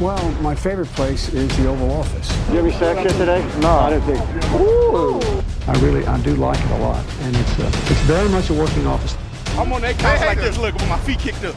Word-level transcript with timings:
Well, 0.00 0.32
my 0.40 0.54
favorite 0.54 0.88
place 0.96 1.28
is 1.28 1.54
the 1.58 1.68
Oval 1.68 1.90
Office. 1.92 2.30
You 2.48 2.56
have 2.56 2.64
any 2.64 2.72
sex 2.72 3.04
yet 3.04 3.12
today? 3.18 3.44
No. 3.60 3.68
I 3.68 3.90
don't 3.90 4.00
think. 4.00 4.20
Ooh. 4.58 5.20
I 5.68 5.78
really, 5.80 6.06
I 6.06 6.18
do 6.22 6.36
like 6.36 6.58
it 6.58 6.70
a 6.70 6.78
lot, 6.78 7.04
and 7.20 7.36
it's 7.36 7.58
uh, 7.58 7.66
it's 7.90 8.00
very 8.08 8.28
much 8.30 8.48
a 8.48 8.54
working 8.54 8.86
office. 8.86 9.14
I'm 9.58 9.70
on 9.70 9.82
that 9.82 9.98
couch 9.98 10.20
like 10.20 10.40
this, 10.40 10.56
look, 10.56 10.72
with 10.72 10.88
my 10.88 10.98
feet 11.00 11.18
kicked 11.18 11.44
up. 11.44 11.54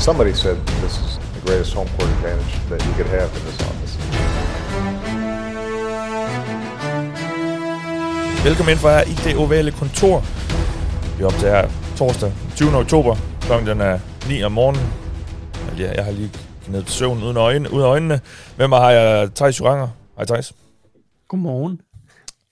Somebody 0.00 0.32
said 0.32 0.56
this 0.80 0.98
is 1.04 1.18
the 1.34 1.40
greatest 1.44 1.74
home 1.74 1.88
court 1.98 2.08
advantage 2.16 2.54
that 2.70 2.80
you 2.86 2.92
could 2.94 3.08
have 3.08 3.28
in 3.36 3.44
this 3.44 3.60
office. 3.60 3.96
Velkommen 8.44 8.72
ind 8.72 8.80
fra 8.80 9.02
i 9.02 9.14
det 9.24 9.36
ovale 9.36 9.70
kontor. 9.70 10.22
Vi 11.16 11.22
er 11.22 11.26
op 11.26 11.32
til 11.32 11.48
her 11.48 11.68
torsdag 11.96 12.32
20. 12.54 12.76
oktober. 12.76 13.16
Klokken 13.40 13.66
den 13.68 13.80
er 13.80 13.98
9 14.28 14.42
om 14.42 14.52
morgenen. 14.52 14.86
Ja, 15.78 15.92
jeg 15.94 16.04
har 16.04 16.12
lige 16.12 16.30
knædet 16.66 16.90
søvn 16.90 17.22
uden, 17.22 17.36
øjne, 17.36 17.72
uden 17.72 17.84
øjnene. 17.84 18.20
Med 18.58 18.68
mig 18.68 18.78
har 18.78 18.90
jeg 18.90 19.34
Thijs 19.34 19.60
Juranger. 19.60 19.88
Hej 20.16 20.24
Thijs. 20.24 20.52
Godmorgen. 21.28 21.80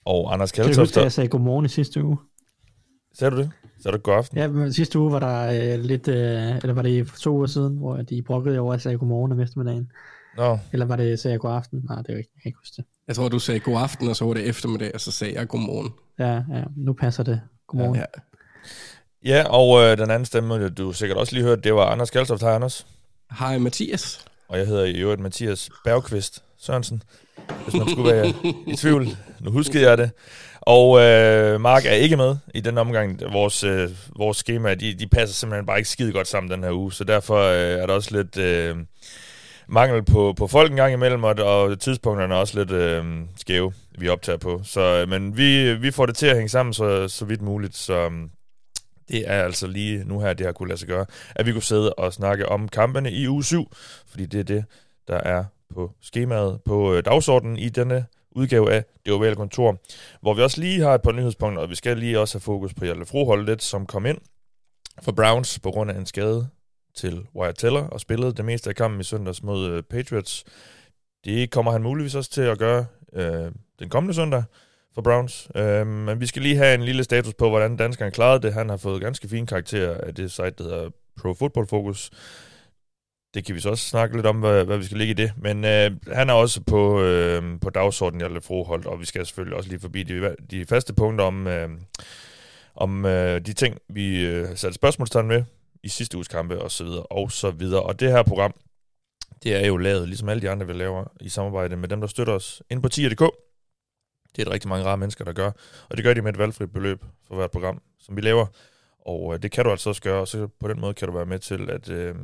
Og 0.05 0.33
Anders 0.33 0.51
Kan 0.51 0.63
du 0.73 0.79
huske, 0.79 0.99
at 0.99 1.03
jeg 1.03 1.11
sagde 1.11 1.27
godmorgen 1.29 1.65
i 1.65 1.69
sidste 1.69 2.03
uge? 2.03 2.17
Sagde 3.13 3.31
du 3.31 3.37
det? 3.37 3.51
Sagde 3.83 3.97
du 3.97 4.01
god 4.01 4.13
aften? 4.13 4.37
Ja, 4.37 4.47
men 4.47 4.73
sidste 4.73 4.99
uge 4.99 5.11
var 5.11 5.19
der 5.19 5.73
øh, 5.73 5.79
lidt, 5.83 6.07
øh, 6.07 6.55
eller 6.57 6.73
var 6.73 6.81
det 6.81 7.07
for 7.09 7.17
to 7.17 7.35
uger 7.35 7.47
siden, 7.47 7.77
hvor 7.77 7.97
de 7.97 8.21
brokkede 8.21 8.59
over, 8.59 8.73
at 8.73 8.77
jeg 8.77 8.81
sagde 8.81 8.97
godmorgen 8.97 9.31
om 9.31 9.39
eftermiddagen. 9.39 9.91
Nå, 10.37 10.59
Eller 10.73 10.85
var 10.85 10.95
det, 10.95 11.19
sagde 11.19 11.31
jeg 11.33 11.39
god 11.39 11.51
aften? 11.51 11.81
Nej, 11.89 12.01
det 12.01 12.09
er 12.09 12.13
jo 12.13 12.17
ikke, 12.17 12.29
jeg 12.35 12.41
kan 12.41 12.49
ikke 12.49 12.59
huske 12.59 12.73
det. 12.77 12.85
Jeg 13.07 13.15
tror, 13.15 13.29
du 13.29 13.39
sagde 13.39 13.59
god 13.59 13.77
aften, 13.81 14.07
og 14.07 14.15
så 14.15 14.25
var 14.25 14.33
det 14.33 14.45
eftermiddag, 14.47 14.91
og 14.93 15.01
så 15.01 15.11
sagde 15.11 15.33
jeg 15.39 15.47
godmorgen. 15.47 15.93
Ja, 16.19 16.33
ja, 16.33 16.63
nu 16.77 16.93
passer 16.93 17.23
det. 17.23 17.41
Godmorgen. 17.67 17.95
Ja. 17.95 17.99
Ja. 17.99 18.21
Ja, 19.25 19.43
og 19.49 19.83
øh, 19.83 19.97
den 19.97 20.11
anden 20.11 20.25
stemme, 20.25 20.69
du 20.69 20.91
sikkert 20.91 21.17
også 21.17 21.33
lige 21.33 21.43
hørt, 21.43 21.63
det 21.63 21.73
var 21.73 21.85
Anders 21.85 22.11
Kjelltoft. 22.11 22.41
Hej 22.41 22.51
Anders. 22.51 22.87
Hej 23.39 23.57
Mathias. 23.57 24.25
Og 24.47 24.57
jeg 24.57 24.67
hedder 24.67 24.83
i 24.85 24.99
øvrigt 24.99 25.21
Mathias 25.21 25.69
Bergqvist 25.83 26.43
Sørensen, 26.57 27.03
hvis 27.63 27.75
man 27.75 27.89
skulle 27.89 28.13
være 28.13 28.33
i 28.67 28.75
tvivl. 28.75 29.07
Nu 29.39 29.51
huskede 29.51 29.89
jeg 29.89 29.97
det. 29.97 30.11
Og 30.61 31.01
øh, 31.01 31.61
Mark 31.61 31.85
er 31.85 31.91
ikke 31.91 32.17
med 32.17 32.35
i 32.53 32.61
den 32.61 32.77
omgang. 32.77 33.21
Vores, 33.31 33.63
øh, 33.63 33.89
vores 34.15 34.37
schema, 34.37 34.73
de, 34.73 34.93
de 34.93 35.07
passer 35.07 35.35
simpelthen 35.35 35.65
bare 35.65 35.77
ikke 35.77 35.89
skide 35.89 36.11
godt 36.11 36.27
sammen 36.27 36.51
den 36.51 36.63
her 36.63 36.71
uge, 36.71 36.93
så 36.93 37.03
derfor 37.03 37.37
øh, 37.37 37.81
er 37.81 37.85
der 37.85 37.93
også 37.93 38.17
lidt 38.17 38.37
øh, 38.37 38.75
mangel 39.67 40.03
på, 40.03 40.33
på 40.37 40.47
folk 40.47 40.71
en 40.71 40.77
gang 40.77 40.93
imellem, 40.93 41.23
og, 41.23 41.35
og 41.39 41.79
tidspunkterne 41.79 42.33
er 42.33 42.37
også 42.37 42.59
lidt 42.59 42.71
øh, 42.71 43.05
skæve, 43.37 43.73
vi 43.97 44.09
optager 44.09 44.37
på. 44.37 44.61
Så, 44.63 44.81
øh, 44.81 45.09
men 45.09 45.37
vi, 45.37 45.73
vi 45.73 45.91
får 45.91 46.05
det 46.05 46.15
til 46.15 46.27
at 46.27 46.35
hænge 46.35 46.49
sammen 46.49 46.73
så, 46.73 47.07
så 47.07 47.25
vidt 47.25 47.41
muligt, 47.41 47.75
så 47.77 47.93
øh, 47.93 48.11
det 49.09 49.29
er 49.29 49.43
altså 49.43 49.67
lige 49.67 50.03
nu 50.03 50.19
her, 50.19 50.33
det 50.33 50.45
har 50.45 50.53
kunne 50.53 50.69
lade 50.69 50.79
sig 50.79 50.87
gøre, 50.87 51.05
at 51.35 51.45
vi 51.45 51.51
kunne 51.51 51.63
sidde 51.63 51.93
og 51.93 52.13
snakke 52.13 52.49
om 52.49 52.69
kampene 52.69 53.11
i 53.11 53.27
uge 53.27 53.43
7, 53.43 53.71
fordi 54.07 54.25
det 54.25 54.39
er 54.39 54.43
det, 54.43 54.65
der 55.07 55.17
er 55.17 55.43
på 55.73 55.91
skemaet 56.01 56.59
på 56.65 56.93
øh, 56.93 57.05
dagsordenen 57.05 57.57
i 57.57 57.69
denne 57.69 58.05
udgave 58.31 58.73
af 58.73 58.85
Det 59.05 59.13
Ovale 59.13 59.35
Kontor, 59.35 59.77
hvor 60.21 60.33
vi 60.33 60.41
også 60.41 60.61
lige 60.61 60.81
har 60.81 60.95
et 60.95 61.01
par 61.01 61.11
nyhedspunkter, 61.11 61.61
og 61.61 61.69
vi 61.69 61.75
skal 61.75 61.97
lige 61.97 62.19
også 62.19 62.35
have 62.35 62.41
fokus 62.41 62.73
på 62.73 62.85
Jelle 62.85 63.05
Frohold 63.05 63.45
lidt, 63.45 63.63
som 63.63 63.85
kom 63.85 64.05
ind 64.05 64.17
for 65.01 65.11
Browns 65.11 65.59
på 65.59 65.71
grund 65.71 65.91
af 65.91 65.97
en 65.97 66.05
skade 66.05 66.47
til 66.95 67.27
Wyatt 67.35 67.57
Teller, 67.57 67.81
og 67.81 67.99
spillede 67.99 68.33
det 68.33 68.45
meste 68.45 68.69
af 68.69 68.75
kampen 68.75 69.01
i 69.01 69.03
søndags 69.03 69.43
mod 69.43 69.69
øh, 69.69 69.83
Patriots. 69.83 70.43
Det 71.25 71.51
kommer 71.51 71.71
han 71.71 71.83
muligvis 71.83 72.15
også 72.15 72.31
til 72.31 72.41
at 72.41 72.59
gøre 72.59 72.85
øh, 73.13 73.51
den 73.79 73.89
kommende 73.89 74.13
søndag 74.13 74.43
for 74.95 75.01
Browns. 75.01 75.47
Øh, 75.55 75.87
men 75.87 76.21
vi 76.21 76.25
skal 76.25 76.41
lige 76.41 76.57
have 76.57 76.75
en 76.75 76.83
lille 76.83 77.03
status 77.03 77.33
på, 77.33 77.49
hvordan 77.49 77.77
danskeren 77.77 78.11
klarede 78.11 78.41
det. 78.41 78.53
Han 78.53 78.69
har 78.69 78.77
fået 78.77 79.01
ganske 79.01 79.29
fine 79.29 79.47
karakterer 79.47 79.97
af 79.97 80.15
det 80.15 80.31
site, 80.31 80.51
der 80.51 80.63
hedder 80.63 80.89
Pro 81.21 81.33
Football 81.33 81.67
Focus. 81.67 82.11
Det 83.33 83.45
kan 83.45 83.55
vi 83.55 83.59
så 83.59 83.69
også 83.69 83.85
snakke 83.85 84.15
lidt 84.15 84.25
om, 84.25 84.39
hvad, 84.39 84.65
hvad 84.65 84.77
vi 84.77 84.83
skal 84.83 84.97
ligge 84.97 85.11
i 85.11 85.13
det. 85.13 85.31
Men 85.37 85.65
øh, 85.65 85.91
han 86.13 86.29
er 86.29 86.33
også 86.33 86.61
på, 86.61 87.01
øh, 87.01 87.59
på 87.61 87.69
dagsordenen, 87.69 88.21
jeg 88.21 88.29
Hjalte 88.29 88.47
froholdt, 88.47 88.85
og 88.85 88.99
vi 88.99 89.05
skal 89.05 89.25
selvfølgelig 89.25 89.57
også 89.57 89.69
lige 89.69 89.79
forbi 89.79 90.03
de, 90.03 90.35
de 90.51 90.65
faste 90.65 90.93
punkter 90.93 91.25
om, 91.25 91.47
øh, 91.47 91.69
om 92.75 93.05
øh, 93.05 93.41
de 93.41 93.53
ting, 93.53 93.77
vi 93.89 94.25
øh, 94.25 94.47
satte 94.55 94.75
spørgsmålstegn 94.75 95.27
med 95.27 95.43
i 95.83 95.89
sidste 95.89 96.17
uges 96.17 96.27
kampe, 96.27 96.61
og 96.61 96.71
så 96.71 96.83
videre, 96.83 97.03
og 97.03 97.31
så 97.31 97.51
videre. 97.51 97.83
Og 97.83 97.99
det 97.99 98.11
her 98.11 98.23
program, 98.23 98.53
det 99.43 99.55
er 99.55 99.67
jo 99.67 99.77
lavet, 99.77 100.07
ligesom 100.07 100.29
alle 100.29 100.41
de 100.41 100.49
andre, 100.49 100.67
vi 100.67 100.73
laver, 100.73 101.05
i 101.21 101.29
samarbejde 101.29 101.75
med 101.75 101.89
dem, 101.89 102.01
der 102.01 102.07
støtter 102.07 102.33
os 102.33 102.63
ind 102.69 102.81
på 102.81 102.89
10.dk. 102.93 103.44
Det 104.35 104.41
er 104.41 104.45
der 104.45 104.53
rigtig 104.53 104.69
mange 104.69 104.85
rare 104.85 104.97
mennesker, 104.97 105.25
der 105.25 105.33
gør, 105.33 105.51
og 105.89 105.97
det 105.97 106.03
gør 106.03 106.13
de 106.13 106.21
med 106.21 106.33
et 106.33 106.37
valgfrit 106.37 106.73
beløb 106.73 107.03
for 107.27 107.35
hvert 107.35 107.51
program, 107.51 107.81
som 107.99 108.15
vi 108.15 108.21
laver. 108.21 108.45
Og 109.05 109.33
øh, 109.33 109.41
det 109.41 109.51
kan 109.51 109.65
du 109.65 109.71
altså 109.71 109.89
også 109.89 110.01
gøre, 110.01 110.21
og 110.21 110.27
så 110.27 110.47
på 110.59 110.67
den 110.67 110.79
måde 110.79 110.93
kan 110.93 111.07
du 111.07 111.13
være 111.13 111.25
med 111.25 111.39
til 111.39 111.69
at, 111.69 111.89
øh, 111.89 112.15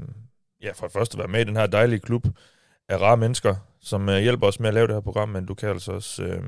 ja, 0.61 0.72
for 0.72 0.85
det 0.85 0.94
første 0.94 1.17
være 1.17 1.27
med 1.27 1.41
i 1.41 1.44
den 1.44 1.55
her 1.55 1.67
dejlige 1.67 1.99
klub 1.99 2.27
af 2.89 2.97
rare 3.01 3.17
mennesker, 3.17 3.55
som 3.81 4.09
øh, 4.09 4.19
hjælper 4.19 4.47
os 4.47 4.59
med 4.59 4.67
at 4.67 4.73
lave 4.73 4.88
det 4.88 4.95
her 4.95 5.01
program, 5.01 5.29
men 5.29 5.45
du 5.45 5.53
kan 5.53 5.69
altså 5.69 5.91
også 5.91 6.23
øh, 6.23 6.44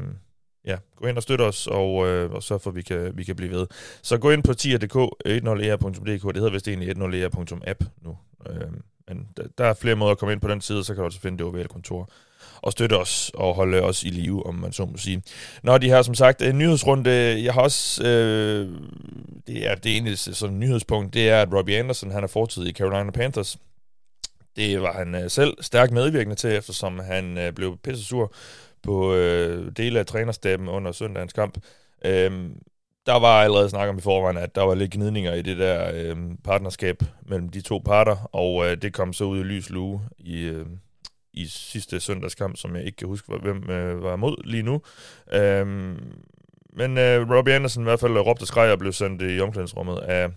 ja, 0.66 0.78
gå 0.96 1.08
ind 1.08 1.18
og 1.18 1.24
støtte 1.24 1.42
os, 1.42 1.68
og, 1.68 2.08
øh, 2.08 2.32
og 2.32 2.44
så 2.44 2.58
for, 2.58 2.70
at 2.70 2.76
vi 2.76 2.82
kan, 2.82 3.18
vi 3.18 3.24
kan 3.24 3.36
blive 3.36 3.52
ved. 3.52 3.68
Så 4.02 4.18
gå 4.18 4.32
ind 4.32 4.44
på 4.44 4.52
10.dk, 4.52 4.96
10er.dk, 5.26 6.26
e 6.26 6.28
det 6.28 6.36
hedder 6.36 6.52
vist 6.52 6.68
egentlig 6.68 6.90
10er.app 6.90 7.84
e 7.84 7.90
nu. 8.02 8.18
Øh, 8.50 8.72
men 9.08 9.28
der, 9.38 9.44
der 9.58 9.66
er 9.66 9.74
flere 9.74 9.96
måder 9.96 10.12
at 10.12 10.18
komme 10.18 10.34
ind 10.34 10.42
på 10.42 10.48
den 10.48 10.62
side, 10.62 10.84
så 10.84 10.94
kan 10.94 11.02
du 11.02 11.06
også 11.06 11.20
finde 11.20 11.38
det 11.38 11.46
ovale 11.46 11.68
kontor 11.68 12.10
og 12.62 12.72
støtte 12.72 12.98
os 12.98 13.32
og 13.34 13.56
holde 13.56 13.82
os 13.82 14.04
i 14.04 14.08
live, 14.08 14.46
om 14.46 14.56
man 14.56 14.72
så 14.72 14.86
må 14.86 14.98
sige. 14.98 15.24
Nå, 15.64 15.78
de 15.78 15.90
har 15.90 16.02
som 16.02 16.16
sagt 16.16 16.42
en 16.42 16.58
nyhedsrunde, 16.58 17.10
jeg 17.44 17.54
har 17.54 17.62
også, 17.62 18.04
øh, 18.04 18.70
det 19.48 19.70
er 19.70 19.76
det 19.76 19.98
eneste 19.98 20.34
sådan 20.34 20.60
nyhedspunkt, 20.60 21.14
det 21.14 21.30
er, 21.30 21.42
at 21.42 21.54
Robbie 21.54 21.78
Anderson, 21.78 22.12
han 22.12 22.24
er 22.24 22.28
fortid 22.28 22.66
i 22.66 22.74
Carolina 22.74 23.12
Panthers. 23.12 23.58
Det 24.56 24.82
var 24.82 24.94
han 24.94 25.16
øh, 25.16 25.30
selv 25.30 25.58
stærkt 25.62 25.92
medvirkende 25.92 26.36
til, 26.36 26.50
eftersom 26.50 27.00
han 27.00 27.38
øh, 27.38 27.54
blev 27.54 27.78
pisse 27.84 28.04
sur 28.04 28.34
på 28.84 29.14
øh, 29.14 29.72
dele 29.78 30.00
af 30.00 30.06
trænerstaben 30.06 30.68
under 30.68 30.92
søndagens 30.92 31.34
kamp. 31.34 31.58
Øh, 32.06 32.50
der 33.06 33.20
var 33.20 33.44
allerede 33.44 33.70
snak 33.70 33.90
om 33.90 33.98
i 33.98 34.02
forvejen, 34.02 34.38
at 34.38 34.56
der 34.56 34.62
var 34.62 34.76
lidt 34.76 34.92
gnidninger 34.92 35.34
i 35.34 35.42
det 35.42 35.58
der 35.58 35.92
øh, 35.94 36.18
partnerskab 36.44 37.04
mellem 37.26 37.50
de 37.50 37.62
to 37.62 37.82
parter, 37.86 38.30
og 38.32 38.66
øh, 38.66 38.78
det 38.82 38.94
kom 38.94 39.14
så 39.14 39.24
ud 39.24 39.40
i 39.40 39.44
lys 39.44 39.70
lue 39.70 40.02
i, 40.18 40.42
øh, 40.42 40.66
i 41.34 41.48
sidste 41.48 42.00
søndagskamp, 42.00 42.58
som 42.58 42.76
jeg 42.76 42.86
ikke 42.86 42.96
kan 42.96 43.08
huske, 43.08 43.34
hvem 43.42 43.70
øh, 43.70 44.04
var 44.04 44.14
imod 44.14 44.44
lige 44.44 44.64
nu. 44.64 44.82
Øhm, 45.34 45.98
men 46.74 46.98
øh, 46.98 47.30
Robbie 47.32 47.54
Anderson 47.54 47.84
i 47.84 47.90
hvert 47.90 48.00
fald 48.00 48.18
råbte 48.18 48.44
og 48.44 48.48
skreg 48.48 48.72
og 48.72 48.80
blev 48.80 48.94
sendt 48.94 49.22
i 49.22 49.40
omklædningsrummet 49.40 49.98
af 49.98 50.30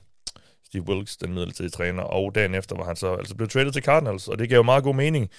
Steve 0.65 0.89
Wilkes, 0.89 1.17
den 1.17 1.35
midlertidige 1.35 1.71
træner, 1.71 2.03
og 2.03 2.35
dagen 2.35 2.55
efter 2.55 2.77
var 2.77 2.85
han 2.85 2.97
så 2.97 3.15
altså 3.15 3.35
blevet 3.35 3.51
traded 3.51 3.73
til 3.73 3.83
Cardinals, 3.83 4.29
og 4.29 4.39
det 4.39 4.49
gav 4.49 4.57
jo 4.57 4.63
meget 4.63 4.85
god 4.85 4.95
mening, 4.95 5.31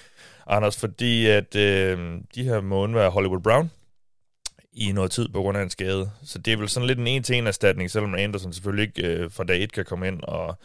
Anders, 0.46 0.76
fordi 0.80 1.26
at 1.26 1.56
øh, 1.56 2.20
de 2.34 2.44
her 2.44 2.60
må 2.60 2.82
undvære 2.82 3.10
Hollywood 3.10 3.40
Brown 3.40 3.70
i 4.72 4.92
noget 4.92 5.10
tid 5.10 5.28
på 5.28 5.40
grund 5.40 5.58
af 5.58 5.62
en 5.62 5.70
skade. 5.70 6.10
Så 6.24 6.38
det 6.38 6.52
er 6.52 6.56
vel 6.56 6.68
sådan 6.68 6.86
lidt 6.86 6.98
en 6.98 7.06
en-til-en 7.06 7.46
erstatning, 7.46 7.90
selvom 7.90 8.14
Anderson 8.14 8.52
selvfølgelig 8.52 8.88
ikke 8.88 9.08
øh, 9.08 9.30
fra 9.30 9.44
dag 9.44 9.62
et 9.62 9.72
kan 9.72 9.84
komme 9.84 10.08
ind 10.08 10.22
og, 10.22 10.58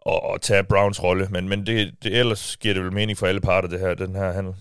og, 0.00 0.22
og 0.22 0.40
tage 0.40 0.64
Browns 0.64 1.02
rolle, 1.02 1.28
men, 1.30 1.48
men 1.48 1.66
det, 1.66 1.94
det, 2.02 2.18
ellers 2.18 2.56
giver 2.56 2.74
det 2.74 2.84
vel 2.84 2.92
mening 2.92 3.18
for 3.18 3.26
alle 3.26 3.40
parter, 3.40 3.68
det 3.68 3.80
her, 3.80 3.94
den 3.94 4.14
her 4.14 4.32
handel. 4.32 4.54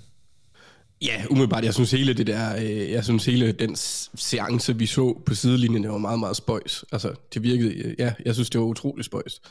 Ja, 1.01 1.23
umiddelbart. 1.29 1.63
Jeg 1.63 1.73
synes 1.73 1.91
hele 1.91 2.13
det 2.13 2.27
der, 2.27 2.55
øh, 2.55 2.91
jeg 2.91 3.03
synes 3.03 3.25
hele 3.25 3.51
den 3.51 3.75
seance, 4.16 4.78
vi 4.78 4.85
så 4.85 5.22
på 5.25 5.35
sidelinjen, 5.35 5.83
det 5.83 5.91
var 5.91 5.97
meget, 5.97 6.19
meget 6.19 6.38
spøjs. 6.38 6.85
Altså, 6.91 7.13
det 7.33 7.44
virkede, 7.44 7.73
øh, 7.73 7.95
ja, 7.99 8.13
jeg 8.25 8.33
synes, 8.33 8.49
det 8.49 8.61
var 8.61 8.67
utrolig 8.67 9.05
spøjs. 9.05 9.41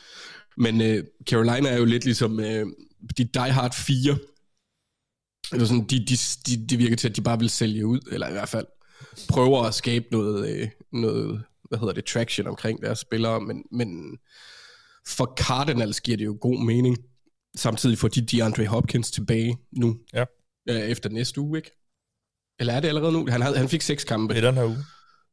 Men 0.57 0.81
øh, 0.81 1.05
Carolina 1.31 1.69
er 1.69 1.77
jo 1.77 1.85
lidt 1.85 2.05
ligesom 2.05 2.41
øh, 2.41 2.67
de 3.19 3.25
Die 3.25 3.53
Hard 3.53 3.75
4. 3.75 4.19
Eller 5.53 5.63
altså 5.63 5.67
sådan, 5.67 5.85
de, 5.85 6.07
de, 6.07 6.17
de, 6.47 6.67
de 6.67 6.77
virker 6.77 6.97
til, 6.97 7.09
at 7.09 7.17
de 7.17 7.23
bare 7.23 7.39
vil 7.39 7.51
sælge 7.51 7.87
ud, 7.87 8.01
eller 8.13 8.29
i 8.29 8.33
hvert 8.33 8.49
fald 8.49 8.67
prøver 9.29 9.63
at 9.63 9.75
skabe 9.75 10.07
noget, 10.11 10.49
øh, 10.49 10.69
noget 10.93 11.45
hvad 11.69 11.79
hedder 11.79 11.93
det, 11.93 12.05
traction 12.05 12.47
omkring 12.47 12.83
deres 12.83 12.99
spillere, 12.99 13.41
men, 13.41 13.65
men 13.73 14.19
for 15.09 15.35
Cardinals 15.37 16.01
giver 16.01 16.17
det 16.17 16.25
jo 16.25 16.39
god 16.41 16.65
mening. 16.65 16.97
Samtidig 17.57 17.99
får 17.99 18.09
de 18.09 18.21
DeAndre 18.27 18.67
Hopkins 18.67 19.11
tilbage 19.11 19.59
nu, 19.73 19.97
Ja. 20.15 20.25
øh, 20.69 20.77
efter 20.81 21.11
næste 21.11 21.41
uge, 21.41 21.59
ikke? 21.59 21.71
Eller 22.61 22.73
er 22.73 22.81
det 22.81 22.89
allerede 22.89 23.13
nu? 23.13 23.27
Han, 23.31 23.43
havde, 23.43 23.57
han 23.59 23.69
fik 23.69 23.83
seks 23.83 24.05
kampe 24.05 24.39
I 24.39 24.41
den 24.41 24.55
her 24.55 24.65
uge. 24.65 24.77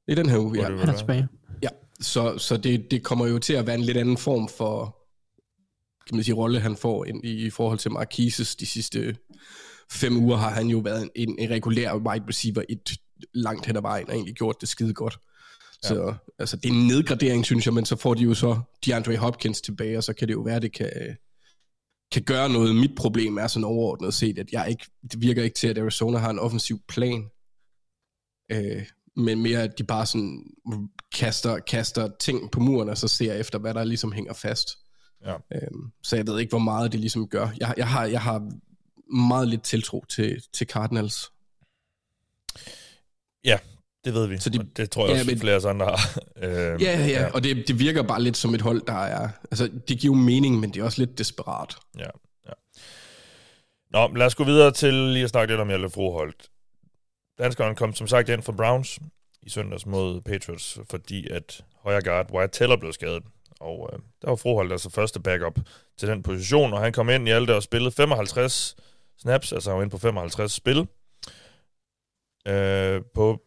i 0.08 0.16
den 0.16 0.30
her 0.30 0.38
uge, 0.38 0.58
ja. 0.62 0.78
Han 0.78 0.90
er 0.90 0.98
tilbage. 0.98 1.28
ja. 1.64 1.70
Så, 2.02 2.38
så 2.38 2.58
det, 2.58 2.92
det 2.92 3.04
kommer 3.04 3.28
jo 3.28 3.40
til 3.40 3.54
at 3.54 3.68
være 3.68 3.76
en 3.76 3.82
lidt 3.82 3.98
anden 3.98 4.18
form 4.18 4.48
for, 4.50 4.98
kan 6.08 6.16
man 6.18 6.24
sige, 6.24 6.36
rolle, 6.36 6.60
han 6.60 6.76
får 6.76 7.06
ind 7.06 7.26
i, 7.26 7.46
i 7.46 7.50
forhold 7.50 7.80
til 7.80 7.92
Marquises 7.92 8.56
de 8.56 8.66
sidste 8.66 9.18
fem 9.92 10.18
uger, 10.18 10.38
har 10.38 10.50
han 10.50 10.68
jo 10.68 10.78
været 10.78 11.10
en, 11.16 11.36
en 11.40 11.50
regulær 11.50 11.96
wide 11.96 12.26
receiver 12.28 12.64
et 12.70 12.98
langt 13.34 13.66
hen 13.66 13.76
ad 13.78 13.82
vejen, 13.82 14.08
og 14.10 14.14
egentlig 14.16 14.36
gjort 14.36 14.62
det 14.62 14.70
skide 14.70 14.94
godt. 14.94 15.18
Ja. 15.84 15.88
Så 15.88 16.16
altså, 16.40 16.58
det 16.58 16.66
er 16.66 16.74
en 16.74 16.88
nedgradering, 16.88 17.46
synes 17.46 17.66
jeg, 17.66 17.74
men 17.74 17.86
så 17.86 17.96
får 17.96 18.14
de 18.14 18.24
jo 18.24 18.34
så 18.34 18.60
DeAndre 18.86 19.18
Hopkins 19.18 19.62
tilbage, 19.62 19.98
og 19.98 20.04
så 20.04 20.14
kan 20.14 20.28
det 20.28 20.34
jo 20.34 20.42
være, 20.42 20.60
det 20.60 20.74
kan, 20.74 21.18
kan 22.12 22.24
gøre 22.24 22.50
noget. 22.50 22.76
Mit 22.76 22.96
problem 22.98 23.38
er 23.38 23.48
sådan 23.48 23.64
overordnet 23.64 24.14
set, 24.14 24.40
at 24.40 24.52
jeg 24.52 24.70
ikke, 24.70 24.86
det 25.12 25.22
virker 25.22 25.44
ikke 25.44 25.56
til, 25.56 25.68
at 25.68 25.78
Arizona 25.78 26.18
har 26.18 26.30
en 26.30 26.40
offensiv 26.40 26.80
plan. 26.88 27.30
Øh, 28.52 28.86
men 29.16 29.42
mere, 29.42 29.64
at 29.64 29.78
de 29.78 29.84
bare 29.84 30.06
sådan 30.06 30.44
kaster, 31.16 31.60
kaster 31.60 32.10
ting 32.20 32.52
på 32.52 32.60
muren, 32.60 32.90
og 32.90 32.98
så 32.98 33.08
ser 33.08 33.34
efter, 33.34 33.60
hvad 33.60 33.74
der 33.74 33.84
ligesom 33.84 34.12
hænger 34.12 34.34
fast. 34.34 34.70
Ja. 35.26 35.34
Øhm, 35.34 35.92
så 36.04 36.16
jeg 36.16 36.28
ved 36.28 36.40
ikke, 36.40 36.50
hvor 36.50 36.60
meget 36.60 36.92
det 36.92 37.00
ligesom 37.00 37.28
gør. 37.28 37.50
Jeg, 37.60 37.74
jeg, 37.78 37.88
har, 37.88 38.06
jeg 38.06 38.22
har 38.22 38.52
meget 39.16 39.48
lidt 39.48 39.64
tiltro 39.64 40.06
til, 40.10 40.42
til 40.54 40.68
Cardinals. 40.68 41.32
Ja, 43.44 43.60
det 44.06 44.14
ved 44.14 44.28
vi. 44.28 44.38
Så 44.38 44.50
de- 44.50 44.58
de, 44.58 44.64
det 44.78 44.92
tror 44.92 45.06
jeg 45.06 45.14
ja, 45.14 45.20
også, 45.20 45.32
men- 45.32 45.40
flere 45.40 45.70
andre 45.70 45.86
har. 45.86 46.20
øhm, 46.38 46.82
Ja, 46.82 47.00
ja, 47.00 47.06
ja. 47.06 47.32
og 47.34 47.44
det, 47.44 47.68
det 47.68 47.80
virker 47.80 48.02
bare 48.04 48.22
lidt 48.22 48.38
som 48.38 48.54
et 48.56 48.62
hold, 48.62 48.82
der 48.88 48.94
er... 49.04 49.30
Altså, 49.52 49.70
det 49.88 50.00
giver 50.00 50.14
jo 50.16 50.22
mening, 50.22 50.60
men 50.60 50.74
det 50.74 50.80
er 50.80 50.84
også 50.84 51.02
lidt 51.02 51.18
desperat. 51.18 51.76
ja, 51.98 52.08
ja. 52.48 52.52
Nå, 53.92 54.08
lad 54.16 54.26
os 54.26 54.36
gå 54.36 54.44
videre 54.44 54.72
til 54.72 54.94
lige 54.94 55.24
at 55.24 55.30
snakke 55.30 55.52
lidt 55.54 55.62
om 55.62 55.68
Hjalte 55.68 55.90
Froholt. 55.90 56.50
Danskeren 57.40 57.76
kom 57.76 57.94
som 57.96 58.08
sagt 58.08 58.30
ind 58.30 58.42
for 58.44 58.52
Browns 58.52 59.00
i 59.42 59.50
søndags 59.50 59.86
mod 59.86 60.22
Patriots, 60.22 60.80
fordi 60.90 61.28
at 61.30 61.62
højre 61.84 62.02
guard 62.02 62.32
Wyatt 62.32 62.54
Teller 62.54 62.78
blev 62.78 62.94
skadet. 62.94 63.24
Og 63.60 63.90
øh, 63.94 64.00
der 64.22 64.30
var 64.30 64.36
Froholt 64.36 64.72
altså 64.72 64.90
første 64.90 65.20
backup 65.20 65.60
til 65.98 66.08
den 66.08 66.24
position, 66.24 66.74
og 66.74 66.80
han 66.82 66.94
kom 66.94 67.10
ind 67.10 67.28
i 67.28 67.32
Hjalte 67.32 67.56
og 67.56 67.64
spillede 67.64 67.92
55 67.92 68.76
snaps, 69.22 69.54
altså 69.54 69.70
han 69.70 69.78
var 69.78 69.84
inde 69.84 69.92
på 69.92 69.98
55 69.98 70.52
spil. 70.52 70.88
Øh, 72.48 73.02
på 73.16 73.42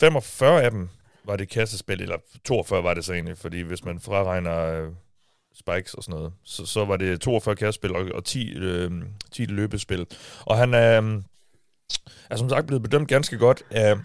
45 0.00 0.62
af 0.62 0.70
dem 0.70 0.88
var 1.24 1.36
det 1.36 1.48
kassespil, 1.48 2.02
eller 2.02 2.16
42 2.44 2.82
var 2.82 2.94
det 2.94 3.04
så 3.04 3.12
egentlig, 3.12 3.38
fordi 3.38 3.60
hvis 3.60 3.84
man 3.84 4.00
fraregner 4.00 4.58
øh, 4.58 4.92
spikes 5.54 5.94
og 5.94 6.02
sådan 6.02 6.18
noget, 6.18 6.32
så, 6.44 6.66
så 6.66 6.84
var 6.84 6.96
det 6.96 7.20
42 7.20 7.56
kassespil 7.56 7.96
og, 7.96 8.06
og 8.14 8.24
10, 8.24 8.52
øh, 8.56 8.90
10 9.32 9.44
løbespil. 9.44 10.06
Og 10.40 10.56
han 10.56 10.74
er, 10.74 11.02
øh, 11.02 11.22
er 12.30 12.36
som 12.36 12.48
sagt 12.48 12.66
blevet 12.66 12.82
bedømt 12.82 13.08
ganske 13.08 13.38
godt 13.38 13.62
af 13.70 13.96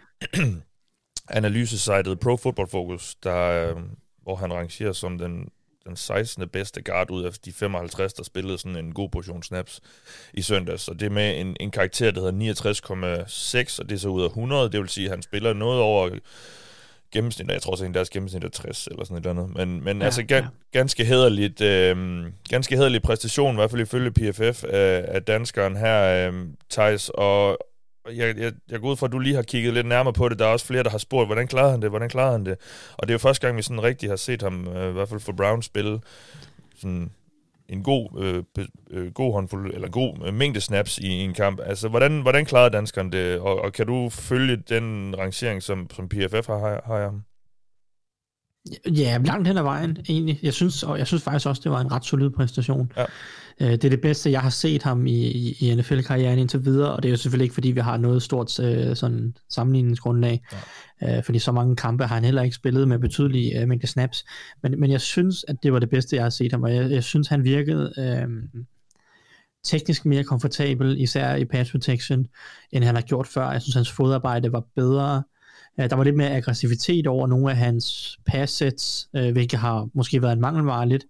analysesitet 1.29 2.19
Pro 2.19 2.37
Football 2.37 2.69
Focus, 2.69 3.15
der, 3.15 3.69
øh, 3.69 3.83
hvor 4.23 4.35
han 4.35 4.53
rangerer 4.53 4.93
som 4.93 5.17
den, 5.17 5.49
den 5.87 5.95
16. 5.95 6.49
bedste 6.49 6.81
guard 6.81 7.09
ud 7.11 7.23
af 7.23 7.31
de 7.45 7.53
55, 7.53 8.13
der 8.13 8.23
spillede 8.23 8.57
sådan 8.57 8.77
en 8.77 8.93
god 8.93 9.09
portion 9.09 9.43
snaps 9.43 9.81
i 10.33 10.41
søndags. 10.41 10.87
Og 10.87 10.99
det 10.99 11.11
med 11.11 11.39
en, 11.41 11.57
en 11.59 11.71
karakter, 11.71 12.11
der 12.11 12.21
hedder 12.21 12.53
69,6, 13.73 13.79
og 13.81 13.89
det 13.89 13.95
er 13.95 13.99
så 13.99 14.09
ud 14.09 14.21
af 14.23 14.27
100. 14.27 14.69
Det 14.71 14.79
vil 14.79 14.89
sige, 14.89 15.05
at 15.05 15.11
han 15.11 15.21
spiller 15.21 15.53
noget 15.53 15.81
over 15.81 16.09
gennemsnit, 17.11 17.51
jeg 17.51 17.61
tror 17.61 17.71
også, 17.71 17.85
at 17.85 17.93
deres 17.93 18.09
gennemsnit 18.09 18.43
er 18.43 18.49
60 18.49 18.87
eller 18.87 19.03
sådan 19.03 19.17
et 19.17 19.25
eller 19.25 19.41
andet. 19.43 19.55
Men, 19.57 19.83
men 19.83 19.97
Ja, 19.99 20.05
altså 20.05 20.21
ga- 20.31 20.35
ja. 20.35 20.45
ganske 20.71 21.05
hederligt, 21.05 21.61
øh, 21.61 22.23
ganske 22.49 22.75
hederlig 22.75 23.01
præstation, 23.01 23.51
i 23.53 23.55
hvert 23.55 23.71
fald 23.71 23.81
ifølge 23.81 24.11
PFF 24.11 24.63
af, 24.63 25.05
af 25.07 25.23
danskeren 25.23 25.75
her, 25.77 26.27
øh, 26.31 26.33
Thijs, 26.71 27.09
og 27.13 27.57
jeg, 28.13 28.37
jeg, 28.37 28.53
jeg 28.71 28.79
går 28.79 28.91
ud 28.91 28.95
fra, 28.95 29.05
at 29.05 29.11
du 29.11 29.19
lige 29.19 29.35
har 29.35 29.41
kigget 29.41 29.73
lidt 29.73 29.87
nærmere 29.87 30.13
på 30.13 30.29
det. 30.29 30.39
Der 30.39 30.45
er 30.45 30.49
også 30.49 30.65
flere, 30.65 30.83
der 30.83 30.89
har 30.89 30.97
spurgt, 30.97 31.27
hvordan 31.27 31.47
klarer 31.47 31.71
han 31.71 31.81
det, 31.81 31.89
hvordan 31.89 32.09
klarer 32.09 32.31
han 32.31 32.45
det? 32.45 32.57
Og 32.97 33.07
det 33.07 33.09
er 33.09 33.13
jo 33.13 33.19
første 33.19 33.47
gang, 33.47 33.57
vi 33.57 33.61
sådan 33.61 33.83
rigtig 33.83 34.09
har 34.09 34.15
set 34.15 34.41
ham, 34.41 34.67
øh, 34.67 34.89
i 34.89 34.93
hvert 34.93 35.09
fald 35.09 35.19
for 35.19 35.31
Brown 35.31 35.61
spille 35.61 35.99
sådan 36.77 37.11
en 37.69 37.83
god, 37.83 38.09
øh, 38.23 38.63
øh, 38.89 39.13
god 39.13 39.33
håndfuld, 39.33 39.73
eller 39.73 39.89
god 39.89 40.13
øh, 40.25 40.33
mængde 40.33 40.61
snaps 40.61 40.97
i, 40.97 41.07
i 41.07 41.23
en 41.23 41.33
kamp. 41.33 41.59
Altså, 41.63 41.87
hvordan, 41.87 42.21
hvordan 42.21 42.45
klarede 42.45 42.69
danskeren 42.69 43.11
det? 43.11 43.39
Og, 43.39 43.61
og 43.61 43.73
kan 43.73 43.87
du 43.87 44.09
følge 44.09 44.55
den 44.55 45.15
rangering, 45.17 45.63
som, 45.63 45.89
som 45.93 46.09
PFF 46.09 46.47
har, 46.47 46.57
har, 46.57 46.81
har 46.85 47.03
ham? 47.03 47.23
Ja, 48.85 49.17
langt 49.25 49.47
hen 49.47 49.57
ad 49.57 49.63
vejen 49.63 49.97
egentlig. 50.09 50.39
Jeg 50.43 50.53
synes, 50.53 50.83
og 50.83 50.97
jeg 50.99 51.07
synes 51.07 51.23
faktisk 51.23 51.47
også, 51.47 51.61
det 51.63 51.71
var 51.71 51.81
en 51.81 51.91
ret 51.91 52.05
solid 52.05 52.29
præstation. 52.29 52.91
Ja. 52.97 53.05
Øh, 53.61 53.71
Det 53.71 53.83
er 53.83 53.89
det 53.89 54.01
bedste, 54.01 54.31
jeg 54.31 54.41
har 54.41 54.49
set 54.49 54.83
ham 54.83 55.07
i, 55.07 55.27
i, 55.31 55.55
i 55.59 55.75
NFL-karrieren 55.75 56.39
indtil 56.39 56.65
videre, 56.65 56.91
og 56.91 57.03
det 57.03 57.09
er 57.09 57.11
jo 57.11 57.17
selvfølgelig 57.17 57.43
ikke, 57.43 57.53
fordi 57.53 57.71
vi 57.71 57.79
har 57.79 57.97
noget 57.97 58.23
stort 58.23 58.59
øh, 58.59 58.95
sådan 58.95 59.35
sammenligningsgrundlag, 59.49 60.43
ja. 61.01 61.19
fordi 61.19 61.39
så 61.39 61.51
mange 61.51 61.75
kampe 61.75 62.03
har 62.05 62.15
han 62.15 62.25
heller 62.25 62.41
ikke 62.41 62.55
spillet 62.55 62.87
med 62.87 62.99
betydelige 62.99 63.61
øh, 63.61 63.67
mængde 63.67 63.87
snaps, 63.87 64.25
men, 64.63 64.79
men 64.79 64.91
jeg 64.91 65.01
synes, 65.01 65.45
at 65.47 65.55
det 65.63 65.73
var 65.73 65.79
det 65.79 65.89
bedste, 65.89 66.15
jeg 66.15 66.25
har 66.25 66.29
set 66.29 66.51
ham, 66.51 66.63
og 66.63 66.75
jeg, 66.75 66.91
jeg 66.91 67.03
synes, 67.03 67.27
han 67.27 67.43
virkede 67.43 67.93
øh, 67.97 68.27
teknisk 69.63 70.05
mere 70.05 70.23
komfortabel, 70.23 71.01
især 71.01 71.35
i 71.35 71.45
pass 71.45 71.71
protection, 71.71 72.25
end 72.71 72.83
han 72.83 72.95
har 72.95 73.01
gjort 73.01 73.27
før. 73.27 73.51
Jeg 73.51 73.61
synes, 73.61 73.75
hans 73.75 73.91
fodarbejde 73.91 74.51
var 74.51 74.63
bedre, 74.75 75.23
Øh, 75.79 75.89
Der 75.89 75.95
var 75.95 76.03
lidt 76.03 76.15
mere 76.15 76.35
aggressivitet 76.35 77.07
over 77.07 77.27
nogle 77.27 77.51
af 77.51 77.57
hans 77.57 78.17
pass-sets, 78.25 79.09
øh, 79.15 79.31
hvilket 79.31 79.59
har 79.59 79.89
måske 79.93 80.21
været 80.21 80.33
en 80.33 80.41
mangelvare 80.41 80.89
lidt 80.89 81.03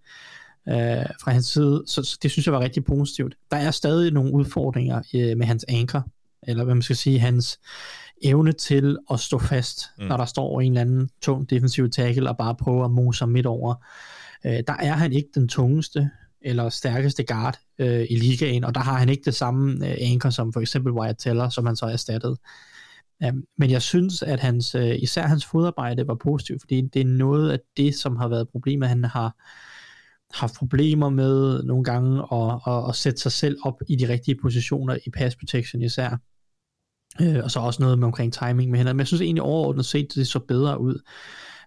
øh, 0.68 1.06
fra 1.22 1.30
hans 1.30 1.46
side, 1.46 1.84
så, 1.86 2.02
så 2.02 2.18
det 2.22 2.30
synes 2.30 2.46
jeg 2.46 2.54
var 2.54 2.60
rigtig 2.60 2.84
positivt. 2.84 3.34
Der 3.50 3.56
er 3.56 3.70
stadig 3.70 4.12
nogle 4.12 4.32
udfordringer 4.32 5.02
øh, 5.14 5.36
med 5.36 5.46
hans 5.46 5.64
anker, 5.68 6.02
eller 6.42 6.64
hvad 6.64 6.74
man 6.74 6.82
skal 6.82 6.96
sige, 6.96 7.18
hans 7.18 7.58
evne 8.22 8.52
til 8.52 8.96
at 9.10 9.20
stå 9.20 9.38
fast, 9.38 9.80
mm. 9.98 10.04
når 10.04 10.16
der 10.16 10.24
står 10.24 10.60
en 10.60 10.72
eller 10.72 10.80
anden 10.80 11.10
tung 11.22 11.50
defensiv 11.50 11.90
tackle 11.90 12.28
og 12.28 12.36
bare 12.36 12.54
prøve 12.54 12.84
at 12.84 12.90
mose 12.90 13.22
ham 13.22 13.28
midt 13.28 13.46
over. 13.46 13.74
Øh, 14.44 14.62
der 14.66 14.76
er 14.80 14.92
han 14.92 15.12
ikke 15.12 15.28
den 15.34 15.48
tungeste 15.48 16.10
eller 16.40 16.68
stærkeste 16.68 17.24
guard 17.24 17.58
øh, 17.78 18.06
i 18.10 18.16
ligaen, 18.16 18.64
og 18.64 18.74
der 18.74 18.80
har 18.80 18.98
han 18.98 19.08
ikke 19.08 19.22
det 19.24 19.34
samme 19.34 19.88
øh, 19.88 19.96
anker 20.00 20.30
som 20.30 20.52
for 20.52 20.60
eksempel 20.60 20.92
Wyatt 20.92 21.18
Teller, 21.18 21.48
som 21.48 21.66
han 21.66 21.76
så 21.76 21.86
erstattede. 21.86 22.36
Um, 23.24 23.44
men 23.58 23.70
jeg 23.70 23.82
synes, 23.82 24.22
at 24.22 24.40
hans, 24.40 24.74
uh, 24.74 25.02
især 25.02 25.26
hans 25.26 25.44
fodarbejde 25.44 26.08
var 26.08 26.14
positivt, 26.14 26.62
fordi 26.62 26.80
det 26.80 27.00
er 27.00 27.06
noget 27.06 27.50
af 27.50 27.58
det, 27.76 27.94
som 27.94 28.16
har 28.16 28.28
været 28.28 28.48
problemet. 28.48 28.88
Han 28.88 29.04
har 29.04 29.34
haft 30.38 30.54
problemer 30.54 31.08
med 31.08 31.62
nogle 31.62 31.84
gange 31.84 32.22
at, 32.32 32.60
at, 32.66 32.88
at 32.88 32.94
sætte 32.94 33.20
sig 33.20 33.32
selv 33.32 33.56
op 33.64 33.80
i 33.88 33.96
de 33.96 34.08
rigtige 34.08 34.38
positioner 34.42 34.96
i 35.06 35.10
pass 35.10 35.36
protection 35.36 35.82
især. 35.82 36.16
Uh, 37.20 37.44
og 37.44 37.50
så 37.50 37.60
også 37.60 37.82
noget 37.82 37.98
med 37.98 38.06
omkring 38.06 38.32
timing 38.32 38.70
med 38.70 38.78
hænder. 38.78 38.92
Men 38.92 38.98
jeg 39.00 39.06
synes 39.06 39.20
egentlig 39.20 39.42
overordnet 39.42 39.86
set, 39.86 40.14
det 40.14 40.26
så 40.26 40.38
bedre 40.38 40.80
ud. 40.80 41.00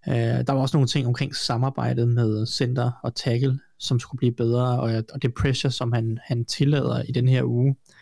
Uh, 0.07 0.13
der 0.13 0.52
var 0.52 0.62
også 0.62 0.78
nogle 0.78 0.88
ting 0.88 1.07
omkring 1.07 1.36
samarbejdet 1.36 2.07
med 2.07 2.45
center 2.45 2.92
og 3.04 3.16
tackle, 3.16 3.60
som 3.80 4.00
skulle 4.00 4.19
blive 4.19 4.36
bedre, 4.36 4.80
og, 4.80 5.04
og 5.13 5.22
det 5.22 5.34
pressure, 5.34 5.72
som 5.72 5.92
han, 5.92 6.19
han 6.24 6.45
tillader 6.45 7.04
i 7.04 7.12
den 7.12 7.28
her 7.28 7.44
uge, 7.44 7.69
øh, 7.69 7.99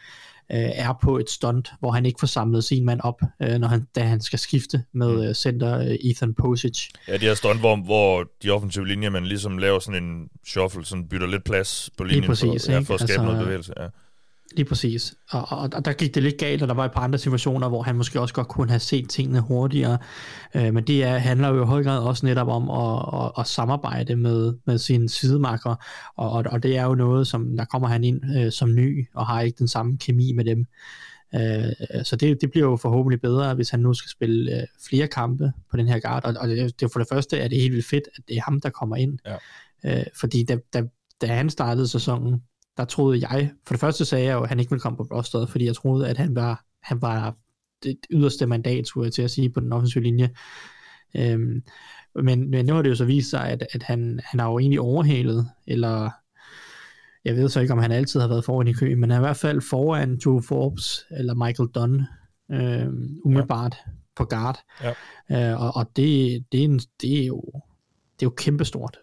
er 0.49 0.99
på 1.01 1.17
et 1.17 1.29
stunt, 1.29 1.73
hvor 1.79 1.91
han 1.91 2.05
ikke 2.05 2.19
får 2.19 2.27
samlet 2.27 2.63
sin 2.63 2.85
mand 2.85 2.99
op, 3.03 3.21
øh, 3.41 3.57
når 3.57 3.67
han, 3.67 3.87
da 3.95 4.01
han 4.01 4.21
skal 4.21 4.39
skifte 4.39 4.83
med 4.93 5.29
øh, 5.29 5.35
center 5.35 5.79
øh, 5.79 5.85
Ethan 5.85 6.33
Posich. 6.33 6.89
Ja, 7.07 7.17
de 7.17 7.25
her 7.25 7.33
stunt, 7.33 7.59
hvor, 7.59 7.75
hvor 7.75 8.25
de 8.43 8.49
offensive 8.49 8.87
linjer, 8.87 9.09
man 9.09 9.25
ligesom 9.25 9.57
laver 9.57 9.79
sådan 9.79 10.03
en 10.03 10.29
shuffle, 10.45 10.85
sådan 10.85 11.07
bytter 11.07 11.27
lidt 11.27 11.43
plads 11.43 11.89
på 11.97 12.03
linjen 12.03 12.23
præcis, 12.23 12.65
for, 12.65 12.71
ja, 12.71 12.79
for 12.79 12.93
at 12.93 12.99
skabe 12.99 13.11
Altså, 13.11 13.23
noget 13.23 13.39
bevægelse. 13.39 13.73
Ja. 13.77 13.87
Lige 14.55 14.65
præcis. 14.65 15.15
Og, 15.29 15.45
og, 15.49 15.69
og 15.73 15.85
der 15.85 15.93
gik 15.93 16.15
det 16.15 16.23
lidt 16.23 16.37
galt, 16.37 16.61
og 16.61 16.67
der 16.67 16.73
var 16.73 16.85
et 16.85 16.91
par 16.91 17.01
andre 17.01 17.19
situationer, 17.19 17.69
hvor 17.69 17.81
han 17.81 17.95
måske 17.95 18.21
også 18.21 18.33
godt 18.33 18.47
kunne 18.47 18.69
have 18.69 18.79
set 18.79 19.09
tingene 19.09 19.39
hurtigere. 19.39 19.97
Øh, 20.55 20.73
men 20.73 20.83
det 20.83 21.03
er, 21.03 21.17
handler 21.17 21.49
jo 21.49 21.63
i 21.63 21.65
høj 21.65 21.83
grad 21.83 21.99
også 21.99 22.25
netop 22.25 22.47
om 22.47 22.69
at, 22.69 23.23
at, 23.25 23.31
at 23.39 23.47
samarbejde 23.47 24.15
med, 24.15 24.53
med 24.65 24.77
sine 24.77 25.09
sidemarker, 25.09 25.75
og, 26.15 26.31
og, 26.31 26.43
og 26.51 26.63
det 26.63 26.77
er 26.77 26.83
jo 26.83 26.95
noget, 26.95 27.27
som 27.27 27.57
der 27.57 27.65
kommer 27.65 27.87
han 27.87 28.03
ind 28.03 28.21
øh, 28.37 28.51
som 28.51 28.75
ny, 28.75 29.07
og 29.13 29.27
har 29.27 29.41
ikke 29.41 29.57
den 29.59 29.67
samme 29.67 29.97
kemi 29.97 30.31
med 30.31 30.45
dem. 30.45 30.65
Øh, 31.35 32.03
så 32.03 32.15
det, 32.15 32.41
det 32.41 32.51
bliver 32.51 32.69
jo 32.69 32.75
forhåbentlig 32.75 33.21
bedre, 33.21 33.55
hvis 33.55 33.69
han 33.69 33.79
nu 33.79 33.93
skal 33.93 34.09
spille 34.09 34.61
øh, 34.61 34.67
flere 34.89 35.07
kampe 35.07 35.51
på 35.71 35.77
den 35.77 35.87
her 35.87 35.99
guard. 35.99 36.25
Og, 36.25 36.35
og 36.39 36.47
det, 36.47 36.79
det 36.79 36.91
for 36.91 36.99
det 36.99 37.07
første 37.11 37.37
er 37.37 37.47
det 37.47 37.61
helt 37.61 37.73
vildt 37.73 37.87
fedt, 37.87 38.03
at 38.17 38.23
det 38.27 38.37
er 38.37 38.41
ham, 38.45 38.61
der 38.61 38.69
kommer 38.69 38.95
ind. 38.95 39.19
Ja. 39.25 39.99
Øh, 39.99 40.05
fordi 40.19 40.43
da, 40.43 40.57
da, 40.73 40.83
da 41.21 41.27
han 41.27 41.49
startede 41.49 41.87
sæsonen, 41.87 42.41
der 42.77 42.85
troede 42.85 43.27
jeg, 43.29 43.51
for 43.67 43.73
det 43.73 43.79
første 43.79 44.05
sagde 44.05 44.25
jeg 44.25 44.33
jo, 44.33 44.41
at 44.43 44.49
han 44.49 44.59
ikke 44.59 44.69
ville 44.69 44.81
komme 44.81 44.97
på 44.97 45.03
rosteret, 45.03 45.49
fordi 45.49 45.65
jeg 45.65 45.75
troede, 45.75 46.09
at 46.09 46.17
han 46.17 46.35
var, 46.35 46.63
han 46.83 47.01
var 47.01 47.35
det 47.83 47.97
yderste 48.11 48.45
mandat, 48.45 48.87
skulle 48.87 49.05
jeg 49.05 49.13
til 49.13 49.21
at 49.21 49.31
sige, 49.31 49.49
på 49.49 49.59
den 49.59 49.73
offensive 49.73 50.03
linje. 50.03 50.29
Øhm, 51.15 51.63
men, 52.15 52.49
men 52.49 52.65
nu 52.65 52.73
har 52.73 52.81
det 52.81 52.89
jo 52.89 52.95
så 52.95 53.05
vist 53.05 53.29
sig, 53.29 53.49
at, 53.49 53.67
at 53.73 53.83
han, 53.83 54.19
han 54.23 54.39
har 54.39 54.47
jo 54.51 54.59
egentlig 54.59 54.79
overhalet, 54.79 55.49
eller 55.67 56.09
jeg 57.25 57.35
ved 57.35 57.49
så 57.49 57.59
ikke, 57.59 57.73
om 57.73 57.79
han 57.79 57.91
altid 57.91 58.19
har 58.19 58.27
været 58.27 58.45
foran 58.45 58.67
i 58.67 58.73
køen, 58.73 58.99
men 58.99 59.09
han 59.09 59.17
er 59.17 59.25
i 59.25 59.27
hvert 59.27 59.37
fald 59.37 59.61
foran 59.61 60.19
Joe 60.25 60.43
Forbes 60.43 61.05
eller 61.11 61.33
Michael 61.33 61.69
Dunn, 61.69 62.03
øhm, 62.51 63.19
umiddelbart 63.25 63.75
ja. 63.85 63.91
på 64.15 64.25
guard. 64.25 64.59
Ja. 64.83 64.93
Øh, 65.51 65.61
og 65.61 65.75
og 65.75 65.85
det, 65.95 66.45
det, 66.51 66.59
er 66.59 66.63
en, 66.65 66.79
det, 67.01 67.21
er 67.21 67.25
jo, 67.25 67.41
det 68.19 68.25
er 68.25 68.25
jo 68.25 68.33
kæmpestort, 68.37 68.97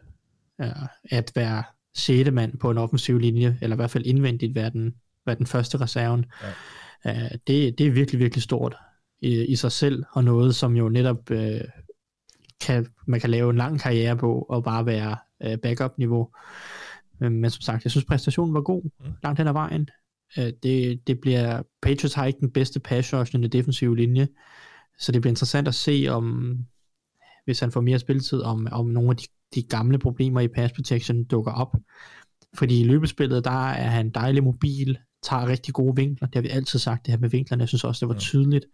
øh, 0.61 0.87
at 1.11 1.33
være 1.35 1.63
6. 1.95 2.31
mand 2.31 2.59
på 2.59 2.71
en 2.71 2.79
offensiv 2.79 3.19
linje, 3.19 3.59
eller 3.63 3.77
i 3.77 3.79
hvert 3.79 3.91
fald 3.91 4.07
indvendigt 4.07 4.55
være 4.55 4.71
den, 4.71 4.95
være 5.27 5.37
den 5.37 5.47
første 5.47 5.81
reserven. 5.81 6.25
Ja. 7.05 7.11
Uh, 7.11 7.31
det, 7.47 7.79
det 7.79 7.87
er 7.87 7.91
virkelig, 7.91 8.21
virkelig 8.21 8.43
stort 8.43 8.77
i, 9.23 9.45
i 9.45 9.57
sig 9.57 9.73
selv, 9.73 10.05
og 10.13 10.25
noget, 10.25 10.55
som 10.55 10.77
jo 10.77 10.89
netop 10.89 11.31
uh, 11.31 11.39
kan, 12.61 12.87
man 13.07 13.21
kan 13.21 13.31
lave 13.31 13.51
en 13.51 13.57
lang 13.57 13.81
karriere 13.81 14.17
på, 14.17 14.47
og 14.49 14.65
bare 14.65 14.87
være 14.87 15.17
uh, 15.47 15.59
backup-niveau. 15.63 16.29
Men, 17.21 17.51
som 17.51 17.61
sagt, 17.61 17.85
jeg 17.85 17.91
synes 17.91 18.05
præstationen 18.05 18.55
var 18.55 18.61
god, 18.61 18.83
mm. 18.83 19.13
langt 19.23 19.39
hen 19.39 19.49
ad 19.49 19.53
vejen. 19.53 19.89
Uh, 20.39 20.49
det, 20.63 21.07
det 21.07 21.21
bliver, 21.21 21.63
Patriots 21.83 22.15
har 22.15 22.27
ikke 22.27 22.41
den 22.41 22.51
bedste 22.51 22.81
pass 22.81 23.15
rush 23.15 23.35
i 23.35 23.39
den 23.39 23.53
defensive 23.53 23.97
linje, 23.97 24.29
så 24.99 25.13
det 25.13 25.21
bliver 25.23 25.33
interessant 25.33 25.69
at 25.69 25.75
se, 25.75 26.07
om 26.11 26.59
hvis 27.45 27.61
han 27.61 27.73
får 27.73 27.81
mere 27.81 27.99
spilletid, 27.99 28.41
om, 28.41 28.69
om 28.73 28.87
nogle 28.87 29.11
af 29.11 29.17
de 29.17 29.27
de 29.55 29.63
gamle 29.63 29.99
problemer 29.99 30.41
i 30.41 30.49
pass 30.49 30.73
protection 30.73 31.25
dukker 31.25 31.53
op. 31.53 31.77
Fordi 32.55 32.81
i 32.81 32.85
løbespillet, 32.85 33.45
der 33.45 33.71
er 33.71 33.89
han 33.89 34.11
dejlig 34.11 34.45
mobil, 34.45 34.99
tager 35.23 35.47
rigtig 35.47 35.75
gode 35.75 35.97
vinkler. 35.97 36.29
Det 36.29 36.35
har 36.35 36.43
vi 36.43 36.49
altid 36.49 36.79
sagt, 36.79 37.07
det 37.07 37.13
her 37.13 37.19
med 37.19 37.31
vinklerne. 37.31 37.61
Jeg 37.61 37.69
synes 37.69 37.85
også, 37.85 38.07
det 38.07 38.15
var 38.15 38.21
tydeligt. 38.21 38.65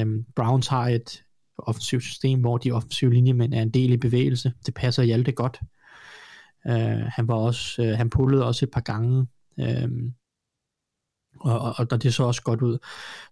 Um, 0.00 0.24
Browns 0.36 0.66
har 0.66 0.88
et 0.88 1.22
offensivt 1.58 2.02
system, 2.02 2.40
hvor 2.40 2.58
de 2.58 2.72
offensive 2.72 3.14
linjemænd 3.14 3.54
er 3.54 3.62
en 3.62 3.70
del 3.70 3.92
i 3.92 3.96
bevægelse. 3.96 4.52
Det 4.66 4.74
passer 4.74 5.22
det 5.22 5.34
godt. 5.34 5.60
Uh, 6.64 7.06
han 7.06 7.28
var 7.28 7.34
også, 7.34 7.82
uh, 7.82 7.88
han 7.88 8.10
pullede 8.10 8.46
også 8.46 8.64
et 8.64 8.70
par 8.70 8.80
gange. 8.80 9.26
Um, 9.84 10.14
og, 11.40 11.60
og, 11.60 11.74
og 11.90 12.02
det 12.02 12.14
så 12.14 12.22
også 12.22 12.42
godt 12.42 12.62
ud. 12.62 12.78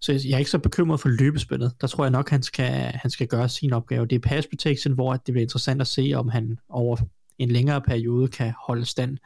Så 0.01 0.13
jeg 0.13 0.33
er 0.35 0.39
ikke 0.39 0.51
så 0.51 0.59
bekymret 0.59 1.01
for 1.01 1.09
løbespillet. 1.09 1.73
Der 1.81 1.87
tror 1.87 2.05
jeg 2.05 2.11
nok, 2.11 2.31
han 2.31 2.43
skal, 2.43 2.71
han 2.75 3.11
skal 3.11 3.27
gøre 3.27 3.49
sin 3.49 3.73
opgave. 3.73 4.07
Det 4.07 4.17
er 4.17 4.29
pass 4.29 4.47
protection, 4.47 4.95
hvor 4.95 5.13
det 5.13 5.33
bliver 5.33 5.43
interessant 5.43 5.81
at 5.81 5.87
se, 5.87 6.13
om 6.17 6.29
han 6.29 6.59
over 6.69 6.97
en 7.39 7.51
længere 7.51 7.81
periode 7.81 8.29
kan 8.29 8.53
holde 8.67 8.85
stand. 8.85 9.19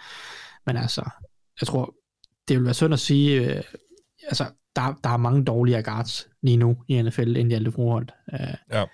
Men 0.67 0.77
altså, 0.77 1.11
jeg 1.61 1.67
tror, 1.67 1.95
det 2.49 2.57
vil 2.57 2.65
være 2.65 2.75
synd 2.75 2.95
at 2.95 3.01
sige, 3.01 3.57
øh, 3.57 3.63
altså, 4.29 4.45
der, 4.77 4.99
der 5.05 5.11
er 5.11 5.17
mange 5.17 5.45
dårligere 5.45 5.83
guards 5.83 6.29
lige 6.43 6.57
nu 6.57 6.77
i 6.89 7.03
NFL, 7.03 7.37
end 7.37 7.49
Hjalte 7.49 7.73
Froholt. 7.73 8.13
Øh, 8.33 8.55
Ja. 8.73 8.85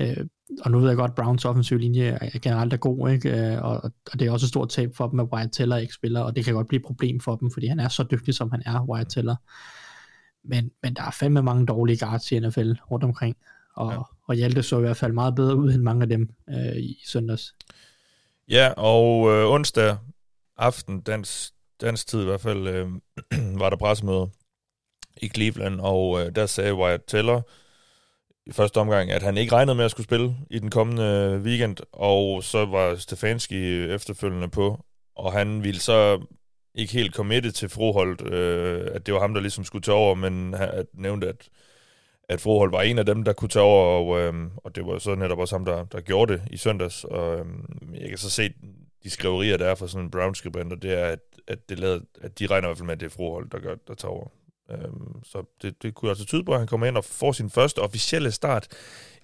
øh, 0.00 0.26
og 0.60 0.70
nu 0.70 0.78
ved 0.78 0.88
jeg 0.88 0.96
godt, 0.96 1.10
at 1.10 1.14
Browns 1.14 1.44
offensiv 1.44 1.78
linje 1.78 2.18
er 2.20 2.38
generelt 2.38 2.72
er 2.72 2.76
god, 2.76 3.10
ikke? 3.10 3.52
Øh, 3.52 3.62
og, 3.62 3.80
og 4.12 4.18
det 4.18 4.26
er 4.26 4.30
også 4.30 4.44
et 4.44 4.48
stort 4.48 4.68
tab 4.68 4.96
for 4.96 5.08
dem, 5.08 5.20
at 5.20 5.28
Wyatt 5.32 5.52
Teller 5.52 5.76
ikke 5.76 5.94
spiller, 5.94 6.20
og 6.20 6.36
det 6.36 6.44
kan 6.44 6.54
godt 6.54 6.68
blive 6.68 6.80
et 6.80 6.86
problem 6.86 7.20
for 7.20 7.36
dem, 7.36 7.50
fordi 7.50 7.66
han 7.66 7.80
er 7.80 7.88
så 7.88 8.02
dygtig, 8.10 8.34
som 8.34 8.50
han 8.50 8.62
er, 8.66 8.86
Wyatt 8.88 9.10
Teller. 9.10 9.36
Men, 10.44 10.70
men 10.82 10.94
der 10.94 11.02
er 11.02 11.10
fandme 11.10 11.42
mange 11.42 11.66
dårlige 11.66 12.06
guards 12.06 12.32
i 12.32 12.38
NFL 12.38 12.72
rundt 12.90 13.04
omkring, 13.04 13.36
og, 13.76 13.90
Ja. 13.92 13.94
ja. 13.94 14.00
og 14.26 14.34
Hjalte 14.34 14.62
så 14.62 14.78
i 14.78 14.80
hvert 14.80 14.96
fald 14.96 15.12
meget 15.12 15.34
bedre 15.34 15.56
ud 15.56 15.72
end 15.72 15.82
mange 15.82 16.02
af 16.02 16.08
dem 16.08 16.28
øh, 16.48 16.76
i 16.76 17.02
søndags. 17.06 17.54
Ja, 18.48 18.72
og 18.76 19.30
øh, 19.30 19.50
onsdag 19.50 19.96
aften, 20.56 21.00
dansk, 21.00 21.52
dansk 21.80 22.06
tid 22.06 22.22
i 22.22 22.24
hvert 22.24 22.40
fald, 22.40 22.68
øh, 22.68 22.88
var 23.60 23.70
der 23.70 23.76
pressemøde 23.76 24.30
i 25.22 25.28
Cleveland, 25.28 25.80
og 25.80 26.20
øh, 26.20 26.34
der 26.34 26.46
sagde 26.46 26.74
Wyatt 26.74 27.02
Teller 27.06 27.40
i 28.46 28.52
første 28.52 28.78
omgang, 28.78 29.10
at 29.10 29.22
han 29.22 29.36
ikke 29.36 29.52
regnede 29.52 29.74
med 29.74 29.84
at 29.84 29.90
skulle 29.90 30.04
spille 30.04 30.36
i 30.50 30.58
den 30.58 30.70
kommende 30.70 31.02
øh, 31.04 31.42
weekend, 31.42 31.76
og 31.92 32.44
så 32.44 32.64
var 32.64 32.96
Stefanski 32.96 33.84
efterfølgende 33.84 34.48
på, 34.48 34.84
og 35.16 35.32
han 35.32 35.64
ville 35.64 35.80
så 35.80 36.26
ikke 36.74 36.92
helt 36.92 37.14
committed 37.14 37.52
til 37.52 37.68
Froholt, 37.68 38.22
øh, 38.32 38.88
at 38.92 39.06
det 39.06 39.14
var 39.14 39.20
ham, 39.20 39.34
der 39.34 39.40
ligesom 39.40 39.64
skulle 39.64 39.82
tage 39.82 39.96
over, 39.96 40.14
men 40.14 40.54
han 40.54 40.86
nævnte, 40.94 41.28
at, 41.28 41.48
at 42.28 42.40
Froholt 42.40 42.72
var 42.72 42.82
en 42.82 42.98
af 42.98 43.06
dem, 43.06 43.22
der 43.22 43.32
kunne 43.32 43.48
tage 43.48 43.64
over, 43.64 43.84
og, 43.84 44.20
øh, 44.20 44.50
og 44.56 44.76
det 44.76 44.86
var 44.86 44.98
så 44.98 45.14
netop 45.14 45.38
også 45.38 45.54
ham, 45.54 45.64
der, 45.64 45.84
der 45.84 46.00
gjorde 46.00 46.32
det 46.32 46.42
i 46.50 46.56
søndags. 46.56 47.04
Og 47.04 47.38
øh, 47.38 47.46
jeg 48.00 48.08
kan 48.08 48.18
så 48.18 48.30
se 48.30 48.52
de 49.04 49.10
skriverier, 49.10 49.56
der 49.56 49.66
er 49.66 49.74
fra 49.74 49.88
sådan 49.88 50.04
en 50.04 50.10
Brown-skribent, 50.10 50.72
og 50.72 50.82
det 50.82 50.92
er, 50.92 51.06
at, 51.06 51.20
at, 51.48 51.68
det 51.68 51.78
lader, 51.78 52.00
at 52.20 52.38
de 52.38 52.46
regner 52.46 52.66
i 52.66 52.68
hvert 52.68 52.78
fald 52.78 52.86
med, 52.86 52.94
at 52.94 53.00
det 53.00 53.06
er 53.06 53.10
Froholt, 53.10 53.52
der, 53.52 53.58
gør, 53.58 53.74
der 53.88 53.94
tager 53.94 54.12
over. 54.12 54.28
Øhm, 54.70 55.24
så 55.24 55.42
det, 55.62 55.82
det 55.82 55.94
kunne 55.94 56.08
altså 56.10 56.24
tyde 56.24 56.44
på, 56.44 56.52
at 56.52 56.58
han 56.58 56.68
kommer 56.68 56.86
ind 56.86 56.96
og 56.96 57.04
får 57.04 57.32
sin 57.32 57.50
første 57.50 57.78
officielle 57.78 58.32
start 58.32 58.68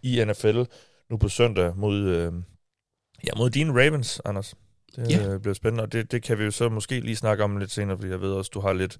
i 0.02 0.24
NFL 0.24 0.62
nu 1.10 1.16
på 1.16 1.28
søndag 1.28 1.76
mod, 1.76 1.96
øh, 2.00 2.32
ja, 3.24 3.30
mod 3.36 3.50
dine 3.50 3.72
Ravens, 3.84 4.20
Anders. 4.24 4.54
Det 4.96 5.10
Ja. 5.10 5.28
øh, 5.28 5.40
bliver 5.40 5.54
spændende, 5.54 5.82
og 5.82 5.92
det, 5.92 6.12
det 6.12 6.22
kan 6.22 6.38
vi 6.38 6.44
jo 6.44 6.50
så 6.50 6.68
måske 6.68 7.00
lige 7.00 7.16
snakke 7.16 7.44
om 7.44 7.56
lidt 7.56 7.70
senere, 7.70 7.96
fordi 7.96 8.10
jeg 8.10 8.20
ved 8.20 8.32
også, 8.32 8.50
du 8.54 8.60
har 8.60 8.72
lidt, 8.72 8.98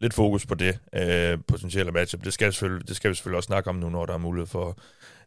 lidt 0.00 0.14
fokus 0.14 0.46
på 0.46 0.54
det 0.54 0.78
øh, 0.94 1.38
potentielle 1.48 1.92
matchup. 1.92 2.24
Det 2.24 2.32
skal, 2.32 2.52
selvfølgelig, 2.52 2.88
det 2.88 2.96
skal 2.96 3.10
vi 3.10 3.14
selvfølgelig 3.14 3.36
også 3.36 3.46
snakke 3.46 3.70
om 3.70 3.76
nu, 3.76 3.88
når 3.90 4.06
der 4.06 4.14
er 4.14 4.18
mulighed 4.18 4.46
for 4.46 4.78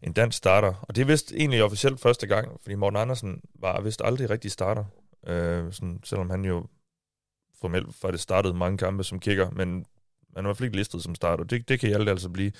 en 0.03 0.13
dansk 0.13 0.37
starter. 0.37 0.73
Og 0.81 0.95
det 0.95 1.01
er 1.01 1.05
vist 1.05 1.31
egentlig 1.31 1.63
officielt 1.63 1.99
første 2.01 2.27
gang, 2.27 2.59
fordi 2.61 2.75
Morten 2.75 2.97
Andersen 2.97 3.41
var 3.59 3.81
vist 3.81 4.01
aldrig 4.05 4.29
rigtig 4.29 4.51
starter, 4.51 4.85
øh, 5.27 5.73
sådan, 5.73 5.99
selvom 6.03 6.29
han 6.29 6.45
jo 6.45 6.65
formelt 7.61 7.95
faktisk 7.95 8.23
startede 8.23 8.53
mange 8.53 8.77
kampe 8.77 9.03
som 9.03 9.19
kicker, 9.19 9.49
men 9.49 9.85
man 10.35 10.45
er 10.45 10.47
i 10.47 10.49
hvert 10.49 10.57
fald 10.57 10.67
ikke 10.67 10.77
listet 10.77 11.03
som 11.03 11.15
starter. 11.15 11.43
Det, 11.43 11.69
det 11.69 11.79
kan 11.79 11.89
Hjalte 11.89 12.11
altså 12.11 12.29
blive. 12.29 12.51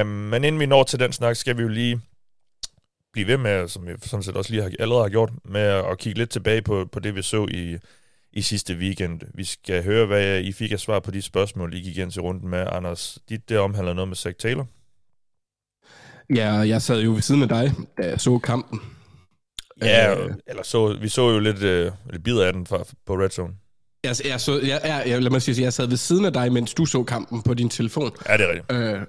Um, 0.00 0.06
men 0.06 0.44
inden 0.44 0.60
vi 0.60 0.66
når 0.66 0.82
til 0.82 0.98
den 0.98 1.12
snak, 1.12 1.36
skal 1.36 1.56
vi 1.56 1.62
jo 1.62 1.68
lige 1.68 2.00
blive 3.12 3.26
ved 3.26 3.36
med, 3.36 3.68
som 3.68 3.86
vi 3.86 3.92
sådan 4.02 4.22
set 4.22 4.36
også 4.36 4.50
lige 4.50 4.62
har, 4.62 4.70
allerede 4.78 5.04
har 5.04 5.08
gjort, 5.08 5.32
med 5.44 5.60
at 5.60 5.98
kigge 5.98 6.18
lidt 6.18 6.30
tilbage 6.30 6.62
på, 6.62 6.88
på 6.92 7.00
det, 7.00 7.14
vi 7.14 7.22
så 7.22 7.46
i, 7.50 7.78
i 8.32 8.42
sidste 8.42 8.74
weekend. 8.74 9.20
Vi 9.34 9.44
skal 9.44 9.84
høre, 9.84 10.06
hvad 10.06 10.40
I 10.40 10.52
fik 10.52 10.72
af 10.72 10.80
svar 10.80 11.00
på 11.00 11.10
de 11.10 11.22
spørgsmål, 11.22 11.74
I 11.74 11.80
gik 11.80 11.96
igen 11.96 12.10
til 12.10 12.22
runden 12.22 12.48
med. 12.48 12.66
Anders, 12.72 13.18
dit 13.28 13.48
det 13.48 13.58
omhandler 13.58 13.92
noget 13.92 14.08
med 14.08 14.16
Zach 14.16 14.36
Taylor. 14.36 14.66
Ja, 16.34 16.52
jeg 16.52 16.82
sad 16.82 17.00
jo 17.00 17.12
ved 17.12 17.20
siden 17.20 17.42
af 17.42 17.48
dig, 17.48 17.72
da 17.98 18.08
jeg 18.08 18.20
så 18.20 18.38
kampen. 18.38 18.80
Ja, 19.82 20.18
Øh, 20.18 20.34
eller 20.46 20.62
så, 20.62 20.98
vi 21.00 21.08
så 21.08 21.30
jo 21.30 21.38
lidt, 21.38 21.62
øh, 21.62 21.92
lidt 22.10 22.24
bidder 22.24 22.46
af 22.46 22.52
den 22.52 22.66
fra, 22.66 22.84
på 23.06 23.14
Red 23.14 23.30
Zone. 23.30 23.54
Jeg, 24.04 24.16
jeg, 24.24 24.40
så, 24.40 24.60
jeg, 24.60 25.02
jeg, 25.06 25.22
lad 25.22 25.30
mig 25.30 25.42
sige, 25.42 25.62
jeg 25.62 25.72
sad 25.72 25.86
ved 25.86 25.96
siden 25.96 26.24
af 26.24 26.32
dig, 26.32 26.52
mens 26.52 26.74
du 26.74 26.84
så 26.86 27.02
kampen 27.02 27.42
på 27.42 27.54
din 27.54 27.68
telefon. 27.68 28.10
Ja, 28.28 28.36
det 28.36 28.44
er 28.44 28.52
rigtigt. 28.52 28.72
Øh, 28.72 29.00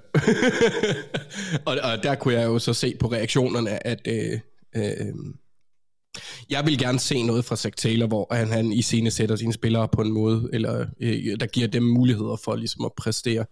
og, 1.66 1.76
og 1.82 2.02
der 2.02 2.14
kunne 2.14 2.34
jeg 2.34 2.44
jo 2.44 2.58
så 2.58 2.74
se 2.74 2.96
på 3.00 3.06
reaktionerne, 3.06 3.86
at 3.86 4.00
øh, 4.06 4.40
øh, 4.76 5.14
jeg 6.50 6.66
vil 6.66 6.78
gerne 6.78 6.98
se 6.98 7.22
noget 7.22 7.44
fra 7.44 7.56
Zach 7.56 7.76
Taylor, 7.76 8.06
hvor 8.06 8.34
han, 8.34 8.48
han 8.48 8.72
i 8.72 8.82
scene 8.82 9.10
sætter 9.10 9.36
sine 9.36 9.52
spillere 9.52 9.88
på 9.88 10.00
en 10.02 10.12
måde, 10.12 10.48
eller 10.52 10.86
øh, 11.00 11.40
der 11.40 11.46
giver 11.46 11.68
dem 11.68 11.82
muligheder 11.82 12.36
for 12.44 12.56
ligesom 12.56 12.84
at 12.84 12.92
præstere. 12.96 13.46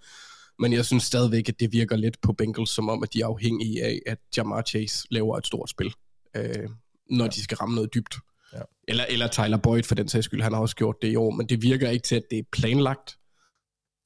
Men 0.59 0.73
jeg 0.73 0.85
synes 0.85 1.03
stadigvæk, 1.03 1.49
at 1.49 1.61
det 1.61 1.73
virker 1.73 1.97
lidt 1.97 2.21
på 2.23 2.33
Bengals, 2.33 2.71
som 2.71 2.89
om, 2.89 3.03
at 3.03 3.15
de 3.15 3.21
er 3.21 3.27
afhængige 3.27 3.85
af, 3.85 3.99
at 4.07 4.19
Jamar 4.37 4.63
Chase 4.63 5.07
laver 5.11 5.39
et 5.39 5.47
stort 5.47 5.71
spil, 5.71 5.95
øh, 6.37 6.69
når 7.11 7.27
de 7.27 7.43
skal 7.43 7.57
ramme 7.57 7.75
noget 7.75 7.95
dybt. 7.95 8.15
Ja. 8.53 8.61
Eller, 8.89 9.05
eller 9.09 9.29
Tyler 9.29 9.57
Boyd 9.57 9.83
for 9.83 9.95
den 9.95 10.09
sags 10.09 10.25
skyld, 10.25 10.43
han 10.43 10.53
har 10.53 10.61
også 10.61 10.77
gjort 10.77 10.97
det 11.03 11.09
i 11.13 11.17
år, 11.17 11.31
men 11.31 11.49
det 11.49 11.63
virker 11.63 11.91
ikke 11.91 12.03
til, 12.03 12.17
at 12.17 12.23
det 12.31 12.39
er 12.39 12.43
planlagt 12.53 13.17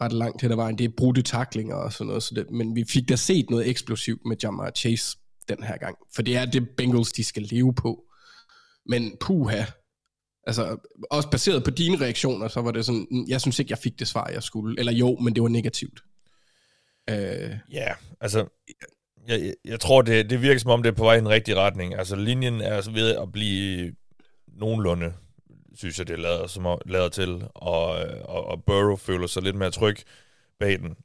ret 0.01 0.13
langt 0.13 0.43
hen 0.43 0.51
ad 0.51 0.57
vejen. 0.57 0.79
Det 0.79 0.85
er 0.85 0.89
brudte 0.97 1.23
taklinger 1.23 1.75
og 1.75 1.93
sådan 1.93 2.07
noget, 2.07 2.23
så 2.23 2.35
det, 2.35 2.51
men 2.51 2.77
vi 2.77 2.85
fik 2.89 3.09
da 3.09 3.17
set 3.17 3.51
noget 3.51 3.69
eksplosivt 3.69 4.21
med 4.27 4.37
Jamar 4.43 4.71
Chase 4.71 5.19
den 5.49 5.63
her 5.63 5.77
gang, 5.77 5.97
for 6.15 6.23
det 6.23 6.37
er 6.37 6.45
det 6.45 6.69
Bengals, 6.77 7.13
de 7.13 7.25
skal 7.25 7.43
leve 7.43 7.75
på. 7.75 8.03
Men 8.89 9.17
puha, 9.21 9.65
altså 10.47 10.77
også 11.11 11.31
baseret 11.31 11.65
på 11.65 11.71
dine 11.71 12.01
reaktioner, 12.01 12.49
så 12.49 12.61
var 12.63 12.71
det 12.71 12.85
sådan, 12.85 13.07
mm, 13.11 13.25
jeg 13.29 13.41
synes 13.41 13.59
ikke, 13.59 13.71
jeg 13.71 13.79
fik 13.79 13.99
det 13.99 14.09
svar, 14.09 14.29
jeg 14.29 14.43
skulle. 14.43 14.79
Eller 14.79 14.93
jo, 14.93 15.17
men 15.17 15.35
det 15.35 15.43
var 15.43 15.49
negativt. 15.49 16.01
Øh, 17.11 17.51
Ja, 17.73 17.95
altså, 18.21 18.47
jeg, 19.29 19.55
jeg- 19.65 19.81
tror, 19.81 20.03
det, 20.03 20.31
det 20.31 20.43
virker 20.43 20.61
som 20.61 20.71
om, 20.71 20.83
det 20.83 20.91
er 20.91 20.95
på 20.97 21.05
vej 21.05 21.15
i 21.15 21.19
den 21.19 21.29
rigtige 21.29 21.55
retning. 21.57 21.95
Altså, 21.95 22.17
linjen 22.17 22.61
er 22.61 22.91
ved 22.91 23.17
at 23.17 23.33
blive 23.33 23.93
nogenlunde, 24.59 25.13
synes 25.75 25.99
jeg, 25.99 26.07
det 26.09 26.15
er 26.15 26.19
lavet, 26.23 26.51
som 26.51 26.67
om- 26.67 26.81
lavet 26.87 27.13
til, 27.13 27.49
og, 27.55 27.89
og, 28.25 28.45
og 28.45 28.65
Burrow 28.65 28.97
føler 28.97 29.27
sig 29.27 29.43
lidt 29.43 29.57
mere 29.57 29.71
tryg 29.71 29.97
bag 30.61 30.79
den. 30.79 30.97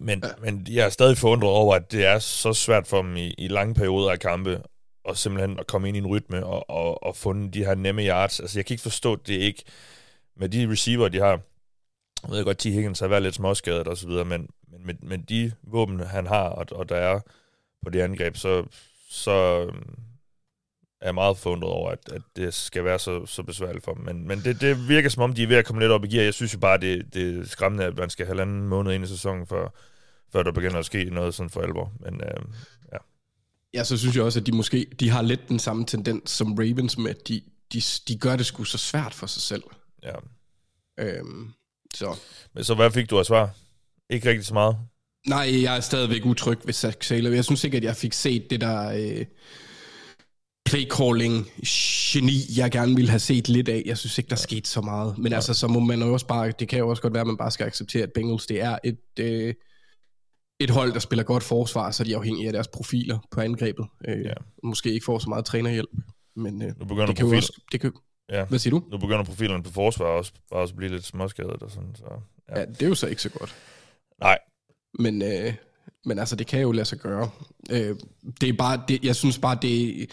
Men, 0.00 0.22
ja. 0.24 0.28
men 0.40 0.66
jeg 0.70 0.84
er 0.86 0.88
stadig 0.90 1.18
forundret 1.18 1.50
over, 1.50 1.74
at 1.74 1.92
det 1.92 2.06
er 2.06 2.18
så 2.18 2.52
svært 2.52 2.86
for 2.86 3.02
dem 3.02 3.16
i, 3.16 3.34
i 3.38 3.48
lange 3.48 3.74
perioder 3.74 4.10
af 4.10 4.20
kampe, 4.20 4.62
og 5.04 5.16
simpelthen 5.16 5.58
at 5.58 5.66
komme 5.66 5.88
ind 5.88 5.96
i 5.96 6.00
en 6.00 6.06
rytme 6.06 6.46
og, 6.46 6.70
og, 6.70 7.02
og 7.02 7.16
funde 7.16 7.50
de 7.50 7.64
her 7.64 7.74
nemme 7.74 8.02
yards. 8.02 8.40
Altså, 8.40 8.58
jeg 8.58 8.66
kan 8.66 8.74
ikke 8.74 8.82
forstå, 8.82 9.16
det 9.16 9.34
ikke, 9.34 9.64
med 10.36 10.48
de 10.48 10.70
receiver, 10.70 11.08
de 11.08 11.18
har, 11.18 11.40
jeg 12.22 12.30
ved 12.30 12.44
godt, 12.44 12.58
T. 12.58 12.64
Higgins 12.64 13.00
har 13.00 13.08
været 13.08 13.22
lidt 13.22 13.34
småskadet 13.34 13.88
og 13.88 13.96
så 13.96 14.08
videre, 14.08 14.24
men, 14.24 14.48
men 14.70 14.86
med, 14.86 14.94
med 15.02 15.18
de 15.18 15.52
våben, 15.62 16.00
han 16.00 16.26
har, 16.26 16.48
og, 16.48 16.66
og 16.72 16.88
der 16.88 16.96
er 16.96 17.20
på 17.82 17.90
det 17.90 18.00
angreb, 18.00 18.36
så, 18.36 18.64
så 19.10 19.66
øhm, 19.68 19.96
er 21.04 21.12
meget 21.12 21.38
forundret 21.38 21.72
over, 21.72 21.90
at, 21.90 21.98
at 22.12 22.22
det 22.36 22.54
skal 22.54 22.84
være 22.84 22.98
så, 22.98 23.26
så 23.26 23.42
besværligt 23.42 23.84
for 23.84 23.94
dem. 23.94 24.04
Men, 24.04 24.28
men 24.28 24.40
det, 24.40 24.60
det 24.60 24.88
virker 24.88 25.08
som 25.08 25.22
om, 25.22 25.32
de 25.34 25.42
er 25.42 25.46
ved 25.46 25.56
at 25.56 25.64
komme 25.64 25.82
lidt 25.82 25.92
op 25.92 26.04
i 26.04 26.08
gear. 26.08 26.24
Jeg 26.24 26.34
synes 26.34 26.54
jo 26.54 26.58
bare, 26.58 26.78
det, 26.78 27.14
det 27.14 27.38
er 27.38 27.46
skræmmende, 27.46 27.84
at 27.84 27.96
man 27.96 28.10
skal 28.10 28.26
halvanden 28.26 28.68
måned 28.68 28.92
ind 28.92 29.04
i 29.04 29.06
sæsonen, 29.06 29.46
før, 29.46 29.68
før 30.32 30.42
der 30.42 30.52
begynder 30.52 30.78
at 30.78 30.86
ske 30.86 31.04
noget 31.04 31.34
sådan 31.34 31.50
for 31.50 31.60
alvor. 31.60 31.92
Men 32.00 32.14
øh, 32.14 32.44
ja, 32.92 32.98
ja, 33.74 33.84
så 33.84 33.98
synes 33.98 34.16
jeg 34.16 34.24
også, 34.24 34.40
at 34.40 34.46
de 34.46 34.52
måske 34.52 34.86
de 35.00 35.10
har 35.10 35.22
lidt 35.22 35.48
den 35.48 35.58
samme 35.58 35.86
tendens 35.86 36.30
som 36.30 36.54
Ravens 36.54 36.98
med, 36.98 37.10
at 37.10 37.28
de, 37.28 37.42
de, 37.72 37.82
de 38.08 38.18
gør 38.18 38.36
det 38.36 38.46
sgu 38.46 38.64
så 38.64 38.78
svært 38.78 39.14
for 39.14 39.26
sig 39.26 39.42
selv. 39.42 39.62
ja. 40.02 40.14
Øhm, 40.98 41.52
så 41.94 42.16
Men 42.54 42.64
så 42.64 42.74
hvad 42.74 42.90
fik 42.90 43.10
du 43.10 43.18
af 43.18 43.26
svar? 43.26 43.50
Ikke 44.10 44.28
rigtig 44.28 44.46
så 44.46 44.54
meget. 44.54 44.76
Nej, 45.26 45.62
jeg 45.62 45.76
er 45.76 45.80
stadigvæk 45.80 46.24
utryg 46.24 46.58
ved 46.64 46.72
Zach 46.72 46.98
Taylor. 46.98 47.30
Jeg 47.30 47.44
synes 47.44 47.64
ikke, 47.64 47.76
at 47.76 47.84
jeg 47.84 47.96
fik 47.96 48.12
set 48.12 48.50
det 48.50 48.60
der 48.60 48.90
øh, 48.90 49.26
playcalling 50.64 51.46
geni, 52.12 52.32
jeg 52.56 52.70
gerne 52.70 52.94
ville 52.94 53.10
have 53.10 53.18
set 53.18 53.48
lidt 53.48 53.68
af. 53.68 53.82
Jeg 53.86 53.98
synes 53.98 54.18
ikke, 54.18 54.30
der 54.30 54.36
skete 54.36 54.68
så 54.68 54.80
meget. 54.80 55.18
Men 55.18 55.32
altså, 55.32 55.54
så 55.54 55.68
må 55.68 55.80
man 55.80 56.02
jo 56.02 56.12
også 56.12 56.26
bare, 56.26 56.52
det 56.58 56.68
kan 56.68 56.78
jo 56.78 56.88
også 56.88 57.02
godt 57.02 57.12
være, 57.14 57.20
at 57.20 57.26
man 57.26 57.36
bare 57.36 57.50
skal 57.50 57.66
acceptere, 57.66 58.02
at 58.02 58.12
Bengals, 58.12 58.46
det 58.46 58.60
er 58.60 58.78
et, 58.84 58.98
øh, 59.20 59.54
et 60.60 60.70
hold, 60.70 60.92
der 60.92 60.98
spiller 60.98 61.22
godt 61.22 61.42
forsvar, 61.42 61.90
så 61.90 62.04
de 62.04 62.12
er 62.12 62.16
afhængige 62.18 62.46
af 62.46 62.52
deres 62.52 62.68
profiler 62.68 63.18
på 63.30 63.40
angrebet. 63.40 63.86
Øh, 64.08 64.24
Ja. 64.24 64.32
Måske 64.62 64.92
ikke 64.92 65.04
får 65.04 65.18
så 65.18 65.28
meget 65.28 65.44
trænerhjælp. 65.44 65.90
Men 66.36 66.62
øh, 66.62 66.68
Nu 66.78 66.84
begynder, 66.84 67.06
det 67.06 67.16
kan 67.16 67.24
profil, 67.24 67.36
også, 67.36 67.60
det 67.72 67.80
kan, 67.80 67.92
ja, 68.30 68.44
hvad 68.44 68.58
siger 68.58 68.70
du? 68.70 68.82
nu 68.90 68.98
begynder 68.98 69.24
profilerne 69.24 69.62
på 69.62 69.70
forsvar 69.70 70.06
også, 70.06 70.32
også 70.50 70.72
at 70.72 70.76
blive 70.76 70.92
lidt 70.92 71.04
småskadet 71.04 71.62
og 71.62 71.70
sådan. 71.70 71.94
Så, 71.94 72.04
ja. 72.50 72.60
Ja, 72.60 72.66
det 72.66 72.82
er 72.82 72.88
jo 72.88 72.94
så 72.94 73.06
ikke 73.06 73.22
så 73.22 73.28
godt. 73.28 73.54
Nej, 74.20 74.38
Men, 74.98 75.22
øh, 75.22 75.54
men 76.04 76.18
altså, 76.18 76.36
det 76.36 76.46
kan 76.46 76.60
jo 76.60 76.72
lade 76.72 76.84
sig 76.84 76.98
gøre. 76.98 77.30
Øh, 77.70 77.96
det 78.40 78.48
er 78.48 78.52
bare, 78.52 78.82
det, 78.88 79.04
jeg 79.04 79.16
synes 79.16 79.38
bare, 79.38 79.58
det, 79.62 80.06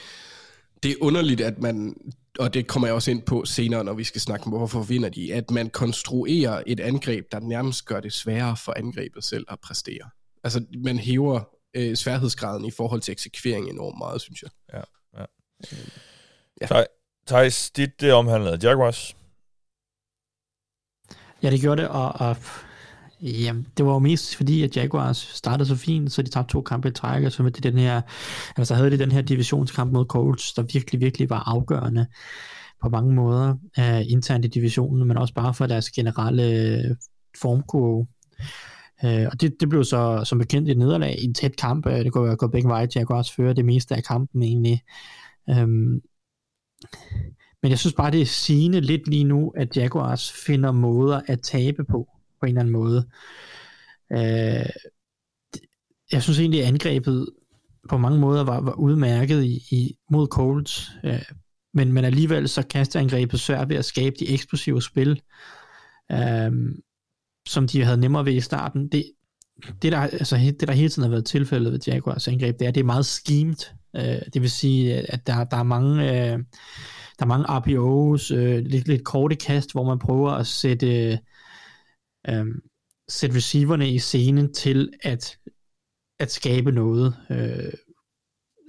det 0.84 0.92
er 0.92 0.96
underligt, 1.02 1.42
at 1.42 1.60
man, 1.60 1.96
og 2.40 2.54
det 2.54 2.68
kommer 2.68 2.88
jeg 2.88 2.96
også 2.96 3.12
ind 3.12 3.22
på 3.22 3.46
senere, 3.46 3.84
når 3.84 3.94
vi 3.94 4.04
skal 4.04 4.22
snakke 4.22 4.46
om, 4.46 4.52
hvorfor 4.52 4.82
vinder 4.84 5.10
de, 5.10 5.34
at 5.34 5.52
man 5.52 5.70
konstruerer 5.70 6.64
et 6.68 6.80
angreb, 6.80 7.32
der 7.32 7.40
nærmest 7.40 7.86
gør 7.86 8.00
det 8.00 8.14
sværere 8.14 8.58
for 8.58 8.74
angrebet 8.78 9.24
selv 9.24 9.46
at 9.50 9.60
præstere. 9.60 10.10
Altså, 10.44 10.66
man 10.84 10.98
hæver 11.00 11.42
øh, 11.76 11.96
sværhedsgraden 11.96 12.66
i 12.66 12.72
forhold 12.72 13.02
til 13.02 13.12
eksekvering 13.12 13.70
enormt 13.70 13.98
meget, 13.98 14.22
synes 14.22 14.42
jeg. 14.42 14.52
Ja, 14.74 14.82
ja. 15.20 15.26
Ja. 16.62 16.66
Thij- 16.66 17.24
Thijs, 17.28 17.72
dit 17.72 18.02
det 18.02 18.14
omhandlede 18.14 18.60
Jaguars. 18.70 19.16
Ja, 21.44 21.52
det 21.52 21.62
gjorde 21.62 21.82
det, 21.82 21.90
og, 21.90 22.12
og 22.14 22.36
Jamen, 23.22 23.68
det 23.78 23.86
var 23.86 23.94
jo 23.94 24.00
mest 24.00 24.36
fordi, 24.36 24.64
at 24.64 24.78
Jaguars 24.78 25.18
startede 25.18 25.70
så 25.70 25.76
fint, 25.76 26.12
så 26.12 26.22
de 26.22 26.30
tabte 26.30 26.52
to 26.52 26.62
kampe 26.62 26.88
i 26.88 26.92
træk, 26.92 27.24
og 27.26 27.32
så 27.32 27.44
med 27.44 27.52
det 27.52 27.64
den 27.64 27.78
her, 27.78 28.02
altså 28.58 28.76
havde 28.76 28.92
de 28.92 29.00
den 29.00 29.12
her 29.12 29.22
divisionskamp 29.22 29.94
mod 29.94 30.06
Colts, 30.06 30.54
der 30.54 30.64
virkelig, 30.74 31.02
virkelig 31.02 31.30
var 31.30 31.44
afgørende 31.50 32.08
på 32.82 32.90
mange 32.90 33.16
måder, 33.16 33.56
uh, 33.78 34.12
internt 34.12 34.46
i 34.46 34.48
divisionen, 34.48 35.08
men 35.08 35.18
også 35.18 35.34
bare 35.34 35.54
for 35.54 35.66
deres 35.66 35.92
generelle 35.92 36.44
øh, 36.44 36.96
formkurve. 37.42 38.08
Uh, 39.04 39.28
og 39.32 39.42
det, 39.42 39.56
det 39.60 39.70
blev 39.70 39.84
så 39.84 40.24
som 40.26 40.40
bekendt 40.40 40.70
et 40.70 40.78
nederlag 40.78 41.16
i 41.20 41.26
en 41.26 41.34
tæt 41.34 41.56
kamp. 41.56 41.86
Uh, 41.86 41.94
det 41.94 42.12
kunne 42.12 42.28
være 42.28 42.50
begge 42.52 42.70
veje. 42.70 42.88
Jaguars 42.96 43.32
fører 43.32 43.54
det 43.54 43.66
meste 43.66 43.96
af 43.96 44.04
kampen 44.04 44.44
egentlig. 44.44 44.82
Um, 45.48 46.02
men 47.64 47.70
jeg 47.70 47.80
synes 47.80 47.94
bare, 47.94 48.12
det 48.12 48.22
er 48.22 48.26
sigende 48.26 48.82
lidt 48.82 49.08
lige 49.08 49.24
nu, 49.24 49.54
at 49.58 49.78
Jaguars 49.78 50.32
finder 50.46 50.72
måder 50.72 51.22
at 51.28 51.42
tabe 51.42 51.84
på, 51.84 52.08
på 52.42 52.46
en 52.46 52.50
eller 52.50 52.62
anden 52.62 52.74
måde. 52.74 53.08
Øh, 54.12 54.70
jeg 56.12 56.24
synes 56.24 56.40
egentlig, 56.40 56.62
at 56.62 56.68
angrebet 56.68 57.30
på 57.90 57.98
mange 57.98 58.20
måder 58.20 58.44
var, 58.44 58.62
var 58.62 58.74
udmærket 58.74 59.44
i, 59.44 59.64
i, 59.72 59.98
mod 60.12 60.28
Colts, 60.28 60.92
øh, 61.04 61.22
men, 61.74 61.94
men 61.94 62.06
alligevel 62.06 62.50
så 62.50 62.64
kasteangrebet 62.68 63.40
svært 63.40 63.70
ved 63.70 63.76
at 63.76 63.86
skabe 63.86 64.16
de 64.20 64.30
eksplosive 64.30 64.82
spil, 64.82 65.22
øh, 66.12 66.52
som 67.48 67.68
de 67.68 67.84
havde 67.84 67.98
nemmere 67.98 68.26
ved 68.26 68.34
i 68.34 68.42
starten. 68.42 68.88
Det, 68.88 69.12
det, 69.82 69.92
der, 69.92 69.98
altså, 69.98 70.36
det, 70.36 70.68
der 70.68 70.74
hele 70.74 70.90
tiden 70.90 71.04
har 71.04 71.10
været 71.10 71.26
tilfældet 71.26 71.74
ved 71.74 71.80
Jaguars 71.88 72.28
angreb, 72.28 72.60
det 72.60 72.66
er, 72.66 72.70
at 72.70 72.76
det 72.76 72.82
er 72.82 72.86
meget 72.86 73.06
schemed. 73.06 73.56
Øh, 73.96 74.22
det 74.34 74.42
vil 74.42 74.52
sige, 74.52 75.12
at 75.14 75.28
der, 75.28 75.44
der 75.44 75.58
er 75.58 75.64
mange... 75.64 76.10
Øh, 76.10 76.40
der 77.20 77.26
er 77.26 77.38
mange 77.38 77.46
RPO's, 77.50 78.34
øh, 78.36 78.66
lidt, 78.66 78.88
lidt 78.88 79.04
korte 79.04 79.36
kast, 79.36 79.72
hvor 79.72 79.84
man 79.84 80.00
prøver 80.00 80.32
at 80.32 80.48
sætte, 80.48 81.12
øh, 81.12 81.18
øh, 82.30 82.46
sætte 83.10 83.36
receiverne 83.36 83.90
i 83.90 84.00
scenen 84.00 84.54
til 84.54 84.94
at, 85.04 85.38
at 86.20 86.32
skabe 86.32 86.72
noget. 86.72 87.16
Øh, 87.30 87.74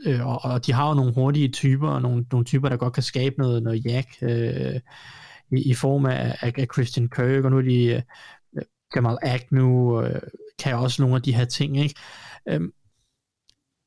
øh, 0.07 0.27
og, 0.27 0.41
og 0.45 0.67
de 0.67 0.73
har 0.73 0.89
jo 0.89 0.95
nogle 0.95 1.15
hurtige 1.15 1.49
typer, 1.49 1.89
og 1.89 2.03
nogle, 2.03 2.27
nogle 2.33 2.45
typer, 2.45 2.69
der 2.69 2.77
godt 2.77 2.95
kan 2.95 3.03
skabe 3.03 3.35
noget, 3.39 3.63
noget 3.63 3.85
jack 3.85 4.09
øh, 4.23 4.81
i, 5.53 5.71
i 5.71 5.75
form 5.75 6.07
af, 6.07 6.37
af, 6.41 6.53
af 6.59 6.67
Christian 6.73 7.09
Kirk, 7.09 7.45
og 7.45 7.51
nu 7.51 7.59
er 7.59 7.63
de 7.63 7.85
øh, 7.85 8.03
Jamal 8.97 9.19
Agnew, 9.23 10.03
øh, 10.03 10.23
kan 10.59 10.77
også 10.77 11.03
nogle 11.03 11.17
af 11.17 11.23
de 11.23 11.35
her 11.35 11.45
ting, 11.45 11.79
ikke? 11.79 11.95
Øh, 12.49 12.61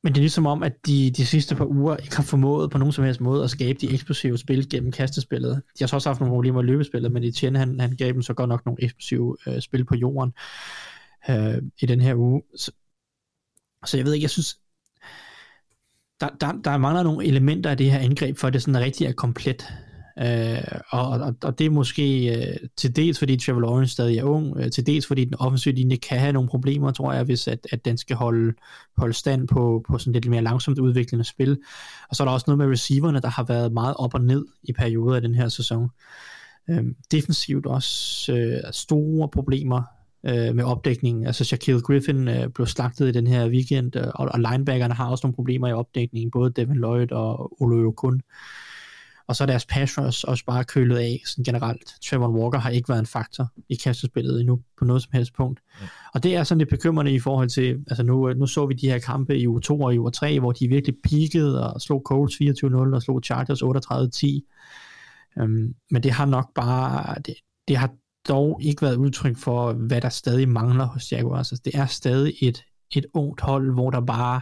men 0.06 0.14
det 0.14 0.20
er 0.20 0.22
ligesom 0.22 0.46
om, 0.46 0.62
at 0.62 0.86
de 0.86 1.10
de 1.10 1.26
sidste 1.26 1.54
par 1.54 1.64
uger 1.64 1.96
ikke 1.96 2.16
har 2.16 2.22
formået 2.22 2.70
på 2.70 2.78
nogen 2.78 2.92
som 2.92 3.04
helst 3.04 3.20
måde 3.20 3.44
at 3.44 3.50
skabe 3.50 3.78
de 3.80 3.92
eksplosive 3.92 4.38
spil 4.38 4.68
gennem 4.70 4.92
kastespillet. 4.92 5.62
De 5.78 5.82
har 5.82 5.86
så 5.86 5.96
også 5.96 6.08
haft 6.08 6.20
nogle 6.20 6.32
problemer 6.32 6.62
med 6.62 6.64
løbespillet, 6.64 7.12
men 7.12 7.24
Etienne 7.24 7.58
han, 7.58 7.80
han 7.80 7.96
gav 7.96 8.12
dem 8.12 8.22
så 8.22 8.34
godt 8.34 8.48
nok 8.48 8.66
nogle 8.66 8.82
eksplosive 8.82 9.36
øh, 9.46 9.60
spil 9.60 9.84
på 9.84 9.94
jorden 9.94 10.32
øh, 11.30 11.62
i 11.80 11.86
den 11.86 12.00
her 12.00 12.14
uge. 12.14 12.42
Så, 12.56 12.72
så 13.86 13.96
jeg 13.96 14.06
ved 14.06 14.12
ikke, 14.12 14.24
jeg 14.24 14.30
synes, 14.30 14.58
der, 16.20 16.28
der, 16.40 16.52
der 16.64 16.76
mangler 16.76 17.02
nogle 17.02 17.26
elementer 17.26 17.70
af 17.70 17.76
det 17.76 17.90
her 17.90 17.98
angreb, 17.98 18.36
for 18.36 18.46
at 18.46 18.52
det 18.52 18.62
sådan 18.62 18.80
rigtig 18.80 19.06
er 19.06 19.12
komplet. 19.12 19.72
Øh, 20.18 20.80
og, 20.90 21.08
og, 21.08 21.34
og 21.42 21.58
det 21.58 21.66
er 21.66 21.70
måske 21.70 22.36
øh, 22.36 22.56
til 22.76 22.96
dels 22.96 23.18
fordi 23.18 23.36
Trevor 23.36 23.60
Lawrence 23.60 23.92
stadig 23.92 24.18
er 24.18 24.24
ung, 24.24 24.60
øh, 24.60 24.70
til 24.70 24.86
dels 24.86 25.06
fordi 25.06 25.24
den 25.24 25.34
offensive 25.34 25.74
linje 25.74 25.96
kan 25.96 26.18
have 26.18 26.32
nogle 26.32 26.48
problemer, 26.48 26.90
tror 26.90 27.12
jeg, 27.12 27.24
hvis 27.24 27.48
at, 27.48 27.66
at 27.72 27.84
den 27.84 27.98
skal 27.98 28.16
holde, 28.16 28.52
holde 28.96 29.14
stand 29.14 29.48
på, 29.48 29.84
på 29.88 29.98
sådan 29.98 30.12
lidt 30.12 30.28
mere 30.28 30.42
langsomt 30.42 30.78
udviklende 30.78 31.24
spil. 31.24 31.58
Og 32.08 32.16
så 32.16 32.22
er 32.22 32.24
der 32.24 32.32
også 32.32 32.44
noget 32.48 32.58
med 32.58 32.66
receiverne, 32.66 33.20
der 33.20 33.28
har 33.28 33.44
været 33.44 33.72
meget 33.72 33.94
op 33.96 34.14
og 34.14 34.20
ned 34.20 34.46
i 34.62 34.72
perioder 34.72 35.16
af 35.16 35.22
den 35.22 35.34
her 35.34 35.48
sæson. 35.48 35.90
Øh, 36.70 36.84
defensivt 37.10 37.66
også 37.66 38.32
øh, 38.32 38.72
store 38.72 39.28
problemer 39.28 39.82
øh, 40.26 40.54
med 40.54 40.64
opdækningen. 40.64 41.26
Altså 41.26 41.44
Shaquille 41.44 41.80
Griffin 41.80 42.28
øh, 42.28 42.48
blev 42.48 42.66
slagtet 42.66 43.08
i 43.08 43.12
den 43.12 43.26
her 43.26 43.48
weekend, 43.48 43.96
øh, 43.96 44.06
og, 44.14 44.28
og 44.34 44.40
linebackerne 44.40 44.94
har 44.94 45.10
også 45.10 45.26
nogle 45.26 45.34
problemer 45.34 45.68
i 45.68 45.72
opdækningen, 45.72 46.30
både 46.30 46.50
Devin 46.50 46.76
Lloyd 46.76 47.12
og 47.12 47.62
Olo 47.62 47.90
Kun. 47.90 48.22
Og 49.28 49.36
så 49.36 49.44
er 49.44 49.46
deres 49.46 49.66
pass 49.66 49.98
rush 49.98 50.24
også 50.28 50.44
bare 50.44 50.64
kølet 50.64 50.98
af 50.98 51.22
sådan 51.26 51.44
generelt. 51.44 51.94
Trevor 52.04 52.28
Walker 52.28 52.58
har 52.58 52.70
ikke 52.70 52.88
været 52.88 53.00
en 53.00 53.06
faktor 53.06 53.52
i 53.68 53.74
kastespillet 53.74 54.40
endnu 54.40 54.60
på 54.78 54.84
noget 54.84 55.02
som 55.02 55.10
helst 55.12 55.34
punkt. 55.34 55.60
Ja. 55.80 55.86
Og 56.14 56.22
det 56.22 56.36
er 56.36 56.44
sådan 56.44 56.58
lidt 56.58 56.70
bekymrende 56.70 57.12
i 57.12 57.18
forhold 57.18 57.48
til, 57.48 57.84
altså 57.86 58.02
nu, 58.02 58.32
nu 58.32 58.46
så 58.46 58.66
vi 58.66 58.74
de 58.74 58.90
her 58.90 58.98
kampe 58.98 59.38
i 59.38 59.48
uge 59.48 59.60
2 59.60 59.80
og 59.80 59.94
i 59.94 59.98
uge 59.98 60.10
3, 60.10 60.40
hvor 60.40 60.52
de 60.52 60.68
virkelig 60.68 60.96
peakede 61.04 61.72
og 61.74 61.80
slog 61.80 62.02
Colts 62.06 62.34
24-0 62.34 62.94
og 62.94 63.02
slog 63.02 63.20
Chargers 63.24 63.62
38-10. 63.62 65.42
Um, 65.42 65.74
men 65.90 66.02
det 66.02 66.12
har 66.12 66.26
nok 66.26 66.54
bare, 66.54 67.14
det, 67.26 67.34
det 67.68 67.76
har 67.76 67.90
dog 68.28 68.60
ikke 68.62 68.82
været 68.82 68.96
udtryk 68.96 69.36
for, 69.36 69.72
hvad 69.72 70.00
der 70.00 70.08
stadig 70.08 70.48
mangler 70.48 70.84
hos 70.84 71.12
Jaguars. 71.12 71.52
Altså, 71.52 71.62
det 71.64 71.74
er 71.74 71.86
stadig 71.86 72.34
et, 72.42 72.64
et 72.96 73.06
ungt 73.14 73.40
hold, 73.40 73.72
hvor 73.72 73.90
der 73.90 74.00
bare, 74.00 74.40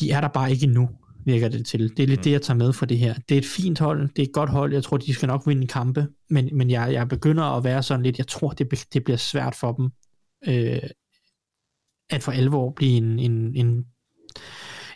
de 0.00 0.10
er 0.10 0.20
der 0.20 0.28
bare 0.28 0.50
ikke 0.50 0.64
endnu 0.64 0.88
virker 1.28 1.48
det 1.48 1.66
til. 1.66 1.96
Det 1.96 2.02
er 2.02 2.06
lidt 2.06 2.20
mm. 2.20 2.24
det, 2.24 2.30
jeg 2.32 2.42
tager 2.42 2.58
med 2.58 2.72
for 2.72 2.86
det 2.86 2.98
her. 2.98 3.14
Det 3.28 3.34
er 3.34 3.38
et 3.38 3.46
fint 3.46 3.78
hold, 3.78 4.08
det 4.08 4.18
er 4.18 4.26
et 4.26 4.32
godt 4.32 4.50
hold, 4.50 4.72
jeg 4.72 4.84
tror, 4.84 4.96
de 4.96 5.14
skal 5.14 5.26
nok 5.26 5.46
vinde 5.46 5.66
kampe, 5.66 6.08
men, 6.30 6.48
men 6.52 6.70
jeg, 6.70 6.92
jeg 6.92 7.08
begynder 7.08 7.44
at 7.44 7.64
være 7.64 7.82
sådan 7.82 8.02
lidt, 8.02 8.18
jeg 8.18 8.26
tror, 8.26 8.50
det, 8.50 8.86
det 8.92 9.04
bliver 9.04 9.16
svært 9.16 9.54
for 9.54 9.72
dem, 9.72 9.90
øh, 10.48 10.90
at 12.10 12.22
for 12.22 12.32
alvor 12.32 12.70
blive 12.70 12.96
en, 12.96 13.18
en, 13.18 13.54
en 13.54 13.84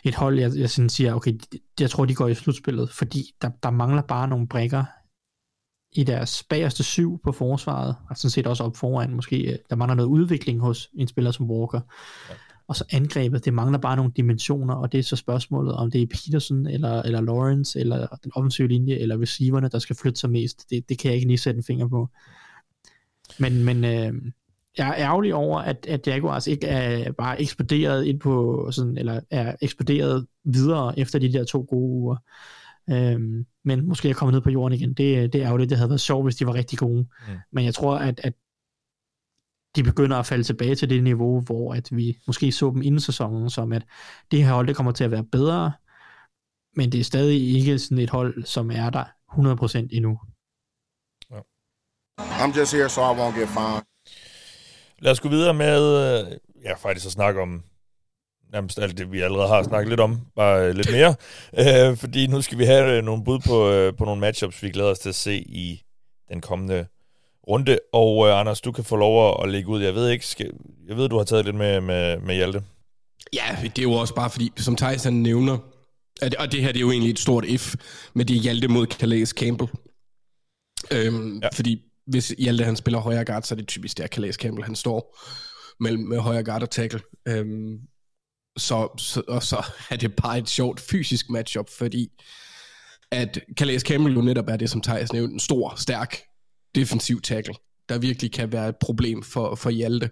et 0.05 0.15
hold, 0.15 0.39
jeg, 0.39 0.51
jeg 0.55 0.69
sådan 0.69 0.89
siger, 0.89 1.13
okay, 1.13 1.33
jeg 1.79 1.89
tror, 1.89 2.05
de 2.05 2.15
går 2.15 2.27
i 2.27 2.33
slutspillet, 2.33 2.89
fordi 2.89 3.23
der, 3.41 3.49
der 3.63 3.71
mangler 3.71 4.01
bare 4.01 4.27
nogle 4.27 4.47
brækker 4.47 4.83
i 5.91 6.03
deres 6.03 6.43
bagerste 6.49 6.83
syv 6.83 7.19
på 7.23 7.31
forsvaret, 7.31 7.95
og 8.09 8.17
sådan 8.17 8.29
set 8.29 8.47
også 8.47 8.63
op 8.63 8.77
foran, 8.77 9.13
måske, 9.13 9.59
der 9.69 9.75
mangler 9.75 9.95
noget 9.95 10.09
udvikling 10.09 10.59
hos 10.59 10.89
en 10.93 11.07
spiller 11.07 11.31
som 11.31 11.49
Walker. 11.49 11.81
Ja 12.29 12.35
og 12.67 12.75
så 12.75 12.85
angrebet, 12.91 13.45
det 13.45 13.53
mangler 13.53 13.79
bare 13.79 13.95
nogle 13.95 14.11
dimensioner, 14.15 14.73
og 14.73 14.91
det 14.91 14.97
er 14.97 15.03
så 15.03 15.15
spørgsmålet, 15.15 15.73
om 15.73 15.91
det 15.91 16.01
er 16.01 16.07
Peterson, 16.07 16.67
eller, 16.67 17.01
eller 17.01 17.21
Lawrence, 17.21 17.79
eller 17.79 18.07
den 18.23 18.31
offensive 18.35 18.67
linje, 18.67 18.95
eller 18.95 19.21
receiverne, 19.21 19.69
der 19.69 19.79
skal 19.79 19.95
flytte 19.95 20.19
sig 20.19 20.29
mest. 20.29 20.69
Det, 20.69 20.89
det 20.89 20.99
kan 20.99 21.09
jeg 21.09 21.15
ikke 21.15 21.27
lige 21.27 21.37
sætte 21.37 21.57
en 21.57 21.63
finger 21.63 21.87
på. 21.87 22.09
Men, 23.39 23.63
men 23.63 23.83
øh, 23.83 24.13
jeg 24.77 24.87
er 24.89 24.95
ærgerlig 24.95 25.33
over, 25.33 25.59
at, 25.59 25.85
at 25.89 26.07
Jaguars 26.07 26.47
ikke 26.47 26.67
er 26.67 27.11
bare 27.11 27.41
eksploderet 27.41 28.05
ind 28.05 28.19
på, 28.19 28.67
sådan, 28.71 28.97
eller 28.97 29.19
er 29.29 29.55
eksploderet 29.61 30.25
videre 30.43 30.99
efter 30.99 31.19
de 31.19 31.33
der 31.33 31.43
to 31.43 31.65
gode 31.69 31.89
uger. 31.89 32.15
Øhm, 32.89 33.45
men 33.65 33.87
måske 33.87 34.09
er 34.09 34.13
kommet 34.13 34.33
ned 34.33 34.41
på 34.41 34.49
jorden 34.49 34.79
igen. 34.79 34.89
Det, 34.89 35.33
det 35.33 35.41
er 35.41 35.47
ærgerligt. 35.47 35.69
Det 35.69 35.77
havde 35.77 35.89
været 35.89 36.01
sjovt, 36.01 36.25
hvis 36.25 36.35
de 36.35 36.45
var 36.45 36.53
rigtig 36.53 36.79
gode. 36.79 37.01
Mm. 37.27 37.33
Men 37.51 37.65
jeg 37.65 37.73
tror, 37.73 37.95
at, 37.95 38.21
at 38.23 38.33
de 39.75 39.83
begynder 39.83 40.17
at 40.17 40.25
falde 40.25 40.43
tilbage 40.43 40.75
til 40.75 40.89
det 40.89 41.03
niveau, 41.03 41.41
hvor 41.41 41.73
at 41.73 41.87
vi 41.91 42.17
måske 42.27 42.51
så 42.51 42.69
dem 42.69 42.81
inden 42.81 42.99
sæsonen, 42.99 43.49
som 43.49 43.73
at 43.73 43.83
det 44.31 44.45
her 44.45 44.53
hold 44.53 44.67
det 44.67 44.75
kommer 44.75 44.91
til 44.91 45.03
at 45.03 45.11
være 45.11 45.23
bedre, 45.23 45.73
men 46.75 46.91
det 46.91 46.99
er 46.99 47.03
stadig 47.03 47.55
ikke 47.55 47.79
sådan 47.79 47.97
et 47.97 48.09
hold, 48.09 48.45
som 48.45 48.71
er 48.71 48.89
der 48.89 49.03
100% 49.31 49.87
endnu. 49.91 50.19
Ja. 51.31 51.39
I'm 52.19 52.59
just 52.59 52.73
here, 52.73 52.89
so 52.89 53.01
I 53.01 53.15
won't 53.19 53.39
get 53.39 53.49
fined. 53.49 53.83
Lad 54.99 55.11
os 55.11 55.19
gå 55.19 55.29
videre 55.29 55.53
med, 55.53 55.81
øh, 55.81 56.37
ja, 56.63 56.73
faktisk 56.73 57.05
at 57.05 57.11
snakke 57.11 57.41
om 57.41 57.63
nærmest 58.53 58.79
alt 58.79 58.97
det, 58.97 59.11
vi 59.11 59.21
allerede 59.21 59.47
har 59.47 59.63
snakket 59.63 59.89
lidt 59.89 59.99
om, 59.99 60.21
bare 60.35 60.73
lidt 60.73 60.91
mere. 60.91 61.15
øh, 61.89 61.97
fordi 61.97 62.27
nu 62.27 62.41
skal 62.41 62.57
vi 62.57 62.65
have 62.65 62.97
øh, 62.97 63.03
nogle 63.03 63.23
bud 63.23 63.39
på, 63.39 63.69
øh, 63.69 63.93
på 63.97 64.05
nogle 64.05 64.21
matchups, 64.21 64.63
vi 64.63 64.69
glæder 64.69 64.91
os 64.91 64.99
til 64.99 65.09
at 65.09 65.15
se 65.15 65.35
i 65.35 65.83
den 66.29 66.41
kommende 66.41 66.85
runde. 67.49 67.79
Og 67.93 68.17
uh, 68.17 68.39
Anders, 68.39 68.61
du 68.61 68.71
kan 68.71 68.83
få 68.83 68.95
lov 68.95 69.43
at 69.43 69.49
lægge 69.49 69.69
ud. 69.69 69.81
Jeg 69.81 69.95
ved 69.95 70.09
ikke, 70.09 70.27
skal, 70.27 70.51
jeg 70.87 70.97
ved, 70.97 71.09
du 71.09 71.17
har 71.17 71.23
taget 71.23 71.45
lidt 71.45 71.55
med, 71.55 71.81
med, 71.81 72.19
med 72.19 72.35
Hjalte. 72.35 72.63
Ja, 73.33 73.57
det 73.61 73.79
er 73.79 73.83
jo 73.83 73.91
også 73.93 74.15
bare 74.15 74.29
fordi, 74.29 74.51
som 74.57 74.75
Thijs 74.75 75.03
han 75.03 75.13
nævner, 75.13 75.57
og 76.39 76.51
det 76.51 76.61
her 76.61 76.67
det 76.67 76.77
er 76.77 76.81
jo 76.81 76.91
egentlig 76.91 77.11
et 77.11 77.19
stort 77.19 77.45
if, 77.45 77.75
med 78.13 78.25
det 78.25 78.39
Hjalte 78.39 78.67
mod 78.67 78.87
Calais 78.87 79.29
Campbell. 79.29 79.69
Øhm, 80.91 81.39
ja. 81.43 81.49
Fordi 81.53 81.81
hvis 82.07 82.35
Hjalte 82.39 82.63
han 82.63 82.75
spiller 82.75 82.99
højre 82.99 83.25
guard, 83.25 83.43
så 83.43 83.53
er 83.53 83.57
det 83.57 83.67
typisk 83.67 83.97
der 83.97 84.07
Calais 84.07 84.35
Campbell 84.35 84.65
han 84.65 84.75
står 84.75 85.19
mellem 85.79 86.03
med 86.03 86.19
højre 86.19 86.43
guard 86.43 86.61
og 86.61 86.69
tackle. 86.69 87.01
Øhm, 87.27 87.79
så, 88.57 88.89
så, 88.97 89.21
og 89.27 89.43
så 89.43 89.65
er 89.89 89.95
det 89.95 90.15
bare 90.15 90.37
et 90.37 90.49
sjovt 90.49 90.79
fysisk 90.79 91.29
matchup, 91.29 91.69
fordi 91.77 92.09
at 93.11 93.39
Calais 93.57 93.81
Campbell 93.81 94.15
jo 94.15 94.21
netop 94.21 94.47
er 94.47 94.57
det, 94.57 94.69
som 94.69 94.81
Thijs 94.81 95.13
nævnte, 95.13 95.33
en 95.33 95.39
stor, 95.39 95.73
stærk 95.77 96.17
defensiv 96.75 97.21
tackle, 97.21 97.53
der 97.89 97.97
virkelig 97.97 98.31
kan 98.31 98.51
være 98.51 98.69
et 98.69 98.75
problem 98.75 99.23
for, 99.23 99.55
for 99.55 99.69
Hjalte. 99.69 100.09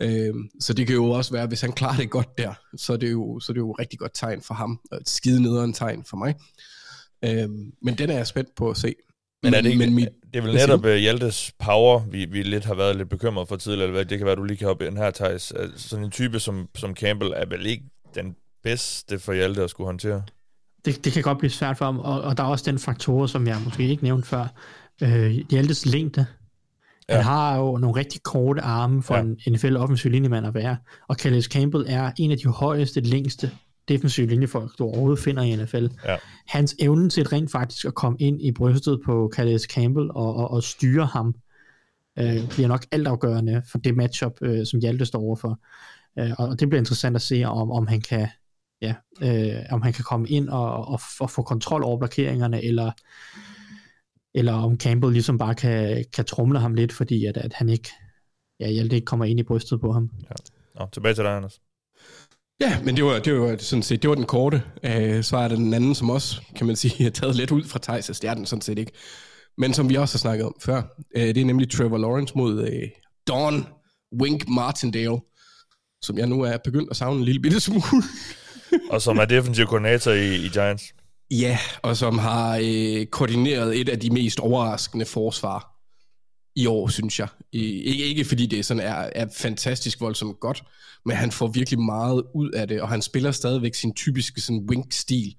Øh, 0.00 0.34
så 0.60 0.72
det 0.72 0.86
kan 0.86 0.96
jo 0.96 1.10
også 1.10 1.32
være, 1.32 1.46
hvis 1.46 1.60
han 1.60 1.72
klarer 1.72 1.96
det 1.96 2.10
godt 2.10 2.38
der, 2.38 2.54
så 2.76 2.92
er 2.92 2.96
det 2.96 3.12
jo, 3.12 3.40
så 3.40 3.52
er 3.52 3.54
det 3.54 3.60
jo 3.60 3.70
et 3.70 3.78
rigtig 3.78 3.98
godt 3.98 4.12
tegn 4.14 4.42
for 4.42 4.54
ham, 4.54 4.80
og 4.90 4.98
et 4.98 5.08
skide 5.08 5.42
nederen 5.42 5.72
tegn 5.72 6.04
for 6.04 6.16
mig. 6.16 6.34
Øh, 7.24 7.48
men 7.82 7.98
den 7.98 8.10
er 8.10 8.16
jeg 8.16 8.26
spændt 8.26 8.54
på 8.56 8.70
at 8.70 8.76
se. 8.76 8.94
Men, 9.42 9.54
er 9.54 9.60
det, 9.60 9.70
ikke, 9.70 9.78
men 9.78 9.94
mit, 9.94 10.08
det 10.32 10.38
er 10.38 10.42
vel 10.42 10.54
netop 10.54 10.84
uh, 10.84 10.94
Hjaltes 10.94 11.52
power, 11.58 12.00
vi, 12.10 12.24
vi 12.24 12.42
lidt 12.42 12.64
har 12.64 12.74
været 12.74 12.96
lidt 12.96 13.08
bekymret 13.08 13.48
for 13.48 13.56
tidligere, 13.56 13.84
eller 13.84 13.98
hvad? 13.98 14.04
det 14.04 14.18
kan 14.18 14.26
være, 14.26 14.36
du 14.36 14.44
lige 14.44 14.56
kan 14.56 14.66
hoppe 14.66 14.86
ind 14.86 14.98
her, 14.98 15.10
Thijs. 15.10 15.52
Sådan 15.76 16.04
en 16.04 16.10
type 16.10 16.40
som, 16.40 16.68
som 16.74 16.94
Campbell 16.94 17.32
er 17.36 17.46
vel 17.46 17.66
ikke 17.66 17.84
den 18.14 18.36
bedste 18.62 19.18
for 19.18 19.32
Hjalte 19.32 19.62
at 19.62 19.70
skulle 19.70 19.86
håndtere? 19.86 20.22
Det, 20.84 21.04
det 21.04 21.12
kan 21.12 21.22
godt 21.22 21.38
blive 21.38 21.50
svært 21.50 21.78
for 21.78 21.84
ham, 21.84 21.98
og, 21.98 22.22
og 22.22 22.36
der 22.36 22.42
er 22.42 22.48
også 22.48 22.70
den 22.70 22.78
faktor, 22.78 23.26
som 23.26 23.46
jeg 23.46 23.60
måske 23.64 23.88
ikke 23.88 24.04
nævnte 24.04 24.28
før, 24.28 24.46
øh, 25.02 25.30
Hjaltes 25.50 25.86
længde. 25.86 26.26
Han 27.08 27.22
har 27.22 27.58
jo 27.58 27.76
nogle 27.78 27.96
rigtig 27.96 28.22
korte 28.22 28.60
arme 28.62 29.02
for 29.02 29.14
Ja. 29.14 29.20
ja. 29.20 29.26
en 29.46 29.52
NFL 29.52 29.76
offensiv 29.76 30.10
linjemand 30.10 30.46
at 30.46 30.54
være, 30.54 30.76
og 31.08 31.16
Calais 31.16 31.44
Campbell 31.44 31.84
er 31.88 32.12
en 32.18 32.30
af 32.30 32.36
de 32.38 32.48
højeste, 32.48 33.00
længste 33.00 33.50
defensive 33.88 34.26
linjefolk, 34.26 34.78
du 34.78 34.84
overhovedet 34.84 35.18
finder 35.18 35.42
i 35.42 35.56
NFL. 35.56 35.86
Ja. 36.04 36.16
Hans 36.46 36.76
evne 36.78 37.08
til 37.10 37.26
rent 37.26 37.50
faktisk 37.50 37.84
at 37.84 37.94
komme 37.94 38.18
ind 38.20 38.42
i 38.42 38.52
brystet 38.52 39.00
på 39.04 39.30
Calais 39.34 39.62
Campbell 39.62 40.10
og, 40.10 40.36
og, 40.36 40.50
og 40.50 40.62
styre 40.62 41.06
ham, 41.06 41.34
øh, 42.18 42.48
bliver 42.48 42.68
nok 42.68 42.86
altafgørende 42.92 43.62
for 43.70 43.78
det 43.78 43.96
matchup, 43.96 44.32
øh, 44.42 44.66
som 44.66 44.80
Hjalte 44.80 45.06
står 45.06 45.20
overfor. 45.20 45.58
Øh, 46.18 46.30
og 46.38 46.60
det 46.60 46.68
bliver 46.68 46.80
interessant 46.80 47.16
at 47.16 47.22
se, 47.22 47.44
om, 47.44 47.70
om 47.70 47.86
han 47.86 48.00
kan 48.00 48.28
ja, 48.82 48.94
øh, 49.22 49.62
om 49.70 49.82
han 49.82 49.92
kan 49.92 50.04
komme 50.04 50.28
ind 50.28 50.48
og, 50.48 50.88
og, 50.88 51.00
og 51.20 51.30
få 51.30 51.42
kontrol 51.42 51.84
over 51.84 51.98
blokeringerne, 51.98 52.64
eller, 52.64 52.92
eller 54.34 54.52
om 54.52 54.78
Campbell 54.78 55.12
ligesom 55.12 55.38
bare 55.38 55.54
kan, 55.54 56.04
kan 56.14 56.24
trumle 56.24 56.60
ham 56.60 56.74
lidt, 56.74 56.92
fordi 56.92 57.26
at, 57.26 57.36
at 57.36 57.52
han 57.52 57.68
ikke, 57.68 57.90
ja, 58.60 58.70
Hjalte 58.70 58.96
ikke 58.96 59.04
kommer 59.04 59.24
ind 59.24 59.40
i 59.40 59.42
brystet 59.42 59.80
på 59.80 59.92
ham. 59.92 60.10
Nå, 60.78 60.86
tilbage 60.92 61.14
til 61.14 61.24
dig, 61.24 61.36
Anders. 61.36 61.60
Ja, 62.60 62.82
men 62.84 62.96
det 62.96 63.04
var, 63.04 63.18
det 63.18 63.40
var 63.40 63.56
sådan 63.56 63.82
set, 63.82 64.02
det 64.02 64.10
var 64.10 64.16
den 64.16 64.26
korte. 64.26 64.62
Uh, 64.84 65.22
så 65.22 65.36
er 65.36 65.48
der 65.48 65.56
den 65.56 65.74
anden, 65.74 65.94
som 65.94 66.10
også, 66.10 66.40
kan 66.56 66.66
man 66.66 66.76
sige, 66.76 67.06
er 67.06 67.10
taget 67.10 67.36
lidt 67.36 67.50
ud 67.50 67.64
fra 67.64 67.78
Thijs, 67.82 68.06
det 68.06 68.30
er 68.30 68.34
den 68.34 68.46
sådan 68.46 68.62
set 68.62 68.78
ikke. 68.78 68.92
Men 69.58 69.74
som 69.74 69.88
vi 69.88 69.94
også 69.94 70.14
har 70.14 70.18
snakket 70.18 70.46
om 70.46 70.54
før, 70.60 70.82
uh, 71.16 71.22
det 71.22 71.38
er 71.38 71.44
nemlig 71.44 71.70
Trevor 71.70 71.98
Lawrence 71.98 72.34
mod 72.36 72.62
uh, 72.62 72.88
Don 73.28 73.66
Wink 74.20 74.48
Martindale, 74.48 75.20
som 76.02 76.18
jeg 76.18 76.26
nu 76.26 76.42
er 76.42 76.56
begyndt 76.64 76.90
at 76.90 76.96
savne 76.96 77.18
en 77.18 77.24
lille 77.24 77.40
bitte 77.40 77.60
smule. 77.60 78.02
Og 78.90 79.02
som 79.02 79.18
er 79.18 79.24
defensiv 79.24 79.66
koordinator 79.66 80.12
i, 80.12 80.34
i 80.34 80.48
Giants. 80.48 80.84
Ja, 81.30 81.58
og 81.82 81.96
som 81.96 82.18
har 82.18 82.60
øh, 82.62 83.06
koordineret 83.06 83.80
et 83.80 83.88
af 83.88 84.00
de 84.00 84.10
mest 84.10 84.40
overraskende 84.40 85.04
forsvar 85.04 85.74
i 86.56 86.66
år, 86.66 86.88
synes 86.88 87.18
jeg. 87.18 87.28
Ikke, 87.52 88.04
ikke 88.04 88.24
fordi 88.24 88.46
det 88.46 88.64
sådan 88.64 88.82
er, 88.82 89.10
er 89.14 89.26
fantastisk 89.36 90.00
voldsomt 90.00 90.40
godt, 90.40 90.64
men 91.04 91.16
han 91.16 91.32
får 91.32 91.46
virkelig 91.46 91.80
meget 91.80 92.22
ud 92.34 92.50
af 92.50 92.68
det, 92.68 92.80
og 92.80 92.88
han 92.88 93.02
spiller 93.02 93.30
stadigvæk 93.30 93.74
sin 93.74 93.94
typiske 93.94 94.40
sådan 94.40 94.66
wing-stil, 94.70 95.36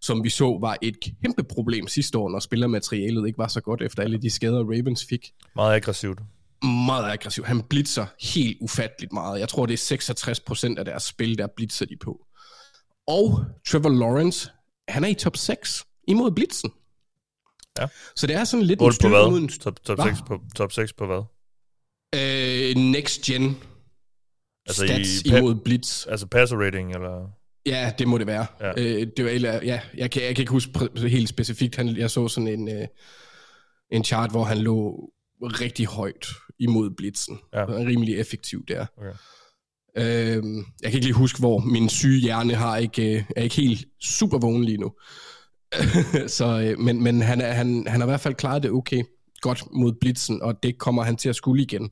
som 0.00 0.24
vi 0.24 0.30
så 0.30 0.58
var 0.60 0.76
et 0.82 0.96
kæmpe 1.22 1.42
problem 1.42 1.88
sidste 1.88 2.18
år, 2.18 2.28
når 2.30 2.38
spillermaterialet 2.38 3.26
ikke 3.26 3.38
var 3.38 3.48
så 3.48 3.60
godt 3.60 3.82
efter 3.82 4.02
alle 4.02 4.18
de 4.22 4.30
skader, 4.30 4.64
Ravens 4.64 5.04
fik. 5.08 5.32
Meget 5.56 5.74
aggressivt. 5.74 6.18
Meget 6.62 7.12
aggressiv. 7.12 7.44
Han 7.44 7.62
blitzer 7.62 8.06
helt 8.34 8.56
ufatteligt 8.60 9.12
meget. 9.12 9.40
Jeg 9.40 9.48
tror, 9.48 9.66
det 9.66 9.92
er 9.92 9.96
66% 10.74 10.78
af 10.78 10.84
deres 10.84 11.02
spil, 11.02 11.38
der 11.38 11.46
blitzer 11.56 11.86
de 11.86 11.96
på. 12.00 12.26
Og 13.06 13.44
Trevor 13.68 13.90
Lawrence, 13.90 14.50
han 14.88 15.04
er 15.04 15.08
i 15.08 15.14
top 15.14 15.36
6 15.36 15.84
imod 16.08 16.30
blitzen. 16.30 16.70
Ja. 17.78 17.86
Så 18.16 18.26
det 18.26 18.36
er 18.36 18.44
sådan 18.44 18.66
lidt 18.66 18.80
8 18.82 18.94
på 18.94 18.94
styrke 18.94 19.12
mod 19.12 19.30
hvad? 19.30 19.40
en 19.40 19.48
Top, 19.48 19.84
top, 19.84 19.98
Hva? 19.98 20.08
6 20.08 20.18
på, 20.26 20.40
top 20.56 20.72
6 20.72 20.92
på 20.92 21.06
hvad? 21.06 21.22
øh, 22.14 22.76
next 22.82 23.22
gen 23.22 23.56
Altså 24.68 24.84
i 24.84 24.88
stats 24.88 25.08
pa- 25.28 25.36
imod 25.36 25.54
blitz. 25.54 26.06
Altså 26.06 26.26
passer 26.26 26.56
rating, 26.56 26.94
eller... 26.94 27.28
Ja, 27.66 27.92
det 27.98 28.08
må 28.08 28.18
det 28.18 28.26
være. 28.26 28.46
Ja. 28.60 28.70
Øh, 28.76 29.06
det 29.16 29.24
var, 29.24 29.30
eller, 29.30 29.52
ja, 29.62 29.80
jeg, 29.96 30.10
kan, 30.10 30.22
jeg 30.22 30.34
kan 30.36 30.42
ikke 30.42 30.52
huske 30.52 30.70
helt 31.08 31.28
specifikt. 31.28 31.76
Han, 31.76 31.96
jeg 31.96 32.10
så 32.10 32.28
sådan 32.28 32.48
en, 32.48 32.68
øh, 32.68 32.86
en 33.90 34.04
chart, 34.04 34.30
hvor 34.30 34.44
han 34.44 34.58
lå 34.58 35.10
rigtig 35.42 35.86
højt 35.86 36.26
imod 36.58 36.90
blitzen. 36.90 37.38
Ja. 37.52 37.60
Ja. 37.60 37.66
Rimelig 37.66 38.18
effektiv 38.18 38.66
der. 38.68 38.86
Okay. 38.98 39.12
Øh, 39.96 40.44
jeg 40.82 40.90
kan 40.90 40.94
ikke 40.94 41.06
lige 41.06 41.12
huske, 41.12 41.38
hvor 41.38 41.58
min 41.58 41.88
syge 41.88 42.20
hjerne 42.20 42.54
har 42.54 42.76
ikke, 42.76 43.16
øh, 43.16 43.24
er 43.36 43.42
ikke 43.42 43.56
helt 43.56 43.86
super 44.02 44.38
vågen 44.38 44.64
lige 44.64 44.78
nu. 44.78 44.92
så, 46.38 46.60
øh, 46.60 46.78
men 46.78 47.02
men 47.02 47.22
han, 47.22 47.40
er, 47.40 47.52
han, 47.52 47.86
han 47.86 48.00
har 48.00 48.06
i 48.06 48.10
hvert 48.10 48.20
fald 48.20 48.34
klaret 48.34 48.62
det 48.62 48.70
okay 48.70 49.02
godt 49.40 49.62
mod 49.72 49.92
blitzen, 50.00 50.42
og 50.42 50.62
det 50.62 50.78
kommer 50.78 51.02
han 51.02 51.16
til 51.16 51.28
at 51.28 51.36
skulle 51.36 51.62
igen. 51.62 51.90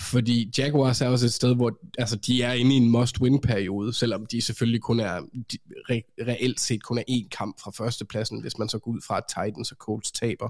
Fordi 0.00 0.50
Jaguars 0.58 1.00
er 1.00 1.08
også 1.08 1.26
et 1.26 1.32
sted, 1.32 1.54
hvor 1.56 1.78
altså, 1.98 2.16
de 2.16 2.42
er 2.42 2.52
inde 2.52 2.74
i 2.74 2.78
en 2.78 2.90
must-win-periode, 2.90 3.92
selvom 3.92 4.26
de 4.26 4.42
selvfølgelig 4.42 4.80
kun 4.80 5.00
er, 5.00 5.20
de, 5.52 5.58
re, 5.90 6.02
reelt 6.26 6.60
set 6.60 6.82
kun 6.82 6.98
er 6.98 7.02
én 7.10 7.28
kamp 7.28 7.60
fra 7.62 7.70
førstepladsen, 7.70 8.40
hvis 8.40 8.58
man 8.58 8.68
så 8.68 8.78
går 8.78 8.90
ud 8.90 9.00
fra, 9.06 9.16
at 9.16 9.24
Titans 9.28 9.72
og 9.72 9.76
Colts 9.76 10.12
taber. 10.12 10.48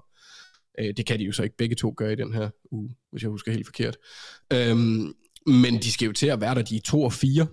Øh, 0.79 0.95
det 0.97 1.07
kan 1.07 1.19
de 1.19 1.25
jo 1.25 1.33
så 1.33 1.43
ikke 1.43 1.57
begge 1.57 1.77
to 1.77 1.95
gøre 1.97 2.13
i 2.13 2.17
den 2.17 2.35
her 2.35 2.51
uge, 2.71 2.95
hvis 3.11 3.23
jeg 3.23 3.31
husker 3.31 3.53
helt 3.53 3.67
forkert. 3.67 3.97
Øhm, 4.53 5.15
men 5.49 5.75
de 5.83 5.93
skal 5.93 6.07
jo 6.07 6.13
til 6.13 6.27
at 6.27 6.41
være 6.41 6.55
der, 6.55 6.63
de 6.63 6.77
er 6.77 6.81
2 6.81 7.03
og 7.03 7.13
4. 7.13 7.47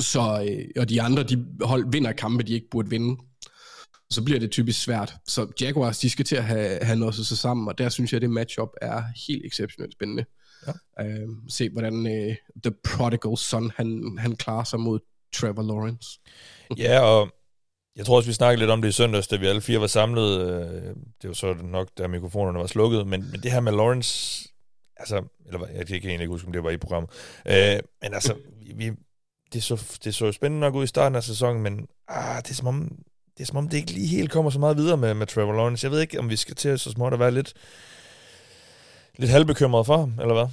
Så, 0.00 0.46
øh, 0.50 0.82
og 0.82 0.88
de 0.88 1.02
andre, 1.02 1.22
de 1.22 1.46
hold 1.60 1.92
vinder 1.92 2.12
kampe, 2.12 2.42
de 2.42 2.52
ikke 2.52 2.70
burde 2.70 2.90
vinde. 2.90 3.22
Så 4.10 4.22
bliver 4.24 4.40
det 4.40 4.50
typisk 4.50 4.82
svært. 4.82 5.14
Så 5.28 5.52
Jaguars, 5.60 5.98
de 5.98 6.10
skal 6.10 6.24
til 6.24 6.36
at 6.36 6.44
have, 6.44 6.78
have 6.84 6.98
noget 6.98 7.14
sig 7.14 7.38
sammen, 7.38 7.68
og 7.68 7.78
der 7.78 7.88
synes 7.88 8.12
jeg, 8.12 8.16
at 8.18 8.22
det 8.22 8.30
matchup 8.30 8.68
er 8.82 9.02
helt 9.26 9.46
exceptionelt 9.46 9.92
spændende. 9.92 10.24
Ja. 10.66 11.04
Øh, 11.04 11.28
se, 11.48 11.70
hvordan 11.70 12.06
øh, 12.06 12.36
The 12.62 12.74
Prodigal 12.84 13.36
Son, 13.36 13.72
han, 13.76 14.18
han 14.18 14.36
klarer 14.36 14.64
sig 14.64 14.80
mod 14.80 14.98
Trevor 15.34 15.62
Lawrence. 15.62 16.08
Ja, 16.78 17.00
og 17.00 17.30
jeg 17.96 18.06
tror 18.06 18.16
også, 18.16 18.28
vi 18.28 18.32
snakkede 18.32 18.58
lidt 18.58 18.70
om 18.70 18.82
det 18.82 18.88
i 18.88 18.92
søndags, 18.92 19.28
da 19.28 19.36
vi 19.36 19.46
alle 19.46 19.60
fire 19.60 19.80
var 19.80 19.86
samlet. 19.86 20.40
øh, 20.40 20.94
Det 21.22 21.28
var 21.28 21.32
så 21.32 21.54
nok, 21.62 21.88
da 21.98 22.06
mikrofonerne 22.06 22.58
var 22.58 22.66
slukket. 22.66 23.06
Men, 23.06 23.30
men 23.30 23.40
det 23.42 23.52
her 23.52 23.60
med 23.60 23.72
Lawrence, 23.72 24.48
altså, 25.02 25.22
eller 25.46 25.58
jeg 25.76 25.86
kan 25.86 25.94
egentlig 25.94 26.20
ikke 26.20 26.26
huske, 26.32 26.46
om 26.46 26.52
det 26.52 26.64
var 26.64 26.70
i 26.70 26.76
programmet. 26.76 27.10
Øh, 27.46 27.78
men 28.02 28.14
altså, 28.14 28.34
vi, 28.76 28.90
det, 29.52 29.62
så, 29.62 29.98
det 30.04 30.14
så 30.14 30.26
jo 30.26 30.32
spændende 30.32 30.60
nok 30.60 30.74
ud 30.74 30.84
i 30.84 30.86
starten 30.86 31.16
af 31.16 31.22
sæsonen, 31.22 31.62
men 31.62 31.86
ah, 32.08 32.42
det, 32.42 32.50
er 32.50 32.54
som 32.54 32.66
om, 32.66 32.92
det 33.36 33.42
er 33.42 33.46
som 33.46 33.56
om, 33.56 33.68
det 33.68 33.76
ikke 33.76 33.92
lige 33.92 34.06
helt 34.06 34.30
kommer 34.30 34.50
så 34.50 34.58
meget 34.58 34.76
videre 34.76 34.96
med, 34.96 35.14
med 35.14 35.26
Trevor 35.26 35.52
Lawrence. 35.52 35.84
Jeg 35.84 35.90
ved 35.92 36.00
ikke, 36.00 36.18
om 36.18 36.28
vi 36.30 36.36
skal 36.36 36.54
til 36.54 36.78
så 36.78 36.90
småt 36.90 37.12
at 37.12 37.18
være 37.18 37.30
lidt, 37.30 37.52
lidt 39.18 39.30
halvbekymret 39.30 39.86
for 39.86 39.96
ham, 39.96 40.12
eller 40.20 40.34
hvad? 40.34 40.46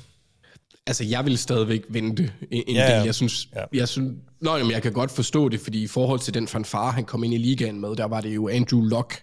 Altså, 0.87 1.03
jeg 1.03 1.25
vil 1.25 1.37
stadigvæk 1.37 1.81
vente 1.89 2.31
en, 2.51 2.63
en 2.67 2.75
Ja, 2.75 2.97
del. 2.97 3.05
Jeg 3.05 3.15
synes, 3.15 3.47
Ja. 3.55 3.59
ja. 3.59 3.65
jeg 3.73 3.87
synes 3.87 4.13
nå, 4.41 4.57
jamen, 4.57 4.71
jeg 4.71 4.81
kan 4.81 4.93
godt 4.93 5.11
forstå 5.11 5.49
det, 5.49 5.59
fordi 5.59 5.83
i 5.83 5.87
forhold 5.87 6.19
til 6.19 6.33
den 6.33 6.47
fanfare, 6.47 6.91
han 6.91 7.05
kom 7.05 7.23
ind 7.23 7.33
i 7.33 7.37
ligaen 7.37 7.81
med, 7.81 7.95
der 7.95 8.05
var 8.05 8.21
det 8.21 8.35
jo 8.35 8.47
Andrew 8.49 8.81
Luck 8.81 9.21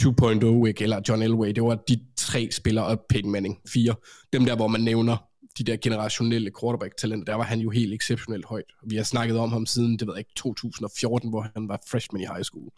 2.0, 0.00 0.66
ikke? 0.66 0.82
eller 0.82 1.00
John 1.08 1.22
Elway. 1.22 1.48
Det 1.48 1.62
var 1.62 1.74
de 1.74 2.00
tre 2.16 2.48
spillere, 2.50 2.86
og 2.86 3.04
Peyton 3.08 3.30
Manning, 3.30 3.58
fire. 3.68 3.94
Dem 4.32 4.44
der, 4.44 4.56
hvor 4.56 4.68
man 4.68 4.80
nævner 4.80 5.16
de 5.58 5.64
der 5.64 5.76
generationelle 5.76 6.50
quarterback-talenter, 6.60 7.24
der 7.24 7.34
var 7.34 7.44
han 7.44 7.60
jo 7.60 7.70
helt 7.70 7.94
exceptionelt 7.94 8.44
højt. 8.44 8.72
Vi 8.86 8.96
har 8.96 9.02
snakket 9.02 9.38
om 9.38 9.52
ham 9.52 9.66
siden, 9.66 9.98
det 9.98 10.06
ved 10.06 10.14
jeg 10.14 10.18
ikke, 10.18 10.34
2014, 10.36 11.30
hvor 11.30 11.46
han 11.54 11.68
var 11.68 11.80
freshman 11.90 12.22
i 12.22 12.26
high 12.26 12.42
school. 12.42 12.70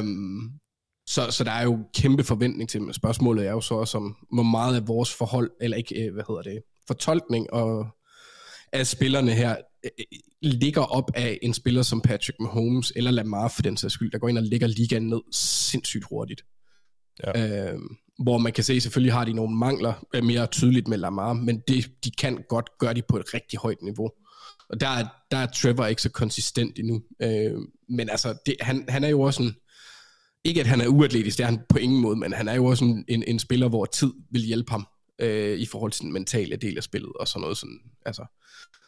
Um, 0.00 0.52
så, 1.06 1.30
så 1.30 1.44
der 1.44 1.50
er 1.50 1.62
jo 1.62 1.78
kæmpe 1.94 2.24
forventning 2.24 2.68
til 2.68 2.80
dem. 2.80 2.92
Spørgsmålet 2.92 3.46
er 3.46 3.50
jo 3.50 3.60
så 3.60 3.74
også 3.74 3.98
om, 3.98 4.16
hvor 4.32 4.42
meget 4.42 4.76
af 4.76 4.88
vores 4.88 5.14
forhold, 5.14 5.50
eller 5.60 5.76
ikke, 5.76 6.06
øh, 6.06 6.12
hvad 6.12 6.24
hedder 6.28 6.42
det, 6.42 6.62
fortolkning 6.86 7.52
og 7.52 7.86
af 8.72 8.86
spillerne 8.86 9.32
her, 9.32 9.56
øh, 9.84 9.90
ligger 10.42 10.82
op 10.82 11.10
af 11.14 11.38
en 11.42 11.54
spiller 11.54 11.82
som 11.82 12.00
Patrick 12.00 12.40
Mahomes, 12.40 12.92
eller 12.96 13.10
Lamar 13.10 13.48
for 13.48 13.62
den 13.62 13.76
sags 13.76 13.94
skyld, 13.94 14.10
der 14.10 14.18
går 14.18 14.28
ind 14.28 14.38
og 14.38 14.44
lægger 14.44 14.66
ligaen 14.66 15.08
ned 15.08 15.20
sindssygt 15.32 16.04
hurtigt. 16.10 16.44
Ja. 17.24 17.72
Øh, 17.72 17.78
hvor 18.24 18.38
man 18.38 18.52
kan 18.52 18.64
se, 18.64 18.80
selvfølgelig 18.80 19.12
har 19.12 19.24
de 19.24 19.32
nogle 19.32 19.56
mangler, 19.56 20.06
er 20.14 20.22
mere 20.22 20.46
tydeligt 20.46 20.88
med 20.88 20.98
Lamar, 20.98 21.32
men 21.32 21.62
det, 21.68 21.90
de 22.04 22.10
kan 22.10 22.38
godt 22.48 22.70
gøre 22.78 22.94
de 22.94 23.02
på 23.08 23.16
et 23.16 23.34
rigtig 23.34 23.58
højt 23.58 23.82
niveau. 23.82 24.10
Og 24.68 24.80
der 24.80 24.88
er, 24.88 25.06
der 25.30 25.36
er 25.36 25.46
Trevor 25.46 25.86
ikke 25.86 26.02
så 26.02 26.10
konsistent 26.10 26.78
endnu. 26.78 27.02
Øh, 27.22 27.52
men 27.88 28.10
altså, 28.10 28.34
det, 28.46 28.56
han, 28.60 28.84
han 28.88 29.04
er 29.04 29.08
jo 29.08 29.20
også 29.20 29.42
en, 29.42 29.54
ikke 30.44 30.60
at 30.60 30.66
han 30.66 30.80
er 30.80 30.88
uatletisk, 30.88 31.38
det 31.38 31.44
er 31.44 31.48
han 31.48 31.60
på 31.68 31.78
ingen 31.78 32.00
måde, 32.00 32.16
men 32.16 32.32
han 32.32 32.48
er 32.48 32.54
jo 32.54 32.64
også 32.64 32.84
en, 32.84 33.04
en, 33.08 33.24
en 33.26 33.38
spiller, 33.38 33.68
hvor 33.68 33.84
tid 33.84 34.12
vil 34.30 34.42
hjælpe 34.42 34.70
ham 34.70 34.86
øh, 35.20 35.58
i 35.58 35.66
forhold 35.66 35.92
til 35.92 36.02
den 36.02 36.12
mentale 36.12 36.56
del 36.56 36.76
af 36.76 36.82
spillet 36.82 37.12
og 37.20 37.28
sådan 37.28 37.40
noget. 37.40 37.56
Sådan, 37.56 37.80
altså. 38.06 38.24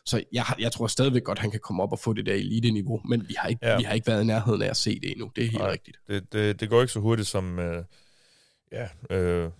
Så 0.06 0.22
jeg, 0.32 0.44
jeg 0.58 0.72
tror 0.72 0.86
stadigvæk 0.86 1.24
godt, 1.24 1.38
han 1.38 1.50
kan 1.50 1.60
komme 1.60 1.82
op 1.82 1.92
og 1.92 1.98
få 1.98 2.12
det 2.12 2.26
der 2.26 2.34
elite-niveau, 2.34 3.00
men 3.08 3.28
vi 3.28 3.34
har 3.38 3.48
ikke, 3.48 3.66
Ja. 3.66 3.76
vi 3.76 3.82
har 3.82 3.94
ikke 3.94 4.06
været 4.06 4.22
i 4.22 4.26
nærheden 4.26 4.62
af 4.62 4.68
at 4.70 4.76
se 4.76 5.00
det 5.00 5.10
endnu. 5.10 5.30
Det 5.36 5.44
er 5.44 5.48
helt 5.48 5.62
Nej. 5.62 5.70
rigtigt. 5.72 5.96
Det, 6.08 6.32
det, 6.32 6.60
det 6.60 6.68
går 6.70 6.80
ikke 6.80 6.92
så 6.92 7.00
hurtigt 7.00 7.28
som, 7.28 7.58
øh, 7.58 7.84
ja, 8.72 9.16
øh, 9.16 9.50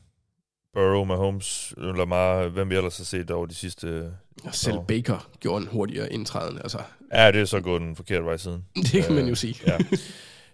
Burrow, 0.75 1.05
Mahomes, 1.05 1.75
Lamar, 1.77 2.49
hvem 2.49 2.71
vi 2.71 2.75
ellers 2.77 2.97
har 2.97 3.05
set 3.05 3.31
over 3.31 3.47
de 3.47 3.55
sidste... 3.55 3.87
Øh, 3.89 4.05
selv 4.53 4.75
Nå. 4.75 4.83
Baker 4.83 5.31
gjorde 5.41 5.63
en 5.63 5.69
hurtigere 5.69 6.13
indtræden. 6.13 6.59
Altså, 6.59 6.79
ja, 7.15 7.33
det 7.33 7.41
er 7.41 7.45
så 7.45 7.61
gået 7.61 7.81
den 7.81 7.97
forkerte 7.97 8.25
vej 8.25 8.37
siden. 8.37 8.65
det 8.93 9.05
kan 9.05 9.15
man 9.15 9.27
jo 9.29 9.35
sige. 9.35 9.55
Ja. 9.67 9.79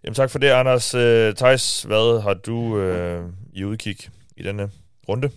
Jamen 0.04 0.14
tak 0.14 0.30
for 0.30 0.38
det, 0.38 0.48
Anders. 0.48 0.94
Øh, 0.94 1.34
Thijs, 1.34 1.82
hvad 1.82 2.22
har 2.22 2.34
du 2.34 2.78
øh, 2.78 3.24
i 3.52 3.64
udkig 3.64 3.96
i 4.36 4.42
denne 4.42 4.70
runde? 5.08 5.30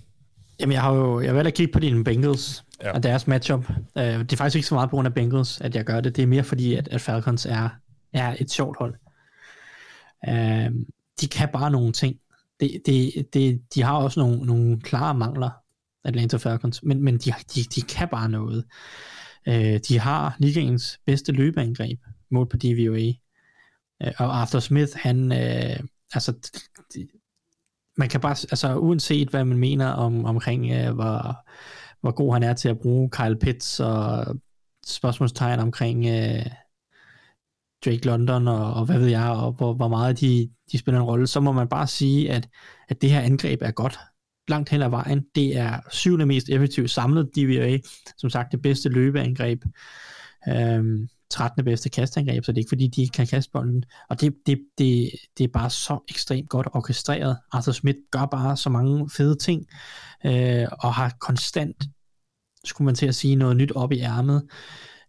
Jamen, 0.62 0.74
jeg 0.74 0.82
har 0.82 0.94
jo 0.94 1.20
jeg 1.20 1.36
valgt 1.36 1.48
at 1.48 1.54
kigge 1.54 1.74
på 1.74 1.80
dine 1.80 2.04
Bengals 2.04 2.64
Ja. 2.84 2.92
og 2.92 3.04
deres 3.04 3.28
matchup. 3.28 3.70
Uh, 3.70 3.76
det 3.96 4.34
er 4.34 4.38
faktisk 4.38 4.56
ikke 4.56 4.68
så 4.68 4.76
meget 4.76 4.90
på 4.90 4.96
grund 4.96 5.08
af 5.08 5.14
Bengals, 5.14 5.62
at 5.62 5.76
jeg 5.76 5.86
gør 5.86 6.02
det. 6.02 6.16
Det 6.16 6.22
er 6.24 6.28
mere 6.28 6.44
fordi, 6.44 6.76
at, 6.76 6.88
at 6.88 7.02
Falcons 7.02 7.46
er, 7.46 7.70
er 8.14 8.36
et 8.40 8.52
sjovt 8.52 8.78
hold. 8.78 8.96
Uh, 10.28 10.76
de 11.22 11.28
kan 11.32 11.50
bare 11.54 11.72
nogle 11.72 11.92
ting. 11.92 12.16
Det, 12.60 12.82
det, 12.86 13.28
det, 13.34 13.62
de 13.76 13.84
har 13.84 13.98
også 13.98 14.20
nogle, 14.20 14.46
nogle 14.46 14.82
klare 14.82 15.14
mangler, 15.16 15.50
Atlanta 16.04 16.38
Falcons, 16.38 16.84
men, 16.84 17.04
men 17.04 17.18
de, 17.18 17.34
de, 17.56 17.64
de 17.76 17.82
kan 17.82 18.08
bare 18.08 18.30
noget. 18.30 18.66
Uh, 19.48 19.78
de 19.88 20.00
har 20.00 20.36
ligaens 20.40 21.00
bedste 21.06 21.32
løbeangreb, 21.32 22.00
mål 22.32 22.50
på 22.50 22.58
DVOA. 22.58 23.08
Uh, 24.04 24.12
og 24.18 24.38
Arthur 24.42 24.60
Smith, 24.60 24.92
han, 24.96 25.32
uh, 25.32 25.86
altså, 26.14 26.34
de, 26.96 27.08
man 27.98 28.10
kan 28.10 28.22
bare, 28.22 28.36
altså 28.52 28.76
uanset 28.76 29.30
hvad 29.30 29.46
man 29.46 29.58
mener 29.58 29.88
om, 29.88 30.26
omkring, 30.26 30.72
øh, 30.72 30.94
hvor, 30.94 31.36
hvor 32.02 32.12
god 32.12 32.34
han 32.34 32.44
er 32.44 32.54
til 32.54 32.70
at 32.70 32.80
bruge 32.80 33.10
Kyle 33.10 33.38
Pitts 33.40 33.80
og 33.80 34.26
spørgsmålstegn 34.86 35.60
omkring 35.60 36.06
øh, 36.06 36.46
Drake 37.86 38.06
London 38.06 38.48
og, 38.48 38.74
og 38.74 38.86
hvad 38.86 39.00
ved 39.00 39.08
jeg, 39.08 39.30
og 39.30 39.52
hvor, 39.52 39.74
hvor 39.74 39.88
meget 39.88 40.20
de, 40.20 40.50
de 40.72 40.78
spiller 40.78 41.00
en 41.00 41.06
rolle, 41.08 41.28
så 41.28 41.40
må 41.40 41.52
man 41.52 41.68
bare 41.68 41.88
sige, 41.88 42.32
at, 42.32 42.50
at 42.90 43.02
det 43.02 43.10
her 43.10 43.22
angreb 43.22 43.62
er 43.62 43.72
godt 43.72 44.00
langt 44.48 44.70
hen 44.70 44.82
ad 44.82 44.90
vejen. 44.90 45.26
Det 45.36 45.58
er 45.58 45.80
syvende 45.90 46.26
mest 46.26 46.50
effektivt 46.50 46.90
samlet 46.90 47.36
DVA, 47.36 47.78
som 48.18 48.30
sagt 48.30 48.52
det 48.52 48.62
bedste 48.62 48.90
løbeangreb. 48.90 49.64
Øhm, 50.50 51.08
13. 51.32 51.66
bedste 51.66 51.90
kastangreb, 51.90 52.44
så 52.44 52.52
det 52.52 52.58
er 52.58 52.62
ikke 52.62 52.70
fordi, 52.70 52.88
de 52.88 53.02
ikke 53.02 53.12
kan 53.14 53.28
kaste 53.28 53.52
bolden. 53.52 53.84
Og 54.10 54.22
det, 54.22 54.34
det, 54.46 54.62
det, 54.78 55.12
det 55.38 55.44
er 55.44 55.48
bare 55.54 55.70
så 55.70 56.00
ekstremt 56.10 56.50
godt 56.50 56.68
orkestreret. 56.74 57.38
Arthur 57.52 57.72
Smith 57.72 57.98
gør 58.12 58.26
bare 58.26 58.58
så 58.58 58.70
mange 58.70 59.10
fede 59.10 59.36
ting, 59.36 59.68
øh, 60.26 60.68
og 60.72 60.94
har 60.94 61.16
konstant, 61.20 61.84
skulle 62.66 62.86
man 62.86 62.96
til 62.96 63.06
at 63.06 63.16
sige, 63.16 63.36
noget 63.36 63.58
nyt 63.58 63.72
op 63.72 63.92
i 63.92 64.00
ærmet, 64.00 64.48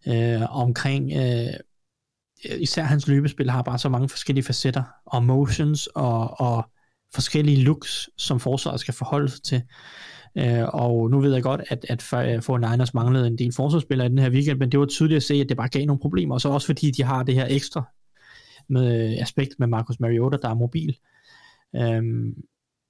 øh, 0.07 0.41
omkring, 0.55 1.11
øh, 1.13 1.53
især 2.59 2.83
hans 2.83 3.07
løbespil 3.07 3.49
har 3.49 3.61
bare 3.61 3.79
så 3.79 3.89
mange 3.89 4.09
forskellige 4.09 4.43
facetter, 4.43 4.83
og 5.05 5.23
motions, 5.23 5.87
og, 5.87 6.39
og 6.41 6.69
forskellige 7.13 7.63
looks, 7.63 8.09
som 8.17 8.39
forsvaret 8.39 8.79
skal 8.79 8.93
forholde 8.93 9.29
sig 9.29 9.43
til. 9.43 9.63
Øh, 10.37 10.63
og 10.73 11.09
nu 11.09 11.19
ved 11.19 11.33
jeg 11.33 11.43
godt, 11.43 11.61
at, 11.69 11.85
at 11.89 12.01
for 12.01 12.57
Niners 12.57 12.89
øh, 12.89 12.95
manglede 12.95 13.27
en 13.27 13.37
del 13.37 13.53
forsvarsspillere 13.53 14.07
i 14.07 14.09
den 14.09 14.19
her 14.19 14.29
weekend, 14.29 14.59
men 14.59 14.71
det 14.71 14.79
var 14.79 14.85
tydeligt 14.85 15.17
at 15.17 15.23
se, 15.23 15.33
at 15.33 15.49
det 15.49 15.57
bare 15.57 15.69
gav 15.69 15.85
nogle 15.85 15.99
problemer, 15.99 16.35
og 16.35 16.41
så 16.41 16.49
også 16.49 16.65
fordi 16.65 16.91
de 16.91 17.03
har 17.03 17.23
det 17.23 17.35
her 17.35 17.47
ekstra 17.49 17.83
med 18.69 19.11
øh, 19.11 19.21
aspekt 19.21 19.55
med 19.59 19.67
Marcus 19.67 19.99
Mariota, 19.99 20.37
der 20.41 20.49
er 20.49 20.53
mobil 20.53 20.97
øh, 21.75 22.03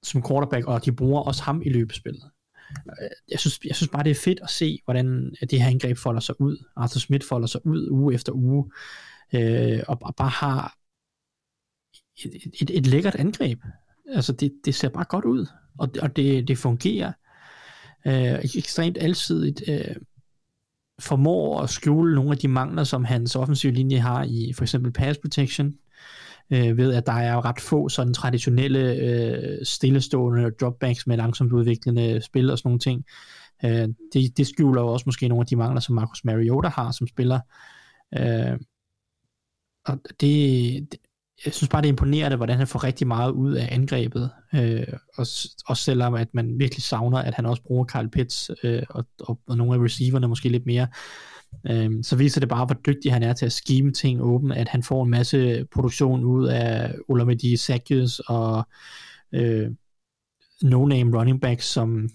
som 0.02 0.22
quarterback, 0.28 0.66
og 0.66 0.84
de 0.84 0.92
bruger 0.92 1.20
også 1.20 1.42
ham 1.42 1.62
i 1.64 1.68
løbespillet. 1.68 2.30
Øh, 2.70 3.10
jeg 3.30 3.40
synes, 3.40 3.60
jeg 3.64 3.76
synes 3.76 3.90
bare, 3.90 4.04
det 4.04 4.10
er 4.10 4.20
fedt 4.24 4.40
at 4.42 4.50
se, 4.50 4.80
hvordan 4.84 5.34
det 5.50 5.62
her 5.62 5.70
angreb 5.70 5.96
folder 5.96 6.20
sig 6.20 6.40
ud. 6.40 6.64
Arthur 6.76 6.98
Smith 6.98 7.26
folder 7.26 7.46
sig 7.46 7.66
ud 7.66 7.90
uge 7.90 8.14
efter 8.14 8.32
uge, 8.32 8.70
øh, 9.34 9.80
og, 9.88 9.98
og 10.02 10.16
bare 10.16 10.28
har 10.28 10.74
et, 12.24 12.62
et, 12.62 12.70
et 12.78 12.86
lækkert 12.86 13.14
angreb. 13.14 13.60
Altså, 14.08 14.32
det, 14.32 14.52
det 14.64 14.74
ser 14.74 14.88
bare 14.88 15.04
godt 15.04 15.24
ud, 15.24 15.46
og, 15.78 15.90
og 16.02 16.16
det, 16.16 16.48
det 16.48 16.58
fungerer 16.58 17.12
øh, 18.06 18.38
ekstremt 18.56 18.98
alsidigt, 19.00 19.62
øh, 19.68 19.96
formår 21.00 21.60
at 21.60 21.70
skjule 21.70 22.14
nogle 22.14 22.30
af 22.30 22.38
de 22.38 22.48
mangler, 22.48 22.84
som 22.84 23.04
hans 23.04 23.36
offensive 23.36 23.72
linje 23.72 23.98
har 23.98 24.24
i 24.24 24.52
for 24.56 24.64
eksempel 24.64 24.92
pass 24.92 25.18
protection, 25.18 25.74
øh, 26.50 26.76
ved 26.76 26.94
at 26.94 27.06
der 27.06 27.12
er 27.12 27.44
ret 27.44 27.60
få 27.60 27.88
sådan 27.88 28.14
traditionelle 28.14 28.94
øh, 28.94 29.64
stillestående 29.66 30.50
dropbacks 30.50 31.06
med 31.06 31.16
langsomt 31.16 31.52
udviklende 31.52 32.20
spil 32.20 32.50
og 32.50 32.58
sådan 32.58 32.68
nogle 32.68 32.78
ting. 32.78 33.04
Øh, 33.64 33.88
det, 34.12 34.36
det 34.36 34.46
skjuler 34.46 34.82
jo 34.82 34.88
også 34.88 35.04
måske 35.06 35.28
nogle 35.28 35.42
af 35.42 35.46
de 35.46 35.56
mangler, 35.56 35.80
som 35.80 35.94
Marcus 35.94 36.24
Mariota 36.24 36.68
har 36.68 36.90
som 36.90 37.06
spiller. 37.06 37.40
Øh, 38.18 38.58
og 39.86 39.98
det, 40.20 40.92
det, 40.92 40.98
jeg 41.44 41.54
synes 41.54 41.68
bare, 41.68 41.82
det 41.82 41.88
er 41.88 41.92
imponerende, 41.92 42.36
hvordan 42.36 42.58
han 42.58 42.66
får 42.66 42.84
rigtig 42.84 43.06
meget 43.06 43.30
ud 43.30 43.52
af 43.52 43.68
angrebet. 43.72 44.30
Øh, 44.54 44.86
også, 45.16 45.64
også 45.66 45.82
selvom 45.82 46.14
at 46.14 46.28
man 46.34 46.58
virkelig 46.58 46.82
savner, 46.82 47.18
at 47.18 47.34
han 47.34 47.46
også 47.46 47.62
bruger 47.62 47.84
Carl 47.84 48.08
Pitts 48.08 48.50
øh, 48.62 48.82
og, 48.90 49.06
og, 49.20 49.40
og 49.46 49.56
nogle 49.56 49.74
af 49.74 49.84
receiverne 49.84 50.28
måske 50.28 50.48
lidt 50.48 50.66
mere. 50.66 50.86
Øh, 51.70 51.90
så 52.02 52.16
viser 52.16 52.40
det 52.40 52.48
bare, 52.48 52.66
hvor 52.66 52.74
dygtig 52.74 53.12
han 53.12 53.22
er 53.22 53.32
til 53.32 53.46
at 53.46 53.52
skime 53.52 53.92
ting 53.92 54.22
åben, 54.22 54.52
at 54.52 54.68
han 54.68 54.82
får 54.82 55.04
en 55.04 55.10
masse 55.10 55.66
produktion 55.72 56.24
ud 56.24 56.46
af 56.46 56.94
Olamide 57.08 57.56
Sakius 57.56 58.18
og 58.18 58.68
øh, 59.32 59.70
no-name 60.64 61.18
running 61.18 61.40
backs 61.40 61.66
som 61.66 62.08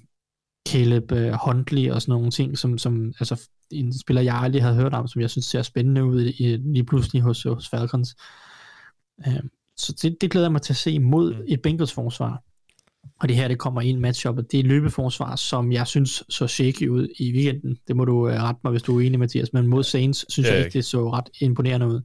Caleb 0.70 1.12
øh, 1.12 1.34
Huntley 1.46 1.90
og 1.92 2.02
sådan 2.02 2.12
nogle 2.12 2.32
ting, 2.32 2.58
som, 2.58 2.78
som 2.78 3.14
altså, 3.20 3.50
en 3.72 4.00
spiller, 4.00 4.22
jeg 4.22 4.36
aldrig 4.36 4.64
havde 4.64 4.76
hørt 4.76 4.94
om, 4.94 5.08
som 5.08 5.22
jeg 5.22 5.30
synes 5.30 5.46
ser 5.46 5.62
spændende 5.62 6.06
ud 6.06 6.26
i, 6.26 6.58
lige 6.58 6.86
pludselig 6.86 7.22
hos, 7.22 7.44
hos 7.44 7.70
Falcons. 7.70 8.16
Øh, 8.18 8.49
så 9.78 9.94
det, 10.02 10.18
det 10.22 10.32
glæder 10.32 10.48
jeg 10.48 10.52
mig 10.52 10.62
til 10.62 10.74
at 10.74 10.78
se 10.78 11.00
mod 11.00 11.34
mm. 11.34 11.42
et 11.48 11.62
Bengals 11.62 11.94
forsvar. 11.94 12.44
Og 13.20 13.30
det 13.30 13.36
her, 13.36 13.48
det 13.48 13.60
kommer 13.60 13.82
i 13.82 13.90
en 13.90 14.00
matchup, 14.00 14.38
og 14.38 14.52
det 14.52 14.60
er 14.60 14.64
løbeforsvar, 14.64 15.36
som 15.36 15.72
jeg 15.72 15.88
synes 15.88 16.24
så 16.30 16.48
shaky 16.48 16.88
ud 16.88 17.08
i 17.20 17.34
weekenden. 17.34 17.78
Det 17.88 17.96
må 17.96 18.06
du 18.06 18.28
uh, 18.28 18.34
rette 18.34 18.60
mig, 18.64 18.72
hvis 18.72 18.84
du 18.84 19.00
er 19.00 19.06
enig, 19.06 19.20
Mathias. 19.20 19.54
Men 19.54 19.68
mod 19.68 19.84
Saints 19.84 20.26
synes 20.30 20.50
jeg 20.50 20.58
ikke, 20.58 20.74
det 20.74 20.86
så 20.86 21.10
ret 21.10 21.30
imponerende 21.42 21.88
ud. 21.88 22.02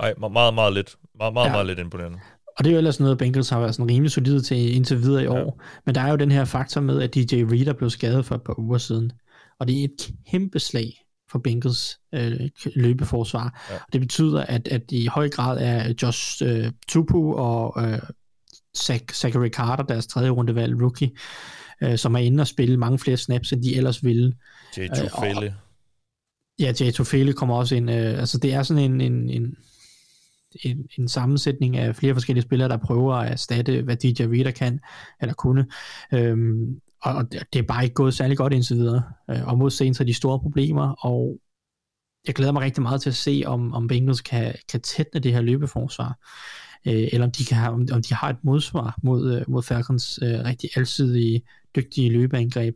Nej, 0.00 0.14
meget, 0.30 0.54
meget 0.54 0.74
lidt. 0.74 0.96
Meget, 1.18 1.32
meget, 1.32 1.46
ja. 1.46 1.52
meget 1.52 1.66
lidt 1.66 1.78
imponerende. 1.78 2.18
Og 2.58 2.64
det 2.64 2.70
er 2.70 2.72
jo 2.72 2.78
ellers 2.78 3.00
noget, 3.00 3.18
Bengals 3.18 3.48
har 3.48 3.60
været 3.60 3.74
sådan 3.74 3.90
rimelig 3.90 4.10
solide 4.10 4.42
til 4.42 4.76
indtil 4.76 5.02
videre 5.02 5.24
i 5.24 5.26
år. 5.26 5.36
Ja. 5.36 5.80
Men 5.86 5.94
der 5.94 6.00
er 6.00 6.10
jo 6.10 6.16
den 6.16 6.30
her 6.30 6.44
faktor 6.44 6.80
med, 6.80 7.02
at 7.02 7.14
DJ 7.14 7.44
Reader 7.44 7.72
blev 7.72 7.90
skadet 7.90 8.26
for 8.26 8.34
et 8.34 8.42
par 8.42 8.58
uger 8.58 8.78
siden. 8.78 9.12
Og 9.58 9.68
det 9.68 9.80
er 9.80 9.84
et 9.84 10.10
kæmpe 10.30 10.58
slag 10.58 10.92
for 11.30 11.38
Bengals 11.38 12.00
øh, 12.14 12.50
løbeforsvar. 12.74 13.66
Ja. 13.70 13.74
Og 13.74 13.92
det 13.92 14.00
betyder, 14.00 14.42
at, 14.42 14.68
at 14.68 14.82
i 14.90 15.06
høj 15.06 15.28
grad 15.28 15.58
er 15.60 15.94
Josh 16.02 16.42
øh, 16.44 16.72
Tupu 16.88 17.34
og 17.34 17.84
øh, 17.84 17.98
Zach, 18.76 19.04
Zachary 19.14 19.48
Carter, 19.48 19.84
deres 19.84 20.06
tredje 20.06 20.30
rundevalg 20.30 20.82
rookie, 20.82 21.10
øh, 21.82 21.98
som 21.98 22.14
er 22.14 22.18
inde 22.18 22.40
og 22.40 22.46
spille 22.46 22.76
mange 22.76 22.98
flere 22.98 23.16
snaps, 23.16 23.52
end 23.52 23.62
de 23.62 23.76
ellers 23.76 24.04
ville. 24.04 24.34
Tufele. 24.74 25.46
Øh, 25.46 25.52
ja, 26.58 26.72
Jay 26.80 26.92
Tufele 26.92 27.32
kommer 27.32 27.56
også 27.56 27.74
ind. 27.74 27.90
Øh, 27.90 28.18
altså 28.18 28.38
det 28.38 28.54
er 28.54 28.62
sådan 28.62 28.92
en, 28.92 29.00
en, 29.00 29.30
en 29.30 29.56
en, 30.64 30.88
en 30.98 31.08
sammensætning 31.08 31.76
af 31.76 31.96
flere 31.96 32.14
forskellige 32.14 32.42
spillere, 32.42 32.68
der 32.68 32.76
prøver 32.76 33.14
at 33.14 33.32
erstatte, 33.32 33.82
hvad 33.82 33.96
DJ 33.96 34.22
Reader 34.22 34.50
kan, 34.50 34.80
eller 35.20 35.34
kunne. 35.34 35.66
Øhm, 36.14 36.80
og 37.02 37.32
det 37.32 37.58
er 37.58 37.62
bare 37.62 37.84
ikke 37.84 37.94
gået 37.94 38.14
særlig 38.14 38.36
godt 38.36 38.52
indtil 38.52 38.76
videre. 38.76 39.02
Øh, 39.30 39.46
og 39.46 39.58
mod 39.58 39.70
Saints 39.70 39.98
har 39.98 40.04
de 40.04 40.14
store 40.14 40.38
problemer, 40.38 41.06
og 41.06 41.38
jeg 42.26 42.34
glæder 42.34 42.52
mig 42.52 42.62
rigtig 42.62 42.82
meget 42.82 43.02
til 43.02 43.10
at 43.10 43.16
se, 43.16 43.42
om, 43.46 43.74
om 43.74 43.88
Bengals 43.88 44.20
kan, 44.20 44.54
kan 44.68 44.80
tætne 44.80 45.20
det 45.20 45.32
her 45.32 45.40
løbeforsvar, 45.40 46.18
øh, 46.86 47.08
eller 47.12 47.26
om 47.26 47.32
de, 47.32 47.44
kan 47.44 47.56
have, 47.56 47.72
om, 47.72 47.86
om 47.92 48.02
de 48.02 48.14
har 48.14 48.28
et 48.30 48.44
modsvar 48.44 48.98
mod, 49.02 49.34
øh, 49.34 49.44
mod 49.48 49.62
Falcons 49.62 50.18
øh, 50.22 50.44
rigtig 50.44 50.70
alsidige, 50.76 51.42
dygtige 51.76 52.10
løbeangreb, 52.10 52.74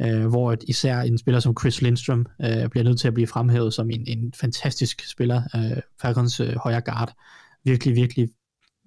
øh, 0.00 0.26
hvor 0.26 0.52
et, 0.52 0.64
især 0.68 1.00
en 1.00 1.18
spiller 1.18 1.40
som 1.40 1.56
Chris 1.60 1.82
Lindstrom 1.82 2.26
øh, 2.42 2.68
bliver 2.68 2.84
nødt 2.84 3.00
til 3.00 3.08
at 3.08 3.14
blive 3.14 3.26
fremhævet 3.26 3.74
som 3.74 3.90
en, 3.90 4.04
en 4.06 4.32
fantastisk 4.32 5.08
spiller, 5.08 5.42
øh, 5.54 5.82
Falcons 6.02 6.40
øh, 6.40 6.56
højre 6.56 6.80
guard, 6.80 7.12
virkelig, 7.64 7.96
virkelig, 7.96 8.28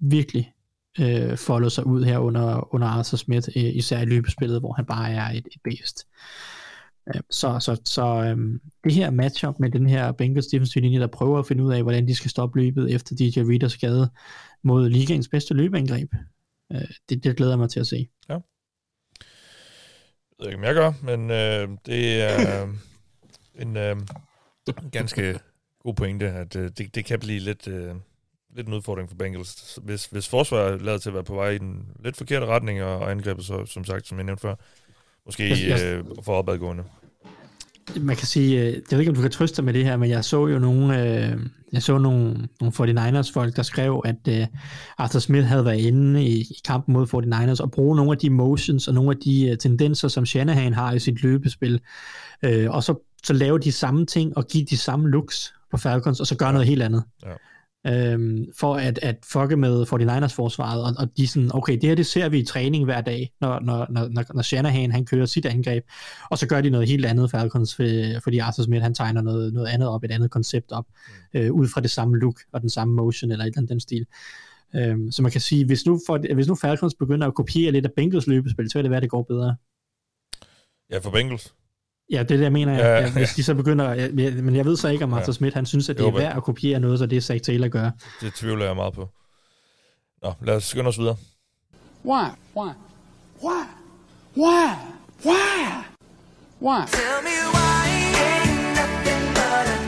virkelig 0.00 0.52
øh, 1.00 1.36
foldet 1.36 1.72
sig 1.72 1.86
ud 1.86 2.04
her 2.04 2.18
under, 2.18 2.74
under 2.74 2.86
Arthur 2.86 3.16
Smith, 3.16 3.48
øh, 3.56 3.76
især 3.76 4.00
i 4.00 4.04
løbespillet, 4.04 4.60
hvor 4.60 4.72
han 4.72 4.86
bare 4.86 5.10
er 5.10 5.30
et, 5.30 5.46
et 5.46 5.60
bedst. 5.64 6.06
Øh, 7.14 7.20
så 7.30 7.58
så, 7.60 7.80
så 7.84 8.06
øh, 8.06 8.60
det 8.84 8.94
her 8.94 9.10
matchup 9.10 9.54
med 9.58 9.70
den 9.70 9.88
her 9.88 10.12
Bengals 10.12 10.46
defensive 10.46 10.82
linje, 10.82 11.00
der 11.00 11.06
prøver 11.06 11.38
at 11.38 11.46
finde 11.46 11.64
ud 11.64 11.72
af, 11.72 11.82
hvordan 11.82 12.08
de 12.08 12.14
skal 12.14 12.30
stoppe 12.30 12.60
løbet 12.60 12.94
efter 12.94 13.16
DJ 13.16 13.40
Readers 13.40 13.72
skade 13.72 14.10
mod 14.62 14.88
ligaens 14.88 15.28
bedste 15.28 15.54
løbeangreb, 15.54 16.14
øh, 16.72 16.80
det, 17.08 17.24
det 17.24 17.36
glæder 17.36 17.52
jeg 17.52 17.58
mig 17.58 17.70
til 17.70 17.80
at 17.80 17.86
se. 17.86 18.08
Ja. 18.28 18.38
Jeg 20.38 20.44
ved 20.44 20.46
ikke, 20.46 20.58
om 20.58 20.64
jeg 20.64 20.74
gør, 20.74 20.92
men 21.02 21.30
øh, 21.30 21.78
det 21.86 22.22
er 22.22 22.62
øh, 22.62 22.68
en 23.62 23.76
øh, 23.76 23.96
ganske 24.92 25.38
god 25.82 25.94
pointe, 25.94 26.30
at 26.30 26.56
øh, 26.56 26.70
det, 26.78 26.94
det 26.94 27.04
kan 27.04 27.20
blive 27.20 27.40
lidt... 27.40 27.68
Øh, 27.68 27.94
lidt 28.58 28.68
en 28.68 28.74
udfordring 28.74 29.08
for 29.08 29.16
Bengals. 29.16 29.78
Hvis, 29.82 30.06
hvis 30.06 30.28
forsvaret 30.28 30.72
er 30.72 30.84
lavet 30.84 31.02
til 31.02 31.08
at 31.08 31.14
være 31.14 31.24
på 31.24 31.34
vej 31.34 31.48
i 31.48 31.58
den 31.58 31.86
lidt 32.04 32.16
forkerte 32.16 32.46
retning, 32.46 32.82
og, 32.82 33.10
angrebet, 33.10 33.44
så, 33.44 33.66
som 33.66 33.84
sagt, 33.84 34.06
som 34.06 34.18
jeg 34.18 34.24
nævnte 34.24 34.40
før, 34.40 34.54
måske 35.26 35.72
øh, 35.72 36.04
for 36.24 36.32
opadgående. 36.32 36.84
Man 38.00 38.16
kan 38.16 38.26
sige, 38.26 38.60
øh, 38.60 38.66
jeg 38.66 38.82
ved 38.90 38.98
ikke, 38.98 39.10
om 39.10 39.14
du 39.14 39.22
kan 39.22 39.30
trøste 39.30 39.62
med 39.62 39.74
det 39.74 39.84
her, 39.84 39.96
men 39.96 40.10
jeg 40.10 40.24
så 40.24 40.46
jo 40.46 40.58
nogle, 40.58 41.02
øh, 41.02 41.40
jeg 41.72 41.82
så 41.82 41.98
nogle, 41.98 42.48
nogle 42.60 43.00
49ers 43.18 43.32
folk, 43.32 43.56
der 43.56 43.62
skrev, 43.62 44.02
at 44.04 44.28
øh, 44.28 44.46
Arthur 44.98 45.20
Smith 45.20 45.46
havde 45.46 45.64
været 45.64 45.80
inde 45.80 46.24
i, 46.24 46.40
i 46.40 46.56
kampen 46.64 46.92
mod 46.92 47.06
49ers 47.06 47.62
og 47.62 47.70
bruge 47.70 47.96
nogle 47.96 48.12
af 48.12 48.18
de 48.18 48.30
motions 48.30 48.88
og 48.88 48.94
nogle 48.94 49.10
af 49.10 49.16
de 49.16 49.48
uh, 49.50 49.58
tendenser, 49.58 50.08
som 50.08 50.26
Shanahan 50.26 50.72
har 50.72 50.92
i 50.92 50.98
sit 50.98 51.22
løbespil, 51.22 51.80
øh, 52.42 52.70
og 52.70 52.82
så, 52.84 52.94
så 53.24 53.32
lave 53.32 53.58
de 53.58 53.72
samme 53.72 54.06
ting 54.06 54.36
og 54.36 54.46
give 54.46 54.64
de 54.64 54.76
samme 54.76 55.08
looks 55.08 55.54
på 55.70 55.76
Falcons, 55.76 56.20
og 56.20 56.26
så 56.26 56.36
gøre 56.36 56.52
noget 56.52 56.68
helt 56.68 56.82
andet. 56.82 57.04
Ja 57.26 57.32
øhm, 57.86 58.46
for 58.56 58.74
at, 58.74 58.98
at 59.02 59.16
fucke 59.24 59.56
med 59.56 59.82
49ers 59.82 60.34
forsvaret, 60.34 60.84
og, 60.84 60.94
og 60.98 61.16
de 61.16 61.26
sådan, 61.26 61.50
okay, 61.54 61.72
det 61.72 61.82
her 61.82 61.94
det 61.94 62.06
ser 62.06 62.28
vi 62.28 62.38
i 62.38 62.44
træning 62.44 62.84
hver 62.84 63.00
dag, 63.00 63.32
når, 63.40 63.60
når, 63.60 63.86
når, 63.90 64.34
når 64.34 64.42
Shanahan 64.42 64.92
han 64.92 65.04
kører 65.04 65.26
sit 65.26 65.46
angreb, 65.46 65.84
og 66.30 66.38
så 66.38 66.48
gør 66.48 66.60
de 66.60 66.70
noget 66.70 66.88
helt 66.88 67.06
andet 67.06 67.30
Falcons, 67.30 67.74
fordi 68.22 68.38
Arthur 68.38 68.64
Smith 68.64 68.82
han 68.82 68.94
tegner 68.94 69.22
noget, 69.22 69.52
noget 69.52 69.66
andet 69.66 69.88
op, 69.88 70.04
et 70.04 70.10
andet 70.10 70.30
koncept 70.30 70.72
op, 70.72 70.84
mm. 71.34 71.40
øh, 71.40 71.52
ud 71.52 71.68
fra 71.68 71.80
det 71.80 71.90
samme 71.90 72.18
look 72.18 72.40
og 72.52 72.60
den 72.60 72.70
samme 72.70 72.94
motion, 72.94 73.30
eller 73.30 73.44
et 73.44 73.48
eller 73.48 73.58
andet 73.58 73.70
den 73.70 73.80
stil. 73.80 74.06
Øhm, 74.74 75.10
så 75.10 75.22
man 75.22 75.32
kan 75.32 75.40
sige, 75.40 75.66
hvis 75.66 75.86
nu, 75.86 76.00
for, 76.06 76.34
hvis 76.34 76.48
nu 76.48 76.54
Falcons 76.54 76.94
begynder 76.94 77.26
at 77.26 77.34
kopiere 77.34 77.72
lidt 77.72 77.86
af 77.86 77.92
Bengals 77.96 78.26
løbespil, 78.26 78.70
så 78.70 78.78
vil 78.78 78.84
det 78.84 78.90
være, 78.90 78.96
at 78.96 79.02
det 79.02 79.10
går 79.10 79.22
bedre. 79.22 79.56
Ja, 80.90 80.98
for 80.98 81.10
Bengals. 81.10 81.54
Ja, 82.10 82.22
det 82.22 82.30
er 82.30 82.36
det, 82.36 82.44
jeg 82.44 82.52
mener. 82.52 82.72
Ja, 82.72 82.98
ja, 82.98 83.12
hvis 83.12 83.34
de 83.34 83.42
så 83.42 83.54
begynder... 83.54 83.94
Ja, 83.94 84.08
men 84.12 84.56
jeg 84.56 84.64
ved 84.64 84.76
så 84.76 84.88
ikke, 84.88 85.04
om 85.04 85.12
Arthur 85.12 85.32
ja. 85.32 85.32
Smith 85.32 85.54
han 85.54 85.66
synes, 85.66 85.88
at 85.88 85.98
det 85.98 86.06
er 86.06 86.12
værd 86.12 86.36
at 86.36 86.42
kopiere 86.42 86.80
noget, 86.80 86.98
så 86.98 87.06
det 87.06 87.24
Zach 87.24 87.44
Taylor 87.44 87.68
gør. 87.68 87.90
Det 88.20 88.34
tvivler 88.34 88.66
jeg 88.66 88.76
meget 88.76 88.94
på. 88.94 89.08
Nå, 90.22 90.32
lad 90.42 90.56
os 90.56 90.64
skynde 90.64 90.88
os 90.88 90.98
videre. 90.98 91.16
Why? 92.04 92.24
Why? 92.56 92.70
Why? 93.42 93.64
Why? 94.36 94.68
Why? 95.24 95.88
Why? 96.60 96.86
Tell 96.86 97.18
me 97.28 97.36
why 97.54 97.86
ain't 98.26 98.58
nothing 98.78 99.26
but 99.38 99.66
a. 99.74 99.78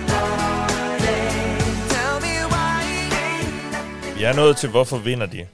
Tell 1.95 2.17
me 2.27 2.35
why 2.53 2.83
ain't 3.23 3.73
nothing 3.73 4.19
Vi 4.19 4.25
er 4.25 4.37
nået 4.37 4.57
til, 4.57 4.71
hvorfor 4.71 4.99
vinder 4.99 5.27
de? 5.27 5.47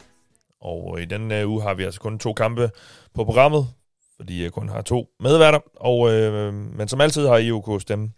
Og 0.60 1.00
i 1.02 1.04
denne 1.04 1.40
øh, 1.40 1.48
uge 1.48 1.62
har 1.62 1.74
vi 1.74 1.82
altså 1.82 2.00
kun 2.00 2.18
to 2.18 2.32
kampe 2.32 2.70
på 3.14 3.24
programmet, 3.24 3.68
fordi 4.16 4.42
jeg 4.42 4.52
kun 4.52 4.68
har 4.68 4.82
to 4.82 5.08
medværter. 5.20 5.58
Og, 5.74 6.12
øh, 6.12 6.54
men 6.54 6.88
som 6.88 7.00
altid 7.00 7.26
har 7.26 7.36
I 7.36 7.48
jo 7.48 7.60
kunnet 7.60 7.82
stemme 7.82 8.10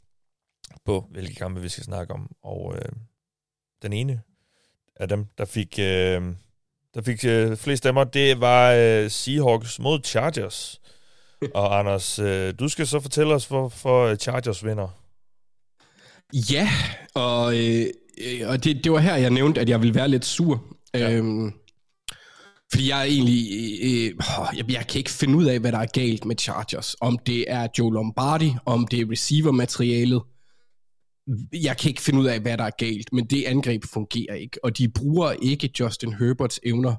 på, 0.84 1.06
hvilke 1.10 1.34
kampe 1.34 1.60
vi 1.60 1.68
skal 1.68 1.84
snakke 1.84 2.14
om. 2.14 2.30
Og 2.42 2.74
øh, 2.76 2.92
den 3.82 3.92
ene 3.92 4.20
af 4.96 5.08
dem, 5.08 5.26
der 5.38 5.44
fik, 5.44 5.78
øh, 5.78 6.22
der 6.94 7.02
fik 7.02 7.24
øh, 7.24 7.56
flest 7.56 7.78
stemmer, 7.78 8.04
det 8.04 8.40
var 8.40 8.72
øh, 8.72 9.10
Seahawks 9.10 9.78
mod 9.78 10.00
Chargers. 10.04 10.80
Og 11.54 11.74
Anders, 11.78 12.18
øh, 12.18 12.54
du 12.58 12.68
skal 12.68 12.86
så 12.86 13.00
fortælle 13.00 13.34
os, 13.34 13.46
hvorfor 13.46 14.14
Chargers 14.14 14.64
vinder. 14.64 14.88
Ja, 16.32 16.68
og, 17.14 17.58
øh, 17.58 17.86
øh, 18.20 18.48
og 18.48 18.64
det, 18.64 18.84
det 18.84 18.92
var 18.92 18.98
her, 18.98 19.16
jeg 19.16 19.30
nævnte, 19.30 19.60
at 19.60 19.68
jeg 19.68 19.80
ville 19.80 19.94
være 19.94 20.08
lidt 20.08 20.24
sur. 20.24 20.64
Ja. 20.94 21.12
Øhm, 21.12 21.52
fordi 22.70 22.88
jeg 22.88 23.00
er 23.00 23.04
egentlig... 23.04 23.48
Øh, 23.82 24.06
øh 24.06 24.14
jeg, 24.56 24.72
jeg 24.72 24.86
kan 24.86 24.98
ikke 24.98 25.10
finde 25.10 25.36
ud 25.36 25.44
af, 25.44 25.60
hvad 25.60 25.72
der 25.72 25.78
er 25.78 25.86
galt 25.86 26.24
med 26.24 26.36
Chargers. 26.38 26.96
Om 27.00 27.18
det 27.18 27.44
er 27.48 27.68
Joe 27.78 27.94
Lombardi, 27.94 28.54
om 28.66 28.86
det 28.86 29.00
er 29.00 29.10
receiver-materialet. 29.10 30.22
Jeg 31.52 31.76
kan 31.76 31.88
ikke 31.88 32.02
finde 32.02 32.20
ud 32.20 32.26
af, 32.26 32.40
hvad 32.40 32.58
der 32.58 32.64
er 32.64 32.70
galt, 32.78 33.12
men 33.12 33.24
det 33.26 33.44
angreb 33.44 33.84
fungerer 33.84 34.34
ikke. 34.34 34.64
Og 34.64 34.78
de 34.78 34.88
bruger 34.88 35.32
ikke 35.32 35.70
Justin 35.80 36.12
Herberts 36.12 36.60
evner 36.62 36.94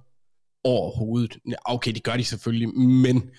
overhovedet. 0.64 1.38
Okay, 1.66 1.94
det 1.94 2.04
gør 2.04 2.18
de 2.18 2.24
selvfølgelig, 2.24 2.70
men 2.80 3.30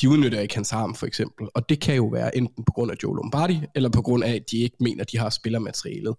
de 0.00 0.08
udnytter 0.08 0.40
ikke 0.40 0.54
hans 0.54 0.72
arm, 0.72 0.94
for 0.94 1.06
eksempel. 1.06 1.48
Og 1.54 1.68
det 1.68 1.80
kan 1.80 1.94
jo 1.94 2.06
være 2.06 2.36
enten 2.36 2.64
på 2.64 2.72
grund 2.72 2.90
af 2.90 2.96
Joe 3.02 3.16
Lombardi, 3.16 3.60
eller 3.74 3.88
på 3.88 4.02
grund 4.02 4.24
af, 4.24 4.34
at 4.34 4.50
de 4.50 4.58
ikke 4.58 4.76
mener, 4.80 5.04
de 5.04 5.18
har 5.18 5.30
spillermaterialet. 5.30 6.14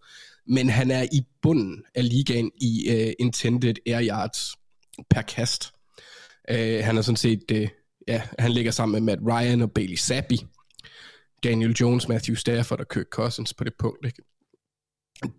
Men 0.47 0.69
han 0.69 0.91
er 0.91 1.03
i 1.11 1.21
bunden 1.41 1.83
af 1.95 2.09
ligaen 2.09 2.51
i 2.61 2.89
uh, 2.89 3.11
intended 3.19 3.75
air 3.85 4.07
yards 4.09 4.53
per 5.09 5.21
kast. 5.21 5.71
Uh, 6.51 6.59
øh, 6.59 6.83
han 6.83 6.97
er 6.97 7.01
sådan 7.01 7.15
set, 7.15 7.43
uh, 7.51 7.67
ja, 8.07 8.21
han 8.39 8.51
ligger 8.51 8.71
sammen 8.71 9.05
med 9.05 9.15
Matt 9.15 9.27
Ryan 9.27 9.61
og 9.61 9.71
Bailey 9.71 9.97
Zappi. 9.97 10.45
Daniel 11.43 11.71
Jones, 11.71 12.07
Matthew 12.07 12.35
Stafford 12.35 12.79
og 12.79 12.87
Kirk 12.87 13.05
Cousins 13.11 13.53
på 13.53 13.63
det 13.63 13.73
punkt. 13.79 14.05
Ikke? 14.05 14.23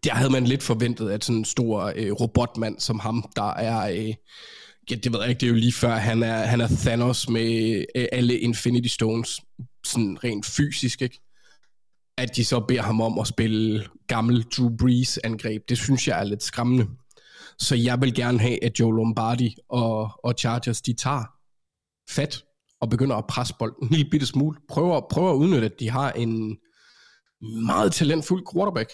Der 0.04 0.14
havde 0.14 0.30
man 0.30 0.44
lidt 0.44 0.62
forventet, 0.62 1.10
at 1.10 1.24
sådan 1.24 1.38
en 1.38 1.44
stor 1.44 1.84
uh, 1.84 2.20
robotmand 2.20 2.80
som 2.80 2.98
ham, 2.98 3.30
der 3.36 3.50
er... 3.54 3.92
Uh, 3.92 4.14
ja, 4.90 4.94
det 4.94 5.12
ved 5.12 5.20
jeg 5.20 5.28
ikke, 5.28 5.40
det 5.40 5.46
er 5.46 5.50
jo 5.50 5.56
lige 5.56 5.72
før, 5.72 5.96
han 5.96 6.22
er, 6.22 6.36
han 6.36 6.60
er 6.60 6.68
Thanos 6.68 7.28
med 7.28 7.84
øh, 7.96 8.06
alle 8.12 8.38
Infinity 8.38 8.88
Stones, 8.88 9.40
sådan 9.84 10.24
rent 10.24 10.46
fysisk, 10.46 11.02
ikke? 11.02 11.20
At 12.18 12.36
de 12.36 12.44
så 12.44 12.60
beder 12.60 12.82
ham 12.82 13.00
om 13.00 13.18
at 13.18 13.26
spille 13.26 13.86
gammel 14.06 14.42
Drew 14.42 14.76
Brees 14.76 15.18
angreb, 15.18 15.62
det 15.68 15.78
synes 15.78 16.08
jeg 16.08 16.20
er 16.20 16.24
lidt 16.24 16.42
skræmmende. 16.42 16.86
Så 17.58 17.74
jeg 17.76 18.00
vil 18.00 18.14
gerne 18.14 18.38
have, 18.38 18.64
at 18.64 18.80
Joe 18.80 18.96
Lombardi 18.96 19.56
og, 19.68 20.10
og 20.24 20.34
Chargers, 20.38 20.82
de 20.82 20.92
tager 20.92 21.24
fat 22.10 22.44
og 22.80 22.90
begynder 22.90 23.16
at 23.16 23.26
presse 23.26 23.54
bolden 23.58 23.84
en 23.86 23.90
lille 23.90 24.10
bitte 24.10 24.26
smule. 24.26 24.58
Prøver, 24.68 25.00
prøver 25.10 25.30
at 25.30 25.36
udnytte, 25.36 25.66
at 25.66 25.80
de 25.80 25.90
har 25.90 26.12
en 26.12 26.58
meget 27.66 27.92
talentfuld 27.92 28.44
quarterback. 28.54 28.90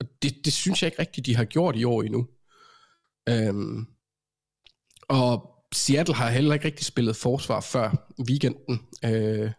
Og 0.00 0.06
det, 0.22 0.34
det 0.44 0.52
synes 0.52 0.82
jeg 0.82 0.88
ikke 0.88 0.98
rigtigt, 0.98 1.26
de 1.26 1.36
har 1.36 1.44
gjort 1.44 1.76
i 1.76 1.84
år 1.84 2.02
endnu. 2.02 2.26
Øhm, 3.28 3.86
og 5.08 5.48
Seattle 5.74 6.14
har 6.14 6.30
heller 6.30 6.54
ikke 6.54 6.66
rigtig 6.66 6.86
spillet 6.86 7.16
forsvar 7.16 7.60
før 7.60 8.08
weekenden. 8.28 8.80
Øh, 9.04 9.50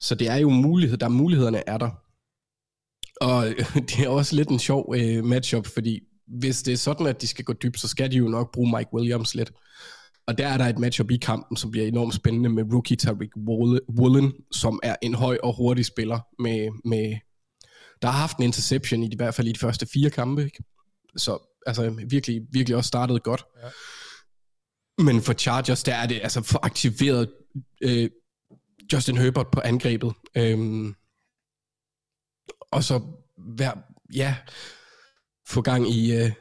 så 0.00 0.14
det 0.14 0.28
er 0.28 0.36
jo 0.36 0.50
mulighed, 0.50 0.98
der 0.98 1.08
mulighederne 1.08 1.68
er 1.68 1.78
der. 1.78 1.90
Og 3.20 3.44
det 3.88 3.98
er 3.98 4.08
også 4.08 4.36
lidt 4.36 4.48
en 4.48 4.58
sjov 4.58 4.94
øh, 4.98 5.24
matchup, 5.24 5.66
fordi 5.66 6.00
hvis 6.38 6.62
det 6.62 6.72
er 6.72 6.76
sådan, 6.76 7.06
at 7.06 7.20
de 7.20 7.26
skal 7.26 7.44
gå 7.44 7.52
dybt, 7.52 7.80
så 7.80 7.88
skal 7.88 8.10
de 8.10 8.16
jo 8.16 8.28
nok 8.28 8.52
bruge 8.52 8.76
Mike 8.76 8.94
Williams 8.94 9.34
lidt. 9.34 9.52
Og 10.26 10.38
der 10.38 10.48
er 10.48 10.56
der 10.56 10.64
et 10.64 10.78
matchup 10.78 11.10
i 11.10 11.16
kampen, 11.16 11.56
som 11.56 11.70
bliver 11.70 11.86
enormt 11.86 12.14
spændende 12.14 12.48
med 12.48 12.64
rookie 12.72 12.96
Tariq 12.96 13.30
Woolen, 13.98 14.32
som 14.52 14.80
er 14.82 14.96
en 15.02 15.14
høj 15.14 15.38
og 15.42 15.56
hurtig 15.56 15.86
spiller, 15.86 16.20
med, 16.38 16.68
med, 16.84 17.16
der 18.02 18.08
har 18.08 18.18
haft 18.18 18.36
en 18.36 18.42
interception 18.42 19.02
i, 19.02 19.06
i 19.12 19.16
hvert 19.16 19.34
fald 19.34 19.48
i 19.48 19.52
de 19.52 19.58
første 19.58 19.86
fire 19.86 20.10
kampe. 20.10 20.44
Ikke? 20.44 20.64
Så 21.16 21.38
altså 21.66 22.04
virkelig, 22.08 22.42
virkelig 22.52 22.76
også 22.76 22.88
startet 22.88 23.22
godt. 23.22 23.44
Ja. 23.62 23.68
Men 25.02 25.22
for 25.22 25.32
Chargers, 25.32 25.82
der 25.82 25.94
er 25.94 26.06
det 26.06 26.20
altså 26.22 26.42
for 26.42 26.60
aktiveret 26.62 27.30
øh, 27.82 28.10
Justin 28.92 29.16
Herbert 29.16 29.46
på 29.52 29.60
angrebet. 29.64 30.12
Øhm, 30.36 30.94
og 32.70 32.84
så 32.84 33.00
hver, 33.36 33.72
ja, 34.14 34.36
få 35.48 35.62
gang 35.62 35.90
i 35.90 36.12
øh, 36.12 36.32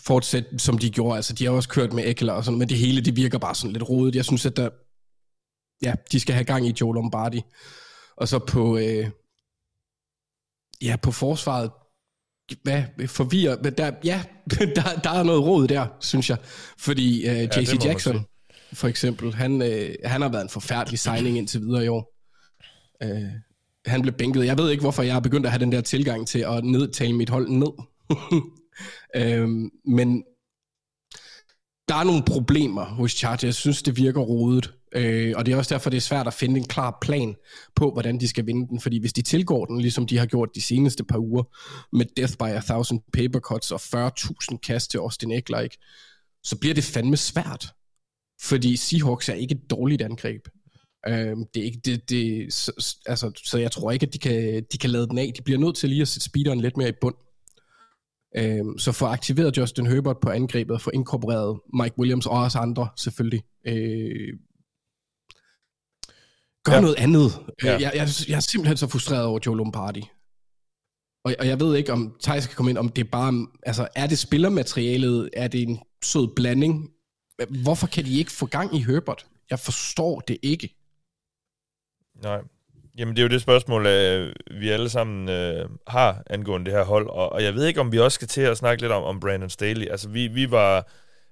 fortsæt, 0.00 0.44
som 0.58 0.78
de 0.78 0.90
gjorde. 0.90 1.16
Altså, 1.16 1.32
de 1.32 1.44
har 1.44 1.52
også 1.52 1.68
kørt 1.68 1.92
med 1.92 2.04
Eckler 2.06 2.32
og 2.32 2.44
sådan, 2.44 2.58
men 2.58 2.68
det 2.68 2.78
hele, 2.78 3.00
det 3.00 3.16
virker 3.16 3.38
bare 3.38 3.54
sådan 3.54 3.72
lidt 3.72 3.88
rodet. 3.88 4.14
Jeg 4.14 4.24
synes, 4.24 4.46
at 4.46 4.56
der, 4.56 4.68
ja, 5.82 5.94
de 6.12 6.20
skal 6.20 6.34
have 6.34 6.44
gang 6.44 6.66
i 6.66 6.74
Joe 6.80 6.94
Lombardi. 6.94 7.42
Og 8.16 8.28
så 8.28 8.38
på, 8.38 8.78
øh, 8.78 9.10
ja, 10.82 10.96
på 11.02 11.12
forsvaret, 11.12 11.70
hvad 12.62 13.08
forvirrer, 13.08 13.56
men 13.62 13.72
der, 13.72 13.92
ja, 14.04 14.22
der, 14.76 15.00
der 15.04 15.10
er 15.10 15.22
noget 15.22 15.42
råd 15.42 15.68
der, 15.68 15.86
synes 16.00 16.30
jeg. 16.30 16.38
Fordi 16.78 17.26
JC 17.26 17.84
ja, 17.84 17.88
Jackson, 17.88 18.26
for 18.72 18.88
eksempel, 18.88 19.34
han, 19.34 19.62
uh, 19.62 19.94
han 20.04 20.22
har 20.22 20.28
været 20.28 20.42
en 20.42 20.48
forfærdelig 20.48 20.98
signing 20.98 21.38
indtil 21.38 21.60
videre 21.60 21.84
i 21.84 21.88
år. 21.88 22.14
Uh, 23.04 23.28
han 23.86 24.02
blev 24.02 24.14
bænket. 24.14 24.46
Jeg 24.46 24.58
ved 24.58 24.70
ikke, 24.70 24.80
hvorfor 24.80 25.02
jeg 25.02 25.12
har 25.12 25.20
begyndt 25.20 25.46
at 25.46 25.52
have 25.52 25.60
den 25.60 25.72
der 25.72 25.80
tilgang 25.80 26.28
til 26.28 26.38
at 26.38 26.64
nedtale 26.64 27.12
mit 27.12 27.30
hold 27.30 27.48
ned. 27.48 27.72
øhm, 29.16 29.70
men 29.84 30.24
der 31.88 31.94
er 31.94 32.04
nogle 32.04 32.22
problemer 32.26 32.84
hos 32.84 33.12
Chargers. 33.12 33.44
Jeg 33.44 33.54
synes, 33.54 33.82
det 33.82 33.96
virker 33.96 34.20
rodet. 34.20 34.74
Øh, 34.94 35.34
og 35.36 35.46
det 35.46 35.52
er 35.52 35.56
også 35.56 35.74
derfor, 35.74 35.90
det 35.90 35.96
er 35.96 36.00
svært 36.00 36.26
at 36.26 36.34
finde 36.34 36.60
en 36.60 36.66
klar 36.66 36.98
plan 37.00 37.34
på, 37.76 37.90
hvordan 37.90 38.20
de 38.20 38.28
skal 38.28 38.46
vinde 38.46 38.68
den. 38.68 38.80
Fordi 38.80 38.98
hvis 38.98 39.12
de 39.12 39.22
tilgår 39.22 39.64
den, 39.64 39.80
ligesom 39.80 40.06
de 40.06 40.18
har 40.18 40.26
gjort 40.26 40.48
de 40.54 40.62
seneste 40.62 41.04
par 41.04 41.18
uger, 41.18 41.42
med 41.96 42.06
Death 42.16 42.32
by 42.38 42.42
a 42.42 42.60
Thousand 42.60 43.00
Paper 43.12 43.40
Cuts 43.40 43.70
og 43.70 43.80
40.000 43.80 44.56
kast 44.56 44.90
til 44.90 44.98
Austin 44.98 45.32
Eckler, 45.32 45.60
ikke? 45.60 45.78
så 46.44 46.56
bliver 46.56 46.74
det 46.74 46.84
fandme 46.84 47.16
svært. 47.16 47.66
Fordi 48.42 48.76
Seahawks 48.76 49.28
er 49.28 49.34
ikke 49.34 49.54
et 49.54 49.70
dårligt 49.70 50.02
angreb. 50.02 50.48
Øh, 51.08 51.36
det 51.54 51.60
er 51.60 51.64
ikke, 51.64 51.80
det, 51.84 52.10
det, 52.10 52.52
så, 52.52 52.96
altså, 53.06 53.42
så 53.44 53.58
jeg 53.58 53.72
tror 53.72 53.90
ikke, 53.90 54.06
at 54.06 54.12
de 54.12 54.18
kan, 54.18 54.64
de 54.72 54.78
kan 54.78 54.90
lade 54.90 55.08
den 55.08 55.18
af. 55.18 55.32
De 55.36 55.42
bliver 55.42 55.60
nødt 55.60 55.76
til 55.76 55.88
lige 55.88 56.02
at 56.02 56.08
sætte 56.08 56.24
speederen 56.24 56.60
lidt 56.60 56.76
mere 56.76 56.88
i 56.88 56.98
bund. 57.00 57.14
Øh, 58.36 58.64
så 58.78 58.92
få 58.92 59.06
aktiveret 59.06 59.56
Justin 59.56 59.86
Herbert 59.86 60.16
på 60.22 60.30
angrebet, 60.30 60.82
få 60.82 60.90
inkorporeret 60.94 61.60
Mike 61.74 61.98
Williams 61.98 62.26
og 62.26 62.42
også 62.42 62.58
andre 62.58 62.88
selvfølgelig. 62.96 63.44
Øh, 63.66 64.38
gør 66.64 66.74
ja. 66.74 66.80
noget 66.80 66.96
andet. 66.98 67.30
Ja. 67.62 67.72
Jeg, 67.72 67.92
jeg, 67.94 68.08
jeg 68.28 68.36
er 68.36 68.40
simpelthen 68.40 68.76
så 68.76 68.88
frustreret 68.88 69.24
over 69.24 69.38
Joe 69.46 69.56
Lombardi. 69.56 70.10
Og, 71.24 71.34
og 71.38 71.46
jeg 71.46 71.60
ved 71.60 71.76
ikke, 71.76 71.92
om 71.92 72.16
Thijs 72.22 72.46
kan 72.46 72.56
komme 72.56 72.70
ind, 72.70 72.78
om 72.78 72.88
det 72.88 73.04
er 73.04 73.10
bare, 73.10 73.46
altså 73.62 73.88
er 73.96 74.06
det 74.06 74.18
spillermaterialet, 74.18 75.30
er 75.32 75.48
det 75.48 75.62
en 75.62 75.78
sød 76.04 76.34
blanding? 76.36 76.90
Hvorfor 77.62 77.86
kan 77.86 78.04
de 78.04 78.18
ikke 78.18 78.32
få 78.32 78.46
gang 78.46 78.74
i 78.74 78.82
Herbert? 78.82 79.26
Jeg 79.50 79.58
forstår 79.58 80.20
det 80.20 80.38
ikke. 80.42 80.76
Nej. 82.22 82.40
Jamen, 82.98 83.16
det 83.16 83.22
er 83.22 83.26
jo 83.26 83.28
det 83.28 83.42
spørgsmål, 83.42 83.86
øh, 83.86 84.32
vi 84.50 84.70
alle 84.70 84.88
sammen 84.88 85.28
øh, 85.28 85.68
har 85.86 86.22
angående 86.30 86.66
det 86.66 86.74
her 86.74 86.84
hold, 86.84 87.08
og, 87.08 87.32
og 87.32 87.42
jeg 87.42 87.54
ved 87.54 87.66
ikke, 87.66 87.80
om 87.80 87.92
vi 87.92 87.98
også 87.98 88.14
skal 88.14 88.28
til 88.28 88.40
at 88.40 88.56
snakke 88.56 88.82
lidt 88.82 88.92
om, 88.92 89.02
om 89.02 89.20
Brandon 89.20 89.50
Staley. 89.50 89.86
Altså, 89.90 90.08
vi, 90.08 90.26
vi 90.26 90.50
var 90.50 90.86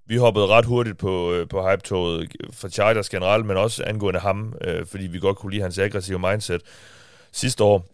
vi 0.06 0.16
hoppede 0.16 0.46
ret 0.46 0.64
hurtigt 0.64 0.98
på, 0.98 1.32
øh, 1.32 1.48
på 1.48 1.70
hype-toget 1.70 2.32
for 2.52 2.68
Chargers 2.68 3.08
generelt, 3.08 3.46
men 3.46 3.56
også 3.56 3.84
angående 3.84 4.20
ham, 4.20 4.54
øh, 4.60 4.86
fordi 4.86 5.06
vi 5.06 5.18
godt 5.18 5.36
kunne 5.36 5.50
lide 5.52 5.62
hans 5.62 5.78
aggressive 5.78 6.18
mindset 6.18 6.62
sidste 7.32 7.64
år. 7.64 7.86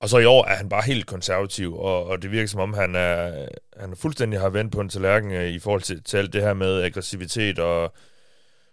Og 0.00 0.08
så 0.08 0.18
i 0.18 0.24
år 0.24 0.44
er 0.44 0.56
han 0.56 0.68
bare 0.68 0.82
helt 0.82 1.06
konservativ, 1.06 1.78
og, 1.78 2.06
og 2.06 2.22
det 2.22 2.30
virker 2.30 2.48
som 2.48 2.60
om, 2.60 2.74
han 2.74 2.94
er, 2.94 3.46
han 3.76 3.96
fuldstændig 3.96 4.40
har 4.40 4.48
vendt 4.48 4.72
på 4.72 4.80
en 4.80 4.88
tallerken 4.88 5.32
øh, 5.32 5.48
i 5.48 5.58
forhold 5.58 5.82
til, 5.82 6.02
til 6.02 6.16
alt 6.16 6.32
det 6.32 6.42
her 6.42 6.54
med 6.54 6.82
aggressivitet, 6.82 7.58
og 7.58 7.94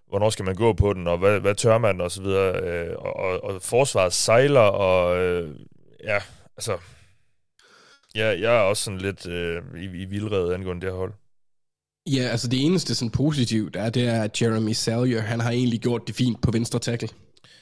hvornår 0.09 0.29
skal 0.29 0.45
man 0.45 0.55
gå 0.55 0.73
på 0.73 0.93
den, 0.93 1.07
og 1.07 1.17
hvad, 1.17 1.39
hvad 1.39 1.55
tør 1.55 1.77
man, 1.77 2.01
og 2.01 2.11
så 2.11 2.21
videre. 2.21 2.61
Øh, 2.63 2.95
og, 2.97 3.15
og, 3.15 3.43
og 3.43 3.61
forsvaret 3.61 4.13
sejler, 4.13 4.59
og 4.59 5.17
øh, 5.17 5.55
ja, 6.03 6.17
altså... 6.57 6.77
Ja, 8.15 8.27
jeg 8.27 8.55
er 8.55 8.59
også 8.59 8.83
sådan 8.83 9.01
lidt 9.01 9.27
øh, 9.27 9.61
i, 9.77 9.85
i 9.85 10.05
vildrede 10.05 10.53
angående 10.53 10.81
det 10.81 10.91
her 10.91 10.97
hold. 10.97 11.13
Ja, 12.11 12.21
altså 12.21 12.47
det 12.47 12.65
eneste 12.65 12.95
sådan 12.95 13.11
positivt 13.11 13.75
er, 13.75 13.89
det 13.89 14.07
er, 14.07 14.23
at 14.23 14.41
Jeremy 14.41 14.71
Salyer, 14.71 15.21
han 15.21 15.39
har 15.39 15.51
egentlig 15.51 15.79
gjort 15.79 16.01
det 16.07 16.15
fint 16.15 16.41
på 16.41 16.51
venstre 16.51 16.79
tackle, 16.79 17.09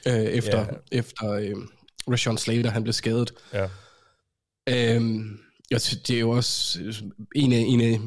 øh, 0.06 0.14
efter, 0.14 0.58
yeah. 0.58 0.76
efter 0.92 1.32
øh, 1.32 1.54
Rashawn 2.10 2.38
Slater, 2.38 2.70
han 2.70 2.82
blev 2.82 2.92
skadet. 2.92 3.32
Ja. 3.52 3.68
Øhm, 4.68 5.38
Jeg 5.70 5.80
synes, 5.80 6.02
det 6.02 6.16
er 6.16 6.20
jo 6.20 6.30
også 6.30 6.80
øh, 6.82 6.94
en 7.34 7.52
af, 7.52 7.64
en 7.66 7.80
af, 7.80 7.98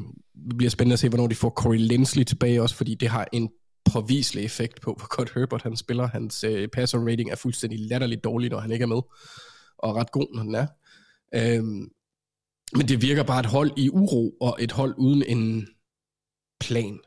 det 0.48 0.56
bliver 0.58 0.70
spændende 0.70 0.92
at 0.92 0.98
se, 0.98 1.08
hvornår 1.08 1.26
de 1.26 1.34
får 1.34 1.50
Corey 1.50 1.78
Linsley 1.78 2.24
tilbage 2.24 2.62
også, 2.62 2.74
fordi 2.74 2.94
det 2.94 3.08
har 3.08 3.28
en 3.32 3.50
påviselig 3.84 4.44
effekt 4.44 4.80
på, 4.80 4.94
hvor 4.98 5.16
godt 5.16 5.32
Herbert 5.34 5.62
han 5.62 5.76
spiller. 5.76 6.06
Hans 6.06 6.44
øh, 6.44 6.68
passer 6.68 6.98
rating 6.98 7.30
er 7.30 7.36
fuldstændig 7.36 7.80
latterligt 7.80 8.24
dårlig, 8.24 8.50
når 8.50 8.60
han 8.60 8.72
ikke 8.72 8.82
er 8.82 8.86
med, 8.86 9.02
og 9.78 9.96
ret 9.96 10.12
god, 10.12 10.34
når 10.34 10.42
den 10.42 10.54
er. 10.54 10.66
Øhm, 11.34 11.88
men 12.72 12.88
det 12.88 13.02
virker 13.02 13.22
bare 13.22 13.40
et 13.40 13.46
hold 13.46 13.70
i 13.76 13.90
uro, 13.90 14.30
og 14.40 14.56
et 14.60 14.72
hold 14.72 14.94
uden 14.98 15.22
en 15.22 15.68
plan 16.60 16.98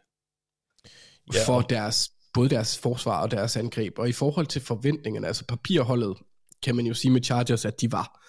Ja, 1.33 1.45
for 1.47 1.61
deres, 1.61 2.11
både 2.33 2.49
deres 2.49 2.77
forsvar 2.77 3.21
og 3.21 3.31
deres 3.31 3.57
angreb. 3.57 3.99
Og 3.99 4.09
i 4.09 4.11
forhold 4.11 4.47
til 4.47 4.61
forventningerne, 4.61 5.27
altså 5.27 5.45
papirholdet, 5.45 6.17
kan 6.63 6.75
man 6.75 6.85
jo 6.85 6.93
sige 6.93 7.11
med 7.11 7.23
Chargers, 7.23 7.65
at 7.65 7.81
de 7.81 7.91
var 7.91 8.23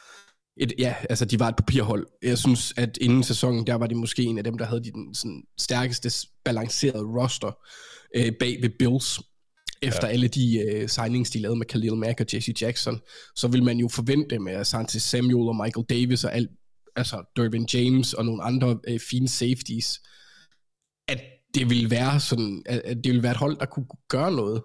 et, 0.57 0.73
ja, 0.79 0.95
altså 1.11 1.25
de 1.25 1.41
var 1.41 1.49
et 1.49 1.57
papirhold. 1.57 2.07
Jeg 2.23 2.39
synes, 2.39 2.75
at 2.77 2.99
inden 3.01 3.23
sæsonen, 3.23 3.67
der 3.67 3.75
var 3.75 3.87
de 3.87 3.95
måske 3.95 4.23
en 4.23 4.39
af 4.39 4.45
dem, 4.45 4.59
der 4.59 4.65
havde 4.65 4.85
de 4.85 4.93
den 4.93 5.15
sådan, 5.15 5.43
stærkeste 5.59 6.29
balancerede 6.45 7.05
roster 7.05 7.53
øh, 8.15 8.33
bag 8.41 8.59
ved 8.63 8.71
Bills. 8.79 9.21
Efter 9.83 10.07
ja. 10.07 10.13
alle 10.13 10.29
de 10.29 10.59
øh, 10.59 10.89
signings, 10.89 11.31
de 11.31 11.39
lavede 11.39 11.59
med 11.59 11.67
Khalil 11.67 11.95
Mack 11.97 12.21
og 12.21 12.27
Jesse 12.35 12.55
Jackson, 12.61 13.01
så 13.37 13.49
vil 13.49 13.63
man 13.63 13.79
jo 13.79 13.89
forvente 13.89 14.39
med 14.39 14.53
Asante 14.53 15.01
Samuel 15.01 15.49
og 15.49 15.57
Michael 15.57 15.87
Davis 15.89 16.25
og 16.25 16.35
alt, 16.35 16.51
altså 16.97 17.33
Dervin 17.37 17.69
James 17.75 18.13
og 18.15 18.25
nogle 18.25 18.43
andre 18.43 18.79
øh, 18.89 19.01
fine 19.11 19.29
safeties, 19.29 20.01
at 21.09 21.21
det 21.55 21.71
ville 21.71 21.91
være 21.91 22.21
sådan, 22.21 22.63
at, 22.67 22.79
at 22.85 22.97
det 22.97 23.07
ville 23.07 23.23
være 23.23 23.33
et 23.33 23.39
hold, 23.39 23.59
der 23.59 23.67
kunne 23.67 23.87
gøre 24.09 24.33
noget 24.33 24.63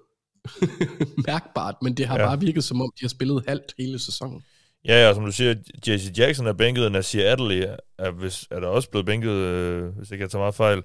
mærkbart, 1.28 1.76
men 1.82 1.98
det 1.98 2.06
har 2.08 2.20
Ja. 2.20 2.26
bare 2.26 2.40
virket 2.40 2.64
som 2.64 2.82
om, 2.82 2.92
de 3.00 3.04
har 3.04 3.10
spillet 3.10 3.44
halvt 3.48 3.74
hele 3.78 4.00
sæsonen. 4.00 4.42
Ja, 4.86 5.08
ja, 5.08 5.14
som 5.14 5.26
du 5.26 5.32
siger, 5.32 5.56
Jesse 5.88 6.12
Jackson 6.18 6.48
er 6.48 6.54
bænket, 6.54 6.92
Nasir 6.92 7.32
Adderley 7.32 7.68
er, 8.00 8.12
hvis, 8.12 8.48
er 8.52 8.60
der 8.60 8.68
også 8.68 8.90
blevet 8.90 9.06
bænket, 9.06 9.30
øh, 9.30 9.98
hvis 9.98 10.12
ikke 10.12 10.22
jeg 10.22 10.32
tager 10.32 10.42
meget 10.42 10.56
fejl. 10.56 10.82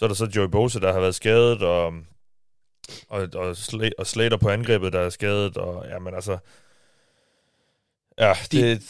Så 0.00 0.04
er 0.04 0.08
der 0.08 0.14
så 0.14 0.28
Joey 0.36 0.48
Bosa, 0.48 0.78
der 0.78 0.92
har 0.92 1.00
været 1.00 1.14
skadet, 1.14 1.62
og, 1.62 1.86
og, 3.08 3.28
og, 3.34 3.50
Sla- 3.50 3.90
og 3.98 4.06
Slater 4.06 4.36
på 4.36 4.48
angrebet, 4.48 4.92
der 4.92 5.00
er 5.00 5.10
skadet, 5.10 5.56
og 5.56 5.86
ja, 5.88 5.98
men 5.98 6.14
altså... 6.14 6.38
Ja, 8.18 8.32
det, 8.52 8.82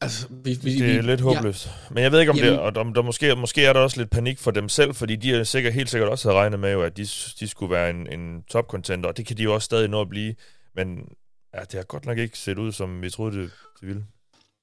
Altså, 0.00 0.26
vi, 0.30 0.58
vi, 0.62 0.78
det 0.78 0.90
er 0.90 1.02
vi, 1.02 1.06
lidt 1.08 1.20
håbløst. 1.20 1.66
Ja. 1.66 1.70
Men 1.90 2.02
jeg 2.02 2.12
ved 2.12 2.20
ikke, 2.20 2.32
om 2.32 2.36
Jamen- 2.36 2.52
det 2.52 2.60
og 2.60 2.72
om 2.76 2.94
der 2.94 3.02
måske, 3.02 3.36
måske 3.36 3.64
er 3.64 3.72
der 3.72 3.80
også 3.80 4.00
lidt 4.00 4.10
panik 4.10 4.38
for 4.38 4.50
dem 4.50 4.68
selv, 4.68 4.94
fordi 4.94 5.16
de 5.16 5.34
er 5.34 5.44
sikkert, 5.44 5.74
helt 5.74 5.90
sikkert 5.90 6.10
også 6.10 6.28
havde 6.28 6.40
regnet 6.40 6.60
med, 6.60 6.72
jo, 6.72 6.82
at 6.82 6.96
de, 6.96 7.06
de 7.40 7.48
skulle 7.48 7.70
være 7.70 7.90
en, 7.90 8.12
en 8.12 8.42
top-contender, 8.42 9.08
og 9.08 9.16
det 9.16 9.26
kan 9.26 9.36
de 9.36 9.42
jo 9.42 9.54
også 9.54 9.64
stadig 9.64 9.88
nå 9.88 10.00
at 10.00 10.08
blive. 10.08 10.34
Men 10.74 11.08
ja, 11.54 11.60
det 11.60 11.74
har 11.74 11.82
godt 11.82 12.06
nok 12.06 12.18
ikke 12.18 12.38
set 12.38 12.58
ud, 12.58 12.72
som 12.72 13.02
vi 13.02 13.10
troede, 13.10 13.36
det, 13.36 13.50
det 13.80 13.88
ville. 13.88 14.04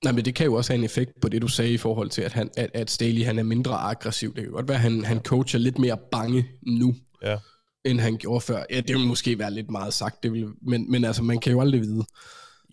Nej, 0.06 0.14
men 0.14 0.26
det 0.26 0.36
kan 0.36 0.46
jo 0.46 0.54
også 0.54 0.74
have 0.74 0.78
en 0.78 0.84
effekt 0.84 1.12
på 1.22 1.30
det, 1.30 1.42
du 1.42 1.48
sagde 1.48 1.74
i 1.74 1.78
forhold 1.78 2.10
til, 2.10 2.22
at, 2.22 2.34
han, 2.34 2.50
at, 2.58 2.70
at 2.74 2.92
Staley 2.92 3.26
han 3.26 3.40
er 3.40 3.44
mindre 3.44 3.74
aggressiv. 3.74 4.36
Det 4.36 4.44
kan 4.44 4.52
godt 4.52 4.68
være, 4.68 4.76
at 4.78 4.82
han, 4.82 5.06
han 5.06 5.20
coacher 5.20 5.60
lidt 5.60 5.80
mere 5.80 5.98
bange 6.12 6.48
nu, 6.62 6.96
Ja. 7.24 7.38
end 7.86 8.00
han 8.00 8.18
gjorde 8.18 8.42
før. 8.42 8.64
Ja, 8.70 8.76
det 8.82 8.96
vil 8.96 9.08
måske 9.08 9.40
være 9.40 9.52
lidt 9.52 9.70
meget 9.72 9.94
sagt, 9.94 10.24
det 10.24 10.34
vil, 10.34 10.48
men, 10.62 10.92
men 10.92 11.06
altså, 11.06 11.24
man 11.24 11.40
kan 11.40 11.52
jo 11.52 11.62
aldrig 11.62 11.82
vide. 11.82 12.06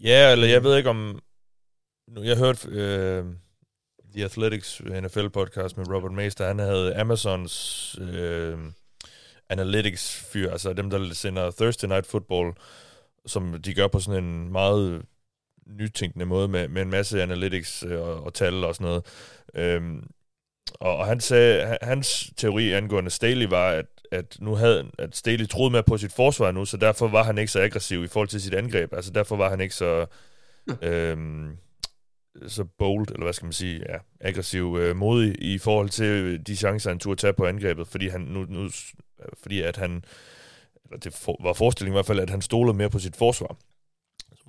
Ja, 0.03 0.33
eller 0.33 0.47
jeg 0.47 0.65
ved 0.65 0.77
ikke 0.77 0.91
om... 0.91 1.19
Nu, 2.09 2.23
jeg 2.23 2.37
hørte 2.37 2.69
øh, 2.69 3.25
The 4.15 4.25
Athletics 4.25 4.81
NFL-podcast 4.81 5.77
med 5.77 5.95
Robert 5.95 6.13
Meister. 6.13 6.47
Han 6.47 6.59
havde 6.59 6.95
Amazons 6.97 7.97
øh, 8.01 8.59
analytics-fyr, 9.49 10.51
altså 10.51 10.73
dem, 10.73 10.91
der 10.91 11.15
sender 11.15 11.51
Thursday 11.51 11.89
Night 11.89 12.07
Football, 12.07 12.53
som 13.27 13.63
de 13.63 13.75
gør 13.75 13.87
på 13.87 14.01
sådan 14.01 14.25
en 14.25 14.53
meget 14.53 15.03
nytænkende 15.67 16.27
måde 16.27 16.49
med, 16.49 16.69
med 16.69 16.83
en 16.83 16.91
masse 16.91 17.23
analytics 17.23 17.85
øh, 17.89 18.01
og, 18.01 18.25
og 18.25 18.35
tal 18.35 18.65
og 18.65 18.75
sådan 18.75 18.85
noget. 18.85 19.05
Øhm, 19.55 20.07
og, 20.81 20.97
og 20.97 21.07
han 21.07 21.21
sagde, 21.21 21.67
han- 21.67 21.79
hans 21.83 22.33
teori 22.37 22.73
angående 22.73 23.11
Staley 23.11 23.47
var, 23.47 23.71
at, 23.71 23.87
at 24.13 24.37
nu 24.41 24.55
havde 24.55 24.91
at 24.99 25.17
Staley 25.17 25.47
troede 25.47 25.71
mere 25.71 25.83
på 25.83 25.99
sit 25.99 26.13
forsvar 26.13 26.53
nu, 26.53 26.65
så 26.65 26.77
derfor 26.77 27.09
var 27.09 27.23
han 27.25 27.39
ikke 27.39 27.53
så 27.53 27.61
aggressiv 27.63 28.05
i 28.05 28.09
forhold 28.09 28.29
til 28.29 28.43
sit 28.43 28.55
angreb. 28.55 28.93
Altså 28.93 29.11
derfor 29.13 29.37
var 29.37 29.51
han 29.51 29.61
ikke 29.61 29.75
så 29.75 30.07
øhm, 30.83 31.57
så 32.47 32.65
bold, 32.79 33.09
eller 33.09 33.23
hvad 33.23 33.33
skal 33.33 33.47
man 33.47 33.53
sige, 33.53 33.83
ja, 33.89 33.99
aggressiv, 34.21 34.77
øh, 34.81 34.97
modig 34.97 35.35
i 35.43 35.59
forhold 35.59 35.89
til 35.89 36.47
de 36.47 36.57
chancer, 36.57 36.91
han 36.91 36.99
turde 36.99 37.21
tage 37.21 37.33
på 37.33 37.47
angrebet, 37.47 37.89
fordi 37.89 38.09
han 38.09 38.21
nu, 38.21 38.45
nu 38.49 38.71
fordi 39.43 39.61
at 39.63 39.77
han, 39.77 40.05
eller 40.85 40.99
det 40.99 41.13
for, 41.15 41.37
var 41.43 41.53
forestillingen 41.53 41.95
i 41.95 41.97
hvert 41.97 42.07
fald, 42.07 42.21
at 42.21 42.31
han 42.31 42.43
stolede 42.43 42.77
mere 42.77 42.91
på 42.91 42.99
sit 42.99 43.17
forsvar. 43.17 43.57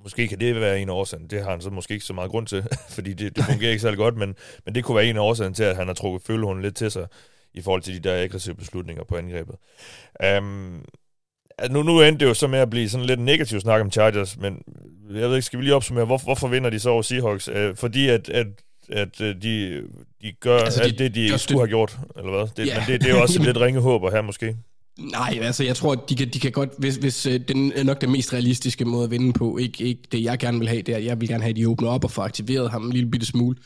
Måske 0.04 0.28
kan 0.28 0.40
det 0.40 0.60
være 0.60 0.80
en 0.80 0.88
af 0.88 0.92
årsagen. 0.94 1.26
Det 1.30 1.42
har 1.42 1.50
han 1.50 1.60
så 1.60 1.70
måske 1.70 1.94
ikke 1.94 2.06
så 2.06 2.12
meget 2.12 2.30
grund 2.30 2.46
til, 2.46 2.64
fordi 2.96 3.12
det, 3.12 3.36
det 3.36 3.44
fungerer 3.44 3.70
ikke 3.70 3.82
særlig 3.82 3.98
godt, 3.98 4.16
men, 4.16 4.34
men 4.64 4.74
det 4.74 4.84
kunne 4.84 4.96
være 4.96 5.06
en 5.06 5.16
af 5.16 5.20
årsagen 5.20 5.54
til, 5.54 5.62
at 5.64 5.76
han 5.76 5.86
har 5.86 5.94
trukket 5.94 6.22
følgehunden 6.26 6.62
lidt 6.62 6.76
til 6.76 6.90
sig 6.90 7.06
i 7.54 7.60
forhold 7.62 7.82
til 7.82 7.94
de 7.94 8.08
der 8.08 8.22
aggressive 8.22 8.54
beslutninger 8.54 9.04
på 9.04 9.16
angrebet. 9.16 9.54
Um, 10.38 10.84
nu, 11.70 11.82
nu 11.82 12.00
endte 12.02 12.24
det 12.24 12.28
jo 12.30 12.34
så 12.34 12.46
med 12.46 12.58
at 12.58 12.70
blive 12.70 12.88
sådan 12.88 13.06
lidt 13.06 13.20
negativ 13.20 13.60
snak 13.60 13.80
om 13.80 13.90
Chargers, 13.90 14.36
men 14.36 14.62
jeg 15.10 15.28
ved 15.28 15.36
ikke, 15.36 15.42
skal 15.46 15.58
vi 15.58 15.64
lige 15.64 15.74
opsummere, 15.74 16.04
hvor, 16.06 16.18
hvorfor 16.18 16.48
vinder 16.48 16.70
de 16.70 16.78
så 16.80 16.90
over 16.90 17.02
Seahawks? 17.02 17.48
Uh, 17.48 17.54
fordi 17.76 18.08
at, 18.08 18.28
at, 18.28 18.46
at 18.90 19.20
øh, 19.20 19.42
de, 19.42 19.82
de 20.22 20.32
gør 20.40 20.58
altså, 20.58 20.82
alt 20.82 20.98
de- 20.98 21.04
det, 21.04 21.14
de 21.14 21.38
skulle 21.38 21.60
have 21.60 21.68
gjort, 21.68 21.98
eller 22.16 22.30
hvad? 22.30 22.46
Det, 22.56 22.66
Ja. 22.66 22.78
Men 22.78 22.86
det, 22.88 23.00
det 23.00 23.10
er 23.10 23.14
jo 23.16 23.22
også 23.22 23.42
lidt 23.48 23.56
ringe 23.56 23.80
håb 23.80 24.02
her 24.12 24.22
måske. 24.22 24.56
Nej, 24.98 25.38
altså 25.42 25.64
jeg 25.64 25.76
tror, 25.76 25.92
at 25.92 25.98
de 26.08 26.16
kan, 26.16 26.28
de 26.28 26.40
kan 26.40 26.52
godt, 26.52 26.70
hvis, 26.78 26.96
hvis 26.96 27.26
øh, 27.26 27.40
den 27.48 27.72
er 27.72 27.82
nok 27.82 28.00
den 28.00 28.12
mest 28.12 28.32
realistiske 28.32 28.84
måde 28.84 29.04
at 29.04 29.10
vinde 29.10 29.32
på, 29.32 29.58
ikke, 29.58 29.84
ikke 29.84 30.02
det 30.12 30.22
jeg 30.22 30.38
gerne 30.38 30.58
vil 30.58 30.68
have, 30.68 30.82
det 30.82 30.92
er, 30.92 30.96
at 30.96 31.04
jeg 31.04 31.20
vil 31.20 31.28
gerne 31.28 31.42
have, 31.42 31.50
at 31.50 31.56
de 31.56 31.68
åbner 31.68 31.88
op 31.88 32.04
og 32.04 32.10
får 32.10 32.22
aktiveret 32.22 32.70
ham 32.70 32.84
en 32.86 32.92
lille 32.92 33.10
bitte 33.10 33.26
smule 33.26 33.56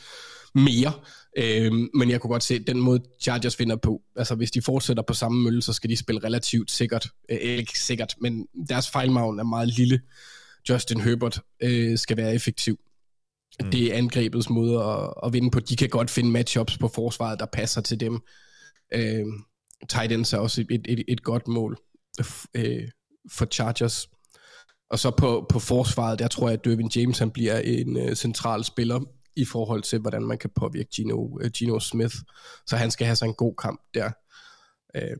mere. 0.55 0.93
Øhm, 1.37 1.89
men 1.93 2.09
jeg 2.09 2.21
kunne 2.21 2.31
godt 2.31 2.43
se, 2.43 2.59
den 2.59 2.81
måde 2.81 3.01
Chargers 3.21 3.59
vinder 3.59 3.75
på, 3.75 4.01
altså 4.15 4.35
hvis 4.35 4.51
de 4.51 4.61
fortsætter 4.61 5.03
på 5.03 5.13
samme 5.13 5.43
mølle, 5.43 5.61
så 5.61 5.73
skal 5.73 5.89
de 5.89 5.97
spille 5.97 6.23
relativt 6.23 6.71
sikkert, 6.71 7.07
øh, 7.29 7.37
ikke 7.37 7.79
sikkert, 7.79 8.15
men 8.21 8.47
deres 8.69 8.89
fejlmagen 8.89 9.39
er 9.39 9.43
meget 9.43 9.67
lille. 9.67 10.01
Justin 10.69 11.01
Herbert 11.01 11.41
øh, 11.63 11.97
skal 11.97 12.17
være 12.17 12.35
effektiv. 12.35 12.79
Mm. 13.63 13.71
Det 13.71 13.83
er 13.83 13.97
angrebets 13.97 14.49
måde 14.49 14.83
at, 14.83 15.13
at 15.25 15.33
vinde 15.33 15.51
på. 15.51 15.59
De 15.59 15.75
kan 15.75 15.89
godt 15.89 16.09
finde 16.09 16.31
matchups 16.31 16.77
på 16.77 16.87
forsvaret, 16.87 17.39
der 17.39 17.45
passer 17.45 17.81
til 17.81 17.99
dem. 17.99 18.19
Øh, 18.93 19.25
tight 19.89 20.11
ends 20.11 20.33
er 20.33 20.37
også 20.37 20.65
et, 20.69 20.81
et, 20.85 21.03
et 21.07 21.23
godt 21.23 21.47
mål 21.47 21.77
øh, 22.55 22.87
for 23.31 23.45
Chargers. 23.45 24.09
Og 24.89 24.99
så 24.99 25.11
på, 25.11 25.45
på 25.49 25.59
forsvaret, 25.59 26.19
der 26.19 26.27
tror 26.27 26.49
jeg, 26.49 26.59
at 26.59 26.65
Dervin 26.65 26.91
James 26.95 27.19
han 27.19 27.31
bliver 27.31 27.59
en 27.59 27.97
øh, 27.97 28.15
central 28.15 28.63
spiller 28.63 28.99
i 29.35 29.45
forhold 29.45 29.83
til, 29.83 29.99
hvordan 29.99 30.23
man 30.23 30.37
kan 30.37 30.49
påvirke 30.55 30.89
Gino, 30.95 31.39
øh, 31.41 31.51
Gino 31.51 31.79
Smith. 31.79 32.15
Så 32.67 32.77
han 32.77 32.91
skal 32.91 33.05
have 33.05 33.15
sig 33.15 33.25
en 33.25 33.33
god 33.33 33.55
kamp 33.55 33.81
der. 33.93 34.11
Øh, 34.95 35.17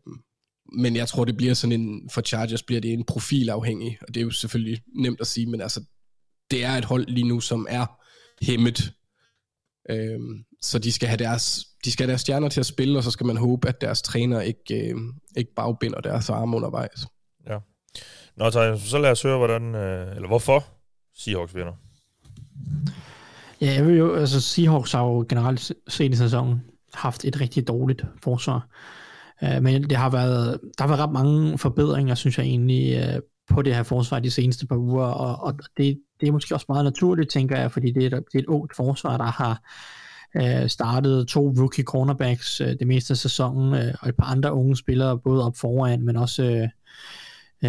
men 0.73 0.95
jeg 0.95 1.07
tror, 1.07 1.25
det 1.25 1.37
bliver 1.37 1.53
sådan 1.53 1.81
en, 1.81 2.09
for 2.09 2.21
Chargers 2.21 2.63
bliver 2.63 2.81
det 2.81 2.93
en 2.93 3.05
profilafhængig, 3.05 3.97
og 4.01 4.07
det 4.07 4.17
er 4.17 4.23
jo 4.23 4.31
selvfølgelig 4.31 4.83
nemt 4.95 5.21
at 5.21 5.27
sige, 5.27 5.45
men 5.45 5.61
altså, 5.61 5.83
det 6.51 6.63
er 6.63 6.71
et 6.71 6.85
hold 6.85 7.07
lige 7.07 7.27
nu, 7.27 7.39
som 7.39 7.67
er 7.69 7.85
hæmmet. 8.41 8.93
Øhm, 9.89 10.43
så 10.61 10.79
de 10.79 10.91
skal 10.91 11.07
have 11.09 11.17
deres 11.17 11.65
de 11.85 11.91
skal 11.91 12.03
have 12.03 12.09
deres 12.09 12.21
stjerner 12.21 12.49
til 12.49 12.59
at 12.59 12.65
spille, 12.65 12.97
og 12.97 13.03
så 13.03 13.11
skal 13.11 13.25
man 13.25 13.37
håbe, 13.37 13.67
at 13.69 13.81
deres 13.81 14.01
træner 14.01 14.41
ikke, 14.41 14.89
øh, 14.89 14.95
ikke 15.37 15.55
bagbinder 15.55 16.01
deres 16.01 16.29
arme 16.29 16.55
undervejs. 16.57 17.07
Ja. 17.49 17.57
Nå, 18.37 18.51
så, 18.51 18.79
så 18.85 18.97
lad 18.97 19.11
os 19.11 19.21
høre, 19.23 19.37
hvordan, 19.37 19.75
øh, 19.75 20.15
eller 20.15 20.27
hvorfor 20.27 20.63
Seahawks 21.17 21.55
vinder. 21.55 21.73
Ja, 23.61 23.73
jeg 23.73 23.85
vil 23.87 23.97
jo, 23.97 24.15
altså 24.15 24.41
Seahawks 24.41 24.91
har 24.91 25.03
jo 25.03 25.25
generelt 25.29 25.71
set 25.87 26.13
i 26.13 26.15
sæsonen 26.15 26.61
haft 26.93 27.25
et 27.25 27.41
rigtig 27.41 27.67
dårligt 27.67 28.05
forsvar. 28.23 28.67
Uh, 29.41 29.63
men 29.63 29.83
det 29.83 29.97
har 29.97 30.09
været, 30.09 30.59
der 30.77 30.83
har 30.83 30.87
været 30.87 30.99
ret 30.99 31.11
mange 31.11 31.57
forbedringer, 31.57 32.15
synes 32.15 32.37
jeg 32.37 32.45
egentlig, 32.45 32.99
uh, 33.15 33.19
på 33.55 33.61
det 33.61 33.75
her 33.75 33.83
forsvar 33.83 34.19
de 34.19 34.31
seneste 34.31 34.67
par 34.67 34.75
uger, 34.77 35.05
og, 35.05 35.43
og 35.47 35.59
det, 35.77 35.99
det 36.19 36.27
er 36.27 36.31
måske 36.31 36.55
også 36.55 36.65
meget 36.69 36.85
naturligt, 36.85 37.31
tænker 37.31 37.57
jeg, 37.59 37.71
fordi 37.71 37.91
det 37.91 38.03
er, 38.13 38.17
et- 38.17 38.23
det 38.31 38.35
er 38.35 38.39
et 38.39 38.45
ungt 38.45 38.75
forsvar, 38.75 39.17
der 39.17 39.25
har 39.25 39.61
Øh, 40.35 40.61
uh, 40.61 40.67
startet 40.67 41.27
to 41.27 41.53
rookie 41.59 41.83
cornerbacks 41.83 42.61
øh, 42.61 42.67
det 42.67 42.87
meste 42.87 43.11
af 43.11 43.17
sæsonen, 43.17 43.73
øh, 43.73 43.93
og 44.01 44.09
et 44.09 44.15
par 44.15 44.25
andre 44.25 44.53
unge 44.53 44.77
spillere, 44.77 45.19
både 45.19 45.45
op 45.45 45.57
foran, 45.57 46.05
men 46.05 46.15
også 46.15 46.43
øh, 46.43 46.67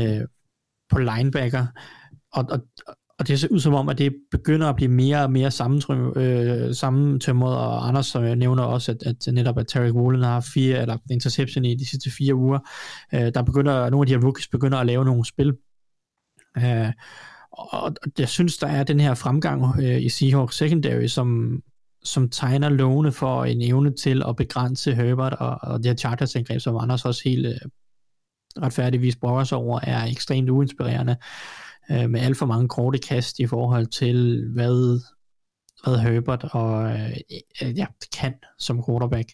øh, 0.03 0.27
på 0.91 0.99
linebacker. 0.99 1.67
Og, 2.33 2.47
og, 2.51 2.61
og 3.19 3.29
det 3.29 3.41
ser 3.41 3.49
ud 3.49 3.61
som 3.61 3.75
om, 3.75 3.89
at 3.89 3.99
det 3.99 4.15
begynder 4.31 4.69
at 4.69 4.77
blive 4.77 4.91
mere 4.91 5.23
og 5.23 5.33
mere 5.33 5.47
øh, 6.17 6.75
sammentømret 6.75 7.57
og 7.57 7.89
Anders 7.89 8.17
øh, 8.17 8.23
nævner 8.23 8.63
også, 8.63 8.93
at, 8.93 9.27
at 9.27 9.35
netop 9.35 9.59
at 9.59 9.67
Terry 9.67 9.91
Woolen 9.91 10.23
har 10.23 10.41
fire, 10.41 10.81
eller 10.81 10.97
interception 11.11 11.65
i 11.65 11.75
de 11.75 11.89
sidste 11.89 12.11
fire 12.11 12.35
uger. 12.35 12.59
Øh, 13.15 13.35
der 13.35 13.43
begynder, 13.43 13.91
nogle 13.91 14.03
af 14.03 14.07
de 14.07 14.13
her 14.13 14.23
rookies 14.23 14.49
begynder 14.49 14.79
at 14.79 14.87
lave 14.87 15.05
nogle 15.05 15.25
spil. 15.25 15.57
Øh, 16.59 16.93
og, 17.53 17.83
og 17.83 17.93
jeg 18.19 18.29
synes, 18.29 18.59
der 18.59 18.67
er 18.67 18.85
den 18.85 19.01
her 19.01 19.15
fremgang 19.15 19.81
øh, 19.83 20.03
i 20.03 20.09
Seahawks 20.09 20.57
secondary, 20.57 21.07
som, 21.07 21.61
som 22.05 22.29
tegner 22.29 22.69
lovene 22.69 23.13
for 23.13 23.45
en 23.45 23.63
evne 23.63 23.95
til 23.95 24.23
at 24.29 24.37
begrænse 24.37 24.95
Herbert 24.95 25.33
og, 25.33 25.59
og 25.63 25.79
det 25.79 25.87
her 25.87 25.95
Chargers 25.95 26.37
angreb, 26.37 26.61
som 26.61 26.77
Anders 26.77 27.05
også 27.05 27.23
helt 27.25 27.47
øh, 27.47 27.55
retfærdigvis 28.63 29.17
brokker 29.17 29.45
sig 29.45 29.59
over, 29.59 29.81
er 29.83 30.05
ekstremt 30.05 30.51
uinspirerende 30.51 31.17
øh, 31.91 32.11
med 32.11 32.21
alt 32.21 32.39
for 32.39 32.47
mange 32.47 32.69
korte 32.69 32.99
kast 32.99 33.39
i 33.39 33.47
forhold 33.47 33.87
til, 33.87 34.49
hvad 34.55 35.01
hvad 35.85 35.99
Herbert 35.99 36.45
og 36.45 36.93
øh, 36.93 37.11
øh 37.63 37.79
ja, 37.79 37.87
kan 38.21 38.35
som 38.59 38.85
quarterback. 38.89 39.33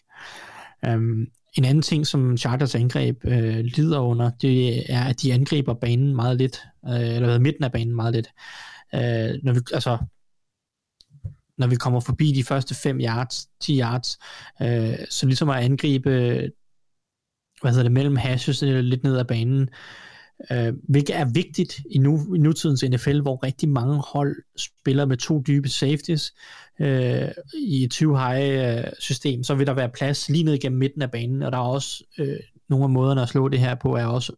Um, 0.87 1.27
en 1.57 1.65
anden 1.65 1.81
ting, 1.81 2.07
som 2.07 2.37
Chargers 2.37 2.75
angreb 2.75 3.25
øh, 3.25 3.59
lider 3.59 3.99
under, 3.99 4.29
det 4.29 4.83
er, 4.93 5.03
at 5.03 5.21
de 5.21 5.33
angriber 5.33 5.73
banen 5.73 6.15
meget 6.15 6.37
lidt, 6.37 6.61
øh, 6.87 7.15
eller 7.15 7.27
hvad, 7.27 7.39
midten 7.39 7.63
af 7.63 7.71
banen 7.71 7.95
meget 7.95 8.13
lidt. 8.13 8.27
Øh, 8.95 9.39
når 9.43 9.53
vi, 9.53 9.59
altså, 9.73 9.97
når 11.57 11.67
vi 11.67 11.75
kommer 11.75 11.99
forbi 11.99 12.31
de 12.31 12.43
første 12.43 12.75
5 12.75 12.99
yards, 12.99 13.47
10 13.61 13.79
yards, 13.79 14.17
øh, 14.61 14.97
så 15.09 15.25
ligesom 15.25 15.49
at 15.49 15.63
angribe, 15.63 16.09
hvad 17.61 17.71
hedder 17.71 17.83
det, 17.83 17.91
mellem 17.91 18.15
hashes 18.15 18.63
øh, 18.63 18.79
lidt 18.79 19.03
ned 19.03 19.17
ad 19.17 19.25
banen, 19.25 19.69
øh, 20.51 20.73
hvilket 20.89 21.15
er 21.15 21.25
vigtigt 21.25 21.81
i, 21.91 21.97
nu, 21.97 22.35
i 22.35 22.37
nutidens 22.37 22.83
NFL, 22.83 23.21
hvor 23.21 23.43
rigtig 23.45 23.69
mange 23.69 24.01
hold 24.07 24.35
spiller 24.57 25.05
med 25.05 25.17
to 25.17 25.41
dybe 25.47 25.69
safeties 25.69 26.33
øh, 26.79 27.27
i 27.53 27.83
et 27.83 27.91
20 27.91 28.19
high 28.19 28.77
øh, 28.77 28.83
system, 28.99 29.43
så 29.43 29.55
vil 29.55 29.67
der 29.67 29.73
være 29.73 29.89
plads 29.89 30.29
lige 30.29 30.43
ned 30.43 30.59
gennem 30.59 30.79
midten 30.79 31.01
af 31.01 31.11
banen, 31.11 31.43
og 31.43 31.51
der 31.51 31.57
er 31.57 31.61
også 31.61 32.03
øh, 32.17 32.39
nogle 32.69 32.83
af 32.83 32.89
måderne 32.89 33.21
at 33.21 33.29
slå 33.29 33.47
det 33.47 33.59
her 33.59 33.75
på, 33.75 33.95
er 33.95 34.05
også 34.05 34.31
øh, 34.31 34.37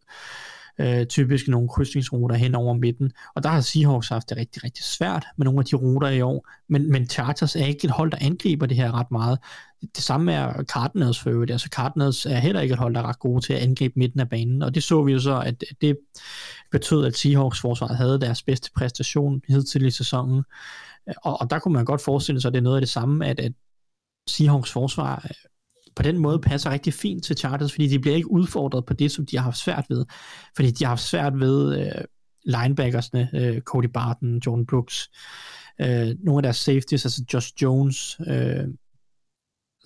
Øh, 0.80 1.06
typisk 1.06 1.48
nogle 1.48 1.68
krydsningsruter 1.68 2.36
hen 2.36 2.54
over 2.54 2.74
midten, 2.74 3.12
og 3.34 3.42
der 3.42 3.48
har 3.48 3.60
Seahawks 3.60 4.08
haft 4.08 4.28
det 4.28 4.36
rigtig, 4.36 4.64
rigtig 4.64 4.84
svært 4.84 5.26
med 5.36 5.44
nogle 5.44 5.60
af 5.60 5.64
de 5.64 5.76
ruter 5.76 6.08
i 6.08 6.20
år, 6.20 6.48
men, 6.68 6.92
men 6.92 7.06
Chargers 7.06 7.56
er 7.56 7.64
ikke 7.64 7.84
et 7.84 7.90
hold, 7.90 8.10
der 8.10 8.18
angriber 8.20 8.66
det 8.66 8.76
her 8.76 8.94
ret 8.94 9.10
meget. 9.10 9.38
Det 9.96 10.04
samme 10.04 10.32
er 10.32 10.62
Cardinals 10.62 11.18
for 11.18 11.30
øvrigt, 11.30 11.50
altså 11.50 11.68
Cardinals 11.72 12.26
er 12.26 12.38
heller 12.38 12.60
ikke 12.60 12.72
et 12.72 12.78
hold, 12.78 12.94
der 12.94 13.00
er 13.00 13.08
ret 13.08 13.18
gode 13.18 13.40
til 13.46 13.52
at 13.52 13.62
angribe 13.62 13.94
midten 13.96 14.20
af 14.20 14.28
banen, 14.28 14.62
og 14.62 14.74
det 14.74 14.82
så 14.82 15.02
vi 15.02 15.12
jo 15.12 15.18
så, 15.18 15.40
at 15.40 15.64
det 15.80 15.98
betød, 16.70 17.06
at 17.06 17.16
Seahawks 17.16 17.60
forsvaret 17.60 17.96
havde 17.96 18.20
deres 18.20 18.42
bedste 18.42 18.70
præstation 18.76 19.42
hidtil 19.48 19.86
i 19.86 19.90
sæsonen, 19.90 20.42
og, 21.22 21.40
og 21.40 21.50
der 21.50 21.58
kunne 21.58 21.74
man 21.74 21.84
godt 21.84 22.00
forestille 22.00 22.40
sig, 22.40 22.48
at 22.48 22.52
det 22.52 22.58
er 22.58 22.64
noget 22.64 22.76
af 22.76 22.82
det 22.82 22.88
samme, 22.88 23.26
at, 23.26 23.40
at 23.40 23.52
Seahawks 24.28 24.72
forsvar 24.72 25.30
på 26.00 26.04
den 26.04 26.18
måde 26.18 26.38
passer 26.38 26.70
rigtig 26.70 26.94
fint 26.94 27.24
til 27.24 27.36
Chargers, 27.36 27.72
fordi 27.72 27.86
de 27.86 27.98
bliver 27.98 28.16
ikke 28.16 28.30
udfordret 28.30 28.86
på 28.86 28.94
det, 28.94 29.10
som 29.10 29.26
de 29.26 29.36
har 29.36 29.44
haft 29.44 29.56
svært 29.56 29.86
ved. 29.88 30.04
Fordi 30.56 30.70
de 30.70 30.84
har 30.84 30.88
haft 30.88 31.02
svært 31.02 31.40
ved 31.40 31.78
øh, 31.78 32.04
linebackersne, 32.44 33.30
øh, 33.34 33.60
Cody 33.60 33.84
Barton, 33.84 34.38
Jordan 34.46 34.66
Brooks, 34.66 35.10
øh, 35.80 36.14
nogle 36.24 36.38
af 36.38 36.42
deres 36.42 36.56
safeties, 36.56 37.04
altså 37.04 37.24
Josh 37.34 37.52
Jones, 37.62 38.20
øh, 38.26 38.64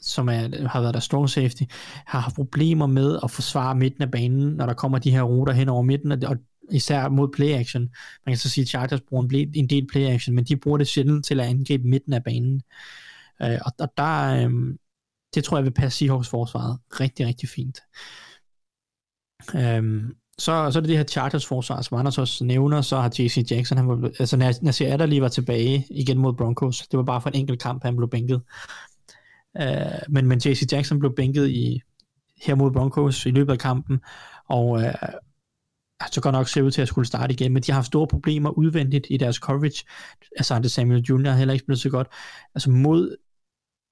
som 0.02 0.28
er, 0.28 0.68
har 0.68 0.80
været 0.80 0.94
der 0.94 1.00
strong 1.00 1.30
safety, 1.30 1.62
har 2.06 2.20
haft 2.20 2.34
problemer 2.34 2.86
med 2.86 3.18
at 3.22 3.30
forsvare 3.30 3.74
midten 3.74 4.02
af 4.02 4.10
banen, 4.10 4.54
når 4.56 4.66
der 4.66 4.74
kommer 4.74 4.98
de 4.98 5.10
her 5.10 5.22
ruter 5.22 5.52
hen 5.52 5.68
over 5.68 5.82
midten, 5.82 6.12
og, 6.12 6.18
og 6.26 6.36
især 6.72 7.08
mod 7.08 7.28
play 7.36 7.52
action. 7.52 7.82
Man 8.26 8.32
kan 8.32 8.38
så 8.38 8.50
sige, 8.50 8.62
at 8.62 8.68
Chargers 8.68 9.00
bruger 9.00 9.24
en, 9.24 9.50
en 9.54 9.68
del 9.68 9.86
play 9.86 10.02
action, 10.02 10.36
men 10.36 10.44
de 10.44 10.56
bruger 10.56 10.78
det 10.78 10.88
sjældent 10.88 11.24
til 11.24 11.40
at 11.40 11.46
angribe 11.46 11.88
midten 11.88 12.12
af 12.12 12.24
banen. 12.24 12.62
Øh, 13.42 13.58
og, 13.64 13.72
og 13.78 13.88
der, 13.96 14.46
øh, 14.46 14.74
det 15.34 15.44
tror 15.44 15.56
jeg 15.56 15.64
vil 15.64 15.70
passe 15.70 15.98
Seahawks 15.98 16.28
forsvaret 16.28 16.78
rigtig, 17.00 17.26
rigtig 17.26 17.48
fint. 17.48 17.78
Øhm, 19.54 20.14
så, 20.38 20.70
så 20.70 20.78
er 20.78 20.80
det 20.80 20.88
det 20.88 20.96
her 20.96 21.04
Chargers 21.04 21.46
forsvar, 21.46 21.82
som 21.82 21.98
Anders 21.98 22.18
også 22.18 22.44
nævner, 22.44 22.80
så 22.80 22.96
har 22.96 23.12
JC 23.18 23.46
Jackson, 23.50 23.78
han 23.78 23.88
var, 23.88 24.10
altså 24.18 24.56
Nasir 24.62 24.92
Adderley 24.92 25.18
var 25.18 25.28
tilbage 25.28 25.86
igen 25.90 26.18
mod 26.18 26.34
Broncos, 26.34 26.88
det 26.88 26.96
var 26.96 27.04
bare 27.04 27.20
for 27.20 27.30
en 27.30 27.36
enkelt 27.36 27.62
kamp, 27.62 27.82
han 27.82 27.96
blev 27.96 28.10
bænket. 28.10 28.42
Øh, 29.60 30.02
men, 30.08 30.26
men 30.26 30.38
JC 30.38 30.72
Jackson 30.72 30.98
blev 30.98 31.14
bænket 31.14 31.48
i, 31.48 31.80
her 32.42 32.54
mod 32.54 32.72
Broncos 32.72 33.26
i 33.26 33.30
løbet 33.30 33.52
af 33.52 33.58
kampen, 33.58 34.00
og 34.48 34.82
øh, 34.82 34.94
så 36.12 36.20
godt 36.20 36.32
nok 36.32 36.48
ser 36.48 36.62
ud 36.62 36.70
til 36.70 36.82
at 36.82 36.88
skulle 36.88 37.06
starte 37.06 37.32
igen, 37.32 37.52
men 37.52 37.62
de 37.62 37.72
har 37.72 37.76
haft 37.76 37.86
store 37.86 38.06
problemer 38.06 38.50
udvendigt 38.50 39.06
i 39.10 39.16
deres 39.16 39.36
coverage. 39.36 39.84
Altså 40.36 40.58
det 40.58 40.70
Samuel 40.70 41.02
Jr. 41.02 41.28
har 41.28 41.36
heller 41.36 41.54
ikke 41.54 41.64
spillet 41.64 41.80
så 41.80 41.90
godt. 41.90 42.08
Altså 42.54 42.70
mod 42.70 43.16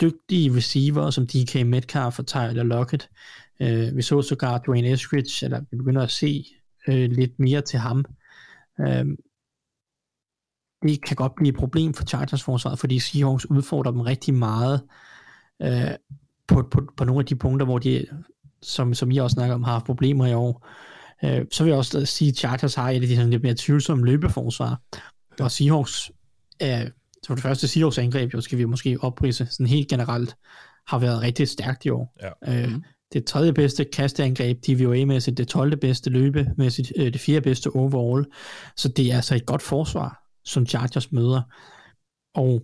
dygtige 0.01 0.57
receiver 0.57 1.11
som 1.11 1.27
DK 1.27 1.67
Metcalf 1.67 2.19
og 2.19 2.27
Tyler 2.27 2.63
Lockett. 2.63 3.11
Øh, 3.61 3.97
vi 3.97 4.03
så 4.03 4.23
sågar 4.23 4.59
Dwayne 4.59 4.93
Eskridge, 4.93 5.45
eller 5.45 5.61
vi 5.71 5.77
begynder 5.77 6.03
at 6.03 6.11
se 6.11 6.47
øh, 6.89 7.11
lidt 7.11 7.39
mere 7.39 7.61
til 7.61 7.79
ham. 7.79 8.05
Øh, 8.81 9.07
det 10.83 11.05
kan 11.05 11.17
godt 11.17 11.35
blive 11.37 11.49
et 11.49 11.57
problem 11.57 11.95
for 11.95 12.05
Chargers 12.05 12.43
forsvaret, 12.43 12.79
fordi 12.79 12.99
Seahawks 12.99 13.51
udfordrer 13.51 13.93
dem 13.93 14.01
rigtig 14.01 14.35
meget 14.35 14.83
øh, 15.63 15.91
på, 16.47 16.69
på, 16.71 16.93
på 16.97 17.05
nogle 17.05 17.21
af 17.21 17.27
de 17.27 17.37
punkter, 17.37 17.67
hvor 17.67 17.79
de, 17.79 18.07
som, 18.63 18.95
som 18.95 19.11
I 19.11 19.19
også 19.19 19.35
snakker 19.35 19.55
om, 19.55 19.63
har 19.63 19.73
haft 19.73 19.87
problemer 19.87 20.27
i 20.27 20.35
år. 20.35 20.69
Øh, 21.25 21.47
så 21.51 21.65
vil 21.65 21.71
jeg 21.71 21.79
også 21.79 22.07
sige, 22.07 22.29
at 22.29 22.37
Chargers 22.37 22.75
har 22.75 22.91
et 22.91 22.95
af 23.03 23.09
de 23.09 23.17
sådan 23.17 23.31
lidt 23.31 23.43
mere 23.43 23.55
tvivlsomme 23.59 24.05
løbeforsvar, 24.05 24.81
og 25.41 25.51
Seahawks 25.51 26.11
er 26.61 26.89
så 27.23 27.35
det 27.35 27.43
første 27.43 27.69
Seahawks 27.69 27.99
angreb, 27.99 28.35
jo 28.35 28.41
skal 28.41 28.59
vi 28.59 28.65
måske 28.65 28.99
oprise 29.01 29.47
sådan 29.51 29.67
helt 29.67 29.89
generelt, 29.89 30.37
har 30.87 30.99
været 30.99 31.23
rigtig 31.23 31.49
stærkt 31.49 31.85
i 31.85 31.91
år. 31.91 32.15
Ja. 32.47 32.63
Øh, 32.63 32.73
det 33.13 33.25
tredje 33.25 33.53
bedste 33.53 33.85
kasteangreb 33.85 34.59
DVOA-mæssigt, 34.67 35.39
det 35.39 35.49
12. 35.49 35.77
bedste 35.77 36.11
løbemæssigt, 36.11 36.93
øh, 36.97 37.13
det 37.13 37.21
fjerde 37.21 37.41
bedste 37.41 37.71
overall. 37.77 38.27
Så 38.77 38.89
det 38.89 39.13
er 39.13 39.17
altså 39.17 39.35
et 39.35 39.47
godt 39.47 39.63
forsvar, 39.63 40.23
som 40.45 40.67
Chargers 40.67 41.13
møder. 41.13 41.43
Og 42.35 42.63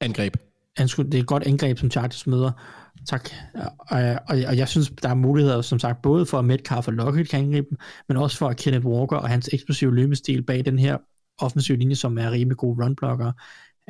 Angreb. 0.00 0.36
det 0.76 1.14
er 1.14 1.18
et 1.18 1.26
godt 1.26 1.42
angreb, 1.42 1.78
som 1.78 1.90
Chargers 1.90 2.26
møder. 2.26 2.52
Tak. 3.06 3.30
Og, 3.54 3.98
og, 4.28 4.38
og 4.48 4.56
jeg 4.56 4.68
synes, 4.68 4.92
der 5.02 5.08
er 5.08 5.14
muligheder, 5.14 5.62
som 5.62 5.78
sagt, 5.78 6.02
både 6.02 6.26
for 6.26 6.38
at 6.38 6.44
Metcalf 6.44 6.88
og 6.88 6.94
Lockett 6.94 7.30
kan 7.30 7.40
angribe 7.40 7.66
dem, 7.70 7.78
men 8.08 8.16
også 8.16 8.36
for 8.36 8.48
at 8.48 8.56
Kenneth 8.56 8.86
Walker 8.86 9.16
og 9.16 9.28
hans 9.28 9.50
eksplosive 9.52 9.94
løbestil 9.94 10.42
bag 10.42 10.64
den 10.64 10.78
her 10.78 10.98
offensive 11.38 11.78
linje, 11.78 11.94
som 11.94 12.18
er 12.18 12.30
rimelig 12.30 12.56
gode 12.56 12.84
runblocker, 12.84 13.32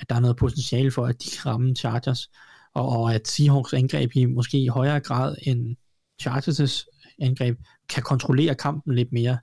at 0.00 0.08
der 0.08 0.16
er 0.16 0.20
noget 0.20 0.36
potentiale 0.36 0.90
for, 0.90 1.06
at 1.06 1.22
de 1.22 1.30
kan 1.30 1.46
ramme 1.46 1.74
Chargers, 1.76 2.30
og, 2.74 2.88
og 2.88 3.14
at 3.14 3.28
Seahawks 3.28 3.72
angreb 3.72 4.10
i 4.14 4.24
måske 4.24 4.58
i 4.58 4.66
højere 4.66 5.00
grad 5.00 5.36
end 5.42 5.76
Chargers' 6.22 6.84
angreb 7.20 7.58
kan 7.88 8.02
kontrollere 8.02 8.54
kampen 8.54 8.94
lidt 8.94 9.12
mere. 9.12 9.38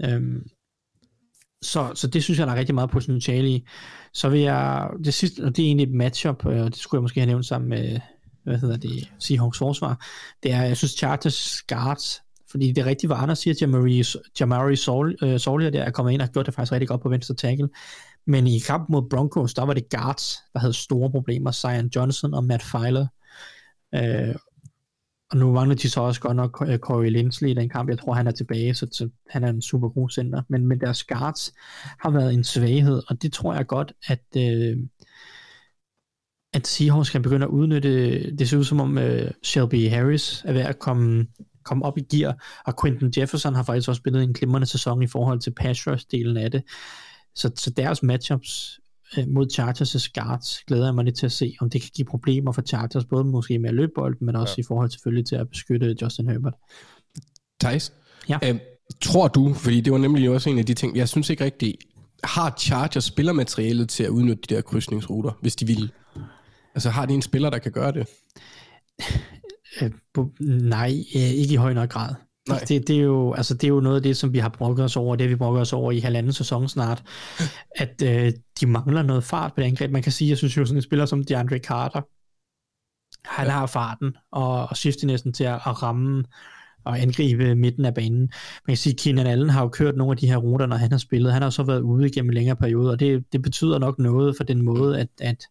Mm. 0.00 0.08
Øhm, 0.08 0.48
så, 1.62 1.92
så 1.94 2.06
det 2.06 2.24
synes 2.24 2.38
jeg, 2.38 2.46
der 2.46 2.52
er 2.52 2.58
rigtig 2.58 2.74
meget 2.74 2.90
potentiale 2.90 3.48
i. 3.48 3.66
Så 4.12 4.28
vil 4.28 4.40
jeg, 4.40 4.88
det 5.04 5.14
sidste, 5.14 5.44
og 5.44 5.56
det 5.56 5.62
er 5.62 5.66
egentlig 5.66 5.86
et 5.86 5.94
matchup, 5.94 6.46
og 6.46 6.54
det 6.54 6.76
skulle 6.76 6.98
jeg 6.98 7.02
måske 7.02 7.20
have 7.20 7.26
nævnt 7.26 7.46
sammen 7.46 7.68
med, 7.70 8.00
hvad 8.44 8.58
hedder 8.58 8.76
det, 8.76 9.12
Seahawks 9.18 9.58
forsvar, 9.58 10.06
det 10.42 10.52
er, 10.52 10.62
jeg 10.62 10.76
synes 10.76 10.92
Chargers 10.92 11.62
guards, 11.62 12.22
fordi 12.50 12.72
det 12.72 12.78
er 12.78 12.86
rigtigt, 12.86 13.08
hvad 13.08 13.16
Anders 13.20 13.38
siger, 13.38 13.54
Jamari, 13.60 14.04
Jamari 14.40 14.76
Solier 14.76 15.70
der 15.70 15.82
er 15.82 15.90
kommet 15.90 16.12
ind 16.12 16.20
og 16.20 16.26
har 16.28 16.32
gjort 16.32 16.46
det 16.46 16.54
faktisk 16.54 16.72
rigtig 16.72 16.88
godt 16.88 17.02
på 17.02 17.08
venstre 17.08 17.34
tackle, 17.34 17.68
men 18.26 18.46
i 18.46 18.58
kampen 18.58 18.92
mod 18.92 19.08
Broncos, 19.10 19.54
der 19.54 19.62
var 19.62 19.74
det 19.74 19.90
guards, 19.90 20.36
der 20.52 20.58
havde 20.58 20.72
store 20.72 21.10
problemer, 21.10 21.52
Zion 21.52 21.90
Johnson 21.96 22.34
og 22.34 22.44
Matt 22.44 22.62
Filer, 22.62 23.06
øh, 23.94 24.34
og 25.30 25.36
nu 25.36 25.52
mangler 25.52 25.76
de 25.76 25.90
så 25.90 26.00
også 26.00 26.20
godt 26.20 26.36
nok 26.36 26.64
øh, 26.68 26.78
Corey 26.78 27.10
Lindsley 27.10 27.48
i 27.48 27.54
den 27.54 27.68
kamp. 27.68 27.90
Jeg 27.90 27.98
tror, 27.98 28.14
han 28.14 28.26
er 28.26 28.30
tilbage, 28.30 28.74
så, 28.74 28.86
så 28.92 29.08
han 29.30 29.44
er 29.44 29.48
en 29.48 29.62
super 29.62 29.88
god 29.88 30.10
center. 30.10 30.42
Men, 30.48 30.66
men 30.66 30.80
deres 30.80 31.04
guards 31.04 31.52
har 31.98 32.10
været 32.10 32.34
en 32.34 32.44
svaghed, 32.44 33.02
og 33.08 33.22
det 33.22 33.32
tror 33.32 33.54
jeg 33.54 33.66
godt, 33.66 33.92
at, 34.06 34.24
øh, 34.36 34.76
at 36.54 36.66
Seahawks 36.66 37.10
kan 37.10 37.22
begynde 37.22 37.46
at 37.46 37.50
udnytte. 37.50 37.90
Det 38.36 38.48
ser 38.48 38.58
ud 38.58 38.64
som 38.64 38.80
om 38.80 38.98
øh, 38.98 39.30
Shelby 39.42 39.88
Harris 39.90 40.42
er 40.44 40.52
ved 40.52 40.60
at 40.60 40.78
komme, 40.78 41.26
komme 41.64 41.84
op 41.84 41.98
i 41.98 42.16
gear, 42.16 42.62
og 42.66 42.74
Quentin 42.82 43.12
Jefferson 43.16 43.54
har 43.54 43.62
faktisk 43.62 43.88
også 43.88 43.98
spillet 43.98 44.22
en 44.22 44.32
glimrende 44.32 44.66
sæson 44.66 45.02
i 45.02 45.06
forhold 45.06 45.40
til 45.40 45.54
pass 45.54 45.88
rush-delen 45.88 46.38
af 46.38 46.50
det. 46.50 46.62
Så, 47.36 47.50
så 47.56 47.70
deres 47.70 48.02
matchups 48.02 48.80
øh, 49.18 49.28
mod 49.28 49.46
Chargers' 49.52 50.10
guards 50.14 50.64
glæder 50.66 50.84
jeg 50.84 50.94
mig 50.94 51.04
lidt 51.04 51.16
til 51.16 51.26
at 51.26 51.32
se, 51.32 51.56
om 51.60 51.70
det 51.70 51.80
kan 51.80 51.90
give 51.94 52.04
problemer 52.04 52.52
for 52.52 52.62
Chargers, 52.62 53.04
både 53.04 53.24
måske 53.24 53.58
med 53.58 53.68
at 53.68 53.74
løbe 53.74 53.92
bolden, 53.94 54.26
men 54.26 54.36
også 54.36 54.54
ja. 54.56 54.60
i 54.60 54.64
forhold 54.68 54.90
selvfølgelig 54.90 55.26
til 55.26 55.36
at 55.36 55.48
beskytte 55.48 55.96
Justin 56.02 56.28
Herbert. 56.28 56.54
Thijs? 57.60 57.92
Ja. 58.28 58.38
Øhm, 58.44 58.60
tror 59.02 59.28
du, 59.28 59.54
fordi 59.54 59.80
det 59.80 59.92
var 59.92 59.98
nemlig 59.98 60.30
også 60.30 60.50
en 60.50 60.58
af 60.58 60.66
de 60.66 60.74
ting, 60.74 60.96
jeg 60.96 61.08
synes 61.08 61.30
ikke 61.30 61.44
rigtigt, 61.44 61.76
har 62.24 62.54
Chargers 62.58 63.04
spillermaterialet 63.04 63.88
til 63.88 64.04
at 64.04 64.08
udnytte 64.10 64.42
de 64.48 64.54
der 64.54 64.60
krydsningsruter, 64.60 65.38
hvis 65.40 65.56
de 65.56 65.66
vil? 65.66 65.92
Altså 66.74 66.90
har 66.90 67.06
de 67.06 67.14
en 67.14 67.22
spiller, 67.22 67.50
der 67.50 67.58
kan 67.58 67.72
gøre 67.72 67.92
det? 67.92 68.06
Øh, 69.82 69.90
nej, 70.40 70.88
øh, 71.16 71.22
ikke 71.22 71.54
i 71.54 71.56
høj 71.56 71.72
nok 71.72 71.90
grad. 71.90 72.14
Nej. 72.48 72.58
Det, 72.68 72.88
det, 72.88 72.96
er 72.96 73.02
jo, 73.02 73.32
altså, 73.32 73.54
det 73.54 73.64
er 73.64 73.68
jo 73.68 73.80
noget 73.80 73.96
af 73.96 74.02
det, 74.02 74.16
som 74.16 74.32
vi 74.32 74.38
har 74.38 74.48
brokket 74.48 74.84
os 74.84 74.96
over, 74.96 75.16
det 75.16 75.30
vi 75.30 75.36
brokket 75.36 75.60
os 75.60 75.72
over 75.72 75.92
i 75.92 75.98
halvanden 75.98 76.32
sæson 76.32 76.68
snart, 76.68 77.02
at 77.76 78.02
øh, 78.04 78.32
de 78.60 78.66
mangler 78.66 79.02
noget 79.02 79.24
fart 79.24 79.54
på 79.54 79.60
det 79.60 79.66
angreb. 79.66 79.90
Man 79.90 80.02
kan 80.02 80.12
sige, 80.12 80.30
jeg 80.30 80.38
synes 80.38 80.56
jo 80.56 80.64
sådan 80.64 80.78
en 80.78 80.82
spiller 80.82 81.06
som 81.06 81.24
DeAndre 81.24 81.58
Carter, 81.58 82.00
han 83.24 83.46
ja. 83.46 83.52
har 83.52 83.66
farten 83.66 84.16
og, 84.32 84.62
og 84.62 84.76
næsten 85.02 85.32
til 85.32 85.44
at, 85.44 85.54
at 85.54 85.82
ramme 85.82 86.24
og 86.84 87.00
angribe 87.00 87.54
midten 87.54 87.84
af 87.84 87.94
banen. 87.94 88.20
Man 88.20 88.68
kan 88.68 88.76
sige, 88.76 88.92
at 88.92 88.98
Keenan 88.98 89.26
Allen 89.26 89.50
har 89.50 89.62
jo 89.62 89.68
kørt 89.68 89.96
nogle 89.96 90.12
af 90.12 90.16
de 90.16 90.26
her 90.26 90.36
ruter, 90.36 90.66
når 90.66 90.76
han 90.76 90.90
har 90.90 90.98
spillet. 90.98 91.32
Han 91.32 91.42
har 91.42 91.50
så 91.50 91.62
været 91.62 91.80
ude 91.80 92.06
igennem 92.06 92.30
en 92.30 92.34
længere 92.34 92.56
periode, 92.56 92.90
og 92.90 93.00
det, 93.00 93.24
det 93.32 93.42
betyder 93.42 93.78
nok 93.78 93.98
noget 93.98 94.36
for 94.36 94.44
den 94.44 94.62
måde, 94.62 95.00
at, 95.00 95.08
at, 95.20 95.46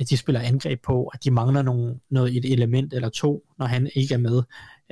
at 0.00 0.10
de 0.10 0.16
spiller 0.16 0.40
angreb 0.40 0.82
på, 0.82 1.06
at 1.06 1.24
de 1.24 1.30
mangler 1.30 1.62
nogle, 1.62 1.94
noget, 2.10 2.36
et 2.36 2.52
element 2.52 2.92
eller 2.92 3.08
to, 3.08 3.42
når 3.58 3.66
han 3.66 3.90
ikke 3.94 4.14
er 4.14 4.18
med. 4.18 4.42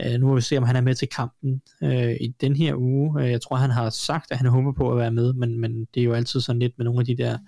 Uh, 0.07 0.21
nu 0.21 0.27
må 0.27 0.35
vi 0.35 0.41
se, 0.41 0.59
om 0.59 0.65
han 0.65 0.77
er 0.77 0.81
med 0.81 0.95
til 0.95 1.09
kampen 1.09 1.63
uh, 1.83 2.11
i 2.21 2.35
den 2.41 2.57
her 2.57 2.75
uge. 2.75 3.23
Uh, 3.23 3.31
jeg 3.31 3.41
tror, 3.41 3.57
han 3.57 3.71
har 3.71 3.91
sagt, 3.91 4.33
at 4.33 4.39
han 4.39 4.47
håber 4.47 4.73
på 4.73 4.91
at 4.93 4.99
være 4.99 5.11
med, 5.11 5.33
men, 5.33 5.61
men 5.61 5.85
det 5.95 6.01
er 6.01 6.05
jo 6.05 6.13
altid 6.13 6.41
sådan 6.41 6.61
lidt 6.61 6.73
med 6.79 6.85
nogle 6.85 7.01
af 7.01 7.07
de 7.07 7.17
der 7.17 7.39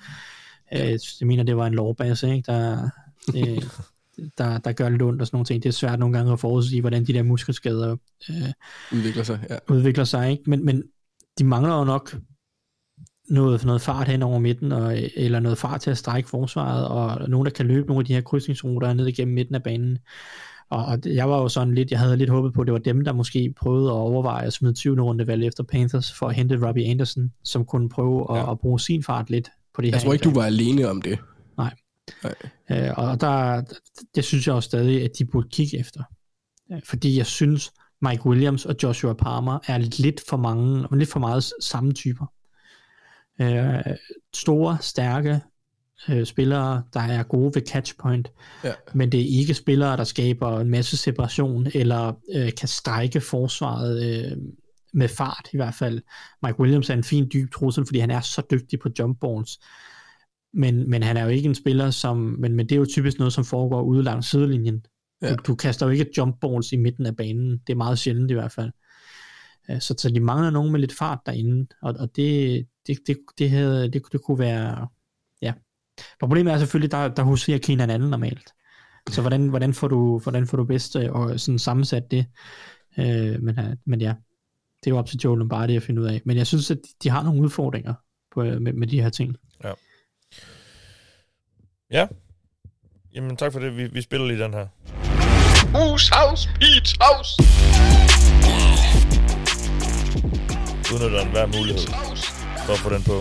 Øh, 0.73 0.99
jeg 1.21 1.27
mener, 1.27 1.43
det 1.43 1.57
var 1.57 1.67
en 1.67 1.75
lovbase, 1.75 2.35
ikke? 2.35 2.53
Der, 2.53 2.89
øh, 3.37 3.63
der, 4.39 4.59
der 4.59 4.73
gør 4.73 4.89
lidt 4.89 5.03
ondt 5.03 5.21
og 5.21 5.27
sådan 5.27 5.37
nogle 5.37 5.47
ting. 5.47 5.63
Det 5.63 5.69
er 5.69 5.73
svært 5.73 5.99
nogle 5.99 6.17
gange 6.17 6.33
at 6.33 6.41
forudsige, 6.41 6.81
hvordan 6.81 7.05
de 7.05 7.13
der 7.13 7.23
muskelskader 7.23 7.97
øh, 8.31 8.53
Udvikler 8.93 9.23
sig, 9.23 9.47
ja. 9.51 9.57
udvikler 9.69 10.05
sig, 10.05 10.31
ikke? 10.31 10.43
Men, 10.47 10.65
men 10.65 10.83
de 11.39 11.45
mangler 11.45 11.79
jo 11.79 11.85
nok 11.85 12.17
noget, 13.29 13.65
noget 13.65 13.81
fart 13.81 14.09
hen 14.09 14.23
over 14.23 14.39
midten, 14.39 14.73
og, 14.73 14.99
eller 15.17 15.41
noget 15.41 15.59
fart 15.59 15.81
til 15.81 15.91
at 15.91 15.99
strække 15.99 16.29
forsvaret, 16.29 16.89
og 16.89 17.29
nogen, 17.29 17.47
der 17.47 17.53
kan 17.53 17.67
løbe 17.67 17.87
nogle 17.87 18.01
af 18.01 18.05
de 18.05 18.15
her 18.15 18.21
krydsningsruter 18.21 18.93
ned 18.93 19.07
igennem 19.07 19.35
midten 19.35 19.55
af 19.55 19.63
banen. 19.63 19.99
Og, 20.73 20.99
jeg 21.07 21.31
var 21.31 21.39
jo 21.43 21.49
sådan 21.49 21.75
lidt, 21.75 21.91
jeg 21.91 21.99
havde 21.99 22.17
lidt 22.17 22.31
håbet 22.31 22.53
på, 22.53 22.61
at 22.61 22.67
det 22.67 22.73
var 22.73 22.79
dem, 22.79 23.05
der 23.05 23.13
måske 23.13 23.55
prøvede 23.57 23.87
at 23.91 23.93
overveje 23.95 24.47
at 24.47 24.53
smide 24.53 24.73
20. 24.75 25.01
runde 25.01 25.27
valg 25.27 25.45
efter 25.47 25.63
Panthers, 25.65 26.13
for 26.13 26.29
at 26.29 26.35
hente 26.35 26.67
Robbie 26.67 26.87
Anderson, 26.91 27.33
som 27.45 27.65
kunne 27.65 27.89
prøve 27.89 28.27
at, 28.31 28.37
Ja. 28.37 28.51
at 28.53 28.59
bruge 28.59 28.81
sin 28.81 29.03
fart 29.03 29.31
lidt 29.31 29.51
på 29.75 29.83
det 29.83 29.89
her. 29.89 29.95
Jeg 29.97 30.03
tror 30.03 30.13
ikke, 30.13 30.25
du 30.25 30.35
var 30.35 30.45
alene 30.45 30.91
om 30.91 31.03
det. 31.03 31.19
Øh, 32.71 32.91
og 32.97 33.21
der, 33.21 33.63
det 34.15 34.25
synes 34.25 34.47
jeg 34.47 34.53
jo 34.55 34.61
stadig, 34.61 35.05
at 35.05 35.11
de 35.19 35.25
burde 35.25 35.49
kigge 35.49 35.79
efter. 35.79 36.03
Øh, 36.73 36.81
Fordi 36.89 37.17
jeg 37.19 37.27
synes, 37.27 37.73
Mike 38.03 38.27
Williams 38.27 38.67
og 38.67 38.75
Joshua 38.83 39.13
Palmer 39.13 39.59
er 39.67 39.79
lidt 39.79 40.21
for 40.29 40.37
mange, 40.37 40.87
lidt 40.97 41.11
for 41.11 41.21
meget 41.21 41.45
samme 41.61 41.93
typer. 41.93 42.27
Øh, 43.41 43.97
store, 44.35 44.79
stærke 44.81 45.41
øh, 46.09 46.27
spillere, 46.27 46.83
der 46.95 47.01
er 47.01 47.23
gode 47.23 47.55
ved 47.55 47.63
catchpoint, 47.69 48.33
Ja. 48.65 48.73
men 48.95 49.13
det 49.13 49.21
er 49.21 49.39
ikke 49.39 49.55
spillere, 49.55 49.97
der 49.97 50.05
skaber 50.05 50.61
en 50.61 50.71
masse 50.71 50.97
separation, 50.97 51.67
eller 51.75 52.13
øh, 52.35 52.53
kan 52.59 52.69
strække 52.69 53.21
forsvaret 53.21 54.25
øh, 54.25 54.37
med 54.95 55.09
fart 55.09 55.49
i 55.53 55.57
hvert 55.57 55.75
fald. 55.75 56.01
Mike 56.43 56.61
Williams 56.61 56.91
er 56.91 56.95
en 56.95 57.05
fin 57.05 57.31
dyb 57.33 57.53
trussel, 57.53 57.87
fordi 57.87 57.99
han 57.99 58.11
er 58.11 58.21
så 58.21 58.43
dygtig 58.51 58.79
på 58.81 58.89
jump 58.99 59.21
balls. 59.21 59.59
Men, 60.55 60.91
men 60.91 61.03
han 61.03 61.17
er 61.17 61.23
jo 61.23 61.29
ikke 61.29 61.49
en 61.49 61.55
spiller, 61.55 61.91
som... 61.91 62.17
Men, 62.17 62.53
men 62.55 62.67
det 62.69 62.73
er 62.75 62.79
jo 62.79 62.87
typisk 62.87 63.19
noget, 63.19 63.33
som 63.33 63.45
foregår 63.45 63.83
ude 63.83 64.03
langs 64.03 64.31
sidelinjen. 64.31 64.85
Ja. 65.23 65.35
Du, 65.35 65.43
du 65.47 65.55
kaster 65.55 65.87
jo 65.87 65.93
ikke 65.93 66.07
jump 66.19 66.41
balls 66.41 66.73
i 66.73 66.77
midten 66.77 67.07
af 67.07 67.17
banen. 67.17 67.59
Det 67.67 67.73
er 67.73 67.77
meget 67.77 67.99
sjældent 67.99 68.31
i 68.31 68.35
hvert 68.35 68.53
fald. 68.53 68.71
Øh, 69.71 69.81
Så, 69.81 69.95
så 69.99 70.09
de 70.11 70.21
mangler 70.21 70.51
nogen 70.51 70.73
med 70.73 70.81
lidt 70.81 70.97
fart 70.99 71.19
derinde, 71.27 71.67
og, 71.83 71.95
og 71.99 72.17
det, 72.17 72.67
det, 72.87 72.99
det, 73.07 73.17
det, 73.39 73.51
havde, 73.51 73.91
det, 73.93 74.03
det 74.13 74.23
kunne 74.23 74.39
være... 74.39 74.89
Ja. 75.43 75.53
Problemet 76.21 76.53
er 76.53 76.59
selvfølgelig, 76.59 76.93
der, 76.93 77.09
der 77.09 77.23
huserer 77.23 77.59
Keenan 77.59 77.91
anden 77.91 78.11
normalt. 78.11 78.53
Så 79.11 79.21
hvordan, 79.21 79.49
hvordan, 79.49 79.75
får 79.75 79.89
du, 79.89 80.19
hvordan 80.19 80.47
får 80.47 80.57
du 80.57 80.65
bedst 80.65 80.97
øh, 80.97 81.13
og 81.13 81.41
sådan 81.41 81.59
sammensat 81.59 82.11
det? 82.11 82.27
Øh, 82.99 83.43
men, 83.43 83.59
øh, 83.59 83.77
men 83.87 84.01
ja, 84.01 84.15
det 84.81 84.87
er 84.87 84.91
jo 84.91 84.99
op 84.99 85.07
til 85.07 85.19
Joe 85.25 85.39
Lombardi 85.39 85.77
at 85.77 85.83
finde 85.83 86.03
ud 86.03 86.07
af. 86.07 86.23
Men 86.25 86.37
jeg 86.37 86.47
synes, 86.47 86.71
at 86.71 86.79
de 87.03 87.11
har 87.11 87.23
nogle 87.23 87.43
udfordringer 87.43 87.95
på, 88.35 88.43
øh, 88.43 88.61
med, 88.61 88.73
med 88.73 88.87
de 88.87 89.03
her 89.03 89.11
ting. 89.11 89.37
Ja. 91.91 92.07
Jamen 93.15 93.37
tak 93.37 93.53
for 93.53 93.61
det. 93.61 93.77
Vi, 93.77 93.87
vi 93.87 94.03
spiller 94.03 94.27
lige 94.27 94.45
den 94.45 94.55
her. 94.55 94.67
Hus, 95.75 96.09
house, 96.09 96.49
Peach, 96.61 96.97
house, 97.01 97.43
Udnytter 100.93 101.31
hver 101.31 101.47
mulighed 101.47 101.87
for 102.67 102.73
at 102.73 102.79
få 102.79 102.91
den 102.95 103.03
på. 103.03 103.17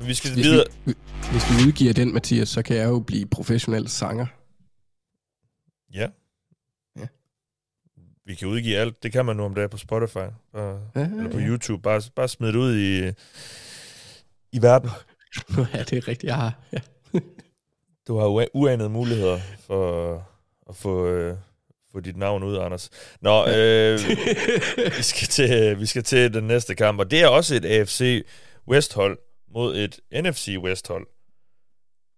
Vi 0.00 0.14
skal 0.14 0.32
Hvis 0.32 0.44
videre. 0.46 0.64
vi, 0.84 0.94
hvis 1.30 1.42
vi 1.50 1.66
udgiver 1.68 1.92
den, 1.92 2.14
Mathias, 2.14 2.48
så 2.48 2.62
kan 2.62 2.76
jeg 2.76 2.84
jo 2.88 3.00
blive 3.00 3.26
professionel 3.26 3.88
sanger. 3.88 4.26
Ja. 5.94 6.08
Ja. 6.98 7.06
Vi 8.26 8.34
kan 8.34 8.48
udgive 8.48 8.76
alt. 8.76 9.02
Det 9.02 9.12
kan 9.12 9.24
man 9.24 9.36
nu 9.36 9.44
om 9.44 9.54
dagen 9.54 9.70
på 9.70 9.76
Spotify. 9.76 10.18
Og, 10.52 10.80
Ja, 10.96 11.00
eller 11.00 11.30
på 11.30 11.38
ja. 11.38 11.46
YouTube. 11.46 11.82
Bare, 11.82 12.02
bare 12.16 12.28
smid 12.28 12.48
det 12.48 12.56
ud 12.56 12.76
i, 12.78 13.12
i 14.52 14.62
verden. 14.62 14.90
ja, 15.74 15.82
det 15.82 15.92
er 15.92 16.08
rigtigt, 16.08 16.24
jeg 16.24 16.36
har. 16.36 16.52
Ja. 16.72 16.78
Du 18.08 18.18
har 18.18 18.26
ua- 18.42 18.50
uanede 18.54 18.88
muligheder 18.88 19.40
for 19.66 20.14
at 20.68 20.76
få, 20.76 21.06
øh, 21.08 21.36
få 21.92 22.00
dit 22.00 22.16
navn 22.16 22.42
ud, 22.42 22.56
Anders. 22.58 22.90
Nå, 23.20 23.46
øh, 23.46 23.98
vi, 24.96 25.02
skal 25.02 25.28
til, 25.28 25.80
vi 25.80 25.86
skal 25.86 26.02
til 26.02 26.34
den 26.34 26.44
næste 26.44 26.74
kamp, 26.74 27.00
og 27.00 27.10
det 27.10 27.22
er 27.22 27.28
også 27.28 27.54
et 27.54 27.64
AFC 27.64 28.26
West-hold 28.68 29.18
mod 29.56 29.76
et 29.76 30.00
NFC 30.12 30.56
West-hold. 30.58 31.06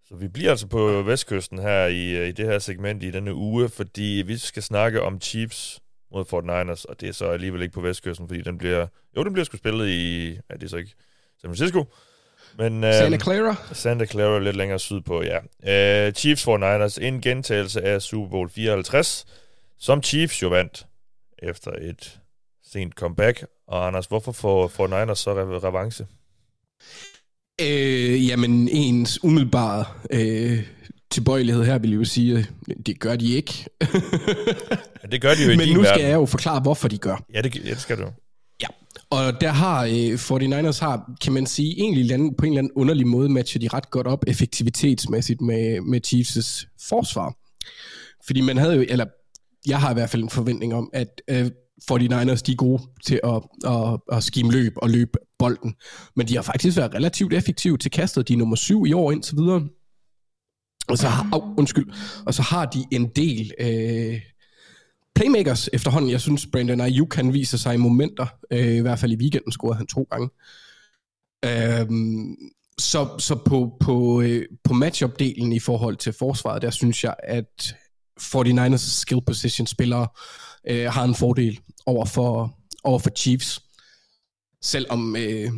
Så 0.08 0.14
vi 0.14 0.28
bliver 0.28 0.50
altså 0.50 0.66
på 0.66 1.02
vestkysten 1.02 1.58
her 1.58 1.86
i, 1.86 2.16
øh, 2.16 2.28
i 2.28 2.32
det 2.32 2.46
her 2.46 2.58
segment 2.58 3.02
i 3.02 3.10
denne 3.10 3.34
uge, 3.34 3.68
fordi 3.68 4.22
vi 4.26 4.36
skal 4.36 4.62
snakke 4.62 5.02
om 5.02 5.20
Chiefs 5.20 5.80
mod 6.12 6.24
Fort 6.24 6.44
Niners, 6.44 6.84
og 6.84 7.00
det 7.00 7.08
er 7.08 7.12
så 7.12 7.30
alligevel 7.30 7.62
ikke 7.62 7.74
på 7.74 7.80
vestkysten, 7.80 8.28
fordi 8.28 8.42
den 8.42 8.58
bliver, 8.58 8.86
jo, 9.16 9.24
den 9.24 9.32
bliver 9.32 9.44
sgu 9.44 9.56
spillet 9.56 9.88
i, 9.88 10.28
ja, 10.50 10.54
det 10.54 10.62
er 10.62 10.68
så 10.68 10.76
ikke 10.76 10.94
San 11.40 11.50
Francisco, 11.50 11.84
men, 12.58 12.84
øh, 12.84 12.94
Santa 12.94 13.18
Clara. 13.18 13.56
Santa 13.72 14.06
Clara 14.06 14.38
lidt 14.38 14.56
længere 14.56 14.78
sydpå, 14.78 15.22
ja. 15.22 15.38
Uh, 15.38 16.12
Chiefs 16.12 16.48
49ers, 16.48 17.04
en 17.04 17.20
gentagelse 17.20 17.82
af 17.82 18.02
Super 18.02 18.28
Bowl 18.30 18.50
54, 18.50 19.26
som 19.78 20.02
Chiefs 20.02 20.42
jo 20.42 20.48
vandt 20.48 20.86
efter 21.38 21.72
et 21.72 22.20
sent 22.64 22.94
comeback. 22.94 23.44
Og 23.66 23.86
Anders, 23.86 24.06
hvorfor 24.06 24.32
får 24.32 24.68
49ers 24.68 25.14
så 25.14 25.34
re- 25.34 25.66
revanche? 25.66 26.06
Øh, 27.62 28.26
jamen, 28.26 28.68
ens 28.68 29.24
umiddelbare 29.24 29.84
øh, 30.10 30.62
tilbøjelighed 31.10 31.64
her 31.64 31.78
vil 31.78 31.90
jeg 31.90 31.98
jo 31.98 32.04
sige, 32.04 32.38
at 32.38 32.46
det 32.86 33.00
gør 33.00 33.16
de 33.16 33.32
ikke. 33.34 33.64
Ja, 33.82 35.08
det 35.12 35.20
gør 35.20 35.34
de 35.34 35.44
jo 35.44 35.50
i 35.50 35.56
Men 35.66 35.68
nu 35.68 35.84
skal 35.84 35.84
verden. 35.84 36.06
jeg 36.06 36.14
jo 36.14 36.26
forklare, 36.26 36.60
hvorfor 36.60 36.88
de 36.88 36.98
gør. 36.98 37.24
Ja, 37.34 37.40
det, 37.40 37.56
ja, 37.56 37.70
det 37.70 37.80
skal 37.80 37.98
du. 37.98 38.04
Ja, 38.62 38.66
og 39.10 39.40
der 39.40 39.48
har 39.48 39.84
øh, 39.84 40.14
49ers 40.14 40.80
har, 40.84 41.10
kan 41.20 41.32
man 41.32 41.46
sige, 41.46 41.80
egentlig 41.80 42.04
land, 42.04 42.34
på 42.38 42.44
en 42.44 42.52
eller 42.52 42.58
anden 42.58 42.72
underlig 42.76 43.06
måde 43.06 43.28
matcher 43.28 43.60
de 43.60 43.68
ret 43.68 43.90
godt 43.90 44.06
op 44.06 44.24
effektivitetsmæssigt 44.26 45.40
med, 45.40 45.80
med 45.80 46.00
Chiefs' 46.06 46.66
forsvar. 46.88 47.34
Fordi 48.26 48.40
man 48.40 48.56
havde 48.56 48.74
jo, 48.74 48.84
eller 48.88 49.06
jeg 49.66 49.80
har 49.80 49.90
i 49.90 49.94
hvert 49.94 50.10
fald 50.10 50.22
en 50.22 50.30
forventning 50.30 50.74
om, 50.74 50.90
at 50.92 51.22
øh, 51.30 51.50
49ers 51.90 52.42
de 52.46 52.52
er 52.52 52.56
gode 52.56 52.82
til 53.06 53.20
at, 53.24 53.42
at, 53.66 54.00
at 54.12 54.24
skime 54.24 54.52
løb 54.52 54.72
og 54.76 54.90
løbe 54.90 55.18
bolden. 55.38 55.74
Men 56.16 56.28
de 56.28 56.34
har 56.34 56.42
faktisk 56.42 56.76
været 56.76 56.94
relativt 56.94 57.32
effektive 57.32 57.78
til 57.78 57.90
kastet. 57.90 58.28
De 58.28 58.32
er 58.32 58.36
nummer 58.36 58.56
syv 58.56 58.86
i 58.86 58.92
år 58.92 59.12
indtil 59.12 59.36
videre. 59.36 59.68
Og 60.88 60.98
så 60.98 61.08
har, 61.08 61.28
oh, 61.32 61.54
undskyld, 61.58 61.86
og 62.26 62.34
så 62.34 62.42
har 62.42 62.66
de 62.66 62.84
en 62.90 63.08
del 63.08 63.52
øh, 63.60 64.20
playmakers 65.14 65.68
efterhånden. 65.72 66.10
Jeg 66.10 66.20
synes, 66.20 66.46
Brandon 66.52 66.80
Ayuk 66.80 67.08
kan 67.08 67.32
vise 67.32 67.58
sig 67.58 67.74
i 67.74 67.76
momenter. 67.76 68.26
Øh, 68.50 68.74
I 68.76 68.80
hvert 68.80 68.98
fald 68.98 69.12
i 69.12 69.16
weekenden 69.16 69.52
scorede 69.52 69.76
han 69.76 69.86
to 69.86 70.06
gange. 70.10 70.28
Øh, 71.44 71.86
så 72.78 73.08
så 73.18 73.38
på, 73.46 73.76
på, 73.80 74.20
øh, 74.20 74.46
på 74.64 74.72
matchup-delen 74.72 75.52
i 75.52 75.58
forhold 75.58 75.96
til 75.96 76.12
forsvaret, 76.12 76.62
der 76.62 76.70
synes 76.70 77.04
jeg, 77.04 77.14
at 77.22 77.76
49ers 78.20 79.00
skill 79.00 79.20
position 79.26 79.66
spillere 79.66 80.02
øh, 80.02 80.47
har 80.68 81.04
en 81.04 81.14
fordel 81.14 81.60
over 81.86 82.04
for, 82.04 82.58
over 82.84 82.98
for 82.98 83.10
Chiefs. 83.10 83.62
Selvom 84.62 85.16
øh, 85.16 85.50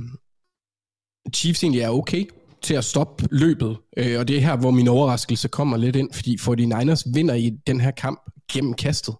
Chiefs 1.34 1.62
egentlig 1.62 1.80
er 1.82 1.90
okay 1.90 2.26
til 2.62 2.74
at 2.74 2.84
stoppe 2.84 3.28
løbet. 3.30 3.76
Øh, 3.96 4.18
og 4.18 4.28
det 4.28 4.36
er 4.36 4.40
her, 4.40 4.56
hvor 4.56 4.70
min 4.70 4.88
overraskelse 4.88 5.48
kommer 5.48 5.76
lidt 5.76 5.96
ind, 5.96 6.12
fordi 6.12 6.36
49ers 6.40 7.12
vinder 7.14 7.34
i 7.34 7.50
den 7.66 7.80
her 7.80 7.90
kamp 7.90 8.20
gennem 8.52 8.74
kastet. 8.74 9.14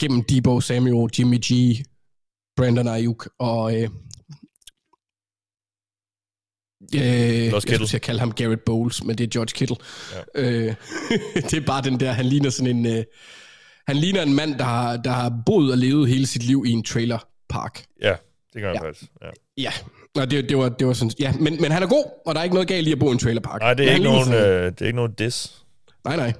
Gennem 0.00 0.24
Debo 0.24 0.60
Samuel, 0.60 1.10
Jimmy 1.18 1.38
G, 1.44 1.76
Brandon 2.56 2.88
Ayuk 2.88 3.28
og... 3.38 3.82
Øh, 3.82 3.88
Øh, 6.94 7.00
jeg 7.00 7.62
skulle 7.62 7.94
at 7.94 8.02
kalde 8.02 8.20
ham 8.20 8.32
Garrett 8.32 8.64
Bowles, 8.64 9.04
men 9.04 9.18
det 9.18 9.24
er 9.24 9.28
George 9.28 9.52
Kittle. 9.54 9.76
Ja. 10.34 10.42
Øh, 10.42 10.74
det 11.50 11.54
er 11.54 11.66
bare 11.66 11.82
den 11.82 12.00
der, 12.00 12.12
han 12.12 12.26
ligner 12.26 12.50
sådan 12.50 12.76
en... 12.76 12.86
Øh, 12.86 13.04
han 13.86 13.96
ligner 13.96 14.22
en 14.22 14.34
mand, 14.34 14.54
der 14.58 14.64
har, 14.64 14.96
der 14.96 15.10
har 15.10 15.32
boet 15.46 15.72
og 15.72 15.78
levet 15.78 16.08
hele 16.08 16.26
sit 16.26 16.42
liv 16.42 16.64
i 16.66 16.70
en 16.70 16.82
trailerpark. 16.82 17.84
Ja, 18.02 18.14
det 18.54 18.62
gør 18.62 18.68
han 18.68 18.76
Ja. 18.82 18.86
faktisk. 18.88 19.10
Ja. 19.22 19.28
Ja, 19.58 19.72
og 20.22 20.30
det, 20.30 20.48
det, 20.48 20.56
var, 20.58 20.68
det 20.68 20.86
var 20.86 20.92
sådan... 20.92 21.12
Ja, 21.20 21.32
men, 21.40 21.60
men 21.60 21.72
han 21.72 21.82
er 21.82 21.86
god, 21.86 22.04
og 22.26 22.34
der 22.34 22.40
er 22.40 22.44
ikke 22.44 22.54
noget 22.54 22.68
galt 22.68 22.88
i 22.88 22.92
at 22.92 22.98
bo 22.98 23.08
i 23.08 23.12
en 23.12 23.18
trailerpark. 23.18 23.60
Nej, 23.60 23.74
det 23.74 23.88
er, 23.88 23.92
ikke 23.92 24.04
nogen, 24.04 24.24
sådan- 24.24 24.44
øh, 24.50 24.64
det 24.72 24.82
er 24.82 24.86
ikke 24.86 24.96
nogen 24.96 25.12
diss. 25.18 25.64
Nej, 26.04 26.16
nej. 26.16 26.32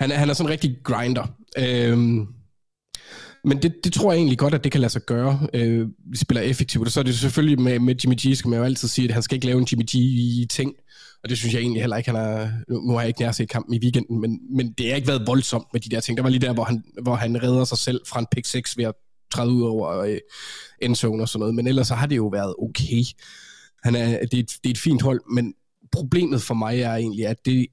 Han 0.00 0.10
er, 0.10 0.14
han 0.16 0.30
er 0.30 0.34
sådan 0.34 0.46
en 0.46 0.52
rigtig 0.52 0.76
grinder. 0.84 1.26
Øhm, 1.58 2.26
men 3.44 3.62
det, 3.62 3.74
det 3.84 3.92
tror 3.92 4.12
jeg 4.12 4.18
egentlig 4.18 4.38
godt, 4.38 4.54
at 4.54 4.64
det 4.64 4.72
kan 4.72 4.80
lade 4.80 4.92
sig 4.92 5.02
gøre. 5.02 5.48
Øh, 5.54 5.88
vi 6.10 6.16
spiller 6.16 6.42
effektivt, 6.42 6.86
og 6.86 6.92
så 6.92 7.00
er 7.00 7.04
det 7.04 7.18
selvfølgelig 7.18 7.60
med, 7.60 7.78
med 7.78 7.94
Jimmy 8.04 8.14
G, 8.14 8.36
skal 8.36 8.48
man 8.48 8.58
jo 8.58 8.64
altid 8.64 8.88
sige, 8.88 9.08
at 9.08 9.14
han 9.14 9.22
skal 9.22 9.34
ikke 9.34 9.46
lave 9.46 9.58
en 9.58 9.66
Jimmy 9.72 9.84
G-ting. 9.84 10.74
Og 11.22 11.28
det 11.28 11.38
synes 11.38 11.54
jeg 11.54 11.60
egentlig 11.60 11.82
heller 11.82 11.96
ikke, 11.96 12.10
han 12.10 12.20
har... 12.20 12.52
Nu 12.68 12.92
har 12.92 13.00
jeg 13.00 13.08
ikke 13.08 13.20
nær 13.20 13.32
set 13.32 13.48
kampen 13.48 13.74
i 13.74 13.78
weekenden, 13.82 14.20
men, 14.20 14.40
men 14.56 14.72
det 14.72 14.88
har 14.88 14.96
ikke 14.96 15.08
været 15.08 15.26
voldsomt 15.26 15.66
med 15.72 15.80
de 15.80 15.88
der 15.88 16.00
ting. 16.00 16.16
Der 16.16 16.22
var 16.22 16.30
lige 16.30 16.40
der, 16.40 16.52
hvor 16.52 16.64
han, 16.64 16.84
hvor 17.02 17.14
han 17.14 17.42
redder 17.42 17.64
sig 17.64 17.78
selv 17.78 18.00
fra 18.06 18.20
en 18.20 18.26
pick 18.32 18.46
6 18.46 18.76
ved 18.76 18.84
at 18.84 18.94
træde 19.32 19.50
ud 19.50 19.62
over 19.62 19.98
øh, 19.98 20.18
endzone 20.82 21.22
og 21.22 21.28
sådan 21.28 21.40
noget. 21.40 21.54
Men 21.54 21.66
ellers 21.66 21.88
så 21.88 21.94
har 21.94 22.06
det 22.06 22.16
jo 22.16 22.26
været 22.26 22.54
okay. 22.58 23.04
Han 23.84 23.96
er, 23.96 24.06
det, 24.06 24.34
er 24.34 24.38
et, 24.38 24.50
det 24.64 24.66
er 24.66 24.70
et 24.70 24.78
fint 24.78 25.02
hold, 25.02 25.20
men 25.32 25.54
problemet 25.92 26.42
for 26.42 26.54
mig 26.54 26.80
er 26.80 26.94
egentlig, 26.94 27.26
at 27.26 27.36
det, 27.44 27.66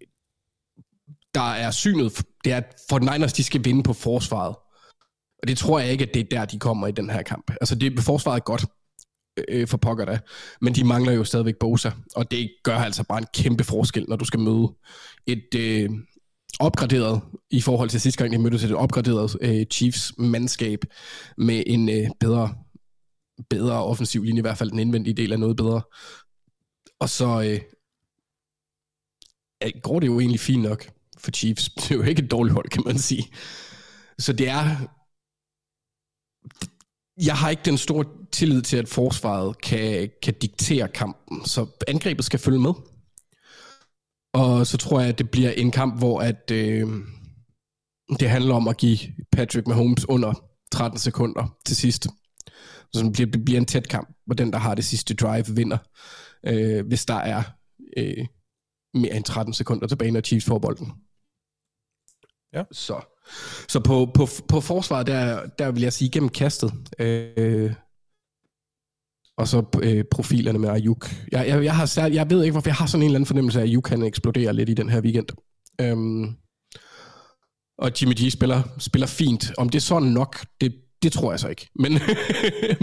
der 1.34 1.52
er 1.54 1.72
synet, 1.72 2.22
det 2.44 2.54
er, 2.54 2.58
at 2.58 2.76
for 2.90 3.00
Niners, 3.00 3.34
de 3.34 3.44
skal 3.44 3.66
vinde 3.66 3.84
på 3.84 3.94
forsvaret. 3.94 4.56
Og 5.42 5.48
det 5.48 5.58
tror 5.58 5.80
jeg 5.80 5.92
ikke, 5.92 6.06
at 6.06 6.14
det 6.14 6.20
er 6.20 6.38
der, 6.38 6.46
de 6.46 6.60
kommer 6.60 6.88
i 6.88 6.92
den 6.92 7.10
her 7.10 7.22
kamp. 7.22 7.52
Altså, 7.62 7.76
det 7.76 8.00
forsvaret 8.00 8.40
er 8.40 8.44
godt. 8.44 8.66
øh, 9.48 9.68
for 9.68 9.78
pokker 9.78 10.06
da. 10.06 10.20
Men 10.62 10.76
de 10.76 10.84
mangler 10.84 11.12
jo 11.12 11.24
stadigvæk 11.24 11.56
Bosa, 11.60 11.92
og 12.16 12.32
det 12.32 12.50
gør 12.64 12.76
altså 12.78 13.04
bare 13.04 13.18
en 13.18 13.28
kæmpe 13.34 13.64
forskel, 13.64 14.06
når 14.08 14.16
du 14.16 14.26
skal 14.26 14.40
møde 14.40 14.68
et 15.28 15.56
øh, 15.56 15.90
opgraderet, 16.60 17.22
i 17.52 17.62
forhold 17.62 17.90
til 17.90 18.02
sidste 18.02 18.24
gang, 18.24 18.34
de 18.34 18.38
mødtes, 18.38 18.64
et 18.64 18.76
opgraderet 18.76 19.38
øh, 19.42 19.66
Chiefs-mandskab 19.72 20.80
med 21.38 21.64
en 21.68 21.90
øh, 21.90 22.10
bedre, 22.20 22.56
bedre 23.50 23.84
offensiv 23.84 24.24
linje, 24.24 24.40
i 24.40 24.42
hvert 24.42 24.58
fald 24.58 24.72
den 24.72 24.80
indvendige 24.80 25.14
del 25.14 25.32
er 25.32 25.38
noget 25.38 25.58
bedre. 25.58 25.82
Og 27.00 27.10
så 27.10 27.42
øh, 27.42 27.60
øh, 29.64 29.72
går 29.84 30.00
det 30.00 30.08
jo 30.08 30.20
egentlig 30.20 30.40
fint 30.40 30.64
nok 30.64 30.90
for 31.18 31.32
Chiefs. 31.32 31.70
Det 31.76 31.92
er 31.92 31.96
jo 31.96 32.04
ikke 32.04 32.24
et 32.24 32.32
dårligt 32.32 32.54
hold, 32.54 32.70
kan 32.70 32.84
man 32.86 32.98
sige. 32.98 33.28
Så 34.20 34.34
det 34.34 34.50
er... 34.50 34.97
Jeg 37.26 37.36
har 37.36 37.50
ikke 37.50 37.64
den 37.66 37.78
store 37.78 38.06
tillid 38.32 38.62
til, 38.62 38.78
at 38.78 38.88
forsvaret 38.88 39.62
kan, 39.62 40.10
kan 40.24 40.34
diktere 40.34 40.88
kampen, 40.88 41.46
så 41.46 41.68
angrebet 41.88 42.26
skal 42.26 42.40
følge 42.40 42.60
med. 42.60 42.74
Og 44.34 44.68
så 44.68 44.78
tror 44.78 45.00
jeg, 45.00 45.10
at 45.10 45.18
det 45.18 45.32
bliver 45.32 45.52
en 45.52 45.72
kamp, 45.72 45.98
hvor 45.98 46.22
at, 46.22 46.52
øh, 46.52 46.88
det 48.20 48.30
handler 48.30 48.56
om 48.56 48.68
at 48.68 48.78
give 48.78 48.98
Patrick 49.32 49.68
Mahomes 49.68 50.10
under 50.10 50.34
13 50.72 51.00
sekunder 51.00 51.58
til 51.66 51.76
sidst. 51.76 52.08
Så 52.94 53.04
det 53.04 53.14
bliver, 53.14 53.32
det 53.32 53.46
bliver 53.46 53.60
en 53.60 53.66
tæt 53.66 53.88
kamp, 53.90 54.16
hvor 54.26 54.36
den, 54.36 54.54
der 54.54 54.60
har 54.60 54.76
det 54.76 54.86
sidste 54.86 55.14
drive, 55.14 55.46
vinder. 55.56 55.78
Øh, 56.46 56.88
hvis 56.88 57.06
der 57.06 57.14
er 57.14 57.44
øh, 57.98 58.26
mere 58.94 59.16
end 59.16 59.24
13 59.24 59.54
sekunder 59.54 59.88
tilbage, 59.88 60.12
når 60.12 60.22
Chiefs 60.22 60.46
får 60.46 60.60
bolden. 60.60 60.92
Ja. 62.54 62.64
Så, 62.72 63.17
så 63.68 63.80
på, 63.80 64.12
på, 64.14 64.28
på 64.50 64.62
forsvaret, 64.62 65.08
der, 65.08 65.42
der 65.60 65.72
vil 65.72 65.84
jeg 65.84 65.94
sige 65.94 66.10
gennem 66.10 66.30
kastet. 66.30 66.74
Øh, 67.00 67.74
og 69.38 69.48
så 69.48 69.64
øh, 69.84 70.04
profilerne 70.12 70.60
med 70.60 70.70
Ayuk. 70.70 71.12
Jeg, 71.32 71.48
jeg, 71.48 71.64
jeg, 71.64 71.76
har 71.76 71.86
særlig, 71.86 72.16
jeg 72.16 72.30
ved 72.30 72.44
ikke, 72.44 72.52
hvorfor 72.52 72.70
jeg 72.70 72.76
har 72.76 72.86
sådan 72.86 73.02
en 73.02 73.06
eller 73.06 73.18
anden 73.18 73.28
fornemmelse 73.28 73.60
af, 73.60 73.64
at 73.64 73.70
Ayuk 73.70 73.84
kan 73.84 74.04
eksplodere 74.04 74.54
lidt 74.54 74.70
i 74.70 74.74
den 74.74 74.90
her 74.90 75.02
weekend. 75.02 75.28
Øhm, 75.82 76.36
og 77.78 77.92
Jimmy 78.02 78.14
G 78.14 78.32
spiller, 78.32 78.64
spiller 78.80 79.08
fint. 79.08 79.52
Om 79.58 79.70
det 79.70 79.78
er 79.78 79.82
sådan 79.82 80.08
nok, 80.08 80.46
det, 80.62 80.76
det 81.04 81.12
tror 81.12 81.32
jeg 81.32 81.40
så 81.40 81.48
ikke. 81.48 81.70
Men, 81.76 81.92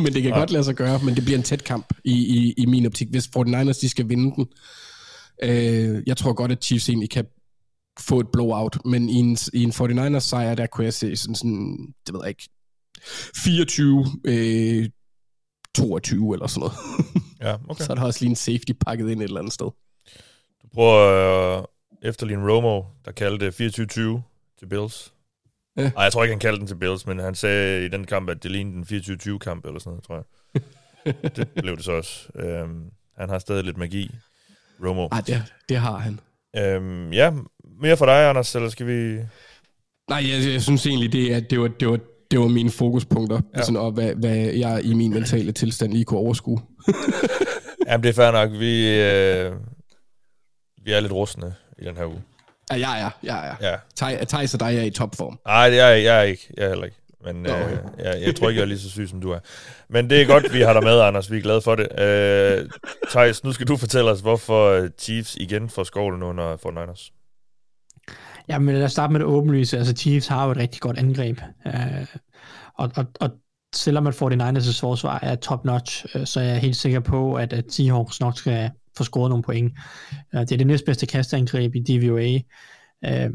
men 0.02 0.06
det 0.06 0.22
kan 0.22 0.30
Nej. 0.30 0.38
godt 0.38 0.50
lade 0.50 0.64
sig 0.64 0.74
gøre, 0.74 1.00
men 1.04 1.14
det 1.14 1.24
bliver 1.24 1.38
en 1.38 1.44
tæt 1.44 1.64
kamp 1.64 1.86
i, 2.04 2.12
i, 2.12 2.54
i 2.56 2.66
min 2.66 2.86
optik, 2.86 3.08
hvis 3.10 3.30
49ers 3.36 3.80
de 3.80 3.88
skal 3.88 4.08
vinde 4.08 4.34
den. 4.36 4.46
Øh, 5.42 6.02
jeg 6.06 6.16
tror 6.16 6.32
godt, 6.32 6.52
at 6.52 6.64
Chiefs 6.64 6.88
egentlig 6.88 7.10
kan 7.10 7.24
få 8.00 8.20
et 8.20 8.28
blowout, 8.32 8.84
men 8.84 9.08
i 9.08 9.14
en, 9.14 9.38
i 9.52 9.62
en 9.62 9.70
49ers 9.70 10.18
sejr, 10.18 10.54
der 10.54 10.66
kunne 10.66 10.84
jeg 10.84 10.94
se 10.94 11.16
sådan, 11.16 11.34
sådan 11.34 11.94
det 12.06 12.14
ved 12.14 12.20
jeg 12.22 12.28
ikke, 12.28 12.48
24, 13.36 14.06
øh, 14.24 14.88
22 15.74 16.34
eller 16.34 16.46
sådan 16.46 16.60
noget. 16.60 16.74
Ja, 17.40 17.56
okay. 17.68 17.84
Så 17.84 17.92
er 17.92 17.96
der 17.96 18.02
også 18.02 18.20
lige 18.20 18.30
en 18.30 18.36
safety 18.36 18.72
pakket 18.80 19.10
ind 19.10 19.20
et 19.20 19.24
eller 19.24 19.40
andet 19.40 19.52
sted. 19.52 19.66
Du 20.62 20.68
prøver 20.74 21.58
øh, 21.58 21.64
efterligne 22.02 22.52
Romo, 22.52 22.82
der 23.04 23.12
kaldte 23.12 23.48
24-20 23.48 24.58
til 24.58 24.66
Bills. 24.66 25.12
Ja. 25.76 25.82
Ej, 25.96 26.02
jeg 26.02 26.12
tror 26.12 26.22
ikke, 26.24 26.32
han 26.32 26.40
kaldte 26.40 26.58
den 26.58 26.66
til 26.66 26.74
Bills, 26.74 27.06
men 27.06 27.18
han 27.18 27.34
sagde 27.34 27.86
i 27.86 27.88
den 27.88 28.04
kamp, 28.04 28.30
at 28.30 28.42
det 28.42 28.50
lignede 28.50 28.76
en 28.76 28.84
24-20-kamp 28.84 29.64
eller 29.66 29.78
sådan 29.78 29.90
noget, 29.90 30.04
tror 30.04 30.14
jeg. 30.14 31.32
det 31.36 31.48
blev 31.48 31.76
det 31.76 31.84
så 31.84 31.92
også. 31.92 32.28
Øhm, 32.34 32.90
han 33.16 33.28
har 33.28 33.38
stadig 33.38 33.64
lidt 33.64 33.76
magi, 33.76 34.10
Romo. 34.84 35.08
Ej, 35.12 35.20
det, 35.20 35.54
det 35.68 35.76
har 35.76 35.98
han. 35.98 36.20
Øhm, 36.56 37.12
ja, 37.12 37.32
mere 37.80 37.96
for 37.96 38.06
dig, 38.06 38.28
Anders, 38.28 38.54
eller 38.54 38.68
skal 38.68 38.86
vi... 38.86 39.18
Nej, 40.08 40.30
jeg, 40.30 40.52
jeg 40.52 40.62
synes 40.62 40.86
egentlig, 40.86 41.12
det, 41.12 41.34
at 41.34 41.50
det 41.50 41.60
var, 41.60 41.68
det 41.68 41.88
var, 41.88 41.98
det 42.30 42.40
var 42.40 42.48
mine 42.48 42.70
fokuspunkter, 42.70 43.40
ja. 43.56 43.62
sådan, 43.62 43.76
og 43.76 43.92
hvad, 43.92 44.14
hvad 44.14 44.36
jeg 44.36 44.80
i 44.84 44.94
min 44.94 45.14
mentale 45.14 45.52
tilstand 45.52 45.92
lige 45.92 46.04
kunne 46.04 46.20
overskue. 46.20 46.60
Jamen, 47.86 48.02
det 48.04 48.08
er 48.08 48.12
fair 48.12 48.30
nok. 48.30 48.50
Vi, 48.52 49.00
øh, 49.00 49.52
vi 50.84 50.92
er 50.92 51.00
lidt 51.00 51.12
rustne 51.12 51.54
i 51.78 51.84
den 51.84 51.96
her 51.96 52.06
uge. 52.06 52.22
Ja, 52.70 52.76
ja, 52.76 52.96
ja. 52.96 53.10
ja, 53.22 53.46
ja. 53.46 53.76
ja. 54.00 54.16
Thijs 54.28 54.54
og 54.54 54.60
dig 54.60 54.78
er 54.78 54.82
i 54.82 54.90
topform. 54.90 55.38
Nej, 55.46 55.70
det 55.70 55.80
er 55.80 55.88
jeg, 55.88 56.04
jeg 56.04 56.18
er 56.18 56.22
ikke. 56.22 56.48
Jeg 56.56 56.64
er 56.64 56.68
heller 56.68 56.84
ikke. 56.84 56.96
Men 57.24 57.36
Nå, 57.36 57.50
øh, 57.50 57.78
jeg, 57.98 58.22
jeg 58.26 58.36
tror 58.36 58.48
ikke, 58.48 58.58
jeg 58.58 58.64
er 58.64 58.68
lige 58.68 58.78
så 58.78 58.90
syg, 58.90 59.08
som 59.08 59.20
du 59.20 59.30
er. 59.30 59.38
Men 59.88 60.10
det 60.10 60.22
er 60.22 60.26
godt, 60.26 60.52
vi 60.52 60.60
har 60.60 60.72
dig 60.72 60.82
med, 60.82 61.00
Anders. 61.00 61.30
Vi 61.30 61.36
er 61.36 61.42
glade 61.42 61.60
for 61.60 61.74
det. 61.74 62.00
Øh, 62.00 62.68
Thijs, 63.10 63.44
nu 63.44 63.52
skal 63.52 63.68
du 63.68 63.76
fortælle 63.76 64.10
os, 64.10 64.20
hvorfor 64.20 64.88
Chiefs 64.98 65.36
igen 65.40 65.70
får 65.70 65.84
skovlen 65.84 66.22
under 66.22 66.56
49ers. 66.56 67.23
Jamen 68.48 68.74
lad 68.74 68.84
os 68.84 68.92
starte 68.92 69.12
med 69.12 69.20
det 69.20 69.26
åbenlyse. 69.26 69.78
Altså 69.78 69.94
Chiefs 69.94 70.26
har 70.26 70.44
jo 70.44 70.50
et 70.50 70.56
rigtig 70.56 70.80
godt 70.80 70.98
angreb. 70.98 71.40
Øh, 71.66 72.06
og, 72.74 72.90
og, 72.96 73.06
og 73.20 73.30
selvom 73.74 74.06
at 74.06 74.22
49ers' 74.22 74.80
forsvar 74.80 75.18
er 75.22 75.34
top-notch, 75.34 76.06
øh, 76.14 76.26
så 76.26 76.40
er 76.40 76.44
jeg 76.44 76.58
helt 76.58 76.76
sikker 76.76 77.00
på, 77.00 77.34
at, 77.34 77.52
at 77.52 77.72
Seahawks 77.72 78.20
nok 78.20 78.38
skal 78.38 78.70
få 78.96 79.04
scoret 79.04 79.30
nogle 79.30 79.42
point. 79.42 79.72
Øh, 80.34 80.40
det 80.40 80.52
er 80.52 80.56
det 80.56 80.66
næstbedste 80.66 81.06
kastangreb 81.06 81.74
i 81.74 81.80
DVOA. 81.80 82.38
Øh, 83.04 83.30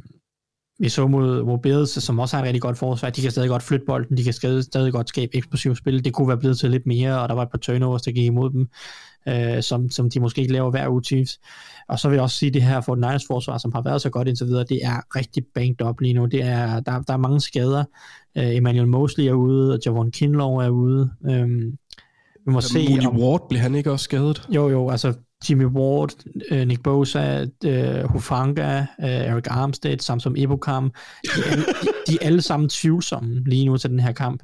vi 0.79 0.89
så 0.89 1.07
mod 1.07 1.41
Wobils, 1.41 2.03
som 2.03 2.19
også 2.19 2.35
har 2.35 2.43
et 2.43 2.47
rigtig 2.47 2.61
godt 2.61 2.77
forsvar. 2.77 3.09
De 3.09 3.21
kan 3.21 3.31
stadig 3.31 3.49
godt 3.49 3.63
flytte 3.63 3.85
bolden, 3.85 4.17
de 4.17 4.23
kan 4.23 4.33
stadig, 4.33 4.63
stadig 4.63 4.91
godt 4.91 5.09
skabe 5.09 5.35
eksplosivt 5.35 5.77
spil. 5.77 6.05
Det 6.05 6.13
kunne 6.13 6.27
være 6.27 6.37
blevet 6.37 6.59
til 6.59 6.71
lidt 6.71 6.85
mere, 6.85 7.21
og 7.21 7.29
der 7.29 7.35
var 7.35 7.43
et 7.43 7.51
par 7.51 7.57
turnovers, 7.57 8.01
der 8.01 8.11
gik 8.11 8.25
imod 8.25 8.49
dem 8.49 8.67
øh, 9.27 9.63
som, 9.63 9.89
som 9.89 10.09
de 10.09 10.19
måske 10.19 10.41
ikke 10.41 10.53
laver 10.53 10.71
hver 10.71 10.89
uge 10.89 11.03
Chiefs. 11.03 11.39
Og 11.87 11.99
så 11.99 12.09
vil 12.09 12.15
jeg 12.15 12.23
også 12.23 12.37
sige, 12.37 12.47
at 12.47 12.53
det 12.53 12.61
her 12.61 12.81
for 12.81 12.95
Niners 12.95 13.25
forsvar, 13.27 13.57
som 13.57 13.71
har 13.73 13.81
været 13.81 14.01
så 14.01 14.09
godt 14.09 14.27
indtil 14.27 14.47
videre, 14.47 14.65
det 14.69 14.79
er 14.83 15.15
rigtig 15.15 15.45
banged 15.55 15.81
up 15.81 16.01
lige 16.01 16.13
nu. 16.13 16.25
Det 16.25 16.43
er, 16.43 16.79
der, 16.79 17.01
der 17.01 17.13
er 17.13 17.17
mange 17.17 17.41
skader. 17.41 17.83
Øh, 18.37 18.55
Emmanuel 18.55 18.87
Mosley 18.87 19.25
er 19.25 19.33
ude, 19.33 19.73
og 19.73 19.79
Javon 19.85 20.11
Kinlaw 20.11 20.55
er 20.55 20.69
ude. 20.69 21.11
Øhm, 21.29 21.77
vi 22.45 22.51
må 22.51 22.61
se, 22.61 22.87
Moody 22.89 23.05
om, 23.05 23.19
Ward, 23.19 23.49
blev 23.49 23.61
han 23.61 23.75
ikke 23.75 23.91
også 23.91 24.03
skadet? 24.03 24.47
jo, 24.49 24.69
jo, 24.69 24.89
altså 24.89 25.13
Jimmy 25.49 25.65
Ward, 25.65 26.09
øh, 26.51 26.67
Nick 26.67 26.83
Bosa, 26.83 27.45
øh, 27.65 28.03
Hufanga, 28.03 28.77
øh, 28.79 28.85
Eric 29.09 29.43
Armstead, 29.49 29.97
Samson 29.99 30.33
Ebukam, 30.37 30.91
de, 31.23 31.29
er 31.45 31.51
alle- 31.51 31.65
de, 31.65 31.87
de 32.07 32.13
er 32.21 32.25
alle 32.25 32.41
sammen 32.41 32.69
tvivlsomme 32.69 33.43
lige 33.45 33.65
nu 33.65 33.77
til 33.77 33.89
den 33.89 33.99
her 33.99 34.11
kamp. 34.11 34.43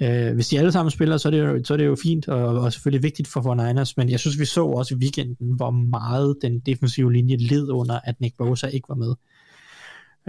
Ja. 0.00 0.28
Øh, 0.28 0.34
hvis 0.34 0.48
de 0.48 0.58
alle 0.58 0.72
sammen 0.72 0.90
spiller, 0.90 1.16
så 1.16 1.28
er 1.28 1.30
det 1.30 1.38
jo, 1.38 1.64
så 1.64 1.72
er 1.74 1.76
det 1.76 1.86
jo 1.86 1.96
fint, 2.02 2.28
og, 2.28 2.44
og 2.60 2.72
selvfølgelig 2.72 3.02
vigtigt 3.02 3.28
for 3.28 3.40
49ers, 3.40 3.94
men 3.96 4.10
jeg 4.10 4.20
synes, 4.20 4.38
vi 4.38 4.44
så 4.44 4.64
også 4.66 4.94
i 4.94 4.98
weekenden, 4.98 5.52
hvor 5.56 5.70
meget 5.70 6.36
den 6.42 6.58
defensive 6.60 7.12
linje 7.12 7.36
led 7.36 7.68
under, 7.70 8.00
at 8.04 8.20
Nick 8.20 8.36
Bosa 8.36 8.66
ikke 8.66 8.88
var 8.88 8.94
med. 8.94 9.14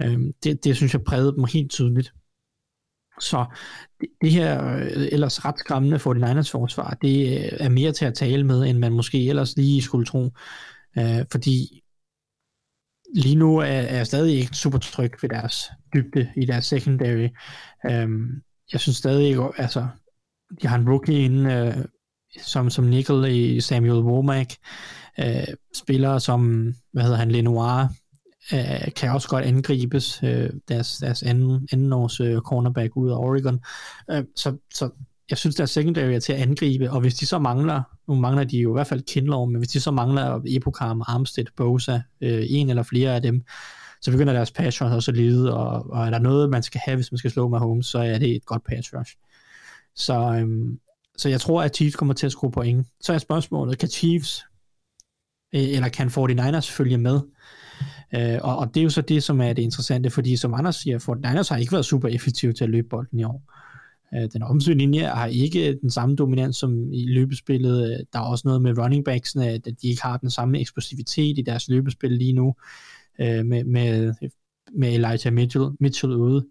Øh, 0.03 0.19
det, 0.43 0.63
det 0.63 0.75
synes 0.75 0.93
jeg 0.93 1.03
prægede 1.03 1.33
dem 1.35 1.43
helt 1.53 1.71
tydeligt. 1.71 2.13
Så 3.21 3.45
det, 4.01 4.09
det 4.21 4.31
her 4.31 4.75
øh, 4.75 5.07
ellers 5.11 5.45
ret 5.45 5.59
skræmmende 5.59 5.97
49ers 5.97 6.51
forsvar, 6.51 6.97
det 7.01 7.37
øh, 7.37 7.57
er 7.59 7.69
mere 7.69 7.91
til 7.91 8.05
at 8.05 8.13
tale 8.13 8.43
med, 8.43 8.63
end 8.63 8.77
man 8.77 8.93
måske 8.93 9.29
ellers 9.29 9.55
lige 9.55 9.81
skulle 9.81 10.05
tro. 10.05 10.31
Øh, 10.97 11.25
fordi 11.31 11.81
lige 13.15 13.35
nu 13.35 13.57
er, 13.57 13.65
er 13.65 13.97
jeg 13.97 14.07
stadig 14.07 14.39
ikke 14.39 14.55
super 14.55 14.77
tryg 14.77 15.11
ved 15.21 15.29
deres 15.29 15.71
dybde 15.93 16.31
i 16.37 16.45
deres 16.45 16.65
secondary. 16.65 17.29
Øh, 17.85 18.09
jeg 18.73 18.79
synes 18.79 18.97
stadig 18.97 19.27
ikke, 19.27 19.43
altså, 19.57 19.87
de 20.61 20.67
har 20.67 20.77
en 20.77 20.89
rookie 20.89 21.25
inde, 21.25 21.53
øh, 21.53 21.85
som, 22.43 22.69
som 22.69 22.85
nickel 22.85 23.25
i 23.25 23.61
Samuel 23.61 24.03
Womack, 24.03 24.55
øh, 25.19 25.47
spillere 25.75 26.19
som, 26.19 26.73
hvad 26.93 27.03
hedder 27.03 27.17
han, 27.17 27.31
Lenoir, 27.31 27.89
øh, 28.53 28.93
kan 28.95 29.11
også 29.11 29.27
godt 29.27 29.45
angribes, 29.45 30.19
øh, 30.23 30.49
deres, 30.67 30.97
deres 30.97 31.23
anden, 31.23 31.67
anden 31.71 31.93
års 31.93 32.19
øh, 32.19 32.37
cornerback 32.37 32.97
ud 32.97 33.09
af 33.09 33.15
Oregon. 33.15 33.59
Øh, 34.11 34.23
så, 34.35 34.57
så 34.73 34.89
jeg 35.29 35.37
synes, 35.37 35.55
deres 35.55 35.69
secondary 35.69 36.11
er 36.11 36.19
til 36.19 36.33
at 36.33 36.41
angribe, 36.41 36.91
og 36.91 37.01
hvis 37.01 37.15
de 37.15 37.25
så 37.25 37.39
mangler, 37.39 37.81
nu 38.07 38.15
mangler 38.15 38.43
de 38.43 38.57
jo 38.57 38.71
i 38.71 38.73
hvert 38.73 38.87
fald 38.87 39.01
Kindler, 39.01 39.45
men 39.45 39.57
hvis 39.57 39.69
de 39.69 39.79
så 39.79 39.91
mangler 39.91 40.41
Epokam, 40.47 41.03
Armstead, 41.07 41.45
Bosa, 41.57 41.99
øh, 42.21 42.45
en 42.49 42.69
eller 42.69 42.83
flere 42.83 43.15
af 43.15 43.21
dem, 43.21 43.43
så 44.01 44.11
begynder 44.11 44.33
deres 44.33 44.51
pass 44.51 44.81
rush 44.81 44.95
også 44.95 45.11
at 45.11 45.17
lide, 45.17 45.53
og, 45.53 45.89
og 45.89 46.05
er 46.05 46.09
der 46.09 46.19
noget, 46.19 46.49
man 46.49 46.63
skal 46.63 46.81
have, 46.85 46.95
hvis 46.95 47.11
man 47.11 47.17
skal 47.17 47.31
slå 47.31 47.47
Mahomes, 47.47 47.85
så 47.85 47.99
er 47.99 48.17
det 48.17 48.35
et 48.35 48.45
godt 48.45 48.63
pass 48.63 48.93
rush. 48.93 49.15
Så, 49.95 50.13
øhm, 50.13 50.79
så 51.17 51.29
jeg 51.29 51.41
tror, 51.41 51.63
at 51.63 51.75
Chiefs 51.75 51.95
kommer 51.95 52.13
til 52.13 52.25
at 52.25 52.31
skrue 52.31 52.51
point. 52.51 52.87
Så 53.01 53.13
er 53.13 53.17
spørgsmålet, 53.17 53.77
kan 53.77 53.89
Chiefs 53.89 54.43
øh, 55.55 55.61
eller 55.61 55.89
kan 55.89 56.07
49ers 56.07 56.71
følge 56.71 56.97
med? 56.97 57.19
Øh, 58.15 58.39
og, 58.41 58.57
og 58.57 58.73
det 58.73 58.79
er 58.79 58.83
jo 58.83 58.89
så 58.89 59.01
det, 59.01 59.23
som 59.23 59.41
er 59.41 59.53
det 59.53 59.61
interessante, 59.61 60.09
fordi 60.09 60.35
som 60.35 60.53
Anders 60.53 60.75
siger, 60.75 60.99
for 60.99 61.15
Niners 61.15 61.49
har 61.49 61.57
ikke 61.57 61.71
været 61.71 61.85
super 61.85 62.07
effektive 62.07 62.53
til 62.53 62.63
at 62.63 62.69
løbe 62.69 62.87
bolden 62.89 63.19
i 63.19 63.23
år. 63.23 63.43
Øh, 64.15 64.29
den 64.33 64.43
omsøgende 64.43 64.83
linje 64.83 65.03
har 65.03 65.25
ikke 65.25 65.77
den 65.81 65.89
samme 65.91 66.15
dominans 66.15 66.57
som 66.57 66.93
i 66.93 67.05
løbespillet. 67.05 68.05
Der 68.13 68.19
er 68.19 68.23
også 68.23 68.41
noget 68.47 68.61
med 68.61 68.77
running 68.77 69.05
backsene, 69.05 69.47
at 69.47 69.65
de 69.65 69.87
ikke 69.87 70.01
har 70.03 70.17
den 70.17 70.29
samme 70.29 70.59
eksplosivitet 70.59 71.37
i 71.37 71.41
deres 71.41 71.69
løbespil 71.69 72.11
lige 72.11 72.33
nu, 72.33 72.55
øh, 73.19 73.45
med, 73.45 73.63
med, 73.63 74.13
med 74.77 74.93
Elijah 74.93 75.33
Mitchell, 75.33 75.69
Mitchell 75.79 76.13
ude. 76.13 76.45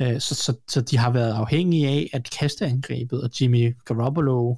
Øh, 0.00 0.20
Så, 0.20 0.34
så, 0.34 0.56
så 0.68 0.80
de 0.80 0.98
har 0.98 1.10
været 1.12 1.32
afhængige 1.32 1.88
af, 1.88 2.10
at 2.12 2.30
kasteangrebet 2.40 3.22
og 3.22 3.30
Jimmy 3.40 3.76
Garoppolo 3.84 4.54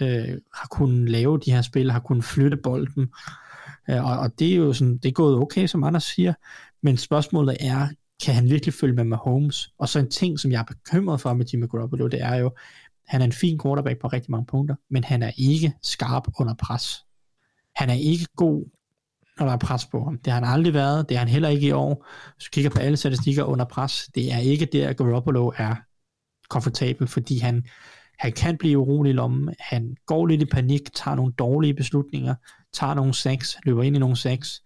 øh, 0.00 0.38
har 0.54 0.68
kunnet 0.70 1.08
lave 1.08 1.38
de 1.38 1.52
her 1.52 1.62
spil, 1.62 1.90
har 1.90 2.00
kunnet 2.00 2.24
flytte 2.24 2.56
bolden. 2.56 3.08
Øh, 3.90 4.04
og, 4.04 4.18
og 4.18 4.38
det 4.38 4.52
er 4.52 4.56
jo 4.56 4.72
sådan, 4.72 4.98
det 4.98 5.08
er 5.08 5.12
gået 5.12 5.38
okay, 5.38 5.66
som 5.66 5.84
Anders 5.84 6.04
siger, 6.04 6.34
men 6.82 6.96
spørgsmålet 6.96 7.56
er, 7.60 7.88
kan 8.24 8.34
han 8.34 8.50
virkelig 8.50 8.74
følge 8.74 8.94
med 8.94 9.04
Mahomes? 9.04 9.72
Og 9.78 9.88
så 9.88 9.98
en 9.98 10.10
ting, 10.10 10.40
som 10.40 10.52
jeg 10.52 10.60
er 10.60 10.64
bekymret 10.64 11.20
for 11.20 11.34
med 11.34 11.46
Jimmy 11.46 11.68
Garoppolo, 11.68 12.06
det 12.06 12.22
er 12.22 12.34
jo, 12.34 12.50
Han 13.06 13.20
er 13.20 13.24
en 13.24 13.32
fin 13.32 13.60
quarterback 13.62 14.00
på 14.00 14.08
rigtig 14.08 14.30
mange 14.30 14.46
punkter, 14.46 14.74
men 14.90 15.04
han 15.04 15.22
er 15.22 15.30
ikke 15.36 15.74
skarp 15.82 16.28
under 16.38 16.54
pres. 16.54 17.04
Han 17.76 17.90
er 17.90 17.94
ikke 17.94 18.26
god, 18.36 18.64
når 19.38 19.46
der 19.46 19.52
er 19.52 19.58
pres 19.58 19.86
på 19.86 20.04
ham. 20.04 20.18
Det 20.18 20.32
har 20.32 20.40
han 20.40 20.52
aldrig 20.52 20.74
været, 20.74 21.08
det 21.08 21.16
har 21.16 21.24
han 21.24 21.32
heller 21.32 21.48
ikke 21.48 21.66
i 21.66 21.72
år. 21.72 22.06
Hvis 22.36 22.44
du 22.44 22.50
kigger 22.52 22.70
på 22.70 22.78
alle 22.78 22.96
statistikker 22.96 23.44
under 23.44 23.64
pres, 23.64 24.10
det 24.14 24.32
er 24.32 24.38
ikke 24.38 24.66
der, 24.66 24.92
Garoppolo 24.92 25.52
er 25.56 25.74
komfortabel, 26.48 27.08
fordi 27.08 27.38
han, 27.38 27.64
han 28.18 28.32
kan 28.32 28.58
blive 28.58 28.78
urolig 28.78 29.10
i 29.10 29.12
lommen, 29.12 29.54
han 29.60 29.96
går 30.06 30.26
lidt 30.26 30.42
i 30.42 30.44
panik, 30.44 30.94
tager 30.94 31.14
nogle 31.14 31.32
dårlige 31.32 31.74
beslutninger, 31.74 32.34
tager 32.72 32.94
nogle 32.94 33.14
sacks, 33.14 33.56
løber 33.64 33.82
ind 33.82 33.96
i 33.96 33.98
nogle 33.98 34.16
sacks, 34.16 34.62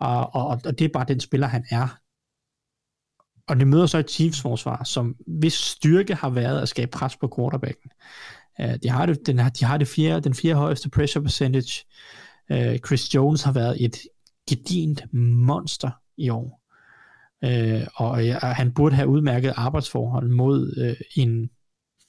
og, 0.00 0.34
og, 0.34 0.46
og 0.46 0.78
det 0.78 0.84
er 0.84 0.88
bare 0.92 1.04
den 1.08 1.20
spiller, 1.20 1.46
han 1.46 1.64
er. 1.70 1.98
Og 3.48 3.56
det 3.56 3.68
møder 3.68 3.86
så 3.86 3.98
et 3.98 4.10
Chiefs 4.10 4.40
forsvar, 4.40 4.84
som 4.84 5.16
hvis 5.26 5.54
styrke 5.54 6.14
har 6.14 6.30
været 6.30 6.62
at 6.62 6.68
skabe 6.68 6.90
pres 6.90 7.16
på 7.16 7.32
quarterbacken. 7.36 7.90
Øh, 8.60 8.74
de 8.82 8.88
har, 8.88 9.06
det, 9.06 9.26
den, 9.26 9.38
de 9.38 9.64
har 9.64 9.76
det 9.76 9.88
fjerde, 9.88 10.20
den 10.20 10.34
fjerde 10.34 10.58
højeste 10.58 10.90
pressure 10.90 11.22
percentage. 11.22 11.84
Øh, 12.50 12.78
Chris 12.78 13.14
Jones 13.14 13.42
har 13.42 13.52
været 13.52 13.84
et 13.84 13.96
gedint 14.48 15.14
monster 15.14 15.90
i 16.16 16.28
år. 16.28 16.62
Uh, 17.46 17.86
og 17.94 18.24
ja, 18.24 18.38
han 18.38 18.72
burde 18.72 18.96
have 18.96 19.08
udmærket 19.08 19.52
arbejdsforhold 19.56 20.28
mod 20.28 20.94
en, 21.16 21.50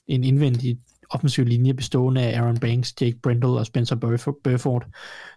en 0.07 0.23
indvendig 0.23 0.79
offensiv 1.09 1.45
linje 1.45 1.73
bestående 1.73 2.21
af 2.21 2.39
Aaron 2.39 2.57
Banks, 2.57 3.01
Jake 3.01 3.19
Brendel 3.23 3.49
og 3.49 3.65
Spencer 3.65 3.95
Burford, 4.43 4.85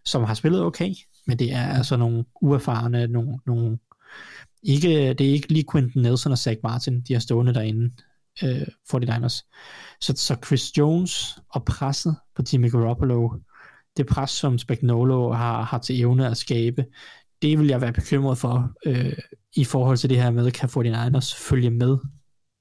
som 0.05 0.25
har 0.25 0.35
spillet 0.35 0.63
okay, 0.63 0.95
men 1.27 1.39
det 1.39 1.53
er 1.53 1.67
altså 1.67 1.97
nogle 1.97 2.25
uerfarne, 2.41 3.07
nogle, 3.07 3.39
nogle 3.47 3.79
ikke, 4.63 4.89
det 5.15 5.21
er 5.21 5.33
ikke 5.33 5.53
lige 5.53 5.65
Quentin 5.73 6.03
Nelson 6.03 6.33
og 6.33 6.39
Zach 6.39 6.61
Martin, 6.63 7.01
de 7.01 7.13
har 7.13 7.21
stående 7.21 7.55
derinde 7.55 7.91
øh, 8.45 8.67
for 8.91 8.99
de 8.99 9.13
Niners. 9.15 9.45
Så, 10.01 10.13
så 10.17 10.37
Chris 10.47 10.79
Jones 10.79 11.39
og 11.49 11.65
presset 11.65 12.17
på 12.37 12.43
Jimmy 12.53 12.71
Garoppolo, 12.71 13.31
det 13.97 14.07
pres, 14.07 14.31
som 14.31 14.59
Spagnolo 14.59 15.33
har, 15.33 15.63
har 15.63 15.79
til 15.79 16.01
evne 16.01 16.27
at 16.27 16.37
skabe, 16.37 16.85
det 17.43 17.59
vil 17.59 17.67
jeg 17.67 17.81
være 17.81 17.93
bekymret 17.93 18.39
for 18.39 18.73
øh, 18.87 19.13
i 19.57 19.65
forhold 19.65 19.97
til 19.97 20.11
det 20.11 20.23
her 20.23 20.31
med, 20.31 20.51
kan 20.51 20.69
49ers 20.69 21.49
følge 21.49 21.71
med 21.71 21.99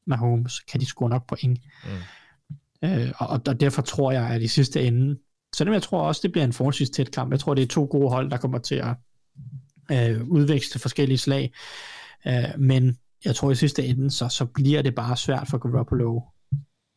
Mahomes, 0.09 0.59
kan 0.59 0.79
de 0.79 0.85
score 0.85 1.09
nok 1.09 1.27
point. 1.27 1.59
Mm. 1.85 2.89
Øh, 2.89 3.11
og, 3.17 3.41
og 3.47 3.59
derfor 3.59 3.81
tror 3.81 4.11
jeg, 4.11 4.29
at 4.29 4.41
i 4.41 4.47
sidste 4.47 4.83
ende, 4.83 5.19
selvom 5.55 5.73
jeg 5.73 5.81
tror 5.81 6.01
også, 6.01 6.21
det 6.23 6.31
bliver 6.31 6.45
en 6.45 6.53
forholdsvis 6.53 6.89
tæt 6.89 7.11
kamp, 7.11 7.31
jeg 7.31 7.39
tror, 7.39 7.53
det 7.53 7.61
er 7.61 7.67
to 7.67 7.87
gode 7.91 8.09
hold, 8.09 8.31
der 8.31 8.37
kommer 8.37 8.57
til 8.57 8.75
at 8.75 8.95
øh, 9.91 10.27
udveksle 10.27 10.79
forskellige 10.79 11.17
slag, 11.17 11.53
øh, 12.27 12.59
men 12.59 12.97
jeg 13.25 13.35
tror 13.35 13.51
i 13.51 13.55
sidste 13.55 13.85
ende, 13.85 14.11
så, 14.11 14.29
så 14.29 14.45
bliver 14.45 14.81
det 14.81 14.95
bare 14.95 15.17
svært 15.17 15.47
for 15.47 15.57
Garoppolo 15.57 16.21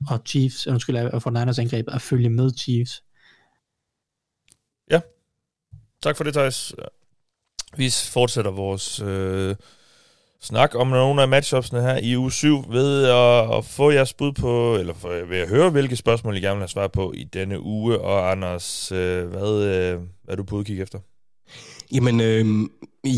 og 0.09 0.23
Chiefs, 0.27 0.67
øh, 0.67 0.73
undskyld, 0.73 0.97
og 0.97 1.23
for 1.23 1.31
Niners 1.31 1.59
angrebet 1.59 1.93
at 1.93 2.03
følge 2.03 2.31
med 2.31 2.51
Chiefs. 2.59 3.03
Tak 6.03 6.17
for 6.17 6.25
det, 6.25 6.35
Thijs. 6.35 6.75
Vi 7.77 7.91
fortsætter 7.91 8.51
vores 8.51 9.01
øh, 9.01 9.57
snak 10.43 10.75
om 10.75 10.87
nogle 10.87 11.23
af 11.23 11.29
matchupsene 11.29 11.81
her 11.81 11.97
i 11.97 12.17
uge 12.17 12.33
7 12.33 12.65
ved 12.71 13.05
at, 13.05 13.59
at 13.59 13.65
få 13.65 13.91
jeres 13.91 14.13
bud 14.13 14.33
på, 14.33 14.77
eller 14.77 14.95
for, 14.95 15.09
ved 15.29 15.39
at 15.39 15.49
høre, 15.49 15.71
hvilke 15.71 15.97
spørgsmål 15.97 16.37
I 16.37 16.41
gerne 16.41 16.57
vil 16.57 16.63
have 16.63 16.69
svar 16.69 16.89
på 16.89 17.13
i 17.17 17.25
denne 17.25 17.61
uge. 17.61 17.99
Og 17.99 18.31
Anders, 18.31 18.93
øh, 18.93 19.27
hvad, 19.27 19.65
øh, 19.65 20.01
hvad 20.25 20.33
er 20.33 20.37
du 20.37 20.43
på 20.43 20.57
udkig 20.57 20.81
efter? 20.81 20.99
Jamen, 21.93 22.21
øh, 22.21 22.69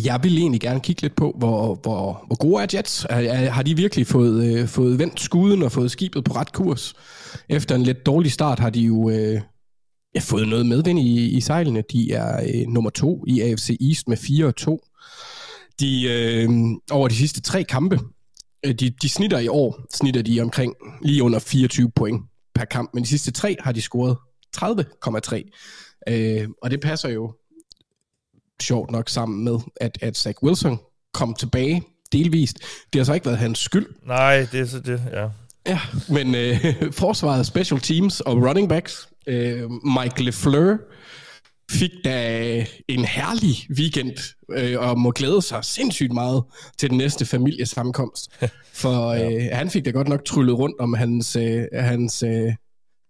jeg 0.06 0.20
vil 0.22 0.38
egentlig 0.38 0.60
gerne 0.60 0.80
kigge 0.80 1.02
lidt 1.02 1.16
på, 1.16 1.34
hvor, 1.38 1.74
hvor, 1.82 2.24
hvor 2.26 2.36
gode 2.36 2.62
er 2.62 2.66
Jets. 2.74 3.06
Er, 3.10 3.16
er, 3.16 3.50
har 3.50 3.62
de 3.62 3.76
virkelig 3.76 4.06
fået, 4.06 4.44
øh, 4.44 4.68
fået 4.68 4.98
vendt 4.98 5.20
skuden 5.20 5.62
og 5.62 5.72
fået 5.72 5.90
skibet 5.90 6.24
på 6.24 6.32
ret 6.32 6.52
kurs? 6.52 6.94
Efter 7.48 7.74
en 7.74 7.82
lidt 7.82 8.06
dårlig 8.06 8.32
start 8.32 8.58
har 8.58 8.70
de 8.70 8.80
jo 8.80 9.10
øh, 9.10 9.40
ja, 10.14 10.20
fået 10.20 10.48
noget 10.48 10.66
medvind 10.66 10.98
i, 10.98 11.30
i 11.30 11.40
sejlene. 11.40 11.82
De 11.92 12.12
er 12.12 12.42
øh, 12.42 12.68
nummer 12.68 12.90
to 12.90 13.24
i 13.26 13.40
AFC 13.40 13.76
East 13.88 14.08
med 14.08 14.16
4 14.16 14.46
og 14.46 14.56
2. 14.56 14.80
De, 15.80 16.02
øh, 16.02 16.50
over 16.90 17.08
de 17.08 17.14
sidste 17.14 17.40
tre 17.40 17.64
kampe, 17.64 17.98
øh, 18.66 18.74
de, 18.74 18.90
de 18.90 19.08
snitter 19.08 19.38
i 19.38 19.48
år, 19.48 19.86
snitter 19.94 20.22
de 20.22 20.40
omkring 20.40 20.74
lige 21.02 21.22
under 21.22 21.38
24 21.38 21.90
point 21.90 22.22
per 22.54 22.64
kamp, 22.64 22.90
men 22.94 23.02
de 23.02 23.08
sidste 23.08 23.30
tre 23.30 23.56
har 23.60 23.72
de 23.72 23.82
scoret 23.82 24.16
30,3. 24.56 25.50
Øh, 26.08 26.48
og 26.62 26.70
det 26.70 26.80
passer 26.80 27.08
jo 27.08 27.34
sjovt 28.62 28.90
nok 28.90 29.08
sammen 29.08 29.44
med, 29.44 29.58
at, 29.76 29.98
at 30.02 30.16
Zach 30.16 30.42
Wilson 30.42 30.78
kom 31.12 31.34
tilbage 31.34 31.82
delvist. 32.12 32.58
Det 32.92 32.98
har 32.98 33.04
så 33.04 33.14
ikke 33.14 33.26
været 33.26 33.38
hans 33.38 33.58
skyld, 33.58 33.86
Nej, 34.06 34.46
det 34.52 34.60
er 34.60 34.66
så 34.66 34.80
det, 34.80 35.02
ja. 35.12 35.28
Ja, 35.66 35.80
men 36.08 36.34
øh, 36.34 36.64
forsvaret, 37.02 37.46
special 37.46 37.80
teams 37.80 38.20
og 38.20 38.36
running 38.36 38.68
backs, 38.68 39.08
øh, 39.26 39.70
Mike 39.70 40.24
LeFleur 40.24 40.76
fik 41.70 41.90
da 42.04 42.66
en 42.88 43.04
herlig 43.04 43.76
weekend 43.78 44.34
øh, 44.50 44.80
og 44.80 44.98
må 44.98 45.10
glæde 45.10 45.42
sig 45.42 45.64
sindssygt 45.64 46.12
meget 46.12 46.44
til 46.78 46.90
den 46.90 46.98
næste 46.98 47.26
familiesammenkomst. 47.26 48.30
For 48.72 49.08
øh, 49.08 49.48
han 49.52 49.70
fik 49.70 49.84
da 49.84 49.90
godt 49.90 50.08
nok 50.08 50.24
tryllet 50.24 50.58
rundt 50.58 50.80
om 50.80 50.94
hans, 50.94 51.36
øh, 51.36 51.64
hans, 51.72 52.22
øh, 52.22 52.52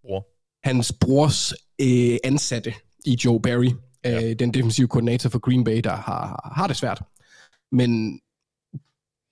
Bror. 0.03 0.27
hans 0.69 0.93
brors 1.01 1.55
øh, 1.81 2.17
ansatte 2.25 2.75
i 3.07 3.19
Joe 3.25 3.41
Barry, 3.41 3.71
øh, 4.07 4.33
den 4.39 4.55
defensive 4.55 4.89
koordinator 4.89 5.31
for 5.31 5.39
Green 5.39 5.65
Bay, 5.65 5.81
der 5.85 5.97
har, 5.97 6.53
har 6.57 6.67
det 6.67 6.77
svært. 6.77 7.03
Men 7.73 8.21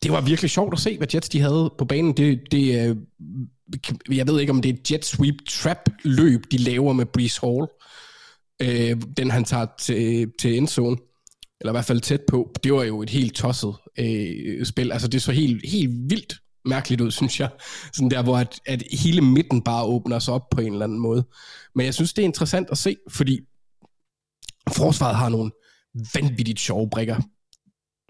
det 0.03 0.13
var 0.13 0.21
virkelig 0.21 0.51
sjovt 0.51 0.73
at 0.73 0.81
se, 0.81 0.99
hvad 0.99 1.09
Jets 1.15 1.29
de 1.29 1.41
havde 1.41 1.75
på 1.79 1.85
banen. 1.85 2.17
Det, 2.17 2.41
det, 2.51 2.89
øh, 2.89 2.97
jeg 4.17 4.27
ved 4.27 4.41
ikke, 4.41 4.51
om 4.51 4.63
det 4.63 4.69
er 4.69 4.75
et 4.75 4.91
jet 4.91 5.05
sweep 5.05 5.35
trap 5.49 5.89
løb, 6.05 6.45
de 6.51 6.57
laver 6.57 6.93
med 6.93 7.07
Brees 7.07 7.37
Hall. 7.37 7.67
Øh, 8.63 9.03
den 9.17 9.31
han 9.31 9.45
tager 9.45 9.67
til, 9.81 10.33
til 10.41 10.57
endzone, 10.57 10.97
eller 11.61 11.73
i 11.73 11.75
hvert 11.75 11.85
fald 11.85 12.01
tæt 12.01 12.21
på. 12.29 12.53
Det 12.65 12.73
var 12.75 12.83
jo 12.83 13.03
et 13.03 13.11
helt 13.11 13.35
tosset 13.35 13.75
øh, 13.99 14.67
spil. 14.67 14.93
Altså 14.93 15.09
det 15.09 15.23
så 15.23 15.33
helt, 15.33 15.71
helt 15.71 16.11
vildt 16.11 16.35
mærkeligt 16.65 17.01
ud, 17.01 17.11
synes 17.11 17.41
jeg. 17.41 17.49
Sådan 17.93 18.11
der, 18.11 18.23
hvor 18.23 18.39
at, 18.39 18.61
at 18.67 18.83
hele 18.93 19.21
midten 19.21 19.63
bare 19.63 19.85
åbner 19.85 20.19
sig 20.19 20.35
op 20.35 20.51
på 20.51 20.61
en 20.61 20.73
eller 20.73 20.85
anden 20.85 20.99
måde. 20.99 21.25
Men 21.75 21.87
jeg 21.87 21.95
synes, 21.95 22.13
det 22.13 22.23
er 22.23 22.27
interessant 22.27 22.71
at 22.71 22.79
se, 22.79 22.97
fordi 23.11 23.41
forsvaret 24.73 25.17
har 25.17 25.29
nogle 25.29 25.51
vanvittigt 26.15 26.61
sjove 26.61 26.91
brikker 26.91 27.17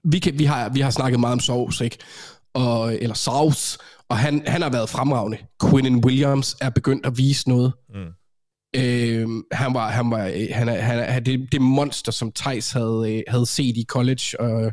vi, 0.04 0.18
kan, 0.18 0.38
vi, 0.38 0.44
har, 0.44 0.68
vi 0.68 0.80
har 0.80 0.90
snakket 0.90 1.20
meget 1.20 1.32
om 1.32 1.40
sovs, 1.40 1.80
ikke? 1.80 1.98
Og, 2.54 2.94
eller 2.94 3.14
Sovs, 3.14 3.78
og 4.08 4.18
han, 4.18 4.42
han 4.46 4.62
har 4.62 4.70
været 4.70 4.88
fremragende. 4.88 5.38
Quinnen 5.64 6.04
Williams 6.04 6.56
er 6.60 6.70
begyndt 6.70 7.06
at 7.06 7.18
vise 7.18 7.48
noget. 7.48 7.72
Mm. 7.88 8.12
Øh, 8.76 9.28
han 9.52 9.74
var, 9.74 9.90
han 9.90 10.10
var, 10.10 10.26
øh, 10.26 10.46
han 10.52 10.68
er, 10.68 10.80
han 10.80 10.98
er, 10.98 11.20
det, 11.20 11.52
det 11.52 11.62
monster, 11.62 12.12
som 12.12 12.32
Tejs 12.32 12.72
havde, 12.72 13.14
øh, 13.16 13.22
havde 13.28 13.46
set 13.46 13.76
i 13.76 13.84
college, 13.88 14.40
og 14.40 14.72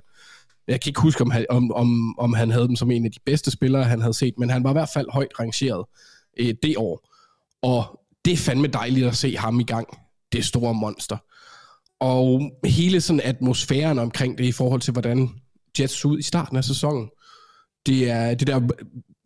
jeg 0.67 0.81
kan 0.81 0.89
ikke 0.89 1.01
huske, 1.01 1.21
om 1.21 1.31
han, 1.31 1.45
om, 1.49 1.71
om, 1.71 2.19
om 2.19 2.33
han 2.33 2.51
havde 2.51 2.67
dem 2.67 2.75
som 2.75 2.91
en 2.91 3.05
af 3.05 3.11
de 3.11 3.19
bedste 3.25 3.51
spillere, 3.51 3.83
han 3.83 4.01
havde 4.01 4.13
set, 4.13 4.33
men 4.37 4.49
han 4.49 4.63
var 4.63 4.69
i 4.69 4.73
hvert 4.73 4.89
fald 4.93 5.07
højt 5.09 5.39
rangeret 5.39 5.85
øh, 6.39 6.53
det 6.63 6.77
år. 6.77 7.09
Og 7.61 7.99
det 8.25 8.33
er 8.33 8.37
fandme 8.37 8.67
dejligt 8.67 9.07
at 9.07 9.15
se 9.15 9.37
ham 9.37 9.59
i 9.59 9.63
gang, 9.63 9.87
det 10.31 10.45
store 10.45 10.73
monster. 10.73 11.17
Og 11.99 12.51
hele 12.65 13.01
sådan 13.01 13.21
atmosfæren 13.23 13.99
omkring 13.99 14.37
det 14.37 14.45
i 14.45 14.51
forhold 14.51 14.81
til, 14.81 14.91
hvordan 14.91 15.29
Jets 15.79 15.93
så 15.93 16.07
ud 16.07 16.19
i 16.19 16.21
starten 16.21 16.57
af 16.57 16.63
sæsonen. 16.63 17.09
Det 17.85 18.09
er 18.09 18.33
det 18.33 18.47
der 18.47 18.67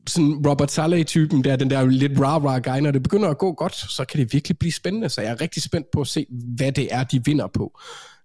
sådan 0.07 0.47
Robert 0.47 0.71
Saleh-typen, 0.71 1.43
der 1.43 1.55
den 1.55 1.69
der 1.69 1.85
lidt 1.85 2.11
rah-rah 2.11 2.71
guy, 2.71 2.79
når 2.79 2.91
det 2.91 3.03
begynder 3.03 3.29
at 3.29 3.37
gå 3.37 3.53
godt, 3.53 3.75
så 3.75 4.05
kan 4.05 4.19
det 4.19 4.33
virkelig 4.33 4.59
blive 4.59 4.71
spændende. 4.71 5.09
Så 5.09 5.21
jeg 5.21 5.31
er 5.31 5.41
rigtig 5.41 5.63
spændt 5.63 5.87
på 5.91 6.01
at 6.01 6.07
se, 6.07 6.25
hvad 6.29 6.71
det 6.71 6.93
er, 6.93 7.03
de 7.03 7.25
vinder 7.25 7.47
på. 7.47 7.79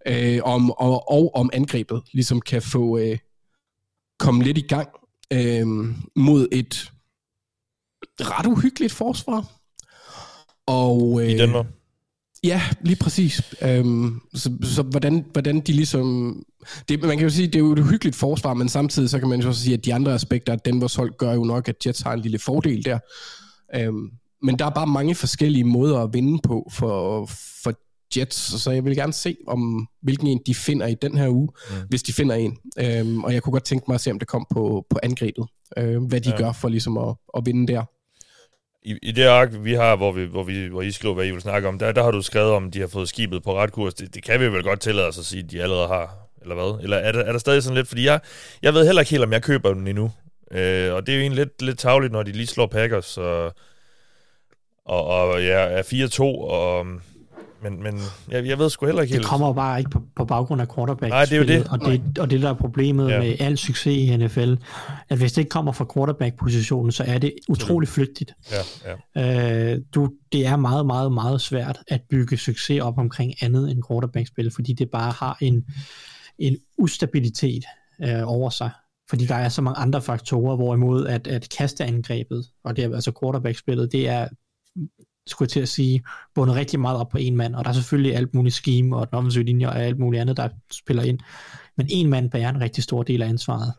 Øh, 0.06 0.40
om, 0.44 0.70
og, 0.70 1.10
og 1.10 1.34
om 1.34 1.50
angrebet 1.52 2.02
ligesom 2.12 2.40
kan 2.40 2.62
få 2.62 2.98
øh, 2.98 3.18
komme 4.18 4.44
lidt 4.44 4.58
i 4.58 4.66
gang 4.66 4.88
øh, 5.32 5.66
mod 6.16 6.48
et 6.52 6.92
ret 8.20 8.46
uhyggeligt 8.46 8.92
forsvar. 8.92 9.44
Og, 10.66 11.22
øh, 11.22 11.30
I 11.30 11.36
Danmark. 11.36 11.66
Ja, 12.44 12.62
lige 12.80 12.96
præcis. 12.96 13.54
Øhm, 13.62 14.20
så, 14.34 14.52
så 14.62 14.82
hvordan, 14.82 15.24
hvordan 15.32 15.60
de 15.60 15.72
ligesom... 15.72 16.36
Det, 16.88 17.02
man 17.02 17.16
kan 17.16 17.26
jo 17.26 17.30
sige, 17.30 17.46
det 17.46 17.54
er 17.54 17.58
jo 17.58 17.72
et 17.72 17.84
hyggeligt 17.90 18.16
forsvar, 18.16 18.54
men 18.54 18.68
samtidig 18.68 19.10
så 19.10 19.18
kan 19.18 19.28
man 19.28 19.40
jo 19.40 19.48
også 19.48 19.62
sige, 19.62 19.74
at 19.74 19.84
de 19.84 19.94
andre 19.94 20.14
aspekter 20.14 20.52
af 20.52 20.60
Denvers 20.60 20.94
hold 20.94 21.12
gør 21.18 21.32
jo 21.32 21.44
nok, 21.44 21.68
at 21.68 21.86
Jets 21.86 22.00
har 22.00 22.12
en 22.12 22.20
lille 22.20 22.38
fordel 22.38 22.84
der. 22.84 22.98
Øhm, 23.74 24.10
men 24.42 24.58
der 24.58 24.64
er 24.66 24.70
bare 24.70 24.86
mange 24.86 25.14
forskellige 25.14 25.64
måder 25.64 25.98
at 25.98 26.10
vinde 26.12 26.38
på 26.42 26.70
for, 26.72 27.26
for 27.62 27.72
Jets, 28.16 28.62
så 28.62 28.70
jeg 28.70 28.84
vil 28.84 28.96
gerne 28.96 29.12
se, 29.12 29.36
om 29.46 29.88
hvilken 30.02 30.26
en 30.26 30.40
de 30.46 30.54
finder 30.54 30.86
i 30.86 30.94
den 31.02 31.16
her 31.18 31.28
uge, 31.28 31.48
mm. 31.70 31.76
hvis 31.88 32.02
de 32.02 32.12
finder 32.12 32.34
en. 32.34 32.56
Øhm, 32.80 33.24
og 33.24 33.34
jeg 33.34 33.42
kunne 33.42 33.52
godt 33.52 33.64
tænke 33.64 33.84
mig 33.88 33.94
at 33.94 34.00
se, 34.00 34.10
om 34.10 34.18
det 34.18 34.28
kom 34.28 34.46
på, 34.50 34.86
på 34.90 34.98
angrebet. 35.02 35.46
Øhm, 35.78 36.04
hvad 36.04 36.20
de 36.20 36.30
Ja. 36.30 36.36
gør 36.36 36.52
for 36.52 36.68
ligesom 36.68 36.98
at, 36.98 37.14
at 37.36 37.46
vinde 37.46 37.72
der. 37.72 37.84
I, 38.88 38.98
I 39.02 39.12
det 39.12 39.24
ark, 39.24 39.48
vi 39.52 39.74
har, 39.74 39.96
hvor, 39.96 40.12
vi, 40.12 40.24
hvor, 40.24 40.42
vi, 40.42 40.66
hvor 40.66 40.82
I 40.82 40.90
skriver, 40.90 41.14
hvad 41.14 41.26
I 41.26 41.30
vil 41.30 41.40
snakke 41.40 41.68
om, 41.68 41.78
der, 41.78 41.92
der 41.92 42.02
har 42.02 42.10
du 42.10 42.22
skrevet 42.22 42.52
om, 42.52 42.70
de 42.70 42.80
har 42.80 42.86
fået 42.86 43.08
skibet 43.08 43.42
på 43.42 43.58
ret 43.58 43.72
kurs. 43.72 43.94
Det, 43.94 44.14
det 44.14 44.22
kan 44.22 44.40
vi 44.40 44.52
vel 44.52 44.62
godt 44.62 44.80
tillade 44.80 45.08
os 45.08 45.18
at 45.18 45.24
sige, 45.24 45.44
at 45.44 45.50
de 45.50 45.62
allerede 45.62 45.88
har, 45.88 46.16
eller 46.42 46.54
hvad? 46.54 46.82
Eller 46.82 46.96
er 46.96 47.12
der, 47.12 47.20
er 47.20 47.32
der 47.32 47.38
stadig 47.38 47.62
sådan 47.62 47.76
lidt, 47.76 47.88
fordi 47.88 48.04
jeg, 48.04 48.20
jeg 48.62 48.74
ved 48.74 48.86
heller 48.86 49.00
ikke 49.00 49.10
helt, 49.10 49.22
om 49.22 49.32
jeg 49.32 49.42
køber 49.42 49.74
den 49.74 49.86
endnu. 49.86 50.12
Øh, 50.50 50.94
og 50.94 51.06
det 51.06 51.12
er 51.12 51.16
jo 51.16 51.22
egentlig 51.22 51.44
lidt, 51.44 51.62
lidt 51.62 51.78
tavligt, 51.78 52.12
når 52.12 52.22
de 52.22 52.32
lige 52.32 52.46
slår 52.46 52.66
Packers, 52.66 53.18
og, 53.18 53.54
og, 54.84 55.06
og 55.06 55.42
ja, 55.42 55.58
er 55.58 55.82
4-2, 55.82 56.22
og, 56.22 56.86
men, 57.62 57.82
men 57.82 58.00
jeg, 58.30 58.46
jeg 58.46 58.58
ved 58.58 58.70
sgu 58.70 58.86
heller 58.86 59.02
ikke 59.02 59.12
Det 59.12 59.18
helt. 59.18 59.28
kommer 59.28 59.52
bare 59.52 59.78
ikke 59.78 59.90
på, 59.90 60.02
på 60.16 60.24
baggrund 60.24 60.60
af 60.60 60.74
quarterback 60.74 61.10
Nej, 61.10 61.24
det 61.24 61.32
er 61.32 61.36
jo 61.36 61.44
det. 61.44 61.68
Og 61.68 61.80
det, 61.80 62.18
og 62.18 62.30
det 62.30 62.42
der 62.42 62.50
er 62.50 62.54
problemet 62.54 63.08
ja. 63.10 63.18
med 63.18 63.36
al 63.38 63.58
succes 63.58 63.96
i 63.96 64.16
NFL, 64.16 64.54
at 65.08 65.18
hvis 65.18 65.32
det 65.32 65.38
ikke 65.38 65.48
kommer 65.48 65.72
fra 65.72 65.86
quarterback-positionen, 65.94 66.92
så 66.92 67.04
er 67.06 67.18
det 67.18 67.34
utrolig 67.48 67.88
flygtigt. 67.88 68.32
Ja, 68.52 68.92
ja. 69.16 69.72
Øh, 69.74 69.80
du, 69.94 70.10
det 70.32 70.46
er 70.46 70.56
meget, 70.56 70.86
meget, 70.86 71.12
meget 71.12 71.40
svært 71.40 71.78
at 71.88 72.00
bygge 72.10 72.36
succes 72.36 72.80
op 72.80 72.98
omkring 72.98 73.34
andet 73.42 73.70
end 73.70 73.82
quarterback-spil, 73.90 74.50
fordi 74.54 74.72
det 74.72 74.90
bare 74.90 75.12
har 75.12 75.36
en, 75.40 75.64
en 76.38 76.56
ustabilitet 76.78 77.64
øh, 78.04 78.22
over 78.24 78.50
sig. 78.50 78.70
Fordi 79.10 79.24
der 79.26 79.34
er 79.34 79.48
så 79.48 79.62
mange 79.62 79.78
andre 79.78 80.02
faktorer, 80.02 80.56
hvorimod 80.56 81.06
at, 81.06 81.26
at 81.26 81.48
kasteangrebet, 81.58 82.46
og 82.64 82.76
det 82.76 82.84
er 82.84 82.94
altså 82.94 83.12
quarterback-spillet, 83.22 83.92
det 83.92 84.08
er, 84.08 84.28
skulle 85.30 85.46
jeg 85.46 85.50
til 85.50 85.60
at 85.60 85.68
sige, 85.68 86.02
bundet 86.34 86.56
rigtig 86.56 86.80
meget 86.80 86.96
op 86.98 87.08
på 87.08 87.18
en 87.18 87.36
mand, 87.36 87.54
og 87.54 87.64
der 87.64 87.70
er 87.70 87.74
selvfølgelig 87.74 88.16
alt 88.16 88.34
muligt 88.34 88.54
scheme, 88.54 88.96
og 88.96 89.10
den 89.10 89.18
offensive 89.18 89.44
linje, 89.44 89.68
og 89.68 89.82
alt 89.82 89.98
muligt 89.98 90.20
andet, 90.20 90.36
der 90.36 90.48
spiller 90.72 91.02
ind. 91.02 91.18
Men 91.76 91.86
en 91.90 92.10
mand 92.10 92.30
bærer 92.30 92.48
en 92.48 92.60
rigtig 92.60 92.84
stor 92.84 93.02
del 93.02 93.22
af 93.22 93.28
ansvaret. 93.28 93.72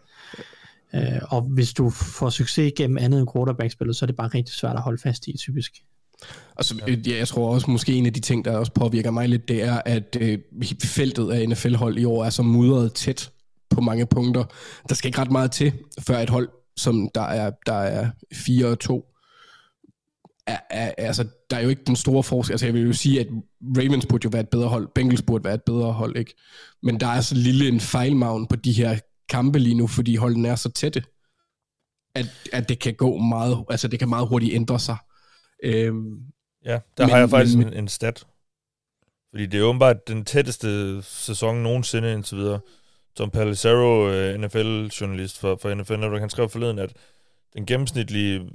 Øh, 0.95 1.21
og 1.29 1.41
hvis 1.41 1.73
du 1.73 1.89
får 1.89 2.29
succes 2.29 2.73
gennem 2.75 2.97
andet 2.97 3.19
end 3.19 3.27
quarterback-spillet, 3.35 3.95
så 3.95 4.05
er 4.05 4.07
det 4.07 4.15
bare 4.15 4.27
rigtig 4.27 4.55
svært 4.55 4.75
at 4.75 4.81
holde 4.81 5.01
fast 5.01 5.27
i, 5.27 5.37
typisk. 5.37 5.71
Altså, 6.57 6.75
ja, 6.87 7.17
jeg 7.17 7.27
tror 7.27 7.53
også, 7.53 7.71
måske 7.71 7.93
en 7.93 8.05
af 8.05 8.13
de 8.13 8.19
ting, 8.19 8.45
der 8.45 8.57
også 8.57 8.71
påvirker 8.71 9.11
mig 9.11 9.29
lidt, 9.29 9.47
det 9.47 9.63
er, 9.63 9.81
at 9.85 10.17
øh, 10.19 10.39
feltet 10.83 11.31
af 11.31 11.49
NFL-hold 11.49 11.97
i 11.97 12.05
år 12.05 12.25
er 12.25 12.29
så 12.29 12.43
mudret 12.43 12.93
tæt 12.93 13.31
på 13.69 13.81
mange 13.81 14.05
punkter. 14.05 14.43
Der 14.89 14.95
skal 14.95 15.07
ikke 15.07 15.19
ret 15.19 15.31
meget 15.31 15.51
til, 15.51 15.73
før 15.99 16.19
et 16.19 16.29
hold, 16.29 16.49
som 16.77 17.09
der 17.15 17.21
er, 17.21 17.51
der 17.65 17.73
er 17.73 18.09
4 18.33 18.67
og 18.67 18.79
2, 18.79 19.05
er, 20.49 20.59
er, 20.69 20.91
altså, 20.97 21.27
der 21.49 21.57
er 21.57 21.61
jo 21.61 21.69
ikke 21.69 21.83
den 21.87 21.95
store 21.95 22.23
forskel. 22.23 22.53
Altså, 22.53 22.65
jeg 22.65 22.73
vil 22.73 22.85
jo 22.87 22.93
sige, 22.93 23.19
at 23.19 23.27
Ravens 23.77 24.05
burde 24.05 24.25
jo 24.25 24.29
være 24.33 24.41
et 24.41 24.49
bedre 24.49 24.67
hold, 24.67 24.87
Bengals 24.95 25.21
burde 25.21 25.43
være 25.43 25.53
et 25.53 25.63
bedre 25.63 25.91
hold, 25.93 26.17
ikke? 26.17 26.33
Men 26.83 26.99
der 26.99 27.07
er 27.07 27.21
så 27.21 27.35
lille 27.35 27.67
en 27.67 27.79
fejlmavn 27.79 28.47
på 28.47 28.55
de 28.55 28.71
her 28.71 28.99
kampe 29.29 29.59
lige 29.59 29.75
nu, 29.75 29.87
fordi 29.87 30.15
holdene 30.15 30.47
er 30.47 30.55
så 30.55 30.71
tætte, 30.71 31.03
at, 32.15 32.25
at 32.53 32.69
det 32.69 32.79
kan 32.79 32.93
gå 32.93 33.17
meget, 33.17 33.63
altså 33.69 33.87
det 33.87 33.99
kan 33.99 34.09
meget 34.09 34.27
hurtigt 34.27 34.53
ændre 34.53 34.79
sig. 34.79 34.97
Øhm, 35.63 36.19
Ja, 36.65 36.79
der 36.97 37.03
Men- 37.03 37.09
har 37.09 37.17
jeg 37.17 37.29
faktisk 37.29 37.57
men- 37.57 37.67
en, 37.67 37.73
en 37.73 37.87
stat. 37.87 38.25
Fordi 39.29 39.45
det 39.45 39.59
er 39.59 39.63
åbenbart 39.63 40.07
den 40.07 40.25
tætteste 40.25 41.01
sæson 41.03 41.55
nogensinde 41.63 42.13
indtil 42.13 42.37
videre. 42.37 42.59
Tom 43.15 43.29
Pelissero, 43.29 44.09
øh, 44.09 44.39
NFL-journalist 44.39 45.39
for, 45.39 45.57
for 45.61 45.73
NFL 45.75 45.93
Network, 45.95 46.19
han 46.19 46.29
skrev 46.29 46.49
forleden, 46.49 46.79
at 46.79 46.93
den 47.53 47.65
gennemsnitlige 47.65 48.49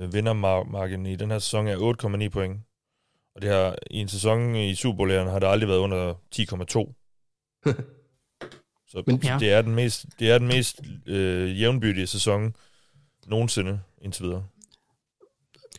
øh, 0.00 0.12
vindermargin 0.14 1.06
i 1.06 1.16
den 1.16 1.30
her 1.30 1.38
sæson 1.38 1.66
er 1.68 1.76
8,9 2.24 2.28
point. 2.28 2.60
Og 3.34 3.42
det 3.42 3.50
her, 3.50 3.74
i 3.90 3.96
en 3.96 4.08
sæson 4.08 4.54
i 4.54 4.74
Super 4.74 4.96
Bowl 4.96 5.10
har 5.12 5.38
det 5.38 5.46
aldrig 5.46 5.68
været 5.68 5.78
under 5.78 6.14
10,2. 6.34 7.72
Så 8.88 9.02
Men- 9.06 9.20
ja. 9.24 9.36
det 9.40 9.52
er 9.52 9.62
den 9.62 9.74
mest, 9.74 10.06
det 10.18 10.30
er 10.30 10.38
den 10.38 10.46
mest 10.46 10.80
øh, 11.06 11.60
jævnbyrdige 11.60 12.06
sæson 12.06 12.54
nogensinde 13.26 13.80
indtil 14.02 14.24
videre. 14.24 14.44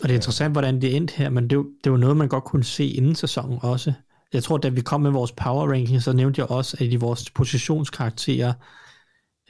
Og 0.01 0.09
det 0.09 0.11
er 0.11 0.16
interessant, 0.16 0.51
hvordan 0.53 0.82
det 0.82 0.95
endte 0.95 1.14
her, 1.18 1.30
men 1.30 1.43
det, 1.43 1.51
er 1.51 1.55
jo- 1.55 1.72
det 1.84 1.91
var 1.91 1.97
noget, 1.97 2.18
man 2.18 2.28
godt 2.28 2.43
kunne 2.43 2.64
se 2.64 2.88
inden 2.88 3.16
sæsonen 3.16 3.59
også. 3.61 3.93
Jeg 4.34 4.43
tror, 4.43 4.57
da 4.57 4.70
vi 4.70 4.82
kom 4.82 5.01
med 5.01 5.11
vores 5.11 5.32
power 5.32 5.72
ranking, 5.72 6.01
så 6.01 6.14
nævnte 6.14 6.39
jeg 6.41 6.51
også, 6.51 6.78
at 6.80 6.86
i 6.86 6.95
vores 6.95 7.30
positionskarakterer, 7.30 8.53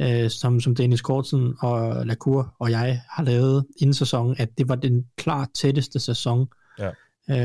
øh, 0.02 0.30
som, 0.30 0.60
som 0.62 0.76
Dennis 0.76 1.02
Kortsen 1.02 1.54
og 1.60 2.06
Lacour 2.06 2.56
og 2.60 2.72
jeg 2.72 3.02
har 3.10 3.24
lavet 3.24 3.66
inden 3.82 3.94
sæsonen, 3.94 4.36
at 4.40 4.50
det 4.58 4.70
var 4.70 4.76
den 4.76 5.06
klart 5.18 5.50
tætteste 5.56 6.00
sæson, 6.00 6.48
Ja. 6.80 6.90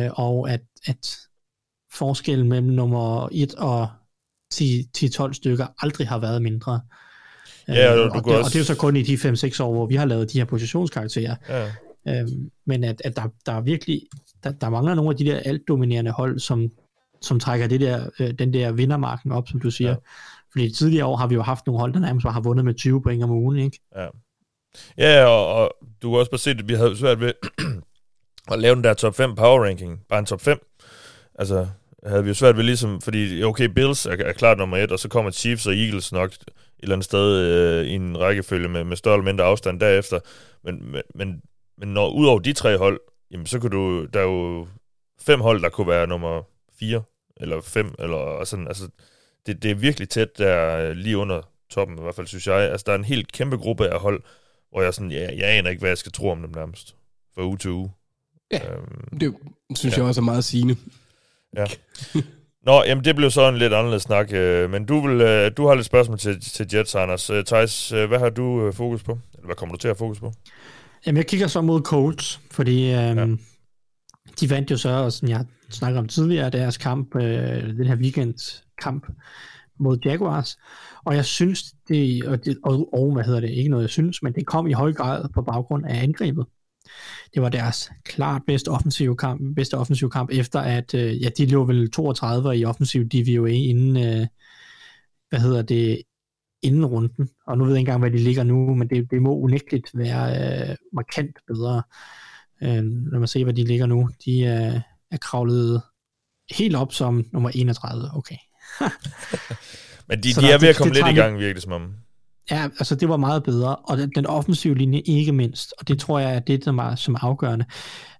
øh, 0.07 0.11
og 0.14 0.51
at, 0.51 0.61
at 0.86 1.16
forskellen 1.92 2.49
mellem 2.49 2.68
nummer 2.68 3.28
1 3.32 3.55
og 3.55 3.88
10 4.53 4.88
10-12 4.99 5.32
stykker 5.32 5.66
aldrig 5.78 6.09
har 6.09 6.18
været 6.18 6.42
mindre. 6.42 6.80
Ja, 7.68 7.90
og 7.92 7.99
Øh, 7.99 8.05
og, 8.11 8.24
det, 8.24 8.32
og 8.32 8.38
også- 8.38 8.49
det 8.51 8.55
er 8.57 8.61
jo 8.61 8.64
så 8.64 8.76
kun 8.76 8.96
i 8.96 9.03
de 9.03 9.14
5-6 9.16 9.61
år, 9.62 9.72
hvor 9.72 9.86
vi 9.86 9.94
har 9.94 10.05
lavet 10.05 10.32
de 10.32 10.38
her 10.38 10.44
positionskarakterer. 10.44 11.36
Ja. 11.49 11.70
Øhm, 12.09 12.51
men 12.66 12.84
at, 12.84 13.03
at 13.05 13.16
der, 13.16 13.22
der 13.46 13.53
er 13.53 13.61
virkelig, 13.61 14.03
der, 14.44 14.53
der 14.53 14.68
mangler 14.70 14.94
nogle 14.94 15.11
af 15.11 15.16
de 15.16 15.24
der 15.24 15.36
altdominerende 15.38 16.11
hold, 16.11 16.38
som, 16.38 16.70
som 17.22 17.40
trækker 17.40 17.66
det 17.66 17.80
der, 17.80 18.11
øh, 18.20 18.30
den 18.38 18.53
der 18.53 18.72
vindermarken 18.72 19.32
op, 19.32 19.49
som 19.49 19.61
du 19.61 19.70
siger. 19.70 19.90
Ja. 19.90 19.96
Fordi 20.53 20.74
tidligere 20.74 21.07
år 21.07 21.16
har 21.16 21.26
vi 21.26 21.34
jo 21.34 21.42
haft 21.42 21.66
nogle 21.66 21.80
hold, 21.80 21.92
der 21.92 22.01
nærmest 22.01 22.24
bare 22.24 22.32
har 22.32 22.40
vundet 22.40 22.64
med 22.64 22.74
20 22.74 23.03
point 23.03 23.24
om 23.24 23.30
ugen, 23.30 23.59
ikke? 23.59 23.80
Ja, 23.96 24.07
ja 24.99 25.24
og, 25.24 25.55
og 25.55 25.70
du 26.03 26.11
kan 26.11 26.18
også 26.18 26.30
bare 26.30 26.38
se, 26.38 26.51
at 26.51 26.68
vi 26.68 26.74
havde 26.74 26.96
svært 26.96 27.20
ved 27.20 27.32
at 28.53 28.59
lave 28.59 28.74
den 28.74 28.84
der 28.84 28.94
top 28.94 29.14
5 29.14 29.34
power 29.34 29.64
ranking. 29.64 30.01
Bare 30.09 30.18
en 30.18 30.26
top 30.26 30.40
5. 30.40 30.59
Altså, 31.34 31.66
havde 32.07 32.22
vi 32.24 32.28
jo 32.28 32.34
svært 32.34 32.57
ved 32.57 32.64
ligesom, 32.64 33.01
fordi 33.01 33.42
okay, 33.42 33.64
Bills 33.64 34.07
er, 34.07 34.11
er 34.11 34.32
klart 34.32 34.59
nummer 34.59 34.76
et, 34.76 34.92
og 34.92 34.99
så 34.99 35.09
kommer 35.09 35.30
Chiefs 35.30 35.66
og 35.66 35.76
Eagles 35.76 36.12
nok 36.12 36.32
et 36.32 36.49
eller 36.78 36.94
andet 36.94 37.05
sted 37.05 37.36
øh, 37.36 37.86
i 37.86 37.94
en 37.94 38.20
rækkefølge 38.20 38.68
med, 38.68 38.84
med 38.84 38.96
større 38.96 39.14
eller 39.14 39.24
mindre 39.24 39.44
afstand 39.44 39.80
derefter. 39.80 40.20
Men, 40.64 40.92
men, 40.92 41.03
men, 41.14 41.42
men 41.78 41.88
når 41.88 42.11
ud 42.11 42.26
over 42.26 42.38
de 42.38 42.53
tre 42.53 42.78
hold, 42.78 43.01
jamen 43.30 43.46
så 43.46 43.61
kan 43.61 43.70
du, 43.70 44.07
der 44.07 44.20
er 44.20 44.24
jo 44.24 44.66
fem 45.20 45.40
hold, 45.40 45.62
der 45.62 45.68
kunne 45.68 45.88
være 45.88 46.07
nummer 46.07 46.42
4 46.78 47.03
eller 47.36 47.61
5, 47.61 47.94
eller 47.99 48.44
sådan, 48.44 48.68
altså, 48.68 48.88
det, 49.49 49.62
det 49.62 49.70
er 49.70 49.74
virkelig 49.74 50.09
tæt 50.09 50.38
der 50.38 50.76
øh, 50.76 50.96
lige 50.96 51.18
under 51.18 51.40
toppen, 51.70 51.99
i 51.99 52.03
hvert 52.03 52.14
fald 52.14 52.26
synes 52.26 52.46
jeg. 52.46 52.55
Altså, 52.57 52.84
der 52.86 52.92
er 52.92 52.96
en 52.96 53.05
helt 53.05 53.32
kæmpe 53.32 53.57
gruppe 53.57 53.88
af 53.88 54.01
hold, 54.01 54.22
hvor 54.72 54.82
jeg 54.82 54.94
sådan, 54.94 55.11
ja, 55.11 55.28
jeg 55.36 55.49
aner 55.59 55.70
ikke, 55.70 55.80
hvad 55.80 55.90
jeg 55.90 55.99
skal 55.99 56.12
tro 56.12 56.30
om 56.30 56.40
dem 56.42 56.51
nærmest. 56.55 56.94
Fra 57.34 57.44
uge 57.44 57.59
til 57.59 57.70
uge. 57.70 57.90
Ja. 58.53 58.72
Øhm, 58.72 59.18
det 59.18 59.34
synes 59.76 59.96
Ja. 59.96 59.99
jeg 60.01 60.09
også 60.09 60.20
er 60.20 60.24
meget 60.24 60.44
sigende. 60.44 60.76
ja. 61.57 61.64
Nå, 62.66 62.82
jamen 62.86 63.05
det 63.05 63.16
blev 63.16 63.30
så 63.30 63.49
en 63.49 63.57
lidt 63.59 63.72
anderledes 63.72 64.03
snak, 64.03 64.32
øh, 64.32 64.70
men 64.70 64.84
du, 64.86 65.07
vil, 65.09 65.20
øh, 65.20 65.51
du 65.57 65.66
har 65.66 65.74
lidt 65.74 65.86
spørgsmål 65.86 66.18
til, 66.18 66.40
til 66.40 66.66
Jets, 66.74 66.94
Anders. 66.94 67.30
Øh, 67.30 67.44
Thijs, 67.44 67.92
øh, 67.92 68.09
hvad 68.09 68.18
har 68.18 68.30
du 68.30 68.66
øh, 68.66 68.72
fokus 68.72 69.03
på? 69.03 69.18
Eller 69.34 69.46
hvad 69.46 69.57
kommer 69.57 69.74
du 69.74 69.78
til 69.80 69.88
at 69.88 69.90
have 69.90 69.99
fokus 69.99 70.20
på? 70.20 70.32
Jamen, 71.07 71.16
jeg 71.16 71.26
kigger 71.26 71.46
så 71.46 71.61
mod 71.61 71.80
Colts, 71.82 72.40
fordi 72.51 72.90
øhm, 72.92 73.18
ja. 73.18 73.26
de 74.40 74.51
vandt 74.51 74.70
jo 74.70 74.76
så, 74.76 74.88
og 74.90 75.12
som 75.12 75.28
jeg 75.28 75.44
snakker 75.70 76.01
om 76.01 76.09
tidligere, 76.09 76.51
deres 76.51 76.76
kamp, 76.76 77.16
øh, 77.16 77.22
den 77.76 77.86
her 77.86 77.96
weekends 77.96 78.64
kamp 78.83 79.07
mod 79.79 79.99
Jaguars. 80.05 80.59
Og 81.05 81.14
jeg 81.14 81.24
synes, 81.24 81.74
det, 81.89 82.24
og, 82.24 82.45
det 82.45 82.59
og, 82.64 82.95
og 82.95 83.12
hvad 83.12 83.24
hedder 83.24 83.41
det, 83.41 83.51
ikke 83.51 83.70
noget 83.70 83.83
jeg 83.83 83.91
synes, 83.91 84.22
men 84.22 84.33
det 84.33 84.47
kom 84.47 84.66
i 84.66 84.72
høj 84.72 84.93
grad 84.93 85.29
på 85.35 85.43
baggrund 85.43 85.87
af 85.87 86.03
angrebet. 86.03 86.47
Det 87.35 87.43
var 87.43 87.49
deres 87.49 87.91
klart 88.05 88.43
bedste 88.47 88.68
offensive 88.68 89.16
kamp, 89.16 89.55
bedste 89.57 89.79
offensive 89.79 90.11
kamp 90.11 90.31
efter 90.33 90.61
at, 90.61 90.95
øh, 90.95 91.22
ja, 91.22 91.29
de 91.39 91.47
lå 91.47 91.64
vel 91.64 91.91
32 91.91 92.57
i 92.57 92.64
offensiv 92.64 93.09
DVOA 93.09 93.51
inden, 93.51 93.97
øh, 93.97 94.26
hvad 95.29 95.41
hedder 95.41 95.62
det, 95.62 96.03
inden 96.62 96.87
runden. 96.87 97.29
Og 97.47 97.59
nu 97.59 97.64
ved 97.64 97.72
jeg 97.72 97.79
ikke 97.79 97.89
engang, 97.89 98.01
hvad 98.01 98.11
de 98.11 98.24
ligger 98.24 98.43
nu, 98.43 98.74
men 98.74 98.91
det, 98.91 99.11
det 99.11 99.22
må 99.22 99.39
unægteligt 99.39 99.91
være 99.95 100.70
øh, 100.70 100.76
markant 100.93 101.39
bedre. 101.47 101.83
Øh, 102.62 102.83
når 102.83 103.18
man 103.18 103.29
ser, 103.29 103.45
hvad 103.45 103.55
de 103.55 103.64
ligger 103.64 103.87
nu. 103.87 104.09
De 104.24 104.41
øh, 104.41 104.81
er 105.11 105.16
kravlet 105.20 105.83
helt 106.51 106.76
op 106.76 106.93
som 106.93 107.24
nummer 107.33 107.51
31. 107.55 108.11
Okay. 108.14 108.37
Men 110.09 110.23
de, 110.23 110.35
Så 110.35 110.41
de 110.41 110.47
der- 110.47 110.55
er 110.55 110.59
ved 110.59 110.69
at 110.69 110.77
komme 110.77 110.95
det 110.95 111.05
lidt 111.05 111.16
i 111.16 111.21
gang, 111.21 111.39
virkelig 111.39 111.62
som 111.62 111.73
om. 111.73 111.91
Ja, 112.51 112.64
altså 112.64 112.95
det 112.95 113.09
var 113.09 113.16
meget 113.16 113.43
bedre, 113.43 113.77
og 113.77 113.99
den, 113.99 114.12
den 114.14 114.27
offensive 114.27 114.75
linje 114.75 115.01
ikke 115.01 115.33
mindst, 115.33 115.75
og 115.79 115.89
det 115.89 115.99
tror 115.99 116.19
jeg 116.19 116.35
er 116.35 116.39
det, 116.39 116.64
som 116.64 116.79
er, 116.79 116.95
som 116.95 117.16
afgørende. 117.21 117.64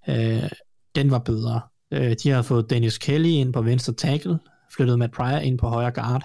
Øh, 0.09 0.43
den 0.95 1.11
var 1.11 1.19
bedre. 1.19 1.61
Øh, 1.93 2.17
de 2.23 2.31
har 2.31 2.43
fået 2.43 2.71
Dennis 2.71 2.99
Kelly 2.99 3.29
ind 3.29 3.53
på 3.53 3.63
venstre 3.63 3.93
tackle, 3.93 4.39
flyttet 4.77 4.99
Matt 4.99 5.13
Pryor 5.13 5.39
ind 5.39 5.59
på 5.59 5.69
højre 5.69 5.91
guard, 5.91 6.25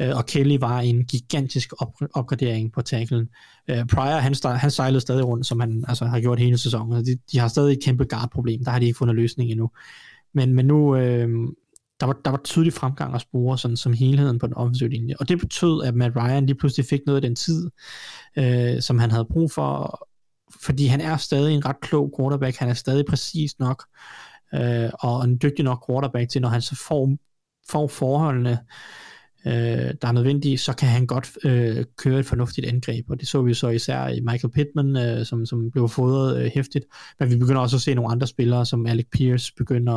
øh, 0.00 0.16
og 0.16 0.26
Kelly 0.26 0.56
var 0.60 0.80
en 0.80 1.04
gigantisk 1.04 1.72
op, 1.78 1.92
opgradering 2.14 2.72
på 2.72 2.82
tacklen. 2.82 3.28
Øh, 3.70 3.86
Pryor, 3.86 4.18
han, 4.18 4.32
sta- 4.34 4.48
han 4.48 4.70
sejlede 4.70 5.00
stadig 5.00 5.24
rundt, 5.24 5.46
som 5.46 5.60
han 5.60 5.84
altså, 5.88 6.04
har 6.04 6.20
gjort 6.20 6.38
hele 6.40 6.58
sæsonen. 6.58 7.04
De, 7.06 7.18
de 7.32 7.38
har 7.38 7.48
stadig 7.48 7.72
et 7.72 7.84
kæmpe 7.84 8.04
guard-problem, 8.04 8.64
der 8.64 8.70
har 8.70 8.78
de 8.78 8.86
ikke 8.86 8.98
fundet 8.98 9.16
løsning 9.16 9.50
endnu. 9.50 9.70
Men, 10.34 10.54
men 10.54 10.66
nu, 10.66 10.96
øh, 10.96 11.28
der 12.00 12.06
var, 12.06 12.16
der 12.24 12.30
var 12.30 12.40
tydelig 12.44 12.72
fremgang 12.72 13.14
at 13.14 13.20
spore 13.20 13.58
sådan, 13.58 13.76
som 13.76 13.92
helheden 13.92 14.38
på 14.38 14.46
den 14.46 14.54
offensive 14.54 14.88
linje. 14.88 15.14
Og 15.20 15.28
det 15.28 15.38
betød, 15.38 15.84
at 15.84 15.94
Matt 15.94 16.16
Ryan 16.16 16.46
lige 16.46 16.56
pludselig 16.56 16.86
fik 16.86 17.00
noget 17.06 17.16
af 17.16 17.22
den 17.22 17.36
tid, 17.36 17.70
øh, 18.36 18.82
som 18.82 18.98
han 18.98 19.10
havde 19.10 19.24
brug 19.24 19.52
for, 19.52 20.00
fordi 20.62 20.86
han 20.86 21.00
er 21.00 21.16
stadig 21.16 21.54
en 21.54 21.66
ret 21.66 21.80
klog 21.80 22.14
quarterback, 22.18 22.56
han 22.56 22.68
er 22.68 22.74
stadig 22.74 23.04
præcis 23.08 23.58
nok, 23.58 23.84
øh, 24.54 24.90
og 25.00 25.24
en 25.24 25.38
dygtig 25.42 25.64
nok 25.64 25.84
quarterback 25.88 26.30
til, 26.30 26.42
når 26.42 26.48
han 26.48 26.62
så 26.62 26.76
får, 26.76 27.16
får 27.70 27.88
forholdene, 27.88 28.58
øh, 29.46 29.52
der 30.02 30.08
er 30.08 30.12
nødvendige, 30.12 30.58
så 30.58 30.72
kan 30.72 30.88
han 30.88 31.06
godt 31.06 31.38
øh, 31.44 31.84
køre 31.96 32.20
et 32.20 32.26
fornuftigt 32.26 32.66
angreb, 32.66 33.10
og 33.10 33.20
det 33.20 33.28
så 33.28 33.42
vi 33.42 33.54
så 33.54 33.68
især 33.68 34.08
i 34.08 34.20
Michael 34.20 34.52
Pittman, 34.52 34.96
øh, 34.96 35.26
som, 35.26 35.46
som 35.46 35.70
blev 35.70 35.88
fodret 35.88 36.42
øh, 36.42 36.50
hæftigt, 36.54 36.84
men 37.20 37.30
vi 37.30 37.36
begynder 37.36 37.60
også 37.60 37.76
at 37.76 37.82
se 37.82 37.94
nogle 37.94 38.10
andre 38.12 38.26
spillere, 38.26 38.66
som 38.66 38.86
Alec 38.86 39.06
Pierce 39.12 39.52
begynder 39.56 39.94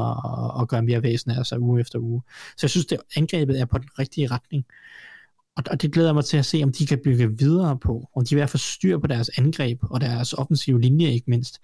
at, 0.57 0.61
at 0.61 0.67
gøre 0.67 0.81
mere 0.81 1.03
væsen 1.03 1.31
af 1.31 1.45
sig 1.45 1.59
uge 1.59 1.81
efter 1.81 1.99
uge. 1.99 2.21
Så 2.57 2.59
jeg 2.61 2.69
synes, 2.69 2.85
det 2.85 2.97
angrebet 3.15 3.59
er 3.59 3.65
på 3.65 3.77
den 3.77 3.89
rigtige 3.99 4.27
retning, 4.27 4.65
og, 5.57 5.63
og 5.71 5.81
det 5.81 5.93
glæder 5.93 6.13
mig 6.13 6.25
til 6.25 6.37
at 6.37 6.45
se, 6.45 6.61
om 6.63 6.71
de 6.71 6.85
kan 6.85 6.99
bygge 7.03 7.37
videre 7.37 7.77
på, 7.77 8.09
om 8.15 8.25
de 8.25 8.35
vil 8.35 8.47
få 8.47 8.57
styr 8.57 8.97
på 8.97 9.07
deres 9.07 9.29
angreb 9.37 9.79
og 9.81 10.01
deres 10.01 10.33
offensive 10.33 10.81
linje 10.81 11.07
ikke 11.07 11.29
mindst, 11.29 11.59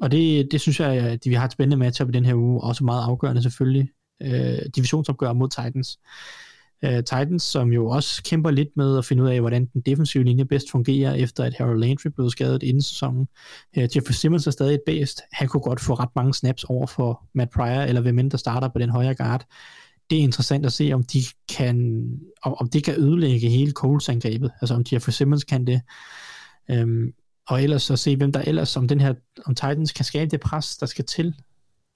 og 0.00 0.10
det, 0.10 0.48
det 0.52 0.60
synes 0.60 0.80
jeg, 0.80 0.94
at 0.94 1.20
vi 1.24 1.34
har 1.34 1.44
et 1.44 1.52
spændende 1.52 1.76
matchup 1.76 2.08
i 2.08 2.12
den 2.12 2.24
her 2.24 2.34
uge, 2.34 2.60
også 2.60 2.84
meget 2.84 3.04
afgørende 3.04 3.42
selvfølgelig. 3.42 3.88
Øh, 4.22 4.58
divisionsopgør 4.76 5.32
mod 5.32 5.48
Titans. 5.48 5.98
Øh, 5.98 6.51
Øh, 6.84 6.96
Titans, 6.96 7.42
som 7.42 7.72
jo 7.72 7.88
også 7.88 8.22
kæmper 8.22 8.50
lidt 8.50 8.68
med 8.76 8.98
at 8.98 9.04
finde 9.04 9.22
ud 9.22 9.28
af, 9.28 9.40
hvordan 9.40 9.66
den 9.66 9.80
defensive 9.80 10.24
linje 10.24 10.44
bedst 10.44 10.70
fungerer, 10.70 11.14
efter 11.14 11.44
at 11.44 11.54
Harold 11.58 11.80
Landry 11.80 12.08
blev 12.14 12.30
skadet 12.30 12.62
inden 12.62 12.82
sæsonen. 12.82 13.28
Uh, 13.76 13.82
Jeffrey 13.82 14.12
Simmons 14.12 14.46
er 14.46 14.50
stadig 14.50 14.74
et 14.74 14.80
bedst. 14.86 15.20
Han 15.32 15.48
kunne 15.48 15.60
godt 15.60 15.80
få 15.80 15.94
ret 15.94 16.08
mange 16.16 16.34
snaps 16.34 16.64
over 16.64 16.86
for 16.86 17.28
Matt 17.34 17.50
Pryor, 17.50 17.82
eller 17.82 18.00
hvem 18.00 18.18
end 18.18 18.30
der 18.30 18.36
starter 18.36 18.68
på 18.68 18.78
den 18.78 18.90
højre 18.90 19.14
guard. 19.14 19.44
Det 20.10 20.18
er 20.18 20.22
interessant 20.22 20.66
at 20.66 20.72
se, 20.72 20.90
om 20.92 21.02
de 21.02 21.22
kan, 21.56 22.06
om, 22.42 22.54
om 22.54 22.68
det 22.68 22.84
kan 22.84 23.00
ødelægge 23.00 23.48
hele 23.48 23.72
Coles-angrebet. 23.72 24.50
Altså 24.60 24.74
om 24.74 24.84
Jeffrey 24.92 25.12
Simmons 25.12 25.44
kan 25.44 25.66
det. 25.66 25.80
Um, 26.72 27.12
og 27.48 27.62
ellers 27.62 27.82
så 27.82 27.96
se, 27.96 28.16
hvem 28.16 28.32
der 28.32 28.40
ellers, 28.40 28.76
om 28.76 28.88
den 28.88 29.00
her, 29.00 29.14
om 29.46 29.54
Titans 29.54 29.92
kan 29.92 30.04
skabe 30.04 30.30
det 30.30 30.40
pres, 30.40 30.76
der 30.76 30.86
skal 30.86 31.04
til 31.04 31.34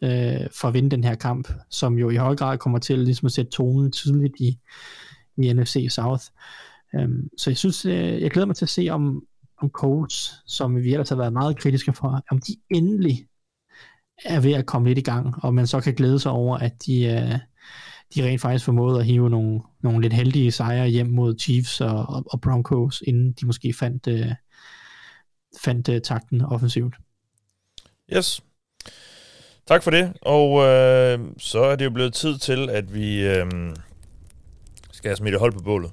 øh, 0.02 0.46
for 0.60 0.68
at 0.68 0.74
vinde 0.74 0.90
den 0.90 1.04
her 1.04 1.14
kamp, 1.14 1.48
som 1.70 1.98
jo 1.98 2.10
i 2.10 2.16
høj 2.16 2.36
grad 2.36 2.58
kommer 2.58 2.78
til 2.78 2.98
ligesom 2.98 3.26
at 3.26 3.32
sætte 3.32 3.50
tonen 3.50 3.92
tydeligt 3.92 4.34
i, 4.40 4.58
i 5.36 5.52
NFC 5.52 5.86
South. 5.90 6.24
Øhm, 6.94 7.28
så 7.38 7.50
jeg 7.50 7.56
synes, 7.56 7.84
øh, 7.84 8.22
jeg 8.22 8.30
glæder 8.30 8.46
mig 8.46 8.56
til 8.56 8.64
at 8.64 8.68
se, 8.68 8.88
om, 8.90 9.22
om 9.58 9.70
Colts, 9.70 10.32
som 10.46 10.76
vi 10.76 10.92
ellers 10.92 11.08
har 11.08 11.16
været 11.16 11.32
meget 11.32 11.58
kritiske 11.58 11.92
for, 11.92 12.22
om 12.30 12.38
de 12.38 12.56
endelig 12.70 13.26
er 14.24 14.40
ved 14.40 14.52
at 14.52 14.66
komme 14.66 14.88
lidt 14.88 14.98
i 14.98 15.02
gang, 15.02 15.44
og 15.44 15.54
man 15.54 15.66
så 15.66 15.80
kan 15.80 15.94
glæde 15.94 16.18
sig 16.18 16.32
over, 16.32 16.58
at 16.58 16.86
de, 16.86 17.04
øh, 17.04 17.38
de 18.14 18.24
rent 18.26 18.40
faktisk 18.40 18.64
formåede 18.64 18.98
at 18.98 19.06
hive 19.06 19.30
nogle, 19.30 19.60
nogle 19.82 20.02
lidt 20.02 20.12
heldige 20.12 20.52
sejre 20.52 20.88
hjem 20.88 21.06
mod 21.06 21.38
Chiefs 21.38 21.80
og, 21.80 22.06
og, 22.08 22.24
og 22.26 22.40
Broncos, 22.40 23.02
inden 23.06 23.32
de 23.32 23.46
måske 23.46 23.72
fandt, 23.72 24.06
øh, 24.06 24.32
fandt 25.62 25.88
øh, 25.88 26.00
takten 26.00 26.42
offensivt. 26.42 26.94
Yes. 28.16 28.42
Tak 29.66 29.82
for 29.82 29.90
det. 29.90 30.12
Og 30.22 30.64
øh, 30.64 31.20
så 31.38 31.62
er 31.62 31.76
det 31.76 31.84
jo 31.84 31.90
blevet 31.90 32.14
tid 32.14 32.38
til, 32.38 32.70
at 32.70 32.94
vi 32.94 33.26
øh, 33.26 33.46
skal 34.92 35.08
have 35.08 35.16
smidt 35.16 35.34
et 35.34 35.40
hold 35.40 35.52
på 35.52 35.62
bålet. 35.62 35.90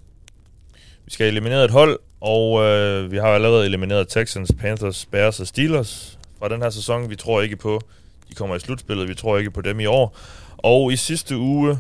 Vi 1.05 1.11
skal 1.11 1.27
eliminere 1.27 1.65
et 1.65 1.71
hold, 1.71 1.99
og 2.21 2.63
øh, 2.63 3.11
vi 3.11 3.17
har 3.17 3.27
allerede 3.27 3.65
elimineret 3.65 4.07
Texans, 4.07 4.51
Panthers, 4.59 5.05
Bears 5.05 5.39
og 5.39 5.47
Steelers 5.47 6.19
fra 6.39 6.49
den 6.49 6.61
her 6.61 6.69
sæson. 6.69 7.09
Vi 7.09 7.15
tror 7.15 7.41
ikke 7.41 7.55
på, 7.55 7.81
de 8.29 8.35
kommer 8.35 8.55
i 8.55 8.59
slutspillet. 8.59 9.07
Vi 9.07 9.15
tror 9.15 9.37
ikke 9.37 9.51
på 9.51 9.61
dem 9.61 9.79
i 9.79 9.85
år. 9.85 10.17
Og 10.57 10.93
i 10.93 10.95
sidste 10.95 11.37
uge 11.37 11.71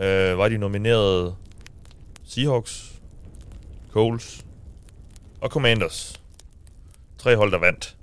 øh, 0.00 0.38
var 0.38 0.48
de 0.48 0.58
nomineret 0.58 1.34
Seahawks, 2.24 2.92
Coles 3.90 4.44
og 5.40 5.50
Commanders. 5.50 6.20
Tre 7.18 7.36
hold, 7.36 7.52
der 7.52 7.58
vandt. 7.58 7.96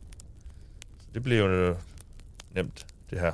Det 1.14 1.24
blev 1.24 1.38
jo 1.38 1.48
øh, 1.48 1.76
nemt, 2.56 2.87
det 3.10 3.20
her. 3.20 3.32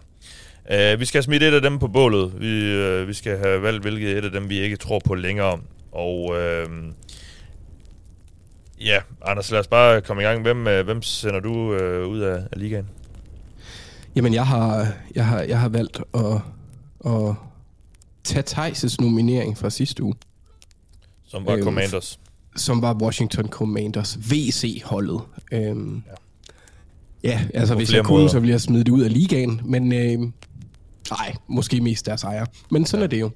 Uh, 0.93 0.99
vi 0.99 1.05
skal 1.05 1.23
smidt 1.23 1.43
et 1.43 1.53
af 1.53 1.61
dem 1.61 1.79
på 1.79 1.87
bålet. 1.87 2.41
Vi, 2.41 2.77
uh, 3.01 3.07
vi 3.07 3.13
skal 3.13 3.37
have 3.37 3.61
valgt, 3.61 3.81
hvilket 3.81 4.17
et 4.17 4.25
af 4.25 4.31
dem, 4.31 4.49
vi 4.49 4.59
ikke 4.59 4.75
tror 4.77 4.99
på 5.05 5.15
længere. 5.15 5.59
Og 5.91 6.23
uh, 6.23 6.87
ja, 8.85 8.99
Anders, 9.25 9.51
lad 9.51 9.59
os 9.59 9.67
bare 9.67 10.01
komme 10.01 10.23
i 10.23 10.25
gang. 10.25 10.41
Hvem, 10.41 10.57
uh, 10.67 10.79
hvem 10.79 11.01
sender 11.01 11.39
du 11.39 11.53
uh, 11.53 12.07
ud 12.11 12.19
af, 12.19 12.35
af 12.51 12.59
ligaen? 12.59 12.89
Jamen, 14.15 14.33
jeg 14.33 14.47
har, 14.47 14.87
jeg 15.15 15.25
har, 15.25 15.41
jeg 15.41 15.59
har 15.59 15.69
valgt 15.69 16.01
at, 16.13 16.23
at 17.05 17.35
tage 18.23 18.43
Thijs' 18.49 18.95
nominering 18.99 19.57
fra 19.57 19.69
sidste 19.69 20.03
uge, 20.03 20.15
Som 21.27 21.45
var 21.45 21.53
Øhm, 21.53 21.63
Commanders. 21.63 22.19
som 22.55 22.81
var 22.81 22.93
Washington 22.93 23.47
Commanders 23.49 24.17
VC-holdet. 24.31 25.21
Øhm, 25.51 26.03
ja. 26.07 26.13
Ja, 27.23 27.41
altså 27.53 27.75
hvis 27.75 27.93
jeg 27.93 28.03
kunne, 28.05 28.17
måder. 28.17 28.27
så 28.29 28.39
ville 28.39 28.51
jeg 28.51 28.61
smide 28.61 28.83
det 28.83 28.91
ud 28.91 29.01
af 29.01 29.13
ligaen, 29.13 29.61
men 29.65 29.93
øh, 29.93 30.19
nej, 31.09 31.35
måske 31.47 31.81
mest 31.81 32.05
deres 32.05 32.23
ejer. 32.23 32.45
Men 32.71 32.85
sådan 32.85 32.99
ja. 33.01 33.03
er 33.03 33.09
det 33.09 33.19
jo. 33.19 33.29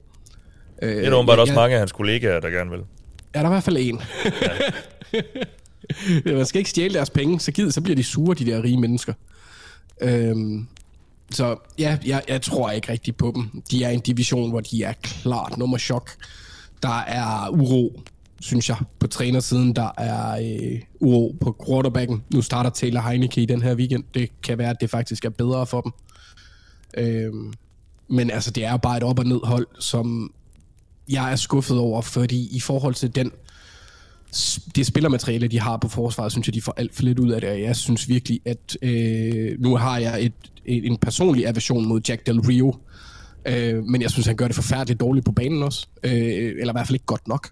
Øh, 0.82 0.96
Det 0.96 1.06
er 1.06 1.10
der 1.10 1.18
åbenbart 1.18 1.40
også 1.40 1.54
mange 1.54 1.74
af 1.74 1.80
hans 1.80 1.92
kollegaer, 1.92 2.40
der 2.40 2.50
gerne 2.50 2.70
vil. 2.72 2.80
Er 3.34 3.42
der 3.42 3.50
i 3.50 3.52
hvert 3.52 3.64
fald 3.64 3.78
en. 3.80 4.02
Man 6.36 6.46
skal 6.46 6.60
ikke 6.60 6.70
stjæle 6.70 6.94
deres 6.94 7.10
penge, 7.10 7.40
så, 7.40 7.52
gider, 7.52 7.72
så 7.72 7.82
bliver 7.82 7.96
de 7.96 8.04
sure, 8.04 8.36
de 8.36 8.46
der 8.46 8.64
rige 8.64 8.78
mennesker. 8.78 9.14
Øhm, 10.02 10.68
så 11.32 11.56
ja, 11.80 11.98
jeg, 12.06 12.22
jeg 12.28 12.42
tror 12.42 12.72
ikke 12.72 12.92
rigtigt 12.92 13.18
på 13.18 13.32
dem. 13.36 13.62
De 13.72 13.84
er 13.84 13.90
en 13.90 14.00
division, 14.00 14.50
hvor 14.50 14.60
de 14.60 14.84
er 14.84 14.94
klart 15.02 15.58
nummer 15.58 15.78
chok. 15.78 16.12
Der 16.84 17.00
er 17.00 17.50
uro, 17.50 18.02
synes 18.42 18.70
jeg, 18.70 18.78
på 19.00 19.08
trænersiden. 19.08 19.76
Der 19.76 19.92
er 19.98 20.32
øh, 20.32 20.82
uro 21.00 21.36
på 21.42 21.56
quarterbacken. 21.68 22.24
Nu 22.34 22.42
starter 22.42 22.70
Taylor 22.70 23.02
Heineke 23.02 23.42
i 23.42 23.46
den 23.46 23.62
her 23.62 23.76
weekend. 23.76 24.04
Det 24.14 24.42
kan 24.42 24.58
være, 24.58 24.70
at 24.70 24.78
det 24.82 24.90
faktisk 24.90 25.26
er 25.26 25.30
bedre 25.30 25.66
for 25.66 25.82
dem. 25.82 25.92
Øh, 26.98 27.34
men 28.08 28.32
altså, 28.32 28.52
det 28.52 28.66
er 28.66 28.78
bare 28.78 28.98
et 28.98 29.04
op- 29.04 29.20
og 29.20 29.26
ned 29.26 29.40
hold, 29.44 29.68
som 29.80 30.34
jeg 31.10 31.32
er 31.32 31.36
skuffet 31.36 31.78
over, 31.78 32.02
fordi 32.02 32.56
i 32.56 32.60
forhold 32.60 32.94
til 32.94 33.16
den 33.16 33.32
det 34.76 34.86
spillermateriale, 34.86 35.48
de 35.48 35.60
har 35.60 35.78
på 35.78 35.88
forsvaret, 35.88 36.32
synes 36.32 36.48
jeg, 36.48 36.54
de 36.54 36.62
får 36.62 36.74
alt 36.78 36.96
for 36.96 37.04
lidt 37.04 37.20
ud 37.20 37.30
af 37.30 37.42
det, 37.42 37.50
og 37.50 37.62
jeg 37.62 37.76
synes 37.76 38.10
virkelig, 38.10 38.40
at 38.46 38.78
øh, 38.82 39.60
nu 39.60 39.76
har 39.76 39.98
jeg 39.98 40.26
et, 40.26 40.34
et, 40.66 40.86
en 40.86 40.98
personlig 40.98 41.48
aversion 41.48 41.88
mod 41.88 42.02
Jack 42.10 42.28
Del 42.28 42.40
Rio, 42.40 42.76
øh, 43.46 43.84
men 43.84 44.02
jeg 44.02 44.12
synes, 44.12 44.28
han 44.28 44.36
gør 44.36 44.48
det 44.48 44.56
forfærdeligt 44.56 45.00
dårligt 45.00 45.26
på 45.26 45.32
banen 45.32 45.64
også, 45.64 45.88
øh, 46.04 46.12
eller 46.12 46.70
i 46.70 46.76
hvert 46.76 46.88
fald 46.88 46.96
ikke 46.96 47.06
godt 47.06 47.28
nok 47.28 47.50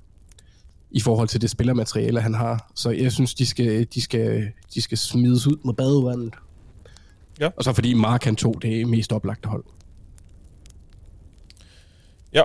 i 0.95 0.99
forhold 0.99 1.27
til 1.27 1.41
det 1.41 1.49
spillermateriale, 1.49 2.21
han 2.21 2.33
har. 2.33 2.71
Så 2.75 2.89
jeg 2.89 3.11
synes, 3.11 3.33
de 3.33 3.45
skal, 3.45 3.87
de 3.93 4.01
skal, 4.01 4.51
de 4.73 4.81
skal 4.81 4.97
smides 4.97 5.47
ud 5.47 5.57
med 5.65 5.73
badevandet. 5.73 6.33
Ja. 7.39 7.49
Og 7.57 7.63
så 7.63 7.73
fordi 7.73 7.93
Mark 7.93 8.23
han 8.23 8.35
tog 8.35 8.61
det 8.61 8.87
mest 8.87 9.13
oplagte 9.13 9.49
hold. 9.49 9.63
Ja. 12.33 12.41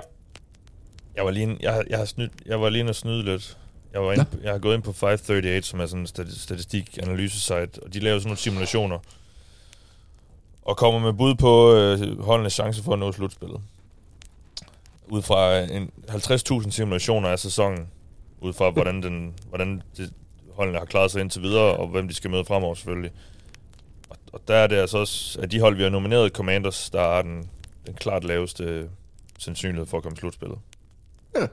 Jeg 1.15 1.25
var 1.25 1.31
lige, 1.31 1.57
jeg, 1.61 1.83
jeg, 1.89 1.97
har 1.97 2.05
snydt, 2.05 2.31
jeg 2.45 2.61
var 2.61 2.69
lige 2.69 2.89
og 2.89 2.95
snyde 2.95 3.23
lidt. 3.23 3.57
Jeg, 3.93 4.01
var 4.01 4.11
inde, 4.11 4.25
jeg 4.43 4.51
har 4.51 4.59
gået 4.59 4.75
ind 4.75 4.83
på 4.83 4.91
538, 4.91 5.63
som 5.63 5.79
er 5.79 5.85
sådan 5.85 5.99
en 6.01 6.07
stati- 6.07 6.39
statistik-analyse-site, 6.39 7.83
og 7.83 7.93
de 7.93 7.99
laver 7.99 8.19
sådan 8.19 8.27
nogle 8.29 8.37
simulationer. 8.39 8.97
Og 10.61 10.77
kommer 10.77 10.99
med 10.99 11.13
bud 11.13 11.35
på 11.35 11.75
øh, 11.75 12.19
holdenes 12.23 12.53
chance 12.53 12.83
for 12.83 12.93
at 12.93 12.99
nå 12.99 13.11
slutspillet. 13.11 13.61
Ud 15.07 15.21
fra 15.21 15.59
en 15.59 15.91
50.000 16.09 16.71
simulationer 16.71 17.29
af 17.29 17.39
sæsonen. 17.39 17.87
Ud 18.41 18.53
fra, 18.53 18.69
hvordan, 18.69 19.03
den, 19.03 19.33
hvordan 19.49 19.81
det, 19.97 20.13
holdene 20.55 20.77
har 20.77 20.85
klaret 20.85 21.11
sig 21.11 21.21
indtil 21.21 21.41
videre, 21.41 21.77
og 21.77 21.87
hvem 21.87 22.07
de 22.07 22.13
skal 22.13 22.29
møde 22.29 22.45
fremover 22.45 22.75
selvfølgelig. 22.75 23.11
Og, 24.09 24.17
og 24.33 24.41
der 24.47 24.55
er 24.55 24.67
det 24.67 24.75
altså 24.75 24.97
også, 24.97 25.39
at 25.41 25.51
de 25.51 25.59
hold, 25.59 25.75
vi 25.75 25.83
har 25.83 25.89
nomineret 25.89 26.31
Commanders, 26.31 26.89
der 26.89 27.01
er 27.01 27.21
den, 27.21 27.49
den 27.85 27.93
klart 27.93 28.23
laveste 28.23 28.89
sandsynlighed 29.39 29.85
for 29.85 29.97
at 29.97 30.03
komme 30.03 30.15
i 30.15 30.19
slutspillet. 30.19 30.57
Ja. 31.35 31.47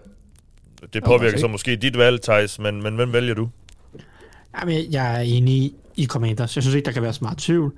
Det 0.92 1.04
påvirker 1.04 1.38
så 1.38 1.48
måske 1.48 1.76
dit 1.76 1.98
valg, 1.98 2.22
Thijs, 2.22 2.58
men, 2.58 2.82
men 2.82 2.94
hvem 2.94 3.12
vælger 3.12 3.34
du? 3.34 3.48
Jamen, 4.60 4.92
jeg 4.92 5.16
er 5.16 5.20
enig 5.20 5.54
i, 5.54 5.74
i 5.96 6.06
Commanders. 6.06 6.56
Jeg 6.56 6.62
synes 6.62 6.74
ikke, 6.74 6.86
der 6.86 6.92
kan 6.92 7.02
være 7.02 7.12
så 7.12 7.18
meget 7.22 7.38
tvivl. 7.38 7.72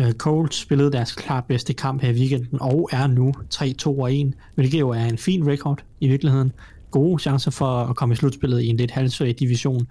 Uh, 0.00 0.10
Colts 0.12 0.56
spillede 0.56 0.92
deres 0.92 1.12
klart 1.12 1.44
bedste 1.44 1.74
kamp 1.74 2.02
her 2.02 2.10
i 2.10 2.12
weekenden, 2.12 2.58
og 2.60 2.88
er 2.92 3.06
nu 3.06 3.34
3-2-1, 3.54 4.52
hvilket 4.54 4.80
jo 4.80 4.88
er 4.88 5.04
en 5.04 5.18
fin 5.18 5.48
record 5.48 5.84
i 6.00 6.08
virkeligheden. 6.08 6.52
Gode 6.90 7.22
chancer 7.22 7.50
for 7.50 7.84
at 7.84 7.96
komme 7.96 8.12
i 8.12 8.16
slutspillet 8.16 8.62
i 8.62 8.66
en 8.66 8.76
lidt 8.76 8.90
halvsvag 8.90 9.34
division. 9.38 9.86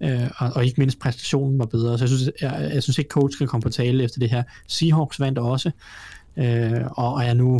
Øh, 0.00 0.30
og, 0.36 0.50
og 0.54 0.64
ikke 0.64 0.80
mindst 0.80 0.98
præstationen 0.98 1.58
var 1.58 1.66
bedre. 1.66 1.98
Så 1.98 2.04
jeg 2.04 2.08
synes, 2.08 2.30
jeg, 2.40 2.70
jeg 2.74 2.82
synes 2.82 2.98
ikke, 2.98 3.08
coach 3.08 3.34
skal 3.34 3.46
komme 3.46 3.62
på 3.62 3.70
tale 3.70 4.04
efter 4.04 4.20
det 4.20 4.30
her. 4.30 4.42
Seahawks 4.66 5.20
vandt 5.20 5.38
også, 5.38 5.70
øh, 6.36 6.80
og 6.90 7.24
er 7.24 7.34
nu 7.34 7.58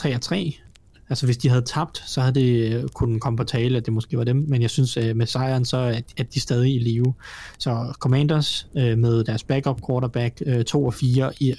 3-3. 0.00 0.64
Altså 1.10 1.26
hvis 1.26 1.36
de 1.36 1.48
havde 1.48 1.62
tabt, 1.62 2.02
så 2.06 2.20
havde 2.20 2.34
det 2.34 2.74
øh, 2.74 2.82
kun 2.82 2.88
kunne 2.92 3.20
komme 3.20 3.36
på 3.36 3.44
tale, 3.44 3.76
at 3.76 3.86
det 3.86 3.92
måske 3.92 4.18
var 4.18 4.24
dem, 4.24 4.44
men 4.48 4.62
jeg 4.62 4.70
synes 4.70 4.96
øh, 4.96 5.16
med 5.16 5.26
sejren, 5.26 5.64
så 5.64 5.76
er, 5.76 6.00
er 6.16 6.22
de 6.22 6.40
stadig 6.40 6.74
i 6.74 6.78
live. 6.78 7.14
Så 7.58 7.94
Commanders 7.98 8.68
øh, 8.76 8.98
med 8.98 9.24
deres 9.24 9.44
backup 9.44 9.80
quarterback, 9.86 10.42
øh, 10.46 10.64
2 10.64 10.84
og 10.84 10.94
4, 10.94 11.32
i, 11.40 11.54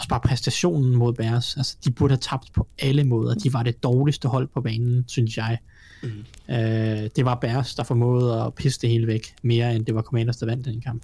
også 0.00 0.08
bare 0.08 0.20
præstationen 0.20 0.96
mod 0.96 1.12
Bears, 1.12 1.56
altså 1.56 1.76
de 1.84 1.90
burde 1.90 2.12
have 2.12 2.20
tabt 2.20 2.52
på 2.52 2.66
alle 2.78 3.04
måder. 3.04 3.34
De 3.34 3.52
var 3.52 3.62
det 3.62 3.82
dårligste 3.82 4.28
hold 4.28 4.48
på 4.54 4.60
banen, 4.60 5.04
synes 5.08 5.36
jeg. 5.36 5.58
Mm. 6.02 6.08
Øh, 6.54 7.10
det 7.16 7.24
var 7.24 7.34
Bears, 7.34 7.74
der 7.74 7.82
formåede 7.82 8.42
at 8.42 8.54
pisse 8.54 8.80
det 8.80 8.90
hele 8.90 9.06
væk, 9.06 9.34
mere 9.42 9.74
end 9.74 9.86
det 9.86 9.94
var 9.94 10.02
Commanders, 10.02 10.36
der 10.36 10.46
vandt 10.46 10.66
den 10.66 10.80
kamp. 10.80 11.02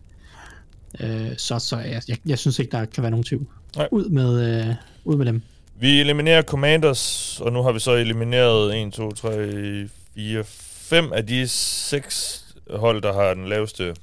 Øh, 1.01 1.36
så 1.36 1.59
så 1.59 1.77
jeg, 1.77 2.02
jeg, 2.09 2.18
jeg 2.27 2.39
synes 2.39 2.59
ikke, 2.59 2.73
der 2.73 2.85
kan 2.85 3.02
være 3.02 3.10
nogen 3.10 3.24
tvivl. 3.24 3.47
Nej. 3.77 3.89
Ud 3.93 4.09
med, 4.09 4.60
øh, 4.68 4.74
ud 5.05 5.16
med 5.16 5.27
dem. 5.27 5.43
Vi 5.81 6.01
eliminerer 6.01 6.43
Commanders, 6.43 7.40
og 7.40 7.52
nu 7.52 7.62
har 7.62 7.73
vi 7.73 7.78
så 7.78 7.93
elimineret 7.93 8.82
1, 8.86 8.93
2, 8.93 9.12
3, 9.12 9.89
4, 10.14 10.44
5 10.44 11.12
af 11.12 11.27
de 11.27 11.48
seks 11.48 12.47
hold, 12.70 13.02
der 13.02 13.12
har 13.12 13.35
den 13.35 13.48
laveste 13.48 13.97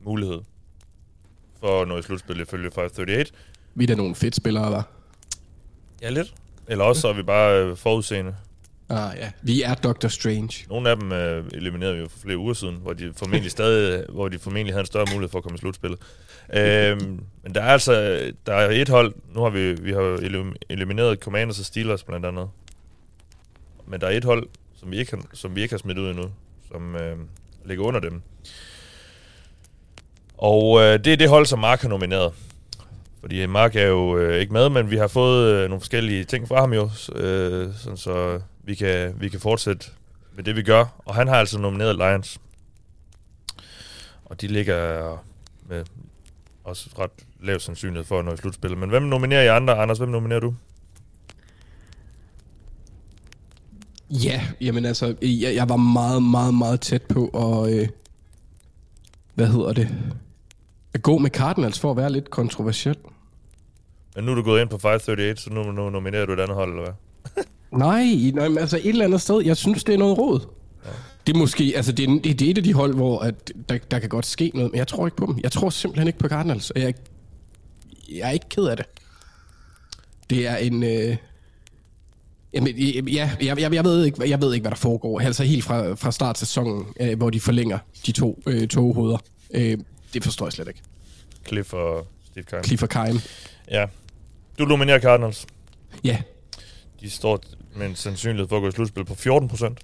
mulighed 0.00 0.40
for 1.60 1.82
at 1.82 1.88
nå 1.88 1.98
i 1.98 2.02
slutspil 2.02 2.40
ifølge 2.40 2.70
538. 2.70 3.24
Vi 3.78 3.84
er 3.84 3.86
da 3.86 3.94
nogle 3.94 4.14
fedt 4.14 4.36
spillere, 4.36 4.70
var. 4.72 4.88
Ja, 6.02 6.10
lidt. 6.10 6.34
Eller 6.68 6.84
også 6.84 7.00
så 7.00 7.08
er 7.08 7.12
vi 7.12 7.22
bare 7.22 7.62
øh, 7.64 7.76
forudseende. 7.76 8.34
Ah 8.88 9.16
ja, 9.18 9.30
vi 9.42 9.62
er 9.62 9.74
Doctor 9.74 10.08
Strange. 10.08 10.66
Nogle 10.68 10.90
af 10.90 10.96
dem 10.96 11.12
øh, 11.12 11.44
eliminerede 11.54 11.94
vi 11.94 12.00
jo 12.02 12.08
for 12.08 12.18
flere 12.18 12.38
uger 12.38 12.54
siden, 12.54 12.74
hvor 12.74 12.92
de 12.92 13.12
formentlig 13.16 13.50
stadig, 13.50 14.04
hvor 14.14 14.28
de 14.28 14.38
formentlig 14.38 14.74
havde 14.74 14.80
en 14.80 14.86
større 14.86 15.06
mulighed 15.12 15.28
for 15.30 15.38
at 15.38 15.42
komme 15.42 15.56
i 15.56 15.58
slutspillet. 15.58 15.98
øhm, 16.54 17.20
men 17.42 17.54
der 17.54 17.62
er 17.62 17.72
altså 17.72 17.92
der 18.46 18.54
er 18.54 18.70
et 18.70 18.88
hold, 18.88 19.14
nu 19.34 19.42
har 19.42 19.50
vi, 19.50 19.72
vi 19.72 19.92
har 19.92 20.16
elim- 20.16 20.56
elimineret 20.68 21.18
Commanders 21.18 21.58
og 21.58 21.64
Steelers 21.64 22.04
blandt 22.04 22.26
andet. 22.26 22.48
Men 23.86 24.00
der 24.00 24.06
er 24.06 24.10
et 24.16 24.24
hold, 24.24 24.48
som 24.80 24.90
vi 24.90 24.96
ikke 24.98 25.10
har, 25.16 25.22
som 25.32 25.56
vi 25.56 25.62
ikke 25.62 25.72
har 25.72 25.78
smidt 25.78 25.98
ud 25.98 26.10
endnu, 26.10 26.30
som 26.72 26.96
øh, 26.96 27.16
ligger 27.64 27.84
under 27.84 28.00
dem. 28.00 28.22
Og 30.38 30.80
øh, 30.80 31.04
det 31.04 31.12
er 31.12 31.16
det 31.16 31.28
hold, 31.28 31.46
som 31.46 31.58
Mark 31.58 31.80
har 31.82 31.88
nomineret. 31.88 32.32
Fordi 33.20 33.46
Mark 33.46 33.76
er 33.76 33.86
jo 33.86 34.16
øh, 34.18 34.40
ikke 34.40 34.52
med, 34.52 34.68
men 34.68 34.90
vi 34.90 34.96
har 34.96 35.06
fået 35.06 35.52
øh, 35.52 35.68
nogle 35.68 35.80
forskellige 35.80 36.24
ting 36.24 36.48
fra 36.48 36.60
ham 36.60 36.72
jo, 36.72 36.90
øh, 37.14 37.74
sådan 37.74 37.96
så 37.96 38.40
vi 38.64 38.74
kan, 38.74 39.14
vi 39.20 39.28
kan 39.28 39.40
fortsætte 39.40 39.86
med 40.36 40.44
det, 40.44 40.56
vi 40.56 40.62
gør. 40.62 40.84
Og 41.04 41.14
han 41.14 41.28
har 41.28 41.36
altså 41.36 41.58
nomineret 41.58 41.96
Lions. 41.96 42.40
Og 44.24 44.40
de 44.40 44.46
ligger 44.46 45.24
med 45.68 45.84
også 46.64 46.90
ret 46.98 47.10
lav 47.42 47.60
sandsynlighed 47.60 48.04
for 48.04 48.18
at 48.18 48.24
nå 48.24 48.32
i 48.32 48.36
slutspillet. 48.36 48.78
Men 48.78 48.88
hvem 48.88 49.02
nominerer 49.02 49.42
I 49.42 49.46
andre? 49.46 49.78
Anders, 49.78 49.98
hvem 49.98 50.08
nominerer 50.08 50.40
du? 50.40 50.54
Ja, 54.10 54.42
jamen 54.60 54.84
altså, 54.84 55.14
jeg, 55.22 55.54
jeg 55.54 55.68
var 55.68 55.76
meget, 55.76 56.22
meget, 56.22 56.54
meget 56.54 56.80
tæt 56.80 57.02
på 57.02 57.28
at, 57.28 57.72
øh, 57.74 57.88
hvad 59.34 59.46
hedder 59.46 59.72
det, 59.72 59.88
at 60.94 61.02
gå 61.02 61.18
med 61.18 61.30
Cardinals 61.30 61.80
for 61.80 61.90
at 61.90 61.96
være 61.96 62.12
lidt 62.12 62.30
kontroversiel. 62.30 62.96
Men 64.16 64.24
nu 64.24 64.30
er 64.30 64.34
du 64.34 64.42
gået 64.42 64.60
ind 64.60 64.68
på 64.68 64.78
538, 64.78 65.36
så 65.36 65.50
nu, 65.50 65.62
nu 65.72 65.90
nominerer 65.90 66.26
du 66.26 66.32
et 66.32 66.40
andet 66.40 66.56
hold, 66.56 66.70
eller 66.70 66.82
hvad? 66.82 67.44
Nej, 67.86 68.32
nej, 68.34 68.48
men 68.48 68.58
altså 68.58 68.76
et 68.76 68.86
eller 68.86 69.04
andet 69.04 69.20
sted, 69.20 69.42
jeg 69.44 69.56
synes, 69.56 69.84
det 69.84 69.94
er 69.94 69.98
noget 69.98 70.18
råd. 70.18 70.40
Ja. 70.84 70.90
Det 71.26 71.34
er 71.34 71.38
måske, 71.38 71.72
altså 71.76 71.92
det 71.92 72.08
er, 72.08 72.20
det, 72.22 72.38
det 72.38 72.42
er 72.46 72.50
et 72.50 72.58
af 72.58 72.64
de 72.64 72.74
hold, 72.74 72.94
hvor 72.94 73.20
at 73.20 73.52
der, 73.68 73.78
der 73.90 73.98
kan 73.98 74.08
godt 74.08 74.26
ske 74.26 74.50
noget, 74.54 74.70
men 74.70 74.78
jeg 74.78 74.86
tror 74.86 75.06
ikke 75.06 75.16
på 75.16 75.26
dem. 75.26 75.38
Jeg 75.42 75.52
tror 75.52 75.70
simpelthen 75.70 76.06
ikke 76.06 76.18
på 76.18 76.28
Cardinals, 76.28 76.70
og 76.70 76.80
jeg, 76.80 76.94
jeg 78.08 78.28
er 78.28 78.30
ikke 78.30 78.48
ked 78.48 78.64
af 78.64 78.76
det. 78.76 78.86
Det 80.30 80.46
er 80.46 80.56
en... 80.56 80.82
Øh, 80.82 81.16
jamen, 82.52 82.76
ja, 82.76 83.30
jeg, 83.40 83.60
jeg, 83.60 83.74
jeg, 83.74 83.84
ved 83.84 84.04
ikke, 84.04 84.30
jeg 84.30 84.40
ved 84.40 84.54
ikke, 84.54 84.62
hvad 84.62 84.70
der 84.70 84.76
foregår. 84.76 85.20
Altså 85.20 85.44
helt 85.44 85.64
fra, 85.64 85.94
fra 85.94 86.12
start 86.12 86.34
af 86.34 86.36
sæsonen, 86.36 86.86
øh, 87.00 87.16
hvor 87.16 87.30
de 87.30 87.40
forlænger 87.40 87.78
de 88.06 88.12
to 88.12 88.42
øh, 88.46 88.68
toghoveder. 88.68 89.18
Øh, 89.54 89.78
det 90.14 90.24
forstår 90.24 90.46
jeg 90.46 90.52
slet 90.52 90.68
ikke. 90.68 90.80
Cliff 91.48 91.72
og 91.72 92.06
Steve 92.26 92.44
Keim. 92.44 92.64
Cliff 92.64 92.82
og 92.82 92.88
Keim. 92.88 93.20
Ja. 93.70 93.86
Du 94.58 94.64
nominerer 94.64 95.00
Cardinals. 95.00 95.46
Ja. 96.04 96.18
De 97.00 97.10
står 97.10 97.40
med 97.76 97.86
en 97.86 97.94
sandsynlighed 97.94 98.48
for 98.48 98.56
at 98.56 98.62
gå 98.62 98.68
i 98.68 98.72
slutspil 98.72 99.04
på 99.04 99.14
14 99.14 99.48
procent. 99.48 99.78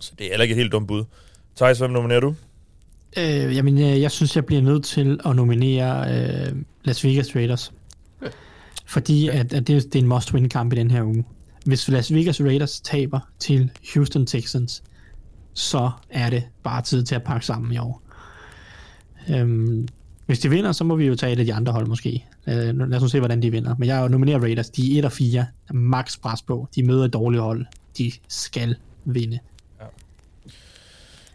Så 0.00 0.12
det 0.18 0.26
er 0.26 0.30
heller 0.30 0.42
ikke 0.42 0.52
et 0.52 0.58
helt 0.58 0.72
dumt 0.72 0.88
bud. 0.88 1.04
Thijs, 1.56 1.78
hvem 1.78 1.90
nominerer 1.90 2.20
du? 2.20 2.34
Øh, 3.16 3.56
jamen, 3.56 3.78
øh, 3.78 4.00
jeg 4.00 4.10
synes, 4.10 4.36
jeg 4.36 4.46
bliver 4.46 4.62
nødt 4.62 4.84
til 4.84 5.20
at 5.24 5.36
nominere 5.36 6.14
øh, 6.14 6.56
Las 6.84 7.04
Vegas 7.04 7.36
Raiders. 7.36 7.72
Fordi 8.86 9.28
at, 9.28 9.52
at 9.52 9.66
det, 9.66 9.84
det 9.84 9.94
er 9.94 10.02
en 10.02 10.08
must-win-kamp 10.08 10.72
i 10.72 10.76
den 10.76 10.90
her 10.90 11.02
uge. 11.02 11.24
Hvis 11.64 11.88
Las 11.88 12.14
Vegas 12.14 12.40
Raiders 12.40 12.80
taber 12.80 13.20
til 13.38 13.70
Houston 13.94 14.26
Texans, 14.26 14.82
så 15.54 15.90
er 16.10 16.30
det 16.30 16.44
bare 16.62 16.82
tid 16.82 17.04
til 17.04 17.14
at 17.14 17.22
pakke 17.22 17.46
sammen 17.46 17.72
i 17.72 17.78
år. 17.78 18.02
Øhm, 19.30 19.88
hvis 20.26 20.38
de 20.38 20.50
vinder, 20.50 20.72
så 20.72 20.84
må 20.84 20.96
vi 20.96 21.06
jo 21.06 21.16
tage 21.16 21.32
et 21.32 21.38
af 21.38 21.44
de 21.44 21.54
andre 21.54 21.72
hold 21.72 21.86
måske. 21.86 22.26
Øh, 22.48 22.78
lad 22.78 22.94
os 22.94 23.02
nu 23.02 23.08
se, 23.08 23.18
hvordan 23.18 23.42
de 23.42 23.50
vinder. 23.50 23.74
Men 23.78 23.88
jeg 23.88 24.08
nominerer 24.08 24.40
Raiders. 24.40 24.70
De 24.70 24.94
er 24.94 24.98
1 24.98 25.04
og 25.04 25.12
4. 25.12 25.46
Der 25.68 25.74
max 25.74 26.20
pres 26.20 26.42
på. 26.42 26.68
De 26.74 26.82
møder 26.82 27.04
et 27.04 27.12
dårligt 27.12 27.42
hold. 27.42 27.66
De 27.98 28.12
skal 28.28 28.76
vinde. 29.04 29.38
Ja. 29.80 29.86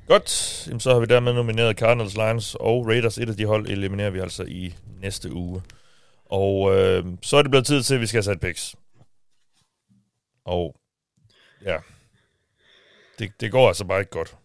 Godt, 0.08 0.64
Jamen, 0.68 0.80
så 0.80 0.94
har 0.94 1.00
vi 1.00 1.06
dermed 1.06 1.34
nomineret 1.34 1.78
Cardinals, 1.78 2.14
Lions 2.14 2.56
og 2.60 2.88
Raiders. 2.88 3.18
Et 3.18 3.30
af 3.30 3.36
de 3.36 3.46
hold 3.46 3.68
eliminerer 3.68 4.10
vi 4.10 4.20
altså 4.20 4.44
i 4.44 4.76
næste 5.02 5.34
uge. 5.34 5.62
Og 6.26 6.76
øh, 6.76 7.06
så 7.22 7.38
er 7.38 7.42
det 7.42 7.52
blevet 7.52 7.66
tid 7.66 7.84
til, 7.84 7.96
at 7.96 8.02
vi 8.02 8.06
skal 8.06 8.18
have 8.18 8.24
sat 8.24 8.40
picks. 8.40 8.76
Og 10.46 10.76
ja, 11.66 11.78
det, 13.20 13.32
det 13.40 13.52
går 13.52 13.68
altså 13.68 13.86
bare 13.86 14.00
ikke 14.00 14.12
godt. 14.12 14.38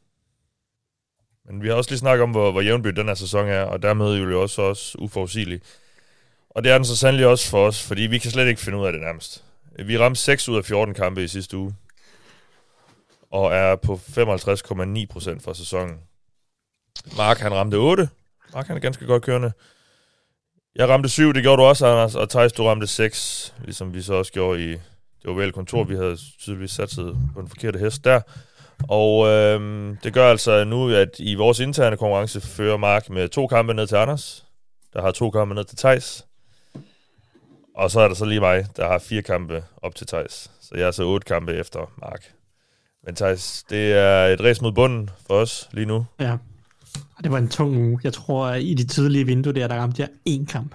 Men 1.51 1.63
vi 1.63 1.69
har 1.69 1.75
også 1.75 1.91
lige 1.91 1.99
snakket 1.99 2.23
om, 2.23 2.31
hvor, 2.31 2.53
hvor 2.53 2.61
jævnby 2.61 2.89
den 2.89 3.09
her 3.09 3.15
sæson 3.15 3.49
er, 3.49 3.63
og 3.63 3.83
dermed 3.83 4.07
er 4.07 4.19
jo 4.19 4.43
også, 4.43 4.63
også 4.63 4.99
uforudsigelig. 4.99 5.61
Og 6.51 6.65
det 6.65 6.73
er 6.73 6.79
den 6.79 6.85
så 6.85 6.97
sandelig 6.97 7.27
også 7.27 7.51
for 7.51 7.67
os, 7.67 7.83
fordi 7.83 8.03
vi 8.03 8.19
kan 8.19 8.31
slet 8.31 8.49
ikke 8.49 8.61
finde 8.61 8.79
ud 8.79 8.87
af 8.87 8.93
det 8.93 9.01
nærmest. 9.01 9.45
Vi 9.79 9.99
ramte 9.99 10.21
6 10.21 10.49
ud 10.49 10.57
af 10.57 10.65
14 10.65 10.95
kampe 10.95 11.25
i 11.25 11.29
sidste 11.29 11.57
uge, 11.57 11.75
og 13.31 13.55
er 13.55 13.77
på 13.77 13.95
55,9% 13.95 15.41
for 15.41 15.53
sæsonen. 15.53 15.97
Mark 17.17 17.39
han 17.39 17.53
ramte 17.55 17.75
8. 17.75 18.09
Mark 18.55 18.67
han 18.67 18.77
er 18.77 18.81
ganske 18.81 19.07
godt 19.07 19.23
kørende. 19.23 19.53
Jeg 20.75 20.89
ramte 20.89 21.09
7, 21.09 21.35
det 21.35 21.43
gjorde 21.43 21.63
du 21.63 21.67
også, 21.67 21.87
Anders, 21.87 22.15
og 22.15 22.31
Thijs, 22.31 22.53
du 22.53 22.65
ramte 22.65 22.87
6, 22.87 23.55
ligesom 23.65 23.95
vi 23.95 24.03
så 24.03 24.15
også 24.15 24.33
gjorde 24.33 24.65
i 24.65 24.71
det 25.23 25.27
ovale 25.27 25.53
kontor. 25.53 25.85
Vi 25.85 25.97
havde 25.97 26.17
tydeligvis 26.17 26.71
sat 26.71 26.99
på 27.35 27.41
en 27.41 27.49
forkerte 27.49 27.79
hest 27.79 28.05
der. 28.05 28.21
Og 28.89 29.27
øhm, 29.29 29.97
det 30.03 30.13
gør 30.13 30.31
altså 30.31 30.65
nu, 30.65 30.91
at 30.91 31.09
i 31.19 31.35
vores 31.35 31.59
interne 31.61 31.97
konkurrence 31.97 32.41
fører 32.41 32.77
Mark 32.77 33.11
med 33.11 33.29
to 33.29 33.47
kampe 33.47 33.75
ned 33.75 33.87
til 33.87 33.97
Anders. 33.97 34.45
Der 34.93 35.03
har 35.03 35.11
to 35.11 35.31
kampe 35.31 35.55
ned 35.55 35.65
til 35.65 35.77
Tejs. 35.79 36.27
Og 37.77 37.91
så 37.91 38.01
er 38.01 38.09
der 38.09 38.15
så 38.15 38.25
lige 38.25 38.41
mig, 38.41 38.67
der 38.77 38.89
har 38.89 38.99
fire 38.99 39.23
kampe 39.23 39.65
op 39.83 39.95
til 39.95 40.07
Tejs. 40.07 40.51
Så 40.61 40.75
jeg 40.75 40.87
er 40.87 40.91
så 40.91 41.03
otte 41.05 41.25
kampe 41.25 41.53
efter 41.53 41.93
Mark. 42.01 42.33
Men 43.07 43.15
Thijs, 43.15 43.65
det 43.71 43.93
er 43.93 44.27
et 44.27 44.41
race 44.41 44.63
mod 44.63 44.73
bunden 44.73 45.11
for 45.27 45.35
os 45.35 45.69
lige 45.73 45.87
nu. 45.87 46.07
Ja. 46.21 46.33
Og 47.17 47.25
det 47.25 47.33
var 47.33 47.39
en 47.39 47.49
tung 47.49 47.77
uge. 47.77 48.01
Jeg 48.05 48.13
tror, 48.13 48.47
at 48.47 48.63
i 48.63 48.75
de 48.75 48.87
tidlige 48.87 49.25
vinduer 49.27 49.53
der, 49.53 49.69
der 49.69 49.75
ramte 49.75 50.03
jeg 50.03 50.09
én 50.29 50.47
kamp. 50.47 50.75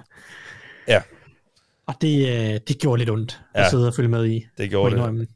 Ja. 0.88 1.02
Og 1.88 1.96
det, 2.02 2.28
øh, 2.30 2.60
det 2.68 2.80
gjorde 2.80 3.00
lidt 3.00 3.10
ondt 3.10 3.42
Ja. 3.56 3.64
at 3.64 3.70
sidde 3.70 3.88
og 3.88 3.94
følge 3.94 4.10
med 4.10 4.26
i. 4.26 4.46
Det 4.58 4.70
gjorde 4.70 4.96
det. 4.96 5.28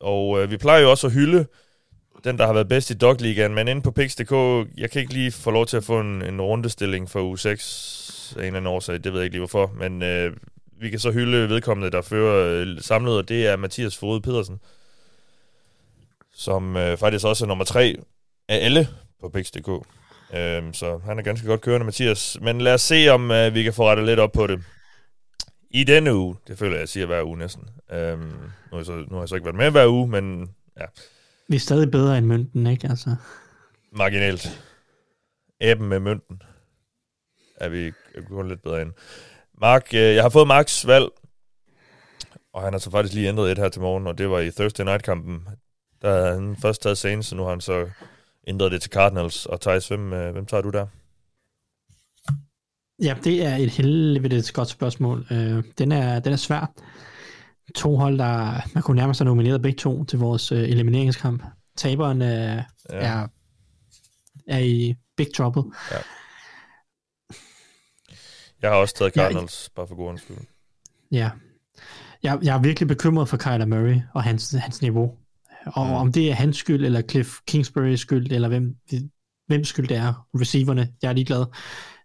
Og 0.00 0.42
øh, 0.42 0.50
vi 0.50 0.56
plejer 0.56 0.80
jo 0.80 0.90
også 0.90 1.06
at 1.06 1.12
hylde 1.12 1.46
den, 2.24 2.38
der 2.38 2.46
har 2.46 2.52
været 2.52 2.68
bedst 2.68 2.90
i 2.90 2.94
Dogligaen, 2.94 3.54
men 3.54 3.68
inde 3.68 3.82
på 3.82 3.90
Pix.dk, 3.90 4.32
jeg 4.76 4.90
kan 4.90 5.00
ikke 5.00 5.12
lige 5.12 5.32
få 5.32 5.50
lov 5.50 5.66
til 5.66 5.76
at 5.76 5.84
få 5.84 6.00
en, 6.00 6.22
en 6.22 6.40
rundestilling 6.40 7.10
for 7.10 7.20
u 7.20 7.36
6 7.36 8.34
af 8.36 8.40
en 8.40 8.46
eller 8.46 8.56
anden 8.56 8.66
årsag, 8.66 8.94
det 8.94 9.12
ved 9.12 9.20
jeg 9.20 9.24
ikke 9.24 9.34
lige 9.34 9.40
hvorfor, 9.40 9.72
men 9.78 10.02
øh, 10.02 10.36
vi 10.80 10.90
kan 10.90 10.98
så 10.98 11.10
hylde 11.10 11.48
vedkommende, 11.48 11.90
der 11.90 12.02
fører 12.02 12.62
øh, 12.62 12.80
samlet, 12.80 13.16
og 13.16 13.28
det 13.28 13.46
er 13.46 13.56
Mathias 13.56 13.96
Fode 13.96 14.20
Pedersen, 14.20 14.60
som 16.34 16.76
øh, 16.76 16.96
faktisk 16.96 17.24
også 17.24 17.44
er 17.44 17.48
nummer 17.48 17.64
3 17.64 17.96
af 18.48 18.64
alle 18.64 18.88
på 19.20 19.28
Pix.dk. 19.28 19.68
Øh, 20.34 20.62
så 20.72 21.00
han 21.04 21.18
er 21.18 21.22
ganske 21.22 21.46
godt 21.46 21.60
kørende, 21.60 21.84
Mathias. 21.84 22.38
Men 22.40 22.60
lad 22.60 22.74
os 22.74 22.80
se, 22.82 23.08
om 23.08 23.30
øh, 23.30 23.54
vi 23.54 23.62
kan 23.62 23.74
få 23.74 23.88
rettet 23.88 24.06
lidt 24.06 24.20
op 24.20 24.32
på 24.32 24.46
det. 24.46 24.62
I 25.70 25.84
denne 25.84 26.14
uge, 26.14 26.36
det 26.48 26.58
føler 26.58 26.72
jeg, 26.72 26.80
jeg 26.80 26.88
siger 26.88 27.06
hver 27.06 27.22
uge 27.22 27.38
næsten. 27.38 27.68
Øhm, 27.92 28.20
nu, 28.20 28.32
har 28.70 28.76
jeg 28.76 28.86
så, 28.86 28.92
nu 28.92 29.14
har 29.14 29.20
jeg 29.20 29.28
så 29.28 29.34
ikke 29.34 29.44
været 29.44 29.56
med 29.56 29.70
hver 29.70 29.86
uge, 29.86 30.08
men 30.08 30.50
ja, 30.80 30.84
vi 31.50 31.56
er 31.56 31.60
stadig 31.60 31.90
bedre 31.90 32.18
end 32.18 32.26
mønten, 32.26 32.66
ikke? 32.66 32.88
Altså, 32.88 33.16
marginalt. 33.92 34.62
Æben 35.60 35.88
med 35.88 36.00
mønten 36.00 36.42
er 37.56 37.68
vi 37.68 37.92
kun 38.28 38.48
lidt 38.48 38.62
bedre 38.62 38.82
end. 38.82 38.92
Mark, 39.60 39.94
øh, 39.94 40.00
jeg 40.00 40.22
har 40.22 40.28
fået 40.28 40.48
Marks 40.48 40.86
valg, 40.86 41.06
og 42.52 42.62
han 42.62 42.72
har 42.72 42.78
så 42.78 42.90
faktisk 42.90 43.14
lige 43.14 43.28
ændret 43.28 43.52
et 43.52 43.58
her 43.58 43.68
til 43.68 43.80
morgen, 43.80 44.06
og 44.06 44.18
det 44.18 44.30
var 44.30 44.38
i 44.40 44.50
Thursday 44.50 44.84
Night-kampen. 44.84 45.48
Der 46.02 46.10
havde 46.10 46.34
han 46.34 46.56
først 46.56 46.82
taget 46.82 46.98
Saints, 46.98 47.28
så 47.28 47.36
nu 47.36 47.42
har 47.42 47.50
han 47.50 47.60
så 47.60 47.90
ændret 48.46 48.72
det 48.72 48.82
til 48.82 48.90
Cardinals. 48.90 49.46
Og 49.46 49.60
Thijs, 49.60 49.88
hvem, 49.88 50.12
øh, 50.12 50.32
hvem 50.32 50.46
tager 50.46 50.62
du 50.62 50.70
der? 50.70 50.86
ja, 53.02 53.16
det 53.24 53.46
er 53.46 53.56
et 53.56 53.70
helvedes 53.70 54.52
godt 54.52 54.68
spørgsmål. 54.68 55.26
Øh, 55.30 55.64
den, 55.78 55.92
er, 55.92 56.20
den 56.20 56.32
er 56.32 56.36
svær. 56.36 56.72
To 57.74 57.96
hold, 57.96 58.18
der 58.18 58.60
man 58.74 58.82
kunne 58.82 58.96
nærmest 58.96 59.20
have 59.20 59.24
nomineret 59.24 59.62
begge 59.62 59.76
to 59.78 60.04
til 60.04 60.18
vores 60.18 60.52
øh, 60.52 60.58
elimineringskamp. 60.68 61.42
Taberen 61.76 62.22
er, 62.22 62.62
Ja. 62.90 62.96
ja. 62.96 63.02
er, 63.22 63.26
er 64.46 64.58
i 64.58 64.94
big 65.16 65.26
trouble. 65.36 65.62
Jeg 68.62 68.70
har 68.70 68.76
også 68.76 68.94
taget 68.94 69.16
Ja, 69.16 69.22
Cardinals, 69.22 69.70
bare 69.76 69.86
for 69.86 69.94
god 69.94 70.18
skyld. 70.18 70.36
Ja. 71.12 71.30
Jeg, 72.22 72.38
jeg 72.42 72.56
er 72.56 72.60
virkelig 72.60 72.88
bekymret 72.88 73.28
for 73.28 73.36
Kyler 73.36 73.66
Murray 73.66 74.00
og 74.14 74.22
hans, 74.22 74.50
hans 74.58 74.82
niveau. 74.82 75.14
Og 75.66 75.86
Mm. 75.86 75.92
om 75.92 76.12
det 76.12 76.30
er 76.30 76.34
hans 76.34 76.56
skyld, 76.56 76.84
eller 76.84 77.02
Cliff 77.02 77.28
Kingsbury's 77.50 77.96
skyld, 77.96 78.32
eller 78.32 78.48
hvem, 78.48 78.76
hvem 79.46 79.64
skyld 79.64 79.88
det 79.88 79.96
er, 79.96 80.26
receiverne, 80.40 80.88
jeg 81.02 81.08
er 81.08 81.12
ligeglad. 81.12 81.44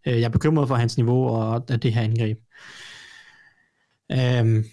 Øh, 0.08 0.14
Jeg 0.14 0.24
er 0.24 0.30
bekymret 0.30 0.68
for 0.68 0.76
hans 0.76 0.98
niveau 0.98 1.28
og 1.30 1.68
det 1.68 1.94
her 1.94 2.02
angreb. 2.02 2.38
Øhm, 4.12 4.66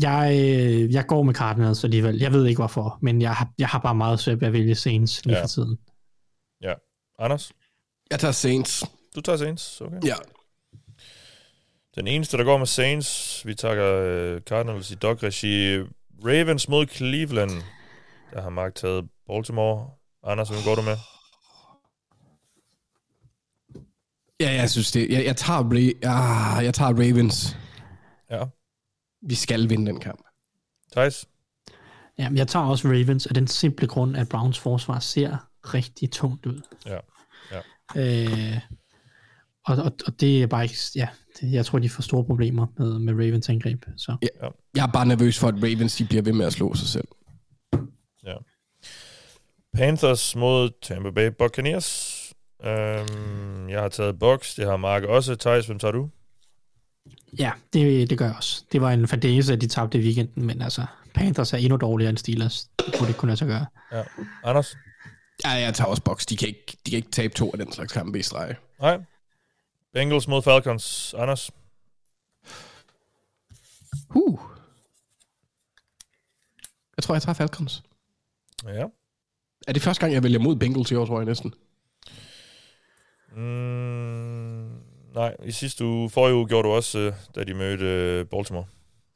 jeg, 0.00 0.30
øh, 0.40 0.92
jeg 0.94 1.06
går 1.06 1.22
med 1.22 1.34
Cardinals 1.34 1.84
alligevel. 1.84 2.18
Jeg 2.18 2.32
ved 2.32 2.46
ikke 2.46 2.58
hvorfor, 2.58 2.98
men 3.02 3.22
jeg 3.22 3.34
har, 3.34 3.48
jeg 3.58 3.68
har 3.68 3.78
bare 3.78 3.94
meget 3.94 4.20
svært 4.20 4.40
ved 4.40 4.46
at 4.48 4.52
vælge 4.52 4.74
Saints 4.74 5.24
lige 5.26 5.36
Ja. 5.36 5.42
for 5.42 5.48
tiden. 5.48 5.78
Ja. 6.62 6.74
Anders? 7.18 7.52
Jeg 8.10 8.18
tager 8.20 8.32
Saints. 8.32 8.84
Du 9.16 9.20
tager 9.20 9.36
Saints, 9.36 9.80
okay. 9.80 9.98
Ja. 10.04 10.14
Den 11.94 12.06
eneste, 12.06 12.36
der 12.36 12.44
går 12.44 12.58
med 12.58 12.66
Saints, 12.66 13.42
vi 13.46 13.54
tager 13.54 14.00
øh, 14.04 14.40
Cardinals 14.40 14.90
i 14.90 14.94
dog-regi. 14.94 15.78
Ravens 16.24 16.68
mod 16.68 16.86
Cleveland. 16.86 17.50
Der 18.32 18.42
har 18.42 18.50
Mark 18.50 18.74
taget 18.74 19.08
Baltimore. 19.26 19.90
Anders, 20.24 20.48
hvem 20.48 20.60
går 20.64 20.74
du 20.74 20.82
med? 20.82 20.96
Ja, 24.40 24.52
jeg 24.52 24.70
synes 24.70 24.92
det. 24.92 25.10
Jeg, 25.10 25.24
jeg, 25.24 25.36
tager, 25.36 25.60
Ra- 25.62 26.06
ah, 26.08 26.64
jeg 26.64 26.74
tager 26.74 26.90
Ravens. 26.90 27.56
Ja. 28.30 28.44
Vi 29.22 29.34
skal 29.34 29.68
vinde 29.68 29.86
den 29.86 30.00
kamp. 30.00 30.20
Thijs? 30.92 31.28
Ja, 32.18 32.28
men 32.28 32.38
jeg 32.38 32.48
tager 32.48 32.64
også 32.64 32.88
Ravens 32.88 33.26
af 33.26 33.34
den 33.34 33.46
simple 33.46 33.86
grund, 33.86 34.16
at 34.16 34.28
Browns 34.28 34.58
forsvar 34.58 34.98
ser 34.98 35.36
rigtig 35.64 36.10
tungt 36.10 36.46
ud. 36.46 36.60
Ja. 36.86 36.98
ja. 37.52 37.60
Øh, 37.96 38.60
og, 39.66 39.76
og, 39.76 39.92
og 40.06 40.20
det 40.20 40.42
er 40.42 40.46
bare 40.46 40.62
ikke, 40.62 40.76
ja, 40.94 41.08
det, 41.40 41.52
jeg 41.52 41.66
tror, 41.66 41.78
de 41.78 41.90
får 41.90 42.02
store 42.02 42.24
problemer 42.24 42.66
med, 42.78 42.98
med 42.98 43.14
Ravens 43.14 43.48
angreb. 43.48 43.84
Så. 43.96 44.16
Ja. 44.22 44.48
Jeg 44.76 44.86
er 44.86 44.92
bare 44.92 45.06
nervøs 45.06 45.38
for, 45.38 45.48
at 45.48 45.54
Ravens 45.54 45.96
de 45.96 46.04
bliver 46.04 46.22
ved 46.22 46.32
med 46.32 46.46
at 46.46 46.52
slå 46.52 46.74
sig 46.74 46.88
selv. 46.88 47.08
Ja. 48.24 48.34
Panthers 49.74 50.36
mod 50.36 50.70
Tampa 50.82 51.10
Bay 51.10 51.30
Buccaneers. 51.38 52.14
Øhm, 52.64 53.68
jeg 53.68 53.80
har 53.80 53.88
taget 53.88 54.18
Bucks, 54.18 54.54
det 54.54 54.66
har 54.66 54.76
Mark 54.76 55.02
også. 55.02 55.36
Thijs, 55.36 55.66
hvem 55.66 55.78
tager 55.78 55.92
du? 55.92 56.10
Ja, 57.38 57.52
det, 57.72 58.10
det 58.10 58.18
gør 58.18 58.26
jeg 58.26 58.36
også. 58.36 58.64
Det 58.72 58.80
var 58.80 58.90
en 58.90 59.08
fadese, 59.08 59.52
at 59.52 59.60
de 59.60 59.66
tabte 59.66 59.98
i 59.98 60.00
weekenden, 60.00 60.46
men 60.46 60.62
altså, 60.62 60.86
Panthers 61.14 61.52
er 61.52 61.56
endnu 61.56 61.76
dårligere 61.76 62.10
end 62.10 62.18
Steelers. 62.18 62.70
Det 62.78 62.94
kunne 62.98 63.08
det 63.08 63.16
kunne 63.16 63.26
lade 63.26 63.36
sig 63.36 63.48
gøre. 63.48 63.66
Ja. 63.92 64.02
Anders? 64.44 64.76
Ja, 65.44 65.50
jeg 65.50 65.74
tager 65.74 65.88
også 65.88 66.02
Bucks. 66.02 66.26
De 66.26 66.36
kan 66.36 66.48
ikke, 66.48 66.78
de 66.86 66.90
kan 66.90 66.96
ikke 66.96 67.10
tabe 67.10 67.34
to 67.34 67.50
af 67.52 67.58
den 67.58 67.72
slags 67.72 67.92
kampe 67.92 68.18
i 68.18 68.22
streg. 68.22 68.56
Nej. 68.80 68.98
Bengals 69.94 70.28
mod 70.28 70.42
Falcons. 70.42 71.14
Anders? 71.18 71.50
Uh. 74.14 74.40
Jeg 76.96 77.02
tror, 77.02 77.14
jeg 77.14 77.22
tager 77.22 77.34
Falcons. 77.34 77.82
Ja. 78.64 78.84
Er 79.68 79.72
det 79.72 79.82
første 79.82 80.00
gang, 80.00 80.12
jeg 80.12 80.22
vælger 80.22 80.38
mod 80.38 80.56
Bengals 80.56 80.90
i 80.90 80.94
år, 80.94 81.06
tror 81.06 81.18
jeg 81.18 81.26
næsten? 81.26 81.54
Mm, 83.36 84.17
nej, 85.18 85.36
i 85.44 85.52
sidste 85.52 85.84
uge, 85.84 86.10
forrige 86.10 86.34
uge 86.34 86.48
gjorde 86.48 86.68
du 86.68 86.72
også, 86.72 86.98
øh, 86.98 87.12
da 87.34 87.44
de 87.44 87.54
mødte 87.54 87.84
øh, 87.84 88.26
Baltimore. 88.26 88.66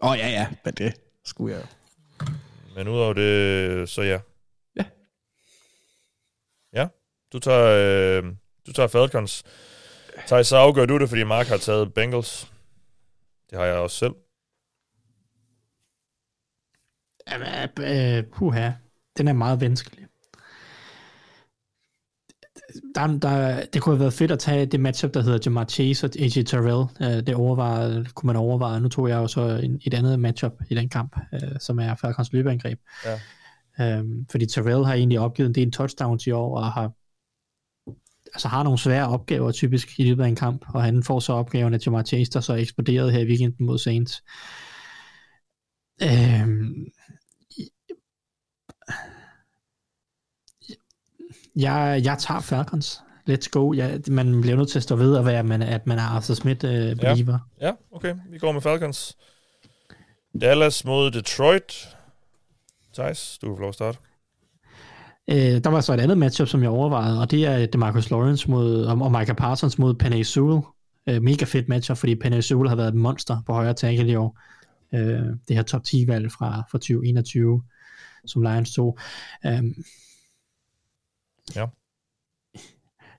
Åh, 0.01 0.11
oh, 0.11 0.19
ja, 0.19 0.29
ja, 0.29 0.47
men 0.65 0.75
det 0.75 0.95
skulle 1.25 1.57
jeg 1.57 1.67
Men 2.77 2.89
udover 2.89 3.13
det, 3.13 3.89
så 3.89 4.03
ja. 4.03 4.21
Ja. 4.77 4.85
Ja, 6.73 6.89
du 7.33 7.39
tager, 7.39 8.23
øh, 8.23 8.33
du 8.67 8.73
tager 8.73 8.89
Falcons. 8.89 9.45
Thijs, 10.27 10.47
så 10.47 10.57
afgør 10.57 10.87
du 10.87 10.99
det, 10.99 11.09
fordi 11.09 11.25
Mark 11.25 11.47
har 11.47 11.57
taget 11.57 11.95
Bengals. 11.95 12.53
Det 13.51 13.59
har 13.59 13.67
jeg 13.67 13.77
også 13.77 13.97
selv. 13.97 14.15
Jamen, 17.31 17.49
øh, 17.79 18.25
puha, 18.33 18.71
den 19.19 19.29
er 19.29 19.33
meget 19.33 19.61
vanskelig. 19.61 20.07
Der, 22.95 23.07
der, 23.07 23.65
det 23.73 23.83
kunne 23.83 23.95
have 23.95 24.01
været 24.01 24.13
fedt 24.13 24.31
at 24.31 24.39
tage 24.39 24.67
det 24.67 24.81
matchup, 24.81 25.15
der 25.15 25.23
hedder 25.23 25.39
Jamar 25.45 25.65
Chase 25.65 26.07
og 26.07 26.11
AJ 26.19 26.29
Terrell. 26.29 26.85
Øh, 27.01 27.27
det 27.27 27.35
overvejede, 27.35 28.07
kunne 28.15 28.27
man 28.27 28.37
overveje. 28.37 28.81
Nu 28.81 28.89
tog 28.89 29.09
jeg 29.09 29.17
jo 29.17 29.27
så 29.27 29.41
en, 29.63 29.81
et 29.85 29.95
andet 29.95 30.21
matchup 30.21 30.53
i 30.71 30.75
den 30.75 30.89
kamp, 30.89 31.17
øh, 31.35 31.61
som 31.61 31.79
er 31.79 31.95
Falcons 31.95 32.33
løbeangreb. 32.33 32.79
Ja. 33.05 33.19
Øhm, 33.81 34.27
fordi 34.31 34.47
Terrell 34.47 34.85
har 34.85 34.95
egentlig 34.95 35.21
opgivet 35.21 35.49
en 35.49 35.55
del 35.55 35.71
touchdowns 35.71 36.27
i 36.27 36.31
år, 36.31 36.57
og 36.57 36.73
har 36.73 36.93
altså 38.35 38.49
har 38.49 38.63
nogle 38.63 38.79
svære 38.79 39.09
opgaver 39.09 39.53
typisk 39.53 40.01
i 40.01 40.05
løbet 40.05 40.25
af 40.25 40.29
en 40.29 40.37
kamp, 40.37 40.65
og 40.75 40.83
han 40.83 41.03
får 41.03 41.21
så 41.21 41.33
opgaven 41.33 41.75
af 41.75 41.79
Jamar 41.87 42.03
Chase, 42.03 42.31
der 42.31 42.41
så 42.41 42.53
er 42.53 42.57
eksploderet 42.57 43.13
her 43.13 43.21
i 43.21 43.27
weekenden 43.27 43.67
mod 43.67 43.79
Saints. 43.79 44.23
Øhm, 46.03 46.87
jeg, 51.57 52.01
jeg 52.05 52.19
tager 52.19 52.41
Falcons. 52.41 53.01
Let's 53.31 53.49
go. 53.51 53.73
Ja, 53.73 53.99
man 54.09 54.41
bliver 54.41 54.57
nødt 54.57 54.69
til 54.69 54.79
at 54.79 54.83
stå 54.83 54.97
ved, 54.97 55.17
at, 55.17 55.27
være, 55.27 55.39
at 55.39 55.45
man, 55.45 55.63
at 55.63 55.87
man 55.87 55.99
er 55.99 56.03
Arthur 56.03 56.35
Smith 56.35 56.65
uh, 56.65 56.71
believer. 56.71 57.39
Ja, 57.61 57.73
okay. 57.91 58.15
Vi 58.31 58.39
går 58.39 58.53
med 58.53 58.61
Falcons. 58.61 59.17
Dallas 60.41 60.85
mod 60.85 61.11
Detroit. 61.11 61.89
Thijs, 62.95 63.39
du 63.43 63.47
kan 63.49 63.57
få 63.57 63.61
lov 63.61 63.69
at 63.69 63.75
starte. 63.75 63.99
Øh, 65.31 65.65
der 65.65 65.69
var 65.71 65.81
så 65.81 65.95
et 65.95 66.01
andet 66.01 66.19
matchup, 66.19 66.49
som 66.49 66.63
jeg 66.63 66.71
overvejede, 66.71 67.21
og 67.21 67.31
det 67.31 67.47
er 67.47 67.67
Demarcus 67.67 68.11
Lawrence 68.11 68.51
mod, 68.51 68.85
og, 68.85 68.99
og 69.03 69.13
Micah 69.13 69.37
Parsons 69.37 69.79
mod 69.79 69.95
Penny 69.95 70.23
Sewell. 70.23 70.61
Øh, 71.09 71.23
mega 71.23 71.45
fedt 71.45 71.69
matchup, 71.69 71.97
fordi 71.97 72.15
Penny 72.15 72.41
Sewell 72.41 72.69
har 72.69 72.77
været 72.77 72.89
et 72.89 72.95
monster 72.95 73.43
på 73.47 73.53
højre 73.53 73.75
tackle 73.75 74.09
i 74.09 74.17
år. 74.17 74.39
Øh, 74.95 75.27
det 75.49 75.57
her 75.57 75.63
top 75.63 75.83
10-valg 75.89 76.33
fra, 76.33 76.63
fra 76.71 76.79
2021, 76.79 77.63
som 78.27 78.43
Lions 78.43 78.75
tog. 78.75 78.99
Øh, 79.47 79.63
Ja. 81.55 81.67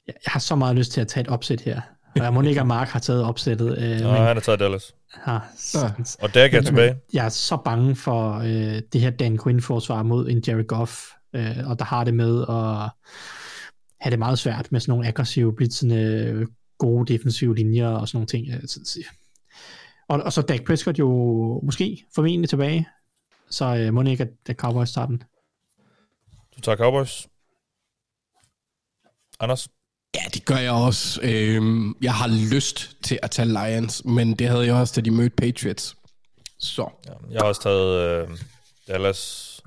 jeg, 0.07 0.13
jeg 0.25 0.31
har 0.31 0.39
så 0.39 0.55
meget 0.55 0.75
lyst 0.75 0.91
til 0.91 1.01
at 1.01 1.07
tage 1.07 1.21
et 1.21 1.27
opsæt 1.27 1.61
her. 1.61 1.81
Og 2.15 2.23
jeg 2.23 2.33
må 2.33 2.41
ikke, 2.41 2.61
at 2.61 2.67
Mark 2.67 2.87
har 2.87 2.99
taget 2.99 3.23
opsættet. 3.23 3.77
Øh, 3.77 4.01
Nå, 4.01 4.11
han 4.11 4.35
har 4.35 4.39
taget 4.39 4.59
Dallas. 4.59 4.95
har, 5.11 5.51
Og 6.21 6.33
Dak 6.33 6.53
er 6.53 6.61
tilbage. 6.61 6.95
Jeg 7.13 7.25
er 7.25 7.29
så 7.29 7.57
bange 7.57 7.95
for 7.95 8.33
øh, 8.33 8.81
det 8.93 9.01
her 9.01 9.09
Dan 9.09 9.39
Quinn-forsvar 9.43 10.03
mod 10.03 10.29
en 10.29 10.43
Jerry 10.47 10.67
Goff, 10.67 10.99
øh, 11.33 11.57
og 11.65 11.79
der 11.79 11.85
har 11.85 12.03
det 12.03 12.13
med 12.13 12.41
at 12.41 12.89
have 14.01 14.11
det 14.11 14.19
meget 14.19 14.39
svært 14.39 14.71
med 14.71 14.79
sådan 14.79 14.91
nogle 14.91 15.07
aggressive, 15.07 15.55
blitzende, 15.55 16.47
gode 16.77 17.13
defensive 17.13 17.55
linjer 17.55 17.87
og 17.87 18.07
sådan 18.07 18.17
nogle 18.17 18.27
ting. 18.27 18.47
Øh, 18.49 18.63
Og, 20.07 20.19
og 20.23 20.33
så 20.33 20.41
Dak 20.41 20.63
Prescott 20.63 20.99
jo 20.99 21.09
måske 21.63 22.05
formentlig 22.15 22.49
tilbage, 22.49 22.87
så 23.49 23.75
øh, 23.75 23.93
må 23.93 24.01
ikke, 24.03 24.23
at, 24.23 24.29
at 24.49 24.55
Cowboys 24.55 24.91
tager 24.91 25.07
den. 25.07 25.23
Du 26.55 26.61
tager 26.61 26.75
Cowboys. 26.75 27.27
Anders? 29.39 29.68
Ja, 30.15 30.22
det 30.34 30.45
gør 30.45 30.55
jeg 30.57 30.72
også. 30.72 31.19
Øhm, 31.23 31.95
jeg 32.01 32.14
har 32.14 32.27
lyst 32.53 32.97
til 33.03 33.19
at 33.22 33.31
tage 33.31 33.47
Lions, 33.47 34.05
men 34.05 34.34
det 34.35 34.47
havde 34.47 34.65
jeg 34.65 34.76
også, 34.76 34.93
da 34.95 35.01
de 35.01 35.11
mødte 35.11 35.35
Patriots. 35.35 35.95
Så. 36.60 36.89
Ja, 37.05 37.11
jeg 37.31 37.39
har 37.39 37.47
også 37.47 37.61
taget 37.61 38.27
øh, 38.30 38.38
Dallas. 38.88 39.61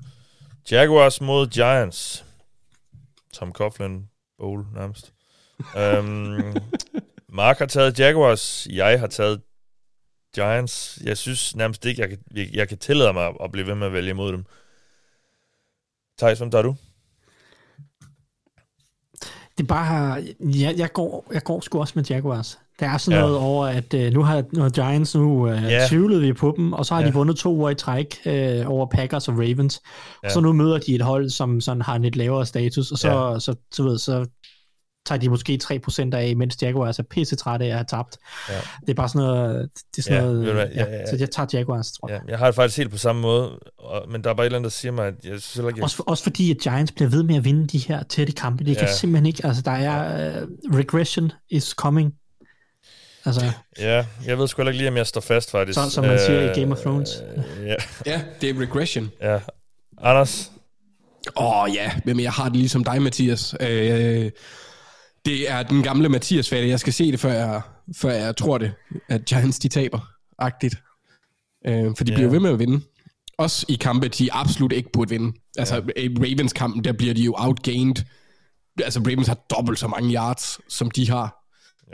Jaguars 0.71 1.21
mod 1.21 1.47
Giants. 1.47 2.25
Tom 3.33 3.51
Coughlin 3.53 4.09
Bowl 4.37 4.65
nærmest. 4.73 5.13
øhm, 5.77 6.55
Mark 7.39 7.57
har 7.59 7.65
taget 7.65 7.99
Jaguars. 7.99 8.67
Jeg 8.71 8.99
har 8.99 9.07
taget 9.07 9.41
Giants. 10.35 10.99
Jeg 11.03 11.17
synes 11.17 11.55
nærmest 11.55 11.85
ikke, 11.85 12.01
jeg 12.01 12.09
kan, 12.09 12.19
jeg, 12.35 12.49
jeg 12.53 12.69
kan 12.69 12.77
tillade 12.77 13.13
mig 13.13 13.33
at 13.43 13.51
blive 13.51 13.67
ved 13.67 13.75
med 13.75 13.87
at 13.87 13.93
vælge 13.93 14.09
imod 14.09 14.31
dem. 14.33 14.45
Thijs, 16.19 16.37
hvem 16.37 16.51
tager 16.51 16.61
du? 16.61 16.75
Det 19.57 19.67
bare, 19.67 20.23
ja, 20.39 20.73
jeg, 20.77 20.93
går, 20.93 21.27
jeg 21.33 21.43
går 21.43 21.61
sgu 21.61 21.79
også 21.79 21.93
med 21.95 22.03
Jaguars. 22.09 22.59
Der 22.79 22.89
er 22.89 22.97
sådan 22.97 23.19
Ja. 23.19 23.25
noget 23.25 23.37
over, 23.37 23.65
at 23.65 23.93
øh, 23.93 24.13
nu 24.13 24.23
har, 24.23 24.43
nu 24.53 24.61
har 24.61 24.69
Giants, 24.69 25.15
nu 25.15 25.47
øh, 25.49 25.63
ja. 25.63 25.87
tvivlede 25.89 26.21
vi 26.21 26.33
på 26.33 26.53
dem, 26.57 26.73
og 26.73 26.85
så 26.85 26.93
har 26.93 27.01
ja. 27.01 27.07
de 27.07 27.13
vundet 27.13 27.35
to 27.35 27.63
år 27.63 27.69
i 27.69 27.75
træk 27.75 28.17
øh, 28.25 28.71
over 28.71 28.85
Packers 28.85 29.27
og 29.27 29.33
Ravens. 29.33 29.81
Ja. 30.23 30.27
Ja. 30.27 30.33
Så 30.33 30.39
nu 30.39 30.53
møder 30.53 30.77
de 30.77 30.95
et 30.95 31.01
hold, 31.01 31.29
som 31.29 31.61
sådan 31.61 31.81
har 31.81 31.95
en 31.95 32.01
lidt 32.01 32.15
lavere 32.15 32.45
status, 32.45 32.91
og 32.91 32.97
så, 32.97 33.07
ja. 33.11 33.39
så, 33.39 33.45
så, 33.45 33.55
så, 33.71 33.83
ved, 33.83 33.97
så 33.97 34.25
tager 35.07 35.19
de 35.19 35.29
måske 35.29 35.59
3% 35.63 36.13
af, 36.15 36.35
mens 36.35 36.57
Jaguars 36.61 36.99
er 36.99 37.03
pisse 37.03 37.35
trætte 37.35 37.65
af 37.65 37.69
at 37.69 37.75
have 37.75 37.85
tabt. 37.89 38.17
Ja. 38.49 38.53
Det 38.81 38.89
er 38.89 38.93
bare 38.93 39.09
sådan 39.09 39.27
noget, 39.27 39.69
det 39.91 39.97
er 39.97 40.01
sådan 40.03 40.19
Ja, 40.19 40.25
noget, 40.25 40.53
hvad, 40.53 40.67
ja, 40.75 40.83
ja, 40.85 40.91
ja. 40.97 41.05
så 41.09 41.15
jeg 41.19 41.31
tager 41.31 41.47
Jaguars, 41.53 41.91
tror 41.91 42.09
jeg. 42.09 42.21
Ja, 42.25 42.31
jeg 42.31 42.39
har 42.39 42.45
det 42.45 42.55
faktisk 42.55 42.77
helt 42.77 42.91
på 42.91 42.97
samme 42.97 43.21
måde, 43.21 43.59
og, 43.79 44.09
men 44.11 44.23
der 44.23 44.29
er 44.29 44.33
bare 44.33 44.45
et 44.45 44.47
eller 44.47 44.59
andet, 44.59 44.71
der 44.71 44.75
siger 44.77 44.91
mig, 44.91 45.07
at 45.07 45.13
jeg 45.23 45.41
synes 45.41 45.53
heller 45.53 45.69
ikke... 45.69 45.83
Også, 45.83 45.95
for, 45.95 46.03
også 46.07 46.23
fordi, 46.23 46.51
at 46.51 46.57
Giants 46.57 46.91
bliver 46.91 47.09
ved 47.09 47.23
med 47.23 47.35
at 47.35 47.45
vinde 47.45 47.67
de 47.67 47.77
her 47.77 48.03
tætte 48.03 48.33
kampe. 48.33 48.63
Det 48.63 48.77
kan 48.77 48.87
Ja. 48.87 48.93
simpelthen 48.93 49.25
ikke, 49.25 49.45
altså 49.45 49.61
der 49.61 49.71
er, 49.71 50.41
uh, 50.43 50.47
regression 50.77 51.31
is 51.49 51.65
coming. 51.65 52.13
Altså, 53.25 53.45
Ja, 53.79 54.05
jeg 54.25 54.37
ved 54.37 54.47
sgu 54.47 54.61
heller 54.61 54.71
ikke 54.71 54.77
lige, 54.77 54.89
om 54.89 54.97
jeg 54.97 55.07
står 55.07 55.21
fast, 55.21 55.51
faktisk. 55.51 55.79
Så- 55.79 55.89
som 55.89 56.05
man 56.05 56.19
siger 56.19 56.51
i 56.51 56.59
Game 56.59 56.71
of 56.75 56.79
Thrones. 56.81 57.09
Øh, 57.37 57.65
ja. 57.67 57.75
Ja, 58.05 58.21
det 58.41 58.49
er 58.49 58.59
regression. 58.61 59.11
ja. 59.21 59.39
Anders? 60.01 60.51
Åh 61.35 61.61
oh, 61.63 61.69
ja, 61.75 61.91
men 62.05 62.19
jeg 62.19 62.31
har 62.31 62.43
det 62.49 62.55
ligesom 62.57 62.83
dig, 62.83 63.01
Mathias. 63.01 63.55
Øh, 63.59 64.31
det 65.27 65.51
er 65.51 65.63
den 65.63 65.83
gamle 65.83 66.09
mathias 66.09 66.49
fælde 66.49 66.69
Jeg 66.69 66.79
skal 66.79 66.93
se 66.93 67.11
det, 67.11 67.19
før 67.19 67.31
jeg, 67.31 67.61
før 67.95 68.11
jeg 68.11 68.37
tror 68.37 68.57
det, 68.57 68.73
at 69.09 69.25
Giants 69.25 69.59
de 69.59 69.67
taber. 69.67 69.99
Agtigt. 70.39 70.75
Øh, 71.67 71.95
for 71.97 72.03
de 72.03 72.11
Ja. 72.11 72.15
bliver 72.17 72.29
ved 72.29 72.39
med 72.39 72.49
at 72.49 72.59
vinde. 72.59 72.81
Også 73.37 73.65
i 73.69 73.75
kampe, 73.75 74.07
de 74.07 74.33
absolut 74.33 74.71
ikke 74.71 74.89
burde 74.93 75.09
vinde. 75.09 75.37
Altså, 75.57 75.75
i 75.97 76.07
Ravens-kampen, 76.19 76.83
der 76.83 76.91
bliver 76.93 77.13
de 77.13 77.21
jo 77.23 77.35
outgained. 77.37 77.95
Altså, 78.83 78.99
Ravens 78.99 79.27
har 79.27 79.35
dobbelt 79.57 79.79
så 79.79 79.87
mange 79.87 80.13
yards, 80.15 80.59
som 80.67 80.91
de 80.91 81.09
har. 81.09 81.43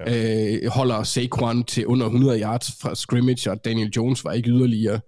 Ja. 0.08 0.54
Øh, 0.56 0.70
holder 0.72 1.04
Saquon 1.04 1.64
til 1.64 1.88
under 1.88 2.06
100 2.06 2.42
yards 2.42 2.72
fra 2.82 2.96
scrimmage, 2.96 3.52
og 3.52 3.66
Daniel 3.66 3.90
Jones 3.96 4.24
var 4.24 4.32
ikke 4.32 4.50
yderligere. 4.50 5.00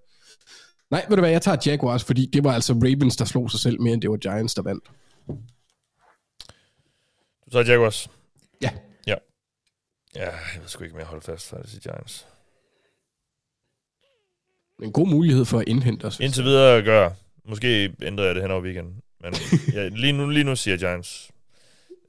Nej, 0.91 1.05
ved 1.09 1.17
du 1.17 1.21
hvad, 1.21 1.31
jeg 1.31 1.41
tager 1.41 1.57
Jaguars, 1.65 2.03
fordi 2.03 2.29
det 2.33 2.43
var 2.43 2.53
altså 2.53 2.73
Ravens, 2.73 3.15
der 3.17 3.25
slog 3.25 3.51
sig 3.51 3.59
selv 3.59 3.81
mere, 3.81 3.93
end 3.93 4.01
det 4.01 4.09
var 4.09 4.17
Giants, 4.17 4.53
der 4.53 4.61
vandt. 4.61 4.83
Du 7.45 7.49
tager 7.51 7.65
Jaguars? 7.71 8.09
Ja. 8.61 8.71
Ja. 9.07 9.15
Ja, 10.15 10.31
jeg 10.31 10.61
ved 10.61 10.67
sgu 10.67 10.83
ikke, 10.83 10.93
om 10.93 10.99
jeg 10.99 11.07
holder 11.07 11.25
fast 11.25 11.49
faktisk 11.49 11.75
i 11.75 11.89
Giants. 11.89 12.27
En 14.83 14.91
god 14.91 15.07
mulighed 15.07 15.45
for 15.45 15.59
at 15.59 15.67
indhente 15.67 16.05
os. 16.05 16.19
Indtil 16.19 16.43
videre 16.43 16.81
gør. 16.83 17.09
Måske 17.45 17.95
ændrer 18.01 18.25
jeg 18.25 18.35
det 18.35 18.43
hen 18.43 18.51
over 18.51 18.61
weekenden. 18.61 19.01
Men 19.21 19.33
ja, 19.73 19.87
lige, 19.87 20.13
nu, 20.13 20.29
lige 20.29 20.43
nu 20.43 20.55
siger 20.55 20.77
Giants. 20.77 21.31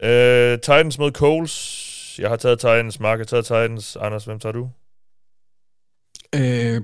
Uh, 0.02 0.60
Titans 0.60 0.98
mod 0.98 1.12
Coles. 1.12 2.18
Jeg 2.18 2.28
har 2.28 2.36
taget 2.36 2.58
Titans. 2.58 3.00
Mark 3.00 3.18
har 3.18 3.24
taget 3.24 3.44
Titans. 3.44 3.96
Anders, 3.96 4.24
hvem 4.24 4.38
tager 4.38 4.52
du? 4.52 4.70
Øh, 6.34 6.82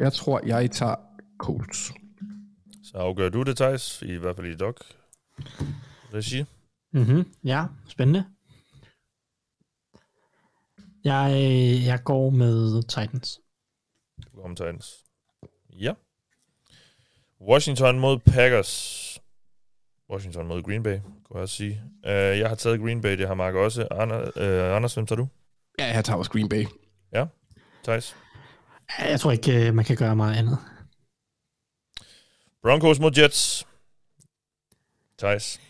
jeg 0.00 0.12
tror, 0.12 0.40
jeg 0.46 0.70
tager 0.70 0.94
Colts. 1.38 1.92
Så 2.84 2.98
afgør 2.98 3.28
du 3.28 3.42
det, 3.42 3.56
Thijs. 3.56 4.02
I 4.02 4.16
hvert 4.16 4.36
fald 4.36 4.46
i 4.46 4.56
dog. 4.56 4.74
Regi. 6.14 6.44
Mm-hmm. 6.96 7.32
Ja, 7.44 7.64
spændende. 7.88 8.24
Jeg, 11.04 11.30
jeg 11.86 12.00
går 12.04 12.30
med 12.30 12.82
Titans. 12.82 13.40
Du 14.24 14.40
kommer 14.40 14.56
Titans. 14.56 15.04
Ja. 15.70 15.92
Washington 17.40 17.98
mod 17.98 18.18
Packers. 18.18 19.02
Washington 20.10 20.46
mod 20.46 20.62
Green 20.62 20.82
Bay, 20.82 20.98
kunne 21.00 21.34
jeg 21.34 21.42
også 21.42 21.56
sige. 21.56 21.82
Uh, 22.04 22.10
jeg 22.10 22.48
har 22.48 22.54
taget 22.56 22.80
Green 22.80 23.00
Bay, 23.00 23.18
det 23.18 23.26
har 23.26 23.34
Mark 23.34 23.54
også. 23.54 23.88
Ander, 23.90 24.20
uh, 24.20 24.76
Anders, 24.76 24.94
hvem 24.94 25.06
tager 25.06 25.16
du? 25.16 25.28
Ja, 25.78 25.86
jeg 25.94 26.04
tager 26.04 26.18
også 26.18 26.30
Green 26.30 26.48
Bay. 26.48 26.64
Ja, 27.12 27.26
Thijs. 27.84 28.16
Jeg 28.98 29.20
tror 29.20 29.32
ikke, 29.32 29.68
øh, 29.68 29.74
man 29.74 29.84
kan 29.84 29.96
gøre 29.96 30.16
meget 30.16 30.36
andet. 30.36 30.58
Broncos 32.62 33.00
mod 33.00 33.18
Jets. 33.18 33.66
Thijs. 35.18 35.60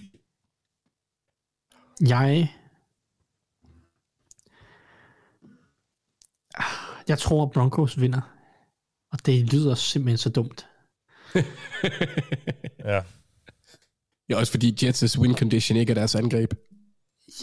Jeg... 2.00 2.54
Jeg 7.08 7.18
tror, 7.18 7.46
Broncos 7.46 8.00
vinder. 8.00 8.20
Og 9.12 9.26
det 9.26 9.52
lyder 9.52 9.74
simpelthen 9.74 10.18
så 10.18 10.30
dumt. 10.30 10.66
Ja. 12.84 13.02
Ja, 14.28 14.36
også 14.36 14.50
fordi 14.52 14.86
Jets' 14.86 15.18
win 15.20 15.36
condition 15.36 15.76
ikke 15.76 15.90
er 15.90 15.94
deres 15.94 16.14
angreb. 16.14 16.54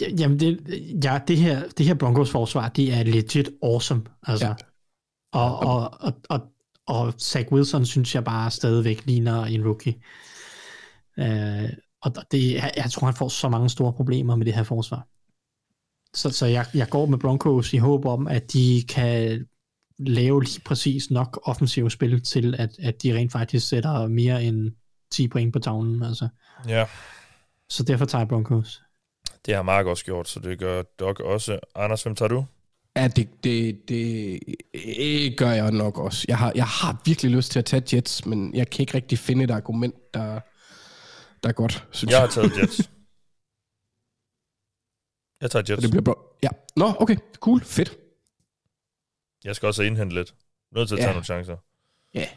Ja, 0.00 0.08
Jamen, 0.18 0.40
det, 0.40 0.60
ja, 1.04 1.20
det, 1.28 1.38
her, 1.38 1.68
det 1.78 1.86
her 1.86 1.94
Broncos 1.94 2.30
forsvar, 2.30 2.68
det 2.68 2.94
er 2.94 3.02
legit 3.02 3.50
awesome. 3.62 4.02
Altså. 4.22 4.46
Ja. 4.46 4.54
Og, 5.32 5.58
og, 5.58 5.90
og, 6.00 6.12
og, 6.28 6.40
og 6.86 7.12
Zach 7.20 7.52
Wilson 7.52 7.86
synes 7.86 8.14
jeg 8.14 8.24
bare 8.24 8.50
stadigvæk 8.50 9.06
ligner 9.06 9.44
en 9.44 9.66
rookie. 9.66 9.94
Uh, 11.16 11.70
og 12.04 12.14
det, 12.30 12.52
jeg, 12.54 12.72
jeg 12.76 12.90
tror, 12.90 13.06
han 13.06 13.14
får 13.14 13.28
så 13.28 13.48
mange 13.48 13.68
store 13.70 13.92
problemer 13.92 14.36
med 14.36 14.46
det 14.46 14.54
her 14.54 14.62
forsvar. 14.62 15.06
Så, 16.14 16.30
så 16.30 16.46
jeg, 16.46 16.66
jeg 16.74 16.88
går 16.88 17.06
med 17.06 17.18
Broncos 17.18 17.72
i 17.72 17.76
håb 17.76 18.04
om, 18.06 18.28
at 18.28 18.52
de 18.52 18.82
kan 18.88 19.46
lave 19.98 20.42
lige 20.42 20.60
præcis 20.60 21.10
nok 21.10 21.40
offensiv 21.44 21.90
spil 21.90 22.22
til, 22.22 22.54
at, 22.58 22.70
at 22.78 23.02
de 23.02 23.14
rent 23.16 23.32
faktisk 23.32 23.68
sætter 23.68 24.06
mere 24.08 24.44
end 24.44 24.72
10 25.12 25.28
point 25.28 25.52
på 25.52 25.58
tavlen. 25.58 26.02
Altså. 26.02 26.28
Ja, 26.68 26.84
Så 27.68 27.82
derfor 27.82 28.04
tager 28.04 28.20
jeg 28.20 28.28
Broncos. 28.28 28.82
det 29.46 29.54
har 29.54 29.62
Mark 29.62 29.86
også 29.86 30.04
gjort, 30.04 30.28
så 30.28 30.40
det 30.40 30.58
gør 30.58 30.82
Doc 30.82 31.20
også. 31.20 31.58
Anders, 31.74 32.02
hvem 32.02 32.14
tager 32.14 32.28
du? 32.28 32.44
Ja, 32.96 33.08
det, 33.08 33.44
det, 33.44 33.88
det, 33.88 34.40
det 34.74 35.36
gør 35.36 35.50
jeg 35.50 35.70
nok 35.72 35.98
også. 35.98 36.24
Jeg 36.28 36.38
har, 36.38 36.52
jeg 36.54 36.66
har 36.66 37.02
virkelig 37.04 37.32
lyst 37.32 37.52
til 37.52 37.58
at 37.58 37.64
tage 37.64 37.96
Jets, 37.96 38.26
men 38.26 38.54
jeg 38.54 38.70
kan 38.70 38.82
ikke 38.82 38.94
rigtig 38.94 39.18
finde 39.18 39.44
et 39.44 39.50
argument, 39.50 39.94
der, 40.14 40.40
der 41.44 41.48
er 41.48 41.52
godt, 41.52 41.86
synes 41.92 42.10
Jeg 42.12 42.16
jeg. 42.16 42.20
har 42.20 42.28
taget 42.28 42.52
Jets. 42.62 42.90
Jeg 45.40 45.50
tager 45.50 45.64
Jets. 45.68 45.82
det 45.82 45.90
bliver 45.90 46.02
bra. 46.02 46.14
Ja. 46.42 46.48
Nå, 46.76 46.92
okay. 47.00 47.16
Cool. 47.40 47.60
Fedt. 47.64 47.96
Jeg 49.44 49.56
skal 49.56 49.66
også 49.66 49.82
indhente 49.82 50.14
lidt. 50.14 50.34
Nødt 50.76 50.88
til 50.88 50.94
at 50.94 50.98
Ja. 50.98 51.04
tage 51.04 51.12
nogle 51.12 51.24
chancer. 51.24 51.56
Ja. 52.14 52.28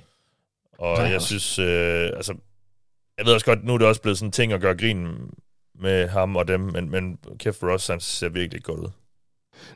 Og 0.79 0.97
jeg 1.07 1.15
også. 1.15 1.27
synes, 1.27 1.59
øh, 1.59 2.09
altså, 2.15 2.35
jeg 3.17 3.25
ved 3.25 3.33
også 3.33 3.45
godt, 3.45 3.63
nu 3.63 3.73
er 3.73 3.77
det 3.77 3.87
også 3.87 4.01
blevet 4.01 4.17
sådan 4.17 4.27
en 4.27 4.31
ting 4.31 4.53
at 4.53 4.61
gøre 4.61 4.77
grin 4.77 5.07
med 5.75 6.07
ham 6.07 6.35
og 6.35 6.47
dem, 6.47 6.59
men, 6.59 6.89
men 6.89 7.17
kæft 7.39 7.63
Ross, 7.63 7.87
han 7.87 7.99
ser 7.99 8.29
virkelig 8.29 8.63
godt 8.63 8.79
ud. 8.79 8.89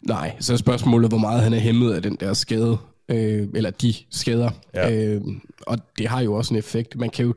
Nej, 0.01 0.35
så 0.39 0.53
er 0.53 0.57
spørgsmålet, 0.57 1.09
hvor 1.11 1.17
meget 1.17 1.41
han 1.43 1.53
er 1.53 1.59
hæmmet 1.59 1.93
af 1.93 2.01
den 2.01 2.15
der 2.15 2.33
skade, 2.33 2.77
øh, 3.09 3.47
eller 3.55 3.69
de 3.69 3.93
skader. 4.09 4.51
Ja. 4.73 4.91
Øh, 5.15 5.21
og 5.61 5.77
det 5.97 6.07
har 6.07 6.21
jo 6.21 6.33
også 6.33 6.53
en 6.53 6.57
effekt. 6.57 6.95
Man 6.95 7.09
kan 7.09 7.25
jo, 7.25 7.35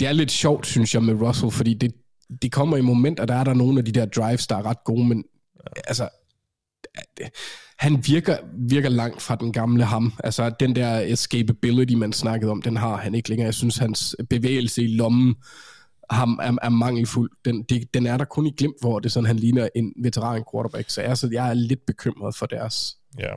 det 0.00 0.08
er 0.08 0.12
lidt 0.12 0.30
sjovt, 0.30 0.66
synes 0.66 0.94
jeg, 0.94 1.02
med 1.02 1.14
Russell, 1.14 1.50
fordi 1.50 1.74
det, 1.74 1.94
det 2.42 2.52
kommer 2.52 2.76
i 2.76 2.80
momenter, 2.80 3.24
der 3.24 3.34
er 3.34 3.44
der 3.44 3.54
nogle 3.54 3.78
af 3.78 3.84
de 3.84 3.92
der 3.92 4.06
drives, 4.06 4.46
der 4.46 4.56
er 4.56 4.66
ret 4.66 4.84
gode, 4.84 5.08
men 5.08 5.24
ja. 5.56 5.80
altså, 5.86 6.08
han 7.78 8.06
virker, 8.06 8.36
virker 8.68 8.88
langt 8.88 9.22
fra 9.22 9.36
den 9.36 9.52
gamle 9.52 9.84
ham. 9.84 10.12
Altså, 10.24 10.50
den 10.60 10.76
der 10.76 11.00
escapability, 11.00 11.94
man 11.94 12.12
snakkede 12.12 12.50
om, 12.50 12.62
den 12.62 12.76
har 12.76 12.96
han 12.96 13.14
ikke 13.14 13.28
længere. 13.28 13.46
Jeg 13.46 13.54
synes, 13.54 13.76
hans 13.76 14.16
bevægelse 14.30 14.82
i 14.82 14.86
lommen 14.86 15.34
ham 16.10 16.38
er, 16.42 16.56
er 16.62 16.68
mangelfuld. 16.68 17.30
Den, 17.44 17.62
det, 17.62 17.94
den 17.94 18.06
er 18.06 18.16
der 18.16 18.24
kun 18.24 18.46
i 18.46 18.50
glimt, 18.56 18.76
hvor 18.80 18.98
det 18.98 19.12
sådan, 19.12 19.26
han 19.26 19.36
ligner 19.36 19.68
en 19.74 19.92
veteran 19.96 20.44
quarterback. 20.52 20.90
Så 20.90 21.00
jeg, 21.00 21.10
er 21.10 21.14
så 21.14 21.28
jeg 21.32 21.50
er 21.50 21.54
lidt 21.54 21.86
bekymret 21.86 22.34
for 22.36 22.46
deres. 22.46 22.96
Ja, 23.18 23.34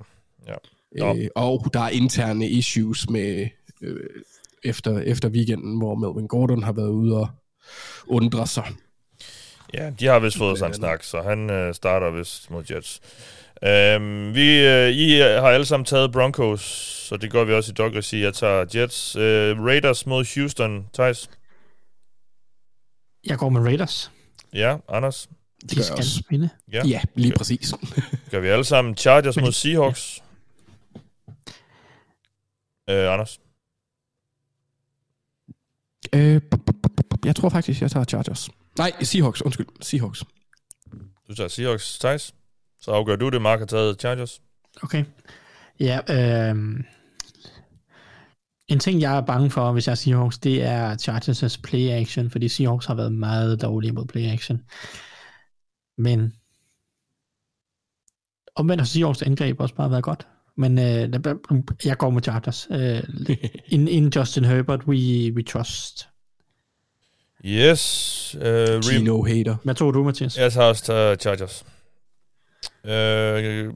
ja. 0.48 0.56
Nå. 0.98 1.16
Øh, 1.16 1.28
og 1.36 1.66
der 1.74 1.80
er 1.80 1.90
interne 1.90 2.50
issues 2.50 3.10
med 3.10 3.48
øh, 3.82 4.10
efter, 4.64 5.00
efter 5.00 5.30
weekenden, 5.30 5.78
hvor 5.78 5.96
Melvin 5.96 6.28
Gordon 6.28 6.64
har 6.64 6.72
været 6.72 6.90
ude 6.90 7.18
og 7.20 7.30
undre 8.08 8.48
sig. 8.48 8.68
Ja, 9.74 9.90
de 10.00 10.06
har 10.06 10.20
vist 10.20 10.38
fået 10.38 10.58
sig 10.58 10.68
en 10.68 10.74
snak, 10.74 11.04
så 11.04 11.22
han 11.22 11.50
øh, 11.50 11.74
starter 11.74 12.12
vist 12.12 12.52
mod 12.52 12.64
Jets. 12.72 13.02
Øhm, 13.64 14.36
vi, 14.36 14.68
øh, 14.68 14.90
I 14.90 15.20
har 15.20 15.48
alle 15.48 15.66
sammen 15.66 15.86
taget 15.86 16.12
Broncos, 16.12 16.62
så 17.10 17.18
det 17.18 17.32
gør 17.32 17.44
vi 17.44 17.54
også 17.54 17.72
i 17.72 17.74
dog 17.74 17.94
regi. 17.96 18.22
Jeg 18.24 18.34
tager 18.34 18.66
Jets. 18.76 19.16
Øh, 19.16 19.64
Raiders 19.64 20.06
mod 20.06 20.36
Houston. 20.36 20.88
Thijs? 20.94 21.30
Jeg 23.26 23.38
går 23.38 23.50
med 23.50 23.62
Raiders. 23.62 24.12
Ja, 24.54 24.78
Anders? 24.90 25.30
De 25.70 25.76
gør 25.76 25.80
jeg 25.80 25.86
skal 25.86 25.98
også. 25.98 26.24
vinde. 26.30 26.50
Ja, 26.74 26.82
Ja, 26.88 27.02
lige 27.16 27.34
præcis. 27.38 27.74
gør 28.32 28.40
vi 28.40 28.48
alle 28.48 28.64
sammen. 28.64 28.98
Chargers 28.98 29.38
mod 29.38 29.48
de- 29.48 29.54
Seahawks. 29.54 30.24
Øh, 32.90 33.14
Anders? 33.14 33.40
Øh, 36.14 36.42
jeg 37.26 37.36
tror 37.36 37.50
faktisk, 37.50 37.82
jeg 37.82 37.92
tager 37.92 38.04
Chargers. 38.04 38.50
Nej, 38.78 38.92
Seahawks, 39.02 39.42
undskyld. 39.42 39.68
Seahawks. 39.82 40.24
Du 41.28 41.36
tager 41.36 41.48
Seahawks. 41.48 42.00
Thijs? 42.00 42.36
Så 42.82 42.92
afgør 42.92 43.16
du 43.16 43.30
det. 43.30 43.42
Mark 43.42 43.60
har 43.60 43.66
taget 43.66 44.00
Chargers. 44.00 44.42
Okay. 44.82 45.06
Ja, 45.80 46.00
øh, 46.10 46.84
en 48.68 48.80
ting, 48.80 49.02
jeg 49.02 49.18
er 49.18 49.22
bange 49.22 49.50
for, 49.50 49.72
hvis 49.72 49.88
jeg 49.88 49.92
er 49.92 49.96
Seahawks, 49.96 50.38
det 50.38 50.64
er 50.64 50.98
Chargers' 50.98 51.62
play 51.64 51.90
action, 51.90 52.30
fordi 52.30 52.48
Seahawks 52.48 52.86
har 52.86 52.96
været 52.96 53.12
meget 53.12 53.62
dårlige 53.62 53.92
mod 53.92 54.06
play 54.06 54.34
action. 54.34 54.62
Men 55.98 56.34
omvendt 58.56 58.82
har 58.82 58.86
Seahawks 58.86 59.22
angreb 59.22 59.60
også 59.60 59.76
bare 59.76 59.92
været 59.92 60.04
godt. 60.04 60.28
Men 60.58 60.80
øh, 60.80 61.10
jeg 61.86 61.98
går 61.98 62.10
med 62.10 62.22
Chargers. 62.24 62.68
Øh, 62.72 63.04
in, 63.76 63.88
in 63.88 64.12
Justin 64.16 64.46
Herbert, 64.46 64.84
we, 64.88 65.32
we 65.36 65.44
trust. 65.44 66.08
Yes. 67.46 68.36
Øh, 68.36 68.44
rem- 68.44 68.82
Gino 69.00 69.24
hater. 69.24 69.56
Hvad 69.64 69.76
tror 69.76 69.92
du, 69.92 70.04
Mathias? 70.04 70.38
Jeg 70.38 70.54
tager 70.54 70.68
også 70.68 70.84
taget 70.84 71.22
Chargers. 71.22 71.66
Øh, 72.86 73.74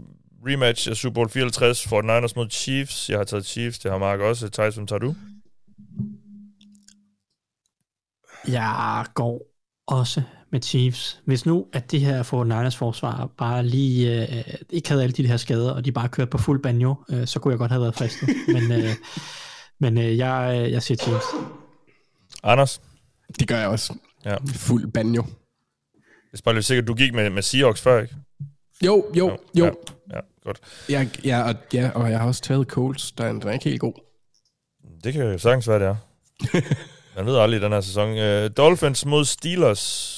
rematch 0.48 0.90
af 0.90 0.96
Super 0.96 1.14
Bowl 1.14 1.30
54, 1.30 1.86
49ers 1.86 2.34
mod 2.36 2.50
Chiefs. 2.50 3.10
Jeg 3.10 3.18
har 3.20 3.24
taget 3.24 3.46
Chiefs, 3.46 3.80
det 3.80 3.92
har 3.92 3.98
Mark 3.98 4.20
også. 4.20 4.50
Thijs, 4.50 4.76
hvem 4.76 4.88
tager 4.88 5.00
du? 5.00 5.16
Jeg 8.48 9.06
går 9.14 9.42
også 9.88 10.22
med 10.52 10.62
Chiefs. 10.62 11.22
Hvis 11.26 11.46
nu, 11.46 11.66
at 11.74 11.92
det 11.92 12.02
her 12.02 12.24
for 12.24 12.44
Niners 12.44 12.76
forsvar 12.76 13.30
bare 13.38 13.66
lige 13.66 14.22
øh, 14.22 14.44
ikke 14.70 14.90
havde 14.90 15.04
alle 15.04 15.14
de 15.14 15.28
her 15.28 15.38
skader, 15.38 15.72
og 15.72 15.86
de 15.86 15.92
bare 15.92 16.10
kørte 16.10 16.30
på 16.30 16.38
fuld 16.38 16.64
banjo, 16.64 16.96
øh, 17.10 17.28
så 17.28 17.40
kunne 17.40 17.52
jeg 17.52 17.60
godt 17.60 17.72
have 17.72 17.82
været 17.82 17.96
fristet. 17.96 18.30
men 18.54 18.72
øh, 18.72 18.90
men 19.80 19.98
øh, 19.98 20.18
jeg, 20.18 20.62
øh, 20.66 20.72
jeg 20.72 20.84
siger 20.84 20.98
Chiefs. 20.98 21.26
Anders? 22.44 22.82
Det 23.40 23.48
gør 23.48 23.58
jeg 23.58 23.68
også. 23.68 23.94
Ja. 24.26 24.36
Fuld 24.48 24.92
banjo. 24.92 25.22
Det 26.32 26.40
er 26.40 26.44
bare 26.46 26.56
lidt 26.56 26.66
sikkert, 26.66 26.88
du 26.88 26.94
gik 26.94 27.14
med, 27.14 27.30
med 27.30 27.42
Seahawks 27.42 27.82
før, 27.82 28.02
ikke? 28.02 28.16
Jo, 28.86 29.06
jo, 29.18 29.38
jo. 29.58 29.66
Ja, 29.66 29.72
ja 30.16 30.20
godt. 30.44 30.60
Jeg, 30.90 31.10
ja, 31.26 31.42
og, 31.42 31.56
ja, 31.74 31.90
og 31.96 32.12
jeg 32.12 32.20
har 32.20 32.28
også 32.28 32.42
taget 32.42 32.68
Colts. 32.68 33.12
Der 33.12 33.24
er, 33.24 33.32
den 33.32 33.48
er 33.48 33.52
ikke 33.52 33.70
helt 33.70 33.80
god. 33.80 33.94
Det 35.04 35.14
kan 35.14 35.22
jo 35.22 35.38
sagtens 35.38 35.68
være, 35.68 35.80
det 35.80 35.88
er. 35.88 35.96
Man 37.16 37.26
ved 37.26 37.38
aldrig 37.38 37.60
i 37.60 37.64
den 37.64 37.72
her 37.72 37.82
sæson. 37.82 38.10
Uh, 38.10 38.52
Dolphins 38.58 39.06
mod 39.06 39.26
Steelers. 39.26 40.17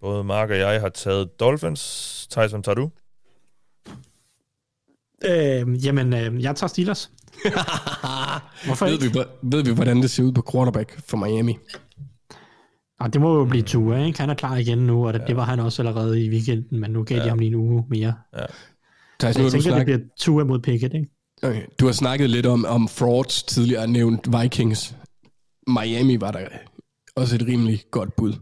Både 0.00 0.24
Mark 0.24 0.50
og 0.50 0.58
jeg 0.58 0.80
har 0.80 0.88
taget 0.88 1.40
Dolphins. 1.40 2.28
Hvem 2.34 2.62
tager 2.62 2.74
du? 2.74 2.90
Øh, 5.24 5.84
jamen, 5.86 6.12
øh, 6.12 6.42
jeg 6.42 6.56
tager 6.56 6.68
Steelers. 6.68 7.10
Hvorfor 8.66 8.86
ved, 8.86 9.02
ikke? 9.02 9.18
vi, 9.18 9.24
ved 9.42 9.64
vi, 9.64 9.70
hvordan 9.70 10.02
det 10.02 10.10
ser 10.10 10.22
ud 10.22 10.32
på 10.32 10.42
quarterback 10.52 11.08
for 11.08 11.16
Miami? 11.16 11.58
Ah, 13.00 13.12
det 13.12 13.20
må 13.20 13.38
jo 13.38 13.44
blive 13.44 13.62
Tua, 13.62 14.04
ikke? 14.04 14.20
Han 14.20 14.30
er 14.30 14.34
klar 14.34 14.56
igen 14.56 14.78
nu, 14.78 15.06
og 15.06 15.12
det, 15.12 15.20
ja. 15.20 15.26
det 15.26 15.36
var 15.36 15.44
han 15.44 15.60
også 15.60 15.82
allerede 15.82 16.24
i 16.24 16.30
weekenden, 16.30 16.80
men 16.80 16.90
nu 16.90 17.04
gav 17.04 17.16
ja. 17.18 17.24
de 17.24 17.28
ham 17.28 17.38
lige 17.38 17.48
en 17.48 17.54
uge 17.54 17.84
mere. 17.88 18.14
Ja. 18.36 18.38
Nu 18.40 18.46
jeg 19.22 19.34
tænker, 19.34 19.50
det 19.50 19.62
snakket, 19.62 19.84
bliver 19.84 19.98
Tua 20.18 20.44
mod 20.44 20.58
Pickett, 20.58 20.94
ikke? 20.94 21.08
Okay. 21.42 21.62
Du 21.80 21.86
har 21.86 21.92
snakket 21.92 22.30
lidt 22.30 22.46
om, 22.46 22.64
om 22.64 22.88
frauds 22.88 23.42
tidligere 23.42 23.86
nævnt 23.86 24.42
Vikings. 24.42 24.96
Miami 25.66 26.20
var 26.20 26.30
der 26.30 26.48
også 27.16 27.34
et 27.34 27.46
rimelig 27.46 27.82
godt 27.90 28.16
bud. 28.16 28.32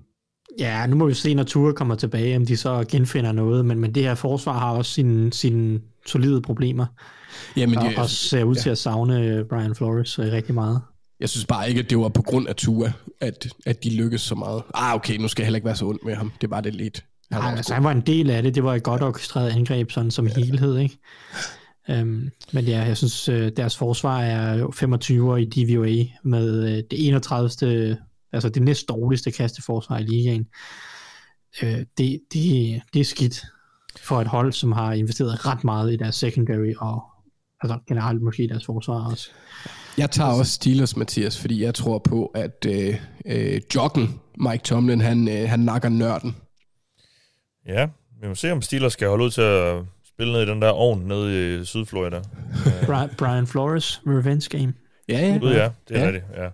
Ja, 0.59 0.87
nu 0.87 0.97
må 0.97 1.07
vi 1.07 1.15
se, 1.15 1.35
når 1.35 1.43
Ture 1.43 1.73
kommer 1.73 1.95
tilbage, 1.95 2.37
om 2.37 2.47
de 2.47 2.57
så 2.57 2.85
genfinder 2.89 3.33
noget, 3.33 3.65
men, 3.65 3.79
men 3.79 3.95
det 3.95 4.03
her 4.03 4.15
forsvar 4.15 4.59
har 4.59 4.71
også 4.71 4.93
sine, 4.93 5.33
sine 5.33 5.81
solide 6.07 6.43
problemer, 6.43 6.87
Jamen, 7.57 7.79
og 7.79 7.85
jeg, 7.85 7.99
også 7.99 8.17
ser 8.17 8.45
ud 8.45 8.55
til 8.55 8.71
at 8.71 8.79
savne 8.79 9.21
øh, 9.21 9.45
Brian 9.45 9.75
Flores 9.75 10.19
øh, 10.19 10.33
rigtig 10.33 10.55
meget. 10.55 10.81
jeg 11.21 11.29
synes 11.29 11.45
bare 11.47 11.69
ikke, 11.69 11.81
at 11.81 11.91
det 11.91 11.99
var 11.99 12.09
på 12.09 12.23
grund 12.23 12.49
af 12.49 12.57
Tua, 12.57 12.93
at, 13.21 13.47
at 13.67 13.85
de 13.85 13.97
lykkedes 13.97 14.23
så 14.23 14.35
meget. 14.35 14.63
Ah, 14.75 14.95
okay, 14.95 15.17
nu 15.17 15.29
skal 15.29 15.43
jeg 15.43 15.47
heller 15.47 15.57
ikke 15.57 15.67
være 15.67 15.77
så 15.77 15.85
ondt 15.85 16.05
med 16.05 16.15
ham. 16.15 16.33
Det 16.41 16.51
var 16.51 16.61
det 16.61 16.75
lidt. 16.75 17.05
Han 17.31 17.39
var 17.39 17.43
Nej, 17.43 17.53
også 17.53 17.59
altså, 17.59 17.71
god. 17.73 17.75
han 17.75 17.85
var 17.85 17.91
en 17.91 18.01
del 18.01 18.31
af 18.31 18.43
det. 18.43 18.55
Det 18.55 18.65
var 18.65 18.75
et 18.75 18.83
godt 18.83 19.03
orkestreret 19.03 19.51
angreb, 19.51 19.91
sådan 19.91 20.11
som 20.11 20.27
ja. 20.27 20.35
helhed, 20.35 20.79
ikke? 20.79 20.99
Um, 21.89 22.31
men 22.53 22.65
ja, 22.65 22.83
jeg 22.83 22.97
synes, 22.97 23.29
øh, 23.29 23.53
deres 23.57 23.77
forsvar 23.77 24.21
er 24.21 24.59
jo 24.59 24.71
25 24.75 25.43
i 25.43 25.45
DVOA 25.45 26.05
med 26.23 26.83
det 26.83 27.07
31. 27.07 27.97
Altså 28.33 28.49
det 28.49 28.63
næst 28.63 28.89
dårligste 28.89 29.31
kasteforsvar 29.31 29.99
i 29.99 30.03
ligaen. 30.03 30.47
Øh, 31.63 31.79
det, 31.99 32.21
det, 32.33 32.83
det 32.95 33.01
er 33.01 33.05
skidt 33.05 33.45
for 34.01 34.21
et 34.21 34.27
hold, 34.27 34.53
som 34.53 34.73
har 34.73 34.93
investeret 34.93 35.47
ret 35.47 35.65
meget 35.65 35.93
i 35.93 35.97
deres 35.97 36.17
secondary 36.17 36.73
og 36.79 37.03
altså 37.63 37.79
generelt 37.89 38.23
måske 38.23 38.45
i 38.45 38.47
deres 38.47 38.65
forsvar 38.67 39.11
også. 39.11 39.31
Jeg 39.99 40.11
tager 40.11 40.31
også 40.31 40.53
Steelers, 40.53 40.97
Mathias, 40.97 41.41
fordi 41.41 41.63
jeg 41.63 41.75
tror 41.75 41.99
på, 41.99 42.27
at 42.27 42.67
øh, 42.69 42.95
øh, 43.27 43.61
joggen, 43.75 44.21
Mike 44.39 44.65
Tomlin, 44.65 45.01
han, 45.01 45.29
øh, 45.29 45.49
han 45.49 45.61
nakker 45.61 45.89
nørden. 45.89 46.37
Ja, 47.67 47.89
vi 48.23 48.29
må 48.29 48.35
se, 48.35 48.53
om 48.53 48.63
Steelers 48.63 48.93
skal 48.93 49.09
holde 49.09 49.25
ud 49.25 49.31
til 49.31 49.41
at 49.41 49.83
spille 50.09 50.33
ned 50.33 50.43
i 50.43 50.47
den 50.47 50.63
der 50.63 50.69
ovn 50.71 51.01
nede 51.09 51.61
i 51.61 51.65
Sydflorida. 51.65 52.21
Brian, 52.87 53.11
Brian 53.19 53.47
Flores, 53.47 54.03
revenge 54.07 54.59
game. 54.59 54.75
Ja, 55.09 55.19
ja. 55.19 55.39
Gud 55.39 55.53
ja, 55.53 55.71
det 55.89 55.97
er 55.97 56.01
Ja. 56.01 56.07
rigtigt, 56.07 56.25
ja. 56.37 56.49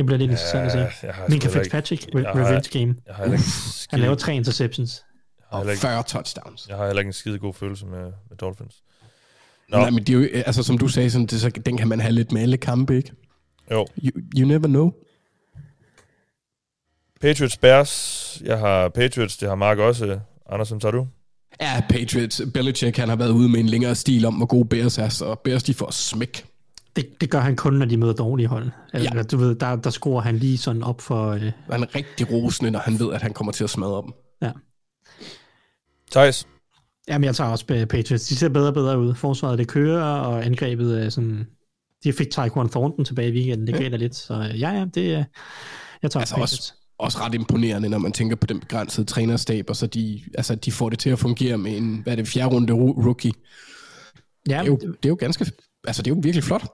Det 0.00 0.06
bliver 0.06 0.18
lidt 0.18 0.30
interessant 0.30 0.64
at 0.66 0.72
se. 0.72 1.06
jeg 1.06 1.14
har 1.14 1.26
ikke- 1.34 1.48
Fitzpatrick, 1.50 2.06
jeg 2.14 2.22
re- 2.22 2.38
har- 2.38 2.46
revenge 2.46 2.78
game. 2.78 2.94
Jeg 3.06 3.14
har 3.14 3.22
heller 3.22 3.36
ikke 3.38 3.44
Han 3.44 3.72
skide, 3.72 4.00
laver 4.00 4.14
tre 4.14 4.34
interceptions. 4.36 5.04
jeg 5.38 5.44
har 5.50 5.56
Og 5.56 5.58
heller 5.62 5.72
ikke, 5.72 5.80
40 5.80 6.02
touchdowns. 6.02 6.66
jeg 6.68 6.76
har 6.76 6.86
heller 6.86 7.00
ikke 7.00 7.08
en 7.08 7.12
skide 7.12 7.38
god 7.38 7.54
følelse 7.54 7.86
med, 7.86 8.02
med 8.02 8.36
Dolphins. 8.40 8.74
Nå. 9.68 9.78
Nej, 9.78 9.90
men 9.90 10.04
det 10.04 10.08
er 10.14 10.18
jo, 10.18 10.28
altså 10.46 10.62
som 10.62 10.78
du 10.78 10.88
sagde, 10.88 11.10
sådan, 11.10 11.26
det, 11.26 11.40
så, 11.40 11.48
den 11.50 11.76
kan 11.76 11.88
man 11.88 12.00
have 12.00 12.12
lidt 12.12 12.32
med 12.32 12.42
alle 12.42 12.56
kampe, 12.56 12.96
ikke? 12.96 13.12
Jo, 13.70 13.86
You, 14.04 14.10
you 14.38 14.48
never 14.48 14.66
know. 14.66 14.92
Patriots 17.20 17.56
Bears. 17.56 18.42
Jeg 18.44 18.58
har 18.58 18.88
Patriots, 18.88 19.36
det 19.36 19.48
har 19.48 19.54
Mark 19.56 19.78
også. 19.78 20.20
Anders, 20.50 20.68
hvem 20.68 20.80
tager 20.80 20.92
du? 20.92 21.06
Ja, 21.60 21.82
Patriots. 21.88 22.42
Belichick, 22.54 22.96
han 22.96 23.08
har 23.08 23.16
været 23.16 23.30
ude 23.30 23.48
med 23.48 23.60
en 23.60 23.66
længere 23.66 23.94
stil 23.94 24.24
om, 24.24 24.34
hvor 24.34 24.46
gode 24.46 24.68
Bears 24.68 24.98
er, 24.98 25.08
så 25.08 25.34
Bears, 25.34 25.62
de 25.62 25.74
får 25.74 25.90
smæk. 25.90 26.44
Det, 26.96 27.20
det 27.20 27.30
gør 27.30 27.40
han 27.40 27.56
kun, 27.56 27.72
når 27.74 27.86
de 27.86 27.96
møder 27.96 28.12
dårlige 28.12 28.46
hold. 28.46 28.70
Eller, 28.94 29.10
Ja. 29.12 29.16
ja. 29.18 29.22
du 29.22 29.36
ved, 29.36 29.54
der, 29.54 29.76
der 29.76 29.90
skruer 29.90 30.20
han 30.20 30.36
lige 30.38 30.58
sådan 30.58 30.82
op 30.82 31.00
for... 31.00 31.30
Øh, 31.30 31.52
Han 31.70 31.82
er 31.82 31.94
rigtig 31.94 32.30
rosende, 32.32 32.70
når 32.70 32.78
han 32.78 32.98
ved, 32.98 33.12
at 33.12 33.22
han 33.22 33.32
kommer 33.32 33.52
til 33.52 33.64
at 33.64 33.70
smadre 33.70 34.02
dem. 34.02 34.12
ja. 34.42 34.52
Thijs? 36.10 36.46
Jamen, 37.08 37.24
jeg 37.24 37.36
tager 37.36 37.50
også 37.50 37.64
øh, 37.70 37.86
Patriots. 37.86 38.26
De 38.26 38.36
ser 38.36 38.48
bedre 38.48 38.68
og 38.68 38.74
bedre 38.74 38.98
ud. 38.98 39.14
Forsvaret, 39.14 39.58
det 39.58 39.68
kører, 39.68 40.02
og 40.04 40.44
angrebet 40.46 41.04
er 41.04 41.08
sådan... 41.08 41.46
De 42.04 42.12
fik 42.12 42.30
Tyquan 42.30 42.68
Thornton 42.68 43.04
tilbage 43.04 43.28
i 43.28 43.32
weekenden. 43.32 43.66
Det 43.66 43.74
gav 43.74 43.90
da 43.90 43.96
lidt. 43.96 44.14
Så 44.14 44.34
øh, 44.34 44.60
ja, 44.60 44.70
ja, 44.70 44.84
det 44.94 45.14
er... 45.14 45.24
Jeg 46.02 46.10
tager 46.10 46.20
Altså 46.20 46.34
Patriots. 46.34 46.52
også, 46.52 46.72
også 46.98 47.18
ret 47.18 47.34
imponerende, 47.34 47.88
når 47.88 47.98
man 47.98 48.12
tænker 48.12 48.36
på 48.36 48.46
den 48.46 48.60
begrænsede 48.60 49.06
trænerstab, 49.06 49.64
og 49.70 49.76
så 49.76 49.86
de, 49.86 50.20
altså, 50.34 50.54
de 50.54 50.72
får 50.72 50.88
det 50.88 50.98
til 50.98 51.10
at 51.10 51.18
fungere 51.18 51.58
med 51.58 51.76
en, 51.76 52.00
hvad 52.02 52.12
er 52.12 52.16
det, 52.16 52.28
fjerde 52.28 52.54
runde 52.54 52.72
ro- 52.72 53.02
rookie. 53.06 53.32
Ja, 54.48 54.52
Det 54.52 54.60
er, 54.60 54.64
jo, 54.66 54.76
det 54.76 55.04
er 55.04 55.08
jo 55.08 55.16
ganske, 55.20 55.46
altså 55.86 56.02
det 56.02 56.10
er 56.10 56.14
jo 56.14 56.20
virkelig 56.22 56.44
flot. 56.44 56.64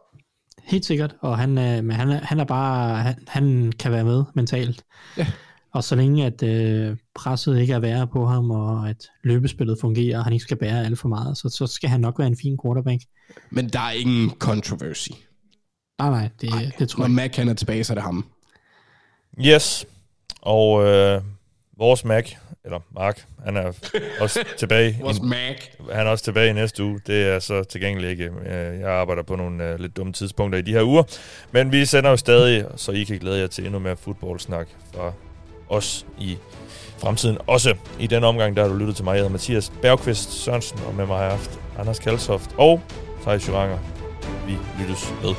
Helt 0.67 0.85
sikkert. 0.85 1.17
Og 1.21 1.39
han, 1.39 1.59
øh, 1.59 1.85
men 1.85 1.91
han, 1.91 2.11
er, 2.11 2.21
han 2.23 2.41
er 2.41 2.45
bare... 2.45 2.97
Han, 2.97 3.15
han 3.29 3.73
kan 3.79 3.93
være 3.93 4.05
med 4.05 4.25
mentalt. 4.35 4.85
Ja. 5.17 5.27
Og 5.73 5.85
så 5.85 5.95
længe 5.97 6.27
at 6.27 6.43
øh, 6.43 6.97
presset 7.15 7.61
ikke 7.61 7.73
er 7.73 7.79
værre 7.79 8.07
på 8.07 8.27
ham, 8.27 8.51
og 8.51 8.89
at 8.89 9.09
løbespillet 9.25 9.79
fungerer, 9.81 10.19
og 10.19 10.25
han 10.25 10.33
ikke 10.33 10.43
skal 10.43 10.57
bære 10.57 10.85
alt 10.85 10.99
for 10.99 11.09
meget, 11.09 11.39
så, 11.39 11.49
så 11.49 11.67
skal 11.67 11.91
han 11.91 12.01
nok 12.01 12.19
være 12.19 12.29
en 12.29 12.37
fin 12.43 12.59
quarterback. 12.65 13.03
Men 13.51 13.69
der 13.69 13.81
er 13.81 13.91
ingen 13.91 14.31
controversy. 14.31 15.11
Nej, 15.99 16.11
nej, 16.11 16.29
det, 16.41 16.51
det 16.79 16.89
tror 16.89 16.99
Når 16.99 17.07
jeg 17.07 17.15
Mac 17.15 17.37
han 17.37 17.49
er 17.49 17.55
tilbage, 17.55 17.85
så 17.85 17.93
er 17.93 17.95
det 17.95 18.05
ham. 18.05 18.27
Yes. 19.47 19.87
Og 20.43 20.85
øh, 20.85 21.23
vores 21.79 22.05
Mac, 22.05 22.33
eller 22.65 22.79
Mark, 22.95 23.25
han 23.45 23.57
er 23.57 23.73
også 24.21 24.45
tilbage. 24.59 24.99
Vores 25.03 25.21
Mac. 25.23 25.57
han 25.93 26.07
er 26.07 26.11
også 26.11 26.25
tilbage 26.25 26.51
i 26.51 26.53
næste 26.53 26.85
uge. 26.85 27.01
Det 27.07 27.29
er 27.29 27.39
så 27.39 27.65
tilgængeligt 27.65 28.11
ikke. 28.11 28.25
Øh, 28.47 28.81
Jeg 28.81 28.91
arbejder 28.91 29.23
på 29.23 29.37
nogle 29.37 29.65
øh, 29.73 29.81
lidt 29.81 29.97
dumme 29.97 30.13
tidspunkter 30.13 30.59
i 30.59 30.63
de 30.63 30.73
her 30.73 30.83
uger. 30.83 31.03
Men 31.53 31.73
vi 31.73 31.85
sender 31.85 32.11
jo 32.11 32.17
stadig, 32.17 32.65
så 32.77 32.93
I 32.93 33.05
kan 33.05 33.19
glæde 33.19 33.41
jer 33.41 33.47
til 33.47 33.65
endnu 33.67 33.79
mere 33.79 33.97
fodboldsnak 33.97 34.67
fra 34.95 35.13
os 35.69 36.07
i 36.19 36.39
fremtiden. 36.99 37.39
Også 37.47 37.75
i 38.01 38.07
den 38.07 38.25
omgang, 38.25 38.57
der 38.57 38.63
har 38.63 38.69
du 38.69 38.77
lyttet 38.77 38.97
til 38.97 39.05
mig. 39.05 39.11
Jeg 39.13 39.19
hedder 39.19 39.31
Mathias 39.33 39.73
Bergqvist 39.83 40.33
Sørensen, 40.33 40.79
og 40.87 40.95
med 40.95 41.07
mig 41.07 41.17
har 41.17 41.23
jeg 41.25 41.33
haft 41.33 41.61
Anders 41.79 41.99
Kalsoft 41.99 42.51
og 42.59 42.81
Thijs 43.23 43.49
Juranger. 43.49 43.79
Vi 44.47 44.53
lyttes 44.83 45.13
ved. 45.23 45.35